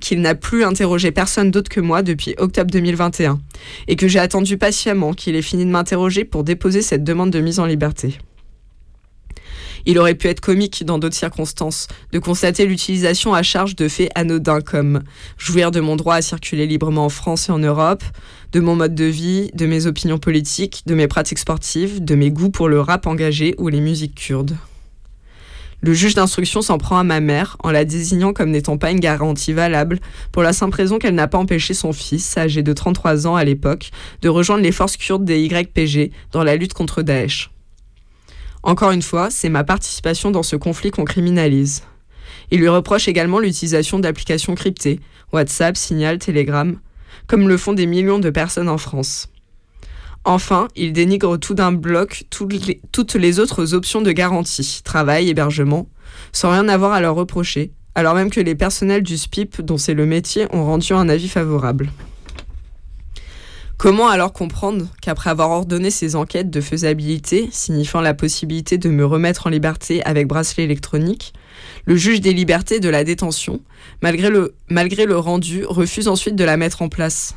qu'il 0.00 0.20
n'a 0.20 0.34
plus 0.34 0.64
interrogé 0.64 1.12
personne 1.12 1.50
d'autre 1.52 1.68
que 1.68 1.80
moi 1.80 2.02
depuis 2.02 2.34
octobre 2.38 2.70
2021, 2.70 3.40
et 3.86 3.96
que 3.96 4.08
j'ai 4.08 4.18
attendu 4.18 4.58
patiemment 4.58 5.12
qu'il 5.12 5.36
ait 5.36 5.42
fini 5.42 5.64
de 5.64 5.70
m'interroger 5.70 6.24
pour 6.24 6.42
déposer 6.42 6.82
cette 6.82 7.04
demande 7.04 7.30
de 7.30 7.40
mise 7.40 7.60
en 7.60 7.66
liberté. 7.66 8.18
Il 9.86 9.98
aurait 9.98 10.14
pu 10.14 10.28
être 10.28 10.40
comique 10.40 10.84
dans 10.84 10.98
d'autres 10.98 11.16
circonstances, 11.16 11.88
de 12.12 12.18
constater 12.18 12.66
l'utilisation 12.66 13.34
à 13.34 13.42
charge 13.42 13.76
de 13.76 13.88
faits 13.88 14.10
anodins 14.14 14.60
comme 14.60 15.02
jouir 15.38 15.70
de 15.70 15.80
mon 15.80 15.96
droit 15.96 16.16
à 16.16 16.22
circuler 16.22 16.66
librement 16.66 17.06
en 17.06 17.08
France 17.08 17.48
et 17.48 17.52
en 17.52 17.58
Europe, 17.58 18.02
de 18.52 18.60
mon 18.60 18.76
mode 18.76 18.94
de 18.94 19.04
vie, 19.04 19.50
de 19.54 19.66
mes 19.66 19.86
opinions 19.86 20.18
politiques, 20.18 20.82
de 20.86 20.94
mes 20.94 21.08
pratiques 21.08 21.38
sportives, 21.38 22.04
de 22.04 22.14
mes 22.14 22.30
goûts 22.30 22.50
pour 22.50 22.68
le 22.68 22.80
rap 22.80 23.06
engagé 23.06 23.54
ou 23.58 23.68
les 23.68 23.80
musiques 23.80 24.14
kurdes. 24.14 24.56
Le 25.84 25.94
juge 25.94 26.14
d'instruction 26.14 26.62
s'en 26.62 26.78
prend 26.78 26.96
à 26.96 27.02
ma 27.02 27.18
mère 27.18 27.56
en 27.64 27.72
la 27.72 27.84
désignant 27.84 28.32
comme 28.32 28.50
n'étant 28.50 28.78
pas 28.78 28.92
une 28.92 29.00
garantie 29.00 29.52
valable 29.52 29.98
pour 30.30 30.44
la 30.44 30.52
simple 30.52 30.76
raison 30.76 31.00
qu'elle 31.00 31.16
n'a 31.16 31.26
pas 31.26 31.38
empêché 31.38 31.74
son 31.74 31.92
fils, 31.92 32.38
âgé 32.38 32.62
de 32.62 32.72
33 32.72 33.26
ans 33.26 33.34
à 33.34 33.42
l'époque, 33.42 33.90
de 34.22 34.28
rejoindre 34.28 34.62
les 34.62 34.70
forces 34.70 34.96
kurdes 34.96 35.24
des 35.24 35.42
YPG 35.42 36.12
dans 36.30 36.44
la 36.44 36.54
lutte 36.54 36.72
contre 36.72 37.02
Daesh. 37.02 37.51
Encore 38.62 38.92
une 38.92 39.02
fois, 39.02 39.30
c'est 39.30 39.48
ma 39.48 39.64
participation 39.64 40.30
dans 40.30 40.42
ce 40.42 40.56
conflit 40.56 40.90
qu'on 40.90 41.04
criminalise. 41.04 41.82
Il 42.50 42.60
lui 42.60 42.68
reproche 42.68 43.08
également 43.08 43.38
l'utilisation 43.38 43.98
d'applications 43.98 44.54
cryptées, 44.54 45.00
WhatsApp, 45.32 45.76
Signal, 45.76 46.18
Telegram, 46.18 46.78
comme 47.26 47.48
le 47.48 47.56
font 47.56 47.72
des 47.72 47.86
millions 47.86 48.18
de 48.18 48.30
personnes 48.30 48.68
en 48.68 48.78
France. 48.78 49.28
Enfin, 50.24 50.68
il 50.76 50.92
dénigre 50.92 51.36
tout 51.36 51.54
d'un 51.54 51.72
bloc 51.72 52.24
toutes 52.30 53.14
les, 53.14 53.40
autres 53.40 53.74
options 53.74 54.02
de 54.02 54.12
garantie, 54.12 54.80
travail, 54.84 55.28
hébergement, 55.28 55.88
sans 56.32 56.50
rien 56.50 56.68
avoir 56.68 56.92
à 56.92 57.00
leur 57.00 57.16
reprocher, 57.16 57.72
alors 57.96 58.14
même 58.14 58.30
que 58.30 58.40
les 58.40 58.54
personnels 58.54 59.02
du 59.02 59.18
SPIP, 59.18 59.60
dont 59.60 59.78
c'est 59.78 59.94
le 59.94 60.06
métier, 60.06 60.46
ont 60.52 60.64
rendu 60.64 60.92
un 60.92 61.08
avis 61.08 61.28
favorable. 61.28 61.90
Comment 63.78 64.08
alors 64.08 64.32
comprendre 64.32 64.86
qu'après 65.00 65.30
avoir 65.30 65.50
ordonné 65.50 65.90
ces 65.90 66.14
enquêtes 66.14 66.50
de 66.50 66.60
faisabilité, 66.60 67.48
signifiant 67.50 68.00
la 68.00 68.14
possibilité 68.14 68.78
de 68.78 68.88
me 68.88 69.04
remettre 69.04 69.48
en 69.48 69.50
liberté 69.50 70.04
avec 70.04 70.28
bracelet 70.28 70.64
électronique, 70.64 71.32
le 71.84 71.96
juge 71.96 72.20
des 72.20 72.32
libertés 72.32 72.78
de 72.78 72.88
la 72.88 73.02
détention, 73.02 73.60
malgré 74.00 74.30
le, 74.30 75.18
rendu, 75.18 75.64
refuse 75.64 76.06
ensuite 76.06 76.36
de 76.36 76.44
la 76.44 76.56
mettre 76.56 76.82
en 76.82 76.88
place? 76.88 77.34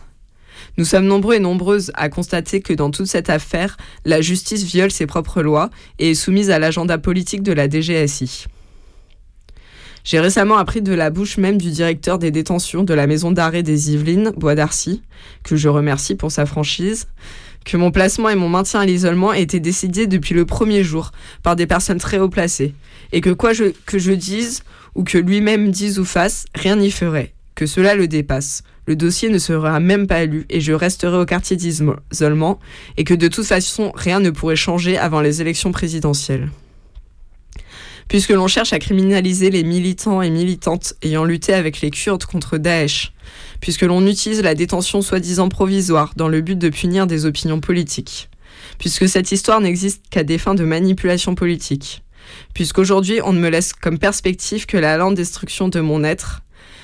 Nous 0.78 0.86
sommes 0.86 1.06
nombreux 1.06 1.36
et 1.36 1.40
nombreuses 1.40 1.92
à 1.96 2.10
constater 2.10 2.62
que 2.62 2.74
dans 2.74 2.92
toute 2.92 3.08
cette 3.08 3.30
affaire, 3.30 3.78
la 4.04 4.22
justice 4.22 4.64
viole 4.64 4.92
ses 4.92 5.06
propres 5.06 5.42
lois 5.42 5.70
et 6.00 6.12
est 6.12 6.16
soumise 6.16 6.52
à 6.52 6.60
l'agenda 6.60 6.98
politique 6.98 7.44
de 7.44 7.54
la 7.54 7.70
DGSI. 7.70 8.46
J'ai 10.06 10.20
récemment 10.20 10.58
appris 10.58 10.84
de 10.84 10.94
la 10.94 11.10
bouche 11.10 11.38
même 11.38 11.58
du 11.58 11.72
directeur 11.72 12.20
des 12.20 12.30
détentions 12.30 12.84
de 12.84 12.94
la 12.94 13.08
maison 13.08 13.32
d'arrêt 13.32 13.64
des 13.64 13.92
Yvelines, 13.92 14.34
Bois 14.38 14.54
d'Arcy, 14.54 15.02
que 15.44 15.56
je 15.56 15.68
remercie 15.68 16.14
pour 16.14 16.32
sa 16.32 16.46
franchise, 16.46 17.08
que 17.66 17.76
mon 17.76 17.90
placement 17.90 18.30
et 18.30 18.36
mon 18.36 18.48
maintien 18.48 18.82
à 18.82 18.86
l'isolement 18.86 19.34
étaient 19.34 19.60
décidés 19.60 20.06
depuis 20.06 20.36
le 20.36 20.46
premier 20.46 20.84
jour 20.84 21.12
par 21.42 21.56
des 21.56 21.66
personnes 21.66 21.98
très 21.98 22.20
haut 22.20 22.30
placées, 22.30 22.76
et 23.14 23.20
que 23.20 23.32
quoi 23.32 23.54
que 23.88 23.98
je 23.98 24.12
dise 24.12 24.64
ou 24.94 25.04
que 25.04 25.18
lui-même 25.18 25.72
dise 25.72 25.98
ou 25.98 26.06
fasse, 26.06 26.46
rien 26.54 26.76
n'y 26.76 26.92
ferait, 26.92 27.34
que 27.56 27.66
cela 27.66 27.96
le 27.96 28.08
dépasse. 28.08 28.62
Le 28.86 28.96
dossier 28.96 29.30
ne 29.30 29.40
sera 29.40 29.80
même 29.80 30.06
pas 30.06 30.26
lu 30.26 30.46
et 30.52 30.62
je 30.62 30.72
resterai 30.72 31.18
au 31.18 31.26
quartier 31.26 31.58
d'isolement 31.58 32.60
et 32.98 33.04
que 33.04 33.16
de 33.16 33.28
toute 33.28 33.48
façon 33.48 33.92
rien 33.96 34.20
ne 34.20 34.30
pourrait 34.30 34.56
changer 34.56 35.00
avant 35.00 35.22
les 35.22 35.42
élections 35.42 35.72
présidentielles. 35.72 36.52
Puisque 38.08 38.30
l'on 38.30 38.48
cherche 38.48 38.74
à 38.74 38.80
criminaliser 38.80 39.50
les 39.50 39.64
militants 39.64 40.22
et 40.22 40.30
militantes 40.30 40.94
ayant 41.02 41.26
lutté 41.26 41.54
avec 41.54 41.82
les 41.82 41.90
Kurdes 41.90 42.26
contre 42.26 42.58
Daesh, 42.58 43.14
puisque 43.62 43.82
l'on 43.82 44.06
utilise 44.06 44.42
la 44.42 44.56
détention 44.56 45.02
soi-disant 45.02 45.50
provisoire 45.50 46.14
dans 46.16 46.28
le 46.28 46.42
but 46.42 46.58
de 46.58 46.70
punir 46.70 47.08
des 47.08 47.26
opinions 47.26 47.60
politiques, 47.60 48.30
puisque 48.78 49.10
cette 49.10 49.32
histoire 49.32 49.60
n'existe 49.60 50.04
qu'à 50.10 50.24
des 50.24 50.38
fins 50.38 50.56
de 50.56 50.64
manipulation 50.64 51.36
politique, 51.36 52.04
puisqu'aujourd'hui 52.54 53.22
on 53.24 53.34
ne 53.34 53.40
me 53.40 53.50
laisse 53.50 53.74
comme 53.74 53.98
perspective 53.98 54.66
que 54.66 54.78
la 54.78 54.98
lente 54.98 55.16
destruction 55.16 55.68
de 55.68 55.80
mon 55.80 56.04
être, 56.04 56.42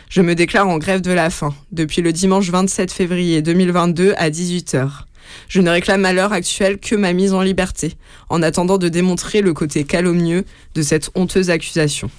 je 0.10 0.22
me 0.22 0.35
déclare 0.35 0.68
en 0.68 0.77
grève 0.77 1.02
de 1.02 1.11
la 1.11 1.30
faim 1.30 1.53
depuis 1.72 2.02
le 2.02 2.11
dimanche 2.11 2.49
27 2.49 2.91
février 2.91 3.41
2022 3.41 4.14
à 4.18 4.30
18h. 4.30 5.06
Je 5.47 5.61
ne 5.61 5.69
réclame 5.69 6.05
à 6.05 6.13
l'heure 6.13 6.33
actuelle 6.33 6.77
que 6.77 6.95
ma 6.95 7.13
mise 7.13 7.33
en 7.33 7.41
liberté, 7.41 7.95
en 8.29 8.41
attendant 8.41 8.77
de 8.77 8.89
démontrer 8.89 9.41
le 9.41 9.53
côté 9.53 9.83
calomnieux 9.83 10.45
de 10.75 10.81
cette 10.81 11.09
honteuse 11.15 11.49
accusation. 11.49 12.09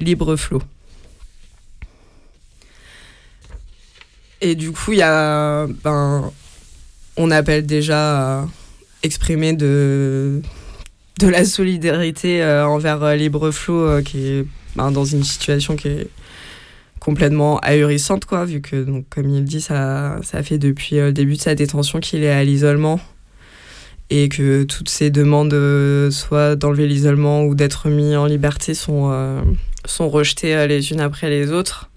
Libre 0.00 0.36
flot. 0.36 0.62
Et 4.40 4.54
du 4.54 4.72
coup, 4.72 4.92
il 4.92 4.98
y 4.98 5.02
a. 5.02 5.66
Ben, 5.82 6.30
on 7.16 7.30
appelle 7.30 7.64
déjà 7.64 8.40
à 8.40 8.48
exprimer 9.02 9.52
de, 9.52 10.42
de 11.20 11.28
la 11.28 11.44
solidarité 11.44 12.42
euh, 12.42 12.66
envers 12.66 13.02
euh, 13.02 13.14
Libre 13.14 13.50
Flot, 13.50 13.80
euh, 13.80 14.02
qui 14.02 14.26
est 14.26 14.46
ben, 14.76 14.90
dans 14.90 15.04
une 15.04 15.24
situation 15.24 15.76
qui 15.76 15.88
est 15.88 16.08
complètement 17.04 17.58
ahurissante, 17.58 18.24
quoi, 18.24 18.44
vu 18.44 18.60
que, 18.60 18.82
donc, 18.82 19.06
comme 19.10 19.28
il 19.28 19.44
dit, 19.44 19.60
ça, 19.60 20.18
ça 20.22 20.42
fait 20.42 20.58
depuis 20.58 20.96
le 20.96 21.12
début 21.12 21.34
de 21.34 21.40
sa 21.40 21.54
détention 21.54 22.00
qu'il 22.00 22.24
est 22.24 22.30
à 22.30 22.42
l'isolement 22.42 23.00
et 24.10 24.28
que 24.28 24.64
toutes 24.64 24.88
ces 24.88 25.10
demandes, 25.10 25.54
soit 26.10 26.56
d'enlever 26.56 26.86
l'isolement 26.86 27.44
ou 27.44 27.54
d'être 27.54 27.88
mis 27.88 28.16
en 28.16 28.26
liberté, 28.26 28.74
sont, 28.74 29.42
sont 29.84 30.08
rejetées 30.08 30.66
les 30.66 30.92
unes 30.92 31.00
après 31.00 31.30
les 31.30 31.52
autres. 31.52 31.90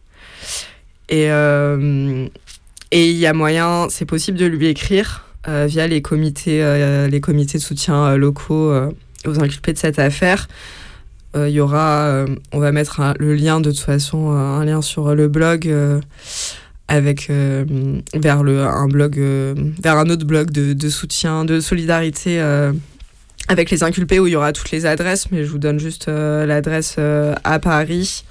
Et 1.09 1.31
euh, 1.31 2.27
il 2.91 3.11
y 3.11 3.25
a 3.25 3.34
moyen, 3.34 3.88
c'est 3.89 4.05
possible 4.05 4.38
de 4.38 4.45
lui 4.45 4.67
écrire 4.67 5.25
euh, 5.47 5.65
via 5.67 5.88
les 5.88 6.01
comités, 6.01 6.61
euh, 6.61 7.07
les 7.07 7.21
comités 7.21 7.57
de 7.57 7.63
soutien 7.63 8.15
locaux 8.17 8.73
aux 9.25 9.39
inculpés 9.39 9.73
de 9.73 9.77
cette 9.77 9.99
affaire. 9.99 10.47
Il 11.36 11.49
y 11.49 11.60
aura, 11.60 12.26
on 12.52 12.60
va 12.60 12.72
mettre 12.72 12.99
le 13.20 13.36
lien 13.36 13.60
de 13.60 13.70
toute 13.70 13.80
façon, 13.80 14.32
un 14.32 14.66
lien 14.66 14.82
sur 14.82 15.14
le 15.14 15.28
blog 15.28 15.72
avec 16.88 17.30
vers 17.30 18.44
le 18.44 18.62
un 18.62 18.88
blog 18.88 19.18
vers 19.18 19.98
un 19.98 20.10
autre 20.10 20.26
blog 20.26 20.49
de, 20.49 20.74
de 20.74 20.90
soutien 20.90 21.45
de 21.45 21.60
solidarité 21.60 22.40
avec 23.49 23.70
les 23.70 23.84
inculpés 23.84 24.20
où 24.20 24.26
il 24.26 24.34
y 24.34 24.36
aura 24.36 24.52
toutes 24.52 24.72
les 24.72 24.88
adresses 24.88 25.30
mais 25.30 25.44
je 25.44 25.52
vous 25.52 25.60
donne 25.60 25.80
juste 25.80 26.08
l'adresse 26.08 26.98
à 26.98 27.60
Paris 27.60 28.24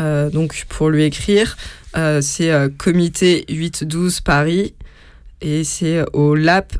euh, 0.00 0.30
donc 0.30 0.64
pour 0.68 0.90
lui 0.90 1.04
écrire. 1.04 1.56
Euh, 1.96 2.20
c'est 2.20 2.50
euh, 2.50 2.68
comité 2.76 3.44
812 3.48 4.20
Paris 4.20 4.74
et 5.40 5.62
c'est 5.62 6.04
au 6.12 6.34
LAP 6.34 6.76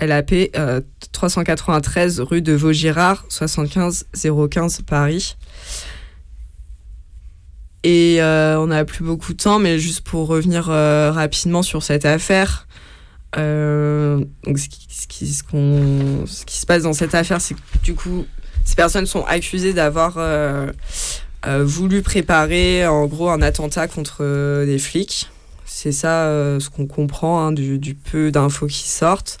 LAP 0.00 0.32
euh, 0.56 0.80
393 1.12 2.20
rue 2.20 2.42
de 2.42 2.52
Vaugirard 2.52 3.24
75 3.28 4.06
015 4.14 4.82
Paris 4.82 5.36
et 7.84 8.22
euh, 8.22 8.58
on 8.58 8.68
n'a 8.68 8.86
plus 8.86 9.04
beaucoup 9.04 9.34
de 9.34 9.42
temps, 9.42 9.58
mais 9.58 9.78
juste 9.78 10.00
pour 10.00 10.26
revenir 10.26 10.70
euh, 10.70 11.12
rapidement 11.12 11.62
sur 11.62 11.82
cette 11.82 12.06
affaire, 12.06 12.66
euh, 13.36 14.24
ce, 14.46 15.06
qui, 15.06 15.26
se 15.26 16.66
passe 16.66 16.84
dans 16.84 16.94
cette 16.94 17.14
affaire, 17.14 17.42
c'est 17.42 17.54
que 17.54 17.60
du 17.82 17.94
coup, 17.94 18.24
ces 18.64 18.74
personnes 18.74 19.04
sont 19.04 19.24
accusées 19.24 19.74
d'avoir 19.74 20.14
euh, 20.16 20.72
euh, 21.46 21.62
voulu 21.62 22.00
préparer 22.00 22.86
en 22.86 23.04
gros 23.04 23.28
un 23.28 23.42
attentat 23.42 23.86
contre 23.86 24.18
euh, 24.20 24.64
des 24.64 24.78
flics. 24.78 25.28
C'est 25.76 25.90
ça 25.90 26.26
euh, 26.26 26.60
ce 26.60 26.70
qu'on 26.70 26.86
comprend 26.86 27.46
hein, 27.46 27.52
du, 27.52 27.96
peu 27.96 28.30
d'infos 28.30 28.68
qui 28.68 28.88
sortent. 28.88 29.38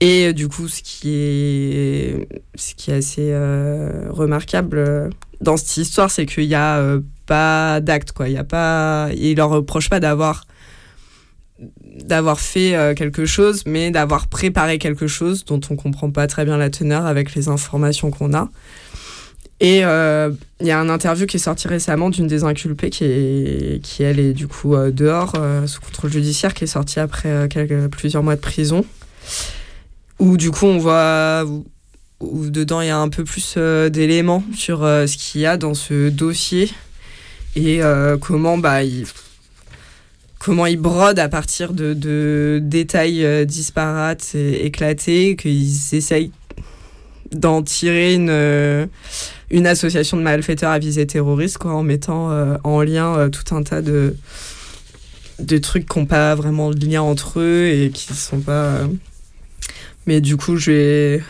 Et 0.00 0.26
euh, 0.26 0.32
du 0.34 0.48
coup, 0.48 0.68
ce 0.68 0.82
qui 0.82 1.14
est, 1.14 2.28
ce 2.56 2.74
qui 2.74 2.90
est 2.90 2.94
assez 2.94 3.30
euh, 3.32 4.08
remarquable 4.10 5.08
dans 5.40 5.56
cette 5.56 5.78
histoire, 5.78 6.10
c'est 6.10 6.26
qu'il 6.26 6.46
n'y 6.46 6.54
a 6.54 6.98
pas 7.24 7.80
d'acte. 7.80 8.12
Il 8.26 9.16
y 9.16 9.34
leur 9.34 9.48
reproche 9.48 9.88
pas 9.88 9.98
d'avoir 9.98 10.44
d'avoir 12.04 12.38
fait 12.38 12.94
quelque 12.94 13.24
chose, 13.24 13.64
mais 13.64 13.90
d'avoir 13.90 14.26
préparé 14.26 14.78
quelque 14.78 15.06
chose 15.06 15.46
dont 15.46 15.60
on 15.70 15.76
comprend 15.76 16.10
pas 16.10 16.26
très 16.26 16.44
bien 16.44 16.58
la 16.58 16.68
teneur 16.68 17.06
avec 17.06 17.34
les 17.34 17.48
informations 17.48 18.10
qu'on 18.10 18.34
a. 18.34 18.50
Et 19.60 19.84
euh, 19.84 20.30
il 20.60 20.66
y 20.66 20.70
a 20.70 20.80
un 20.80 20.88
interview 20.88 21.26
qui 21.26 21.36
est 21.36 21.40
sorti 21.40 21.68
récemment 21.68 22.08
d'une 22.08 22.26
des 22.26 22.44
inculpées 22.44 22.88
qui, 22.88 23.04
est, 23.04 23.82
qui 23.82 24.02
elle, 24.02 24.18
est 24.18 24.32
du 24.32 24.48
coup 24.48 24.74
euh, 24.74 24.90
dehors 24.90 25.34
euh, 25.36 25.66
sous 25.66 25.82
contrôle 25.82 26.10
judiciaire, 26.10 26.54
qui 26.54 26.64
est 26.64 26.68
sortie 26.68 26.98
après 26.98 27.28
euh, 27.28 27.48
quelques, 27.48 27.88
plusieurs 27.88 28.22
mois 28.22 28.36
de 28.36 28.40
prison. 28.40 28.84
Où 30.18 30.36
du 30.36 30.50
coup 30.50 30.66
on 30.66 30.78
voit 30.78 31.44
où, 32.20 32.50
dedans 32.50 32.80
il 32.80 32.88
y 32.88 32.90
a 32.90 32.98
un 32.98 33.08
peu 33.08 33.24
plus 33.24 33.54
euh, 33.56 33.90
d'éléments 33.90 34.42
sur 34.54 34.82
euh, 34.82 35.06
ce 35.06 35.16
qu'il 35.16 35.42
y 35.42 35.46
a 35.46 35.56
dans 35.56 35.74
ce 35.74 36.08
dossier 36.08 36.70
et 37.56 37.82
euh, 37.82 38.16
comment 38.16 38.58
bah 38.58 38.82
il, 38.84 39.06
comment 40.38 40.66
ils 40.66 40.76
brodent 40.76 41.18
à 41.18 41.28
partir 41.28 41.72
de, 41.72 41.94
de 41.94 42.60
détails 42.62 43.24
euh, 43.24 43.44
disparates 43.44 44.34
et 44.34 44.66
éclatés, 44.66 45.36
qu'ils 45.36 45.94
essayent 45.94 46.32
d'en 47.32 47.62
tirer 47.62 48.14
une, 48.14 48.30
euh, 48.30 48.86
une 49.50 49.66
association 49.66 50.16
de 50.16 50.22
malfaiteurs 50.22 50.70
à 50.70 50.78
visée 50.78 51.06
terroriste, 51.06 51.58
quoi, 51.58 51.74
en 51.74 51.82
mettant 51.82 52.30
euh, 52.30 52.56
en 52.64 52.82
lien 52.82 53.16
euh, 53.16 53.28
tout 53.28 53.54
un 53.54 53.62
tas 53.62 53.82
de, 53.82 54.16
de 55.40 55.58
trucs 55.58 55.88
qui 55.88 55.98
n'ont 55.98 56.06
pas 56.06 56.34
vraiment 56.34 56.70
de 56.70 56.86
lien 56.86 57.02
entre 57.02 57.40
eux 57.40 57.66
et 57.66 57.90
qui 57.90 58.14
sont 58.14 58.40
pas. 58.40 58.64
euh, 58.64 58.86
Mais 60.06 60.20
du 60.20 60.36
coup, 60.36 60.56
je 60.56 60.70
vais. 60.70 61.22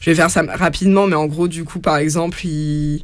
Je 0.00 0.10
vais 0.10 0.14
faire 0.14 0.30
ça 0.30 0.44
rapidement, 0.46 1.06
mais 1.06 1.16
en 1.16 1.26
gros, 1.26 1.48
du 1.48 1.64
coup, 1.64 1.80
par 1.80 1.96
exemple, 1.96 2.46
une, 2.46 3.00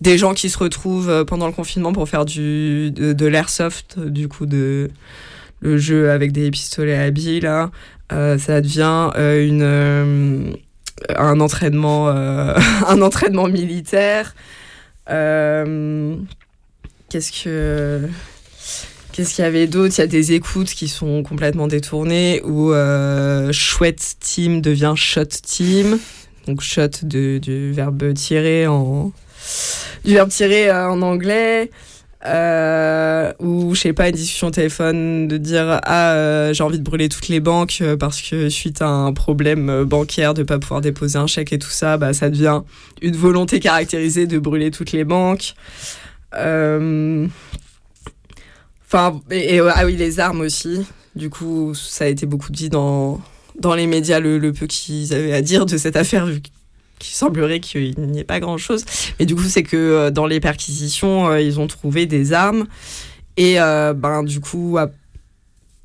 des 0.00 0.18
gens 0.18 0.34
qui 0.34 0.50
se 0.50 0.58
retrouvent 0.58 1.24
pendant 1.24 1.46
le 1.46 1.52
confinement 1.52 1.92
pour 1.92 2.08
faire 2.08 2.24
du, 2.24 2.90
de, 2.92 3.26
l'airsoft, 3.26 3.98
du 3.98 4.28
coup, 4.28 4.46
de, 4.46 4.90
le 5.60 5.78
jeu 5.78 6.10
avec 6.10 6.32
des 6.32 6.50
pistolets 6.50 6.98
à 6.98 7.10
billes, 7.10 7.40
là, 7.40 7.70
ça 8.10 8.60
devient 8.60 9.10
une, 9.16 10.56
un, 11.16 11.40
entraînement, 11.40 12.08
euh, 12.08 12.54
un 12.86 13.02
entraînement 13.02 13.48
militaire. 13.48 14.34
Euh, 15.10 16.16
Qu'est-ce 17.08 17.44
que. 17.44 18.08
Qu'est-ce 19.12 19.34
qu'il 19.34 19.44
y 19.44 19.48
avait 19.48 19.66
d'autre? 19.66 19.94
Il 19.96 20.00
y 20.00 20.04
a 20.04 20.08
des 20.08 20.32
écoutes 20.32 20.68
qui 20.68 20.88
sont 20.88 21.22
complètement 21.22 21.68
détournées 21.68 22.42
où 22.44 22.72
euh, 22.72 23.50
chouette 23.50 24.16
team 24.20 24.60
devient 24.60 24.92
shot 24.94 25.24
team. 25.24 25.98
Donc 26.46 26.60
shot 26.60 26.88
de, 27.02 27.38
du 27.38 27.72
verbe 27.72 28.12
tirer 28.12 28.66
en 28.66 29.12
du 30.04 30.12
verbe 30.12 30.28
tirer 30.28 30.70
en 30.70 31.00
anglais. 31.00 31.70
Euh, 32.26 33.32
ou 33.38 33.74
je 33.74 33.80
sais 33.82 33.92
pas 33.92 34.08
une 34.08 34.16
discussion 34.16 34.50
téléphone 34.50 35.28
de 35.28 35.36
dire 35.36 35.80
ah 35.84 36.12
euh, 36.14 36.52
j'ai 36.52 36.64
envie 36.64 36.78
de 36.78 36.82
brûler 36.82 37.08
toutes 37.08 37.28
les 37.28 37.38
banques 37.38 37.78
euh, 37.82 37.96
parce 37.96 38.20
que 38.20 38.48
suite 38.48 38.82
à 38.82 38.88
un 38.88 39.12
problème 39.12 39.84
bancaire 39.84 40.34
de 40.34 40.42
pas 40.42 40.58
pouvoir 40.58 40.80
déposer 40.80 41.18
un 41.18 41.28
chèque 41.28 41.52
et 41.52 41.58
tout 41.58 41.70
ça 41.70 41.98
bah 41.98 42.12
ça 42.12 42.28
devient 42.28 42.62
une 43.00 43.14
volonté 43.14 43.60
caractérisée 43.60 44.26
de 44.26 44.40
brûler 44.40 44.72
toutes 44.72 44.90
les 44.92 45.04
banques 45.04 45.54
Enfin, 48.88 49.20
et, 49.30 49.56
et, 49.56 49.60
ah 49.60 49.84
oui, 49.84 49.96
les 49.96 50.20
armes 50.20 50.42
aussi. 50.42 50.86
Du 51.16 51.28
coup, 51.28 51.74
ça 51.74 52.04
a 52.04 52.08
été 52.08 52.24
beaucoup 52.24 52.52
dit 52.52 52.68
dans, 52.68 53.20
dans 53.58 53.74
les 53.74 53.86
médias, 53.86 54.20
le, 54.20 54.38
le 54.38 54.52
peu 54.52 54.66
qu'ils 54.66 55.12
avaient 55.12 55.32
à 55.32 55.42
dire 55.42 55.66
de 55.66 55.76
cette 55.76 55.96
affaire, 55.96 56.26
vu 56.26 56.40
qu'il 56.98 57.14
semblerait 57.14 57.60
qu'il 57.60 57.94
n'y 57.98 58.20
ait 58.20 58.24
pas 58.24 58.40
grand-chose. 58.40 58.84
Mais 59.18 59.26
du 59.26 59.34
coup, 59.34 59.42
c'est 59.42 59.62
que 59.62 59.76
euh, 59.76 60.10
dans 60.10 60.26
les 60.26 60.40
perquisitions, 60.40 61.28
euh, 61.28 61.40
ils 61.40 61.60
ont 61.60 61.66
trouvé 61.66 62.06
des 62.06 62.32
armes. 62.32 62.66
Et 63.36 63.60
euh, 63.60 63.92
ben, 63.92 64.22
du 64.22 64.40
coup, 64.40 64.78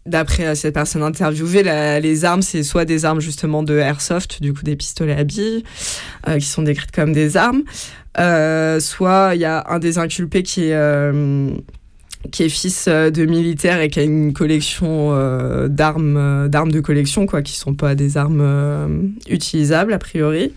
d'après 0.06 0.56
cette 0.56 0.74
personne 0.74 1.04
interviewée, 1.04 1.64
les 2.00 2.26
armes, 2.26 2.42
c'est 2.42 2.64
soit 2.64 2.86
des 2.86 3.04
armes 3.04 3.20
justement 3.20 3.62
de 3.62 3.78
airsoft, 3.78 4.42
du 4.42 4.54
coup 4.54 4.64
des 4.64 4.78
pistolets 4.78 5.18
à 5.18 5.26
billes, 5.26 5.64
qui 6.40 6.46
sont 6.46 6.62
décrites 6.62 6.92
comme 6.92 7.12
des 7.12 7.36
armes. 7.36 7.64
Soit 8.16 9.32
il 9.36 9.42
y 9.42 9.46
a 9.46 9.66
un 9.68 9.80
des 9.80 9.98
inculpés 9.98 10.44
qui 10.44 10.70
est, 10.70 11.12
qui 12.30 12.44
est 12.44 12.50
fils 12.50 12.86
euh, 12.88 13.10
de 13.10 13.26
militaire 13.26 13.82
et 13.82 13.90
qui 13.90 14.00
a 14.00 14.04
une 14.04 14.34
collection 14.34 15.14
euh, 15.14 15.68
d'armes, 15.68 16.18
euh, 16.18 16.48
d'armes 16.48 16.72
de 16.72 16.80
collection, 16.80 17.26
quoi, 17.26 17.42
qui 17.42 17.54
sont 17.54 17.74
pas 17.74 17.96
des 17.96 18.18
armes 18.18 19.14
utilisables 19.28 19.94
a 19.94 19.98
priori. 19.98 20.54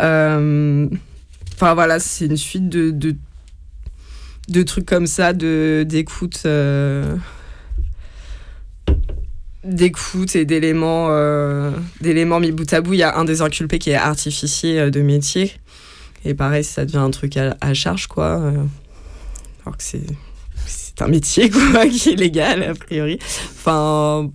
Enfin 0.00 1.74
voilà, 1.74 1.98
c'est 1.98 2.26
une 2.26 2.36
suite 2.36 2.68
de, 2.68 2.90
de, 4.48 4.62
trucs 4.62 4.86
comme 4.86 5.06
ça, 5.06 5.32
de, 5.32 5.84
d'écoute. 5.86 6.46
d'écoute 9.64 10.34
et 10.34 10.44
d'éléments 10.44 11.08
d'éléments 12.00 12.40
mis 12.40 12.50
bout 12.50 12.72
à 12.72 12.80
bout 12.80 12.94
il 12.94 12.98
y 12.98 13.04
a 13.04 13.16
un 13.16 13.24
des 13.24 13.42
inculpés 13.42 13.78
qui 13.78 13.90
est 13.90 13.94
artificier 13.94 14.90
de 14.90 15.02
métier 15.02 15.52
et 16.24 16.34
pareil 16.34 16.64
ça 16.64 16.84
devient 16.84 16.96
un 16.96 17.12
truc 17.12 17.36
à, 17.36 17.56
à 17.60 17.72
charge 17.72 18.08
quoi 18.08 18.42
alors 19.64 19.76
que 19.76 19.84
c'est 19.84 20.02
un 21.02 21.08
métier 21.08 21.50
quoi 21.72 21.86
qui 21.86 22.10
est 22.10 22.16
légal 22.16 22.62
a 22.62 22.74
priori 22.74 23.18
enfin 23.54 24.30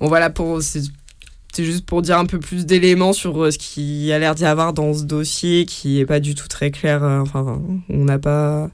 voilà 0.00 0.30
pour 0.30 0.62
c'est 0.62 1.64
juste 1.64 1.86
pour 1.86 2.02
dire 2.02 2.18
un 2.18 2.26
peu 2.26 2.40
plus 2.40 2.66
d'éléments 2.66 3.12
sur 3.12 3.44
euh, 3.44 3.50
ce 3.50 3.58
qui 3.58 4.12
a 4.12 4.18
l'air 4.18 4.34
d'y 4.34 4.44
avoir 4.44 4.72
dans 4.72 4.92
ce 4.92 5.04
dossier 5.04 5.66
qui 5.66 6.00
est 6.00 6.06
pas 6.06 6.18
du 6.18 6.34
tout 6.34 6.48
très 6.48 6.70
clair 6.70 7.04
euh, 7.04 7.20
enfin 7.20 7.60
on 7.88 8.04
n'a 8.04 8.18
pas 8.18 8.70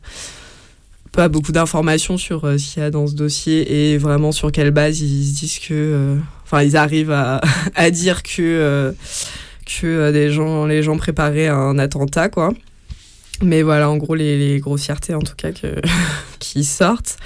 pas 1.13 1.29
beaucoup 1.29 1.53
d'informations 1.53 2.17
sur 2.17 2.45
euh, 2.45 2.57
ce 2.57 2.73
qu'il 2.73 2.83
y 2.83 2.87
a 2.87 2.91
dans 2.91 3.07
ce 3.07 3.15
dossier 3.15 3.93
et 3.93 3.99
vraiment 3.99 4.33
sur 4.33 4.53
quelle 4.53 4.71
base 4.71 5.01
ils 5.01 5.27
se 5.27 5.41
disent 5.41 5.59
que. 5.59 6.17
Enfin, 6.45 6.63
ils 6.63 6.77
arrivent 6.77 7.11
à, 7.11 7.41
à 7.75 7.91
dire 7.91 8.23
que, 8.23 8.95
que 9.67 10.13
des 10.13 10.31
gens, 10.31 10.67
les 10.67 10.85
gens 10.85 10.97
préparaient 10.97 11.49
un 11.49 11.79
attentat, 11.81 12.29
quoi. 12.29 12.53
Mais 13.43 13.63
voilà, 13.63 13.91
en 13.91 13.97
gros, 13.97 14.15
les, 14.15 14.39
les 14.39 14.61
grossièretés, 14.61 15.15
en 15.15 15.21
tout 15.21 15.35
cas, 15.37 15.53
que, 15.53 15.81
qui 16.39 16.65
sortent. 16.65 17.17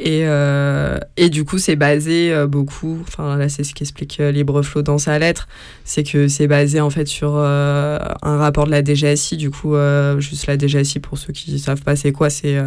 Et, 0.00 0.22
euh, 0.24 0.98
et 1.16 1.30
du 1.30 1.44
coup, 1.44 1.58
c'est 1.58 1.76
basé 1.76 2.32
euh, 2.32 2.48
beaucoup, 2.48 2.98
enfin 3.02 3.36
là, 3.36 3.48
c'est 3.48 3.62
ce 3.62 3.74
qu'explique 3.74 4.18
euh, 4.18 4.32
Libreflow 4.32 4.82
dans 4.82 4.98
sa 4.98 5.20
lettre, 5.20 5.46
c'est 5.84 6.02
que 6.02 6.26
c'est 6.26 6.48
basé 6.48 6.80
en 6.80 6.90
fait 6.90 7.06
sur 7.06 7.34
euh, 7.36 7.98
un 8.22 8.36
rapport 8.36 8.66
de 8.66 8.72
la 8.72 8.82
DGSI. 8.84 9.36
Du 9.36 9.50
coup, 9.50 9.76
euh, 9.76 10.18
juste 10.18 10.48
la 10.48 10.58
DGSI, 10.58 10.98
pour 10.98 11.16
ceux 11.16 11.32
qui 11.32 11.52
ne 11.52 11.58
savent 11.58 11.82
pas 11.82 11.94
c'est 11.94 12.10
quoi, 12.10 12.28
c'est 12.28 12.60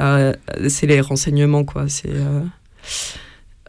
euh, 0.00 0.32
les 0.82 1.00
renseignements, 1.02 1.64
quoi. 1.64 1.84
C'est. 1.88 2.08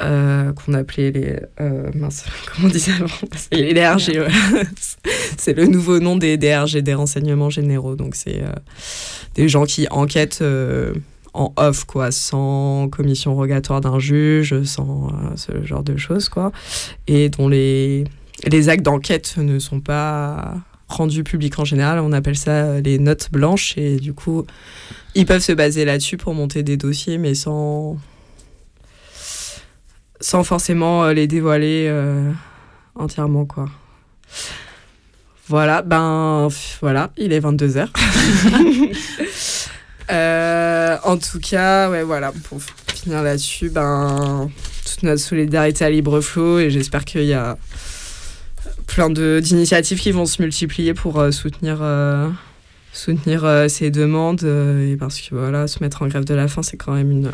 Euh, 0.04 0.52
qu'on 0.54 0.74
appelait 0.74 1.12
les 1.12 1.36
euh, 1.60 1.90
mince 1.94 2.26
comment 2.46 2.68
on 2.68 2.72
disait 2.72 2.94
avant 2.94 3.08
les 3.52 3.74
DRG 3.74 4.20
ouais. 4.20 4.64
c'est 5.38 5.54
le 5.54 5.66
nouveau 5.66 6.00
nom 6.00 6.16
des 6.16 6.38
DRG 6.38 6.78
des 6.78 6.94
renseignements 6.94 7.50
généraux. 7.50 7.96
Donc 7.96 8.16
c'est 8.16 8.42
euh, 8.42 8.52
des 9.36 9.48
gens 9.48 9.66
qui 9.66 9.88
enquêtent 9.90 10.44
en 11.34 11.54
off 11.56 11.86
quoi 11.86 12.12
sans 12.12 12.90
commission 12.90 13.36
rogatoire 13.36 13.82
d'un 13.82 14.00
juge 14.00 14.64
sans 14.64 15.12
ce 15.36 15.64
genre 15.64 15.84
de 15.84 15.98
choses 15.98 16.30
quoi. 16.30 16.52
Et 17.08 17.30
dont 17.30 17.48
les 17.48 18.06
les 18.48 18.70
actes 18.70 18.84
d'enquête 18.84 19.36
ne 19.38 19.60
sont 19.60 19.82
pas 19.82 20.56
rendus 20.88 21.24
publics 21.24 21.58
en 21.60 21.66
général. 21.66 22.00
On 22.00 22.12
appelle 22.12 22.38
ça 22.38 22.82
les 22.82 22.98
notes 23.00 23.30
blanches. 23.32 23.78
Et 23.78 23.98
du 23.98 24.14
coup 24.14 24.46
ils 25.16 25.26
peuvent 25.26 25.44
se 25.44 25.52
baser 25.52 25.86
là-dessus 25.86 26.18
pour 26.18 26.34
monter 26.34 26.64
des 26.64 26.78
dossiers 26.78 27.18
mais 27.18 27.36
sans 27.36 27.98
sans 30.22 30.44
forcément 30.44 31.04
euh, 31.04 31.14
les 31.14 31.28
dévoiler 31.28 31.88
euh, 31.90 32.32
entièrement 32.96 33.46
quoi. 33.46 33.66
Voilà, 35.48 35.82
ben 35.82 36.48
voilà, 36.82 37.12
il 37.18 37.34
est 37.34 37.42
22h. 37.42 37.88
Euh, 40.12 40.98
en 41.06 41.18
tout 41.18 41.40
cas, 41.40 41.90
ouais, 41.90 42.04
voilà, 42.04 42.34
pour 42.50 42.60
finir 42.94 43.24
là-dessus, 43.24 43.70
ben 43.70 44.50
toute 44.86 45.04
notre 45.04 45.22
solidarité 45.22 45.86
à 45.86 45.90
Libreflow 45.90 46.60
et 46.60 46.70
j'espère 46.70 47.06
qu'il 47.06 47.24
y 47.24 47.34
a 47.34 47.58
plein 48.88 49.10
d'initiatives 49.10 50.00
qui 50.00 50.12
vont 50.12 50.26
se 50.26 50.42
multiplier 50.42 50.94
pour 50.94 51.18
euh, 51.20 51.32
soutenir 51.32 51.78
soutenir 52.94 53.46
euh, 53.46 53.68
ces 53.68 53.90
demandes 53.90 54.44
euh, 54.44 54.94
et 54.94 54.98
parce 54.98 55.22
que 55.22 55.34
voilà 55.34 55.68
se 55.68 55.82
mettre 55.82 56.02
en 56.02 56.08
grève 56.08 56.26
de 56.26 56.34
la 56.34 56.48
faim 56.48 56.62
c'est 56.62 56.78
quand 56.78 56.94
même 56.94 57.10
une, 57.12 57.32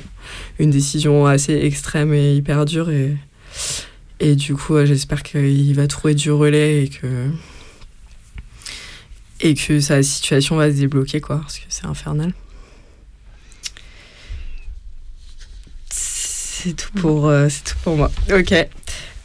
une 0.59 0.69
décision 0.69 1.25
assez 1.25 1.53
extrême 1.53 2.13
et 2.13 2.35
hyper 2.35 2.65
dure 2.65 2.89
et, 2.89 3.17
et 4.19 4.35
du 4.35 4.55
coup 4.55 4.75
euh, 4.75 4.85
j'espère 4.85 5.23
qu'il 5.23 5.73
va 5.73 5.87
trouver 5.87 6.13
du 6.13 6.31
relais 6.31 6.83
et 6.83 6.89
que 6.89 7.29
et 9.39 9.53
que 9.53 9.79
sa 9.79 10.01
situation 10.03 10.55
va 10.55 10.71
se 10.71 10.77
débloquer 10.77 11.21
quoi 11.21 11.37
parce 11.37 11.59
que 11.59 11.65
c'est 11.69 11.85
infernal. 11.85 12.33
C'est 15.89 16.75
tout 16.75 16.91
pour 16.93 17.27
euh, 17.27 17.47
c'est 17.49 17.63
tout 17.63 17.77
pour 17.83 17.97
moi. 17.97 18.11
Ok 18.31 18.53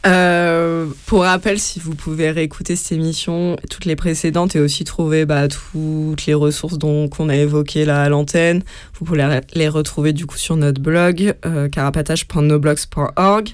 euh, 0.05 0.87
pour 1.05 1.21
rappel, 1.23 1.59
si 1.59 1.79
vous 1.79 1.95
pouvez 1.95 2.29
réécouter 2.31 2.75
cette 2.75 2.91
émission, 2.91 3.55
toutes 3.69 3.85
les 3.85 3.95
précédentes 3.95 4.55
et 4.55 4.59
aussi 4.59 4.83
trouver 4.83 5.25
bah, 5.25 5.47
toutes 5.47 6.25
les 6.25 6.33
ressources 6.33 6.77
dont 6.77 7.07
qu'on 7.07 7.29
a 7.29 7.35
évoquées 7.35 7.85
là 7.85 8.03
à 8.03 8.09
l'antenne, 8.09 8.63
vous 8.99 9.05
pouvez 9.05 9.25
les 9.53 9.69
retrouver 9.69 10.11
du 10.11 10.25
coup 10.25 10.37
sur 10.37 10.57
notre 10.57 10.81
blog 10.81 11.35
euh, 11.45 11.69
carapatage.noblogs.org. 11.69 13.49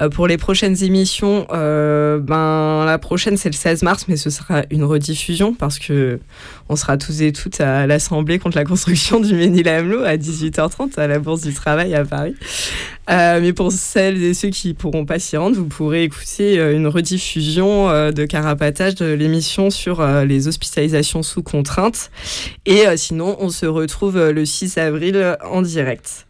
Euh, 0.00 0.08
pour 0.08 0.26
les 0.26 0.38
prochaines 0.38 0.82
émissions, 0.82 1.46
euh, 1.52 2.18
ben 2.18 2.84
la 2.86 2.98
prochaine 2.98 3.36
c'est 3.36 3.50
le 3.50 3.54
16 3.54 3.82
mars, 3.82 4.06
mais 4.08 4.16
ce 4.16 4.30
sera 4.30 4.62
une 4.70 4.84
rediffusion 4.84 5.52
parce 5.52 5.78
que 5.78 6.18
on 6.68 6.76
sera 6.76 6.96
tous 6.96 7.20
et 7.20 7.32
toutes 7.32 7.60
à 7.60 7.86
l'Assemblée 7.86 8.38
contre 8.38 8.56
la 8.56 8.64
construction 8.64 9.20
du 9.20 9.34
Ménil-Amelot 9.34 10.02
à 10.04 10.16
18h30 10.16 10.98
à 10.98 11.06
la 11.06 11.18
Bourse 11.18 11.42
du 11.42 11.52
Travail 11.52 11.94
à 11.94 12.04
Paris. 12.04 12.34
Euh, 13.10 13.40
mais 13.42 13.52
pour 13.52 13.70
celles 13.70 14.22
et 14.22 14.32
ceux 14.32 14.48
qui 14.48 14.72
pourront 14.72 15.04
pas 15.04 15.18
s'y 15.18 15.36
rendre, 15.36 15.56
vous 15.56 15.66
pourrez 15.66 16.04
écouter 16.04 16.56
une 16.72 16.86
rediffusion 16.86 17.88
de 18.12 18.24
Carapatage 18.24 18.94
de 18.94 19.12
l'émission 19.12 19.70
sur 19.70 20.06
les 20.24 20.48
hospitalisations 20.48 21.22
sous 21.22 21.42
contrainte. 21.42 22.10
Et 22.64 22.84
sinon, 22.96 23.36
on 23.40 23.50
se 23.50 23.66
retrouve 23.66 24.30
le 24.30 24.44
6 24.44 24.78
avril 24.78 25.36
en 25.44 25.62
direct. 25.62 26.26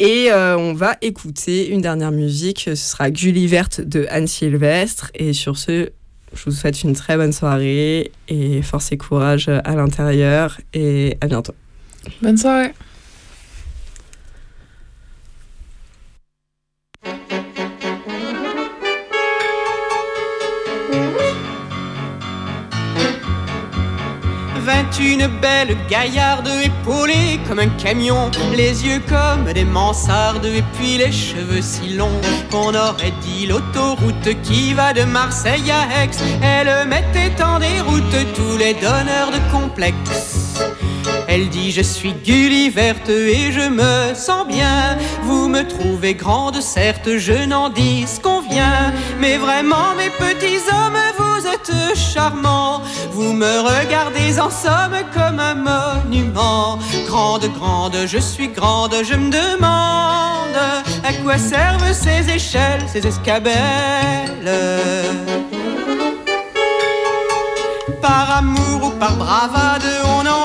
Et 0.00 0.32
euh, 0.32 0.56
on 0.56 0.72
va 0.72 0.96
écouter 1.02 1.68
une 1.68 1.82
dernière 1.82 2.10
musique, 2.10 2.62
ce 2.64 2.74
sera 2.74 3.10
Gulliverte 3.10 3.82
de 3.82 4.06
Anne 4.08 4.26
Sylvestre. 4.26 5.10
Et 5.14 5.34
sur 5.34 5.58
ce, 5.58 5.90
je 6.32 6.44
vous 6.46 6.52
souhaite 6.52 6.82
une 6.82 6.94
très 6.94 7.18
bonne 7.18 7.34
soirée 7.34 8.10
et 8.26 8.62
force 8.62 8.92
et 8.92 8.96
courage 8.96 9.50
à 9.50 9.74
l'intérieur 9.76 10.58
et 10.72 11.18
à 11.20 11.26
bientôt. 11.26 11.54
Bonne 12.22 12.38
soirée. 12.38 12.72
Vingt-une 24.90 25.28
belles 25.40 25.76
gaillardes 25.88 26.50
épaulées 26.64 27.38
comme 27.46 27.60
un 27.60 27.68
camion, 27.68 28.28
les 28.56 28.84
yeux 28.84 29.00
comme 29.08 29.52
des 29.52 29.64
mansardes 29.64 30.46
et 30.46 30.64
puis 30.74 30.98
les 30.98 31.12
cheveux 31.12 31.62
si 31.62 31.90
longs 31.90 32.20
qu'on 32.50 32.74
aurait 32.74 33.12
dit 33.22 33.46
l'autoroute 33.46 34.42
qui 34.42 34.74
va 34.74 34.92
de 34.92 35.04
Marseille 35.04 35.70
à 35.70 36.02
Aix. 36.02 36.10
Elle 36.42 36.88
mettait 36.88 37.40
en 37.40 37.60
déroute 37.60 38.34
tous 38.34 38.56
les 38.58 38.74
donneurs 38.74 39.30
de 39.30 39.52
complexes. 39.52 40.58
Elle 41.28 41.48
dit 41.48 41.70
je 41.70 41.82
suis 41.82 42.12
Gulliverte 42.12 43.08
et 43.08 43.52
je 43.52 43.68
me 43.68 44.14
sens 44.14 44.44
bien. 44.48 44.98
Vous 45.22 45.46
me 45.46 45.62
trouvez 45.62 46.14
grande, 46.14 46.60
certes, 46.60 47.18
je 47.18 47.44
n'en 47.46 47.68
dis 47.68 48.06
qu'on 48.20 48.40
vient. 48.40 48.92
Mais 49.20 49.36
vraiment, 49.36 49.94
mes 49.96 50.10
petits 50.10 50.58
hommes, 50.72 50.98
êtes 51.52 51.96
charmants. 51.96 52.82
Vous 53.12 53.32
me 53.32 53.60
regardez 53.60 54.38
en 54.38 54.50
somme 54.50 54.96
comme 55.14 55.38
un 55.40 55.54
monument. 55.54 56.78
Grande, 57.06 57.46
grande, 57.58 57.96
je 58.06 58.18
suis 58.18 58.48
grande, 58.48 58.94
je 59.04 59.14
me 59.14 59.30
demande 59.30 60.30
à 61.04 61.12
quoi 61.22 61.38
servent 61.38 61.92
ces 61.92 62.30
échelles, 62.30 62.84
ces 62.92 63.06
escabelles. 63.06 63.54
Par 68.00 68.38
amour 68.38 68.84
ou 68.84 68.90
par 68.90 69.16
bravade, 69.16 69.89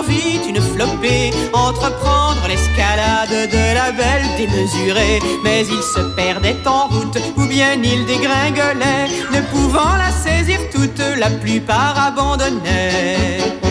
on 0.06 0.12
en 0.12 0.12
vit 0.12 0.50
une 0.50 0.62
flopée. 0.62 1.32
Entreprendre 1.54 2.48
l'escalade 2.48 3.50
de 3.52 3.74
la 3.74 3.92
belle 3.92 4.26
démesurée. 4.38 5.20
Mais 5.44 5.66
il 5.68 5.82
se 5.82 6.00
perdait 6.16 6.58
en 6.66 6.88
route, 6.88 7.18
ou 7.38 7.46
bien 7.46 7.74
il 7.74 8.06
dégringolait. 8.06 9.08
Ne 9.34 9.42
pouvant 9.52 9.96
la 9.98 10.12
saisir 10.12 10.60
toute, 10.72 11.02
la 11.18 11.30
plupart 11.30 11.98
abandonnaient. 11.98 13.65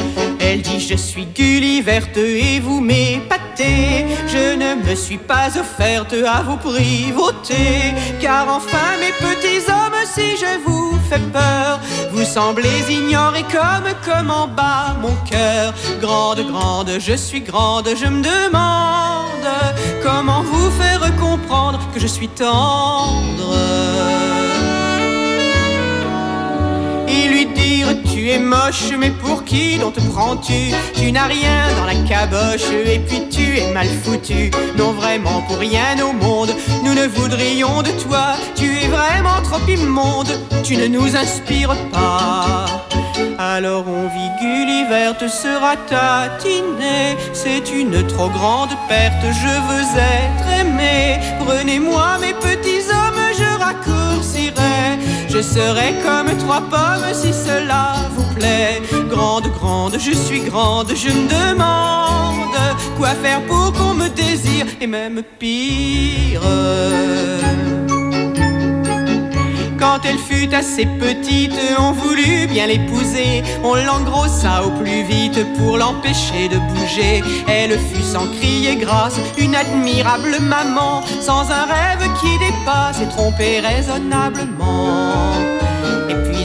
Elle 0.55 0.62
dit 0.62 0.78
je 0.78 0.94
suis 0.94 1.26
Gulliverte 1.26 2.16
et 2.16 2.60
vous 2.60 2.81
m'épatez. 2.81 4.06
Je 4.28 4.55
ne 4.55 4.89
me 4.89 4.94
suis 4.94 5.18
pas 5.18 5.48
offerte 5.48 6.14
à 6.14 6.43
vos 6.43 6.56
privautés. 6.56 7.93
Car 8.20 8.47
enfin 8.48 8.90
mes 9.01 9.10
petits 9.18 9.68
hommes, 9.68 9.98
si 10.06 10.36
je 10.36 10.60
vous 10.64 10.97
fais 11.10 11.18
peur, 11.32 11.81
vous 12.12 12.22
semblez 12.22 12.89
ignorer 12.89 13.43
comme 13.51 13.90
comment 14.05 14.47
bat 14.47 14.94
mon 15.02 15.16
cœur. 15.28 15.74
Grande, 16.01 16.47
grande, 16.47 17.01
je 17.01 17.14
suis 17.14 17.40
grande, 17.40 17.89
je 17.89 18.06
me 18.06 18.22
demande 18.22 19.48
comment 20.05 20.43
vous 20.43 20.70
faire 20.70 21.01
comprendre 21.16 21.81
que 21.93 21.98
je 21.98 22.06
suis 22.06 22.28
tendre. 22.28 24.13
Dire 27.55 27.89
tu 28.12 28.31
es 28.31 28.39
moche 28.39 28.93
mais 28.98 29.10
pour 29.10 29.44
qui 29.44 29.78
dont 29.78 29.90
te 29.90 30.01
prends-tu 30.01 30.72
Tu 30.94 31.12
n'as 31.12 31.26
rien 31.26 31.74
dans 31.78 31.86
la 31.86 31.94
caboche 32.09 32.70
et 32.86 32.98
puis 32.98 33.28
tu 33.31 33.59
es 33.59 33.72
mal 33.72 33.86
foutu. 34.02 34.51
Non 34.76 34.93
vraiment 34.93 35.43
pour 35.43 35.59
rien 35.59 35.97
au 36.02 36.12
monde 36.12 36.51
nous 36.85 36.94
ne 36.94 37.06
voudrions 37.06 37.82
de 37.82 37.90
toi. 38.02 38.35
Tu 38.55 38.66
es 38.66 38.89
vraiment 38.89 39.40
trop 39.43 39.64
immonde 39.68 40.32
Tu 40.62 40.76
ne 40.76 40.86
nous 40.86 41.16
inspires 41.16 41.76
pas. 41.93 42.66
Alors 43.39 43.85
on 43.89 44.09
vit 44.09 44.31
Gulliver 44.40 45.12
sera 45.28 45.76
tatiné. 45.76 47.16
C'est 47.32 47.70
une 47.70 48.06
trop 48.06 48.28
grande 48.28 48.70
perte, 48.89 49.22
je 49.22 49.55
veux 49.68 49.98
être 49.98 50.60
aimé. 50.60 51.18
Prenez-moi 51.44 52.18
mes 52.20 52.35
petits 52.35 52.85
hommes, 52.90 53.24
je 53.39 53.59
raccourcirai 53.59 54.98
Je 55.35 55.43
serai 55.43 55.94
comme 56.05 56.36
trois 56.39 56.61
pommes 56.61 57.12
si 57.12 57.32
cela 57.32 58.09
vous 58.15 58.35
plaît. 58.36 58.81
Grande, 59.11 59.48
grande, 59.59 59.97
je 59.98 60.12
suis 60.12 60.39
grande, 60.39 60.93
je 60.94 61.09
me 61.09 61.27
demande 61.28 62.56
Quoi 62.97 63.09
faire 63.09 63.43
pour 63.43 63.73
qu'on 63.73 63.94
me 63.94 64.09
désire 64.11 64.66
et 64.81 64.86
même 64.86 65.24
pire 65.40 66.40
quand 69.85 70.01
elle 70.09 70.19
fut 70.19 70.55
assez 70.55 70.86
petite, 70.86 71.52
on 71.78 71.93
voulut 71.93 72.47
bien 72.47 72.66
l'épouser. 72.66 73.43
On 73.62 73.74
l'engrossa 73.74 74.65
au 74.65 74.70
plus 74.70 75.02
vite 75.02 75.39
pour 75.59 75.77
l'empêcher 75.77 76.48
de 76.48 76.59
bouger. 76.73 77.23
Elle 77.47 77.78
fut 77.78 78.02
sans 78.02 78.27
crier 78.39 78.77
grâce, 78.77 79.16
une 79.36 79.55
admirable 79.55 80.36
maman, 80.40 81.02
sans 81.20 81.51
un 81.51 81.66
rêve 81.66 82.05
qui 82.20 82.32
dépasse 82.39 83.01
et 83.02 83.09
tromper 83.11 83.61
raisonnablement. 83.61 85.53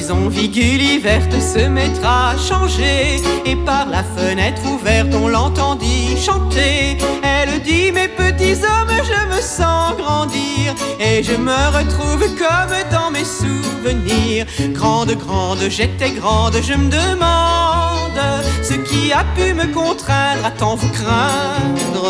Et 0.10 0.12
puis 0.12 0.22
on 0.26 0.30
vit 0.30 0.50
Gulliver 0.50 1.20
se 1.40 1.68
mettre 1.68 2.04
à 2.04 2.36
changer. 2.36 3.22
Et 3.46 3.56
par 3.56 3.88
la 3.88 4.04
fenêtre 4.04 4.62
ouverte 4.66 5.14
on 5.14 5.28
l'entendit 5.28 6.18
chanter. 6.18 6.98
Elle 7.22 7.62
dit 7.62 7.92
mes 7.92 8.08
petits 8.08 8.56
hommes 8.64 9.04
je 9.04 9.36
me 9.36 9.40
sens 9.40 9.96
grandir. 9.98 10.74
Et 11.00 11.22
je 11.22 11.36
me 11.36 11.78
retrouve 11.78 12.26
comme 12.38 12.76
dans 12.92 13.12
mes 13.12 13.24
souvenirs. 13.24 14.48
Grande, 14.74 15.12
grande, 15.12 15.70
j'étais 15.70 16.12
grande, 16.12 16.56
je 16.60 16.74
me 16.74 16.90
demande 16.90 18.44
Ce 18.64 18.74
qui 18.74 19.12
a 19.12 19.24
pu 19.36 19.54
me 19.54 19.72
contraindre. 19.72 20.44
À 20.44 20.52
tant 20.52 20.76
vous 20.76 20.90
craindre. 20.90 22.10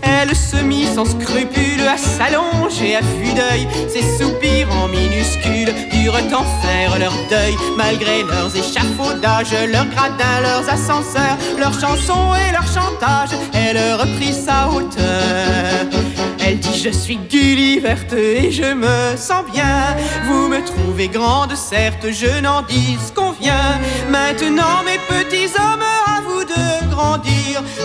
Elle 0.00 0.34
se 0.34 0.56
mit 0.56 0.86
sans 0.86 1.04
scrupule 1.04 1.65
à 1.86 1.96
s'allonger 1.96 2.96
à 2.96 3.00
vue 3.00 3.32
d'œil. 3.32 3.66
Ses 3.88 4.02
soupirs 4.18 4.68
en 4.72 4.88
minuscules 4.88 5.72
durent 5.92 6.14
en 6.32 6.44
faire 6.62 6.98
leur 6.98 7.12
deuil. 7.30 7.54
Malgré 7.76 8.22
leurs 8.22 8.54
échafaudages, 8.54 9.54
leurs 9.72 9.86
gradins, 9.86 10.40
leurs 10.42 10.68
ascenseurs, 10.68 11.36
leurs 11.58 11.78
chansons 11.78 12.34
et 12.34 12.52
leur 12.52 12.66
chantage, 12.66 13.30
elle 13.52 13.78
reprit 13.94 14.32
sa 14.32 14.68
hauteur. 14.68 15.86
Elle 16.44 16.58
dit 16.58 16.80
je 16.80 16.90
suis 16.90 17.16
Gulliverte 17.16 18.12
et 18.12 18.50
je 18.52 18.72
me 18.72 19.16
sens 19.16 19.44
bien. 19.52 19.96
Vous 20.26 20.48
me 20.48 20.64
trouvez 20.64 21.08
grande, 21.08 21.54
certes, 21.56 22.06
je 22.10 22.40
n'en 22.40 22.62
dis 22.62 22.96
qu'on 23.14 23.32
vient. 23.32 23.80
Maintenant, 24.10 24.82
mes 24.84 24.98
petits 25.08 25.50
hommes, 25.58 25.82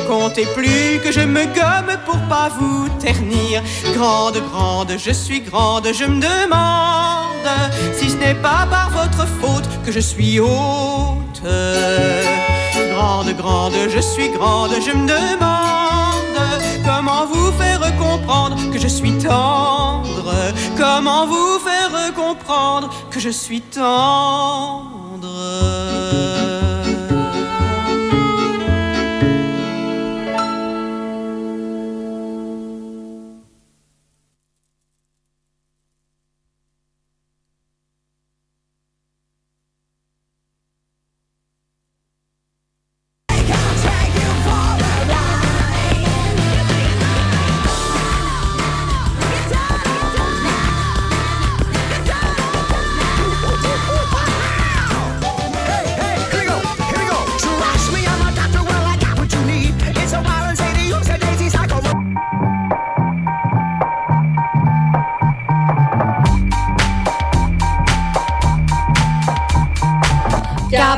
Comptez 0.08 0.46
plus 0.56 1.00
que 1.04 1.12
je 1.12 1.22
me 1.22 1.46
gomme 1.46 1.98
pour 2.06 2.18
pas 2.30 2.50
vous 2.58 2.88
ternir. 3.00 3.62
Grande, 3.94 4.38
grande, 4.52 4.94
je 4.98 5.12
suis 5.12 5.42
grande, 5.42 5.88
je 5.94 6.06
me 6.06 6.22
demande 6.22 7.50
si 7.98 8.10
ce 8.10 8.16
n'est 8.16 8.36
pas 8.36 8.66
par 8.70 8.90
votre 8.90 9.28
faute 9.40 9.68
que 9.86 9.92
je 9.92 10.00
suis 10.00 10.40
haute. 10.40 11.42
Grande, 12.94 13.34
grande, 13.38 13.74
je 13.94 14.00
suis 14.00 14.30
grande, 14.30 14.72
je 14.86 14.92
me 14.92 15.08
demande 15.08 15.62
comment 16.86 17.26
vous 17.26 17.52
faire 17.54 17.82
comprendre 17.98 18.58
que 18.72 18.80
je 18.80 18.88
suis 18.88 19.18
tendre. 19.18 20.34
Comment 20.78 21.26
vous 21.28 21.60
faire 21.60 22.14
comprendre 22.14 22.90
que 23.10 23.20
je 23.20 23.30
suis 23.30 23.62
tendre. 23.62 24.92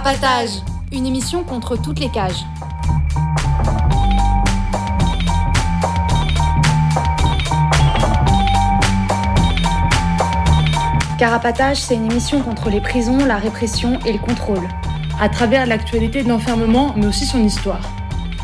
Carapatage, 0.04 0.50
une 0.92 1.06
émission 1.06 1.46
contre 1.46 1.78
toutes 1.78 2.02
les 2.02 2.10
cages. 2.10 2.44
Carapatage, 11.18 11.78
c'est 11.78 11.96
une 11.96 12.12
émission 12.12 12.42
contre 12.42 12.70
les 12.70 12.82
prisons, 12.82 13.24
la 13.26 13.38
répression 13.38 13.98
et 14.06 14.12
le 14.12 14.20
contrôle. 14.20 14.68
À 15.22 15.30
travers 15.30 15.66
l'actualité 15.66 16.22
de 16.22 16.28
l'enfermement, 16.28 16.94
mais 16.98 17.06
aussi 17.06 17.26
son 17.26 17.42
histoire. 17.42 17.80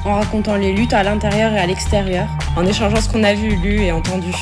En 0.06 0.16
racontant 0.16 0.56
les 0.56 0.72
luttes 0.72 0.94
à 0.94 1.04
l'intérieur 1.04 1.52
et 1.52 1.60
à 1.60 1.66
l'extérieur, 1.66 2.30
en 2.56 2.66
échangeant 2.66 3.02
ce 3.02 3.10
qu'on 3.10 3.26
a 3.26 3.34
vu, 3.34 3.58
lu 3.58 3.82
et 3.82 3.92
entendu. 3.92 4.34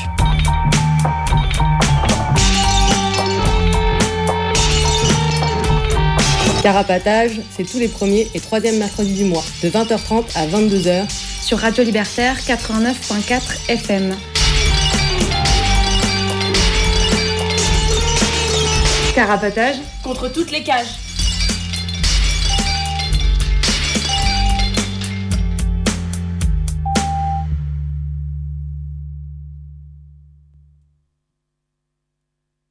Carapatage, 6.67 7.39
c'est 7.49 7.63
tous 7.63 7.79
les 7.79 7.87
premiers 7.87 8.27
et 8.33 8.41
troisièmes 8.41 8.77
mercredis 8.77 9.13
du 9.13 9.23
mois, 9.23 9.45
de 9.63 9.69
20h30 9.69 10.25
à 10.35 10.45
22h. 10.47 11.09
Sur 11.41 11.59
Radio 11.59 11.81
Libertaire 11.81 12.35
89.4 12.41 13.69
FM. 13.69 14.13
Carapatage 19.15 19.77
contre 20.03 20.27
toutes 20.27 20.51
les 20.51 20.63
cages. 20.63 21.06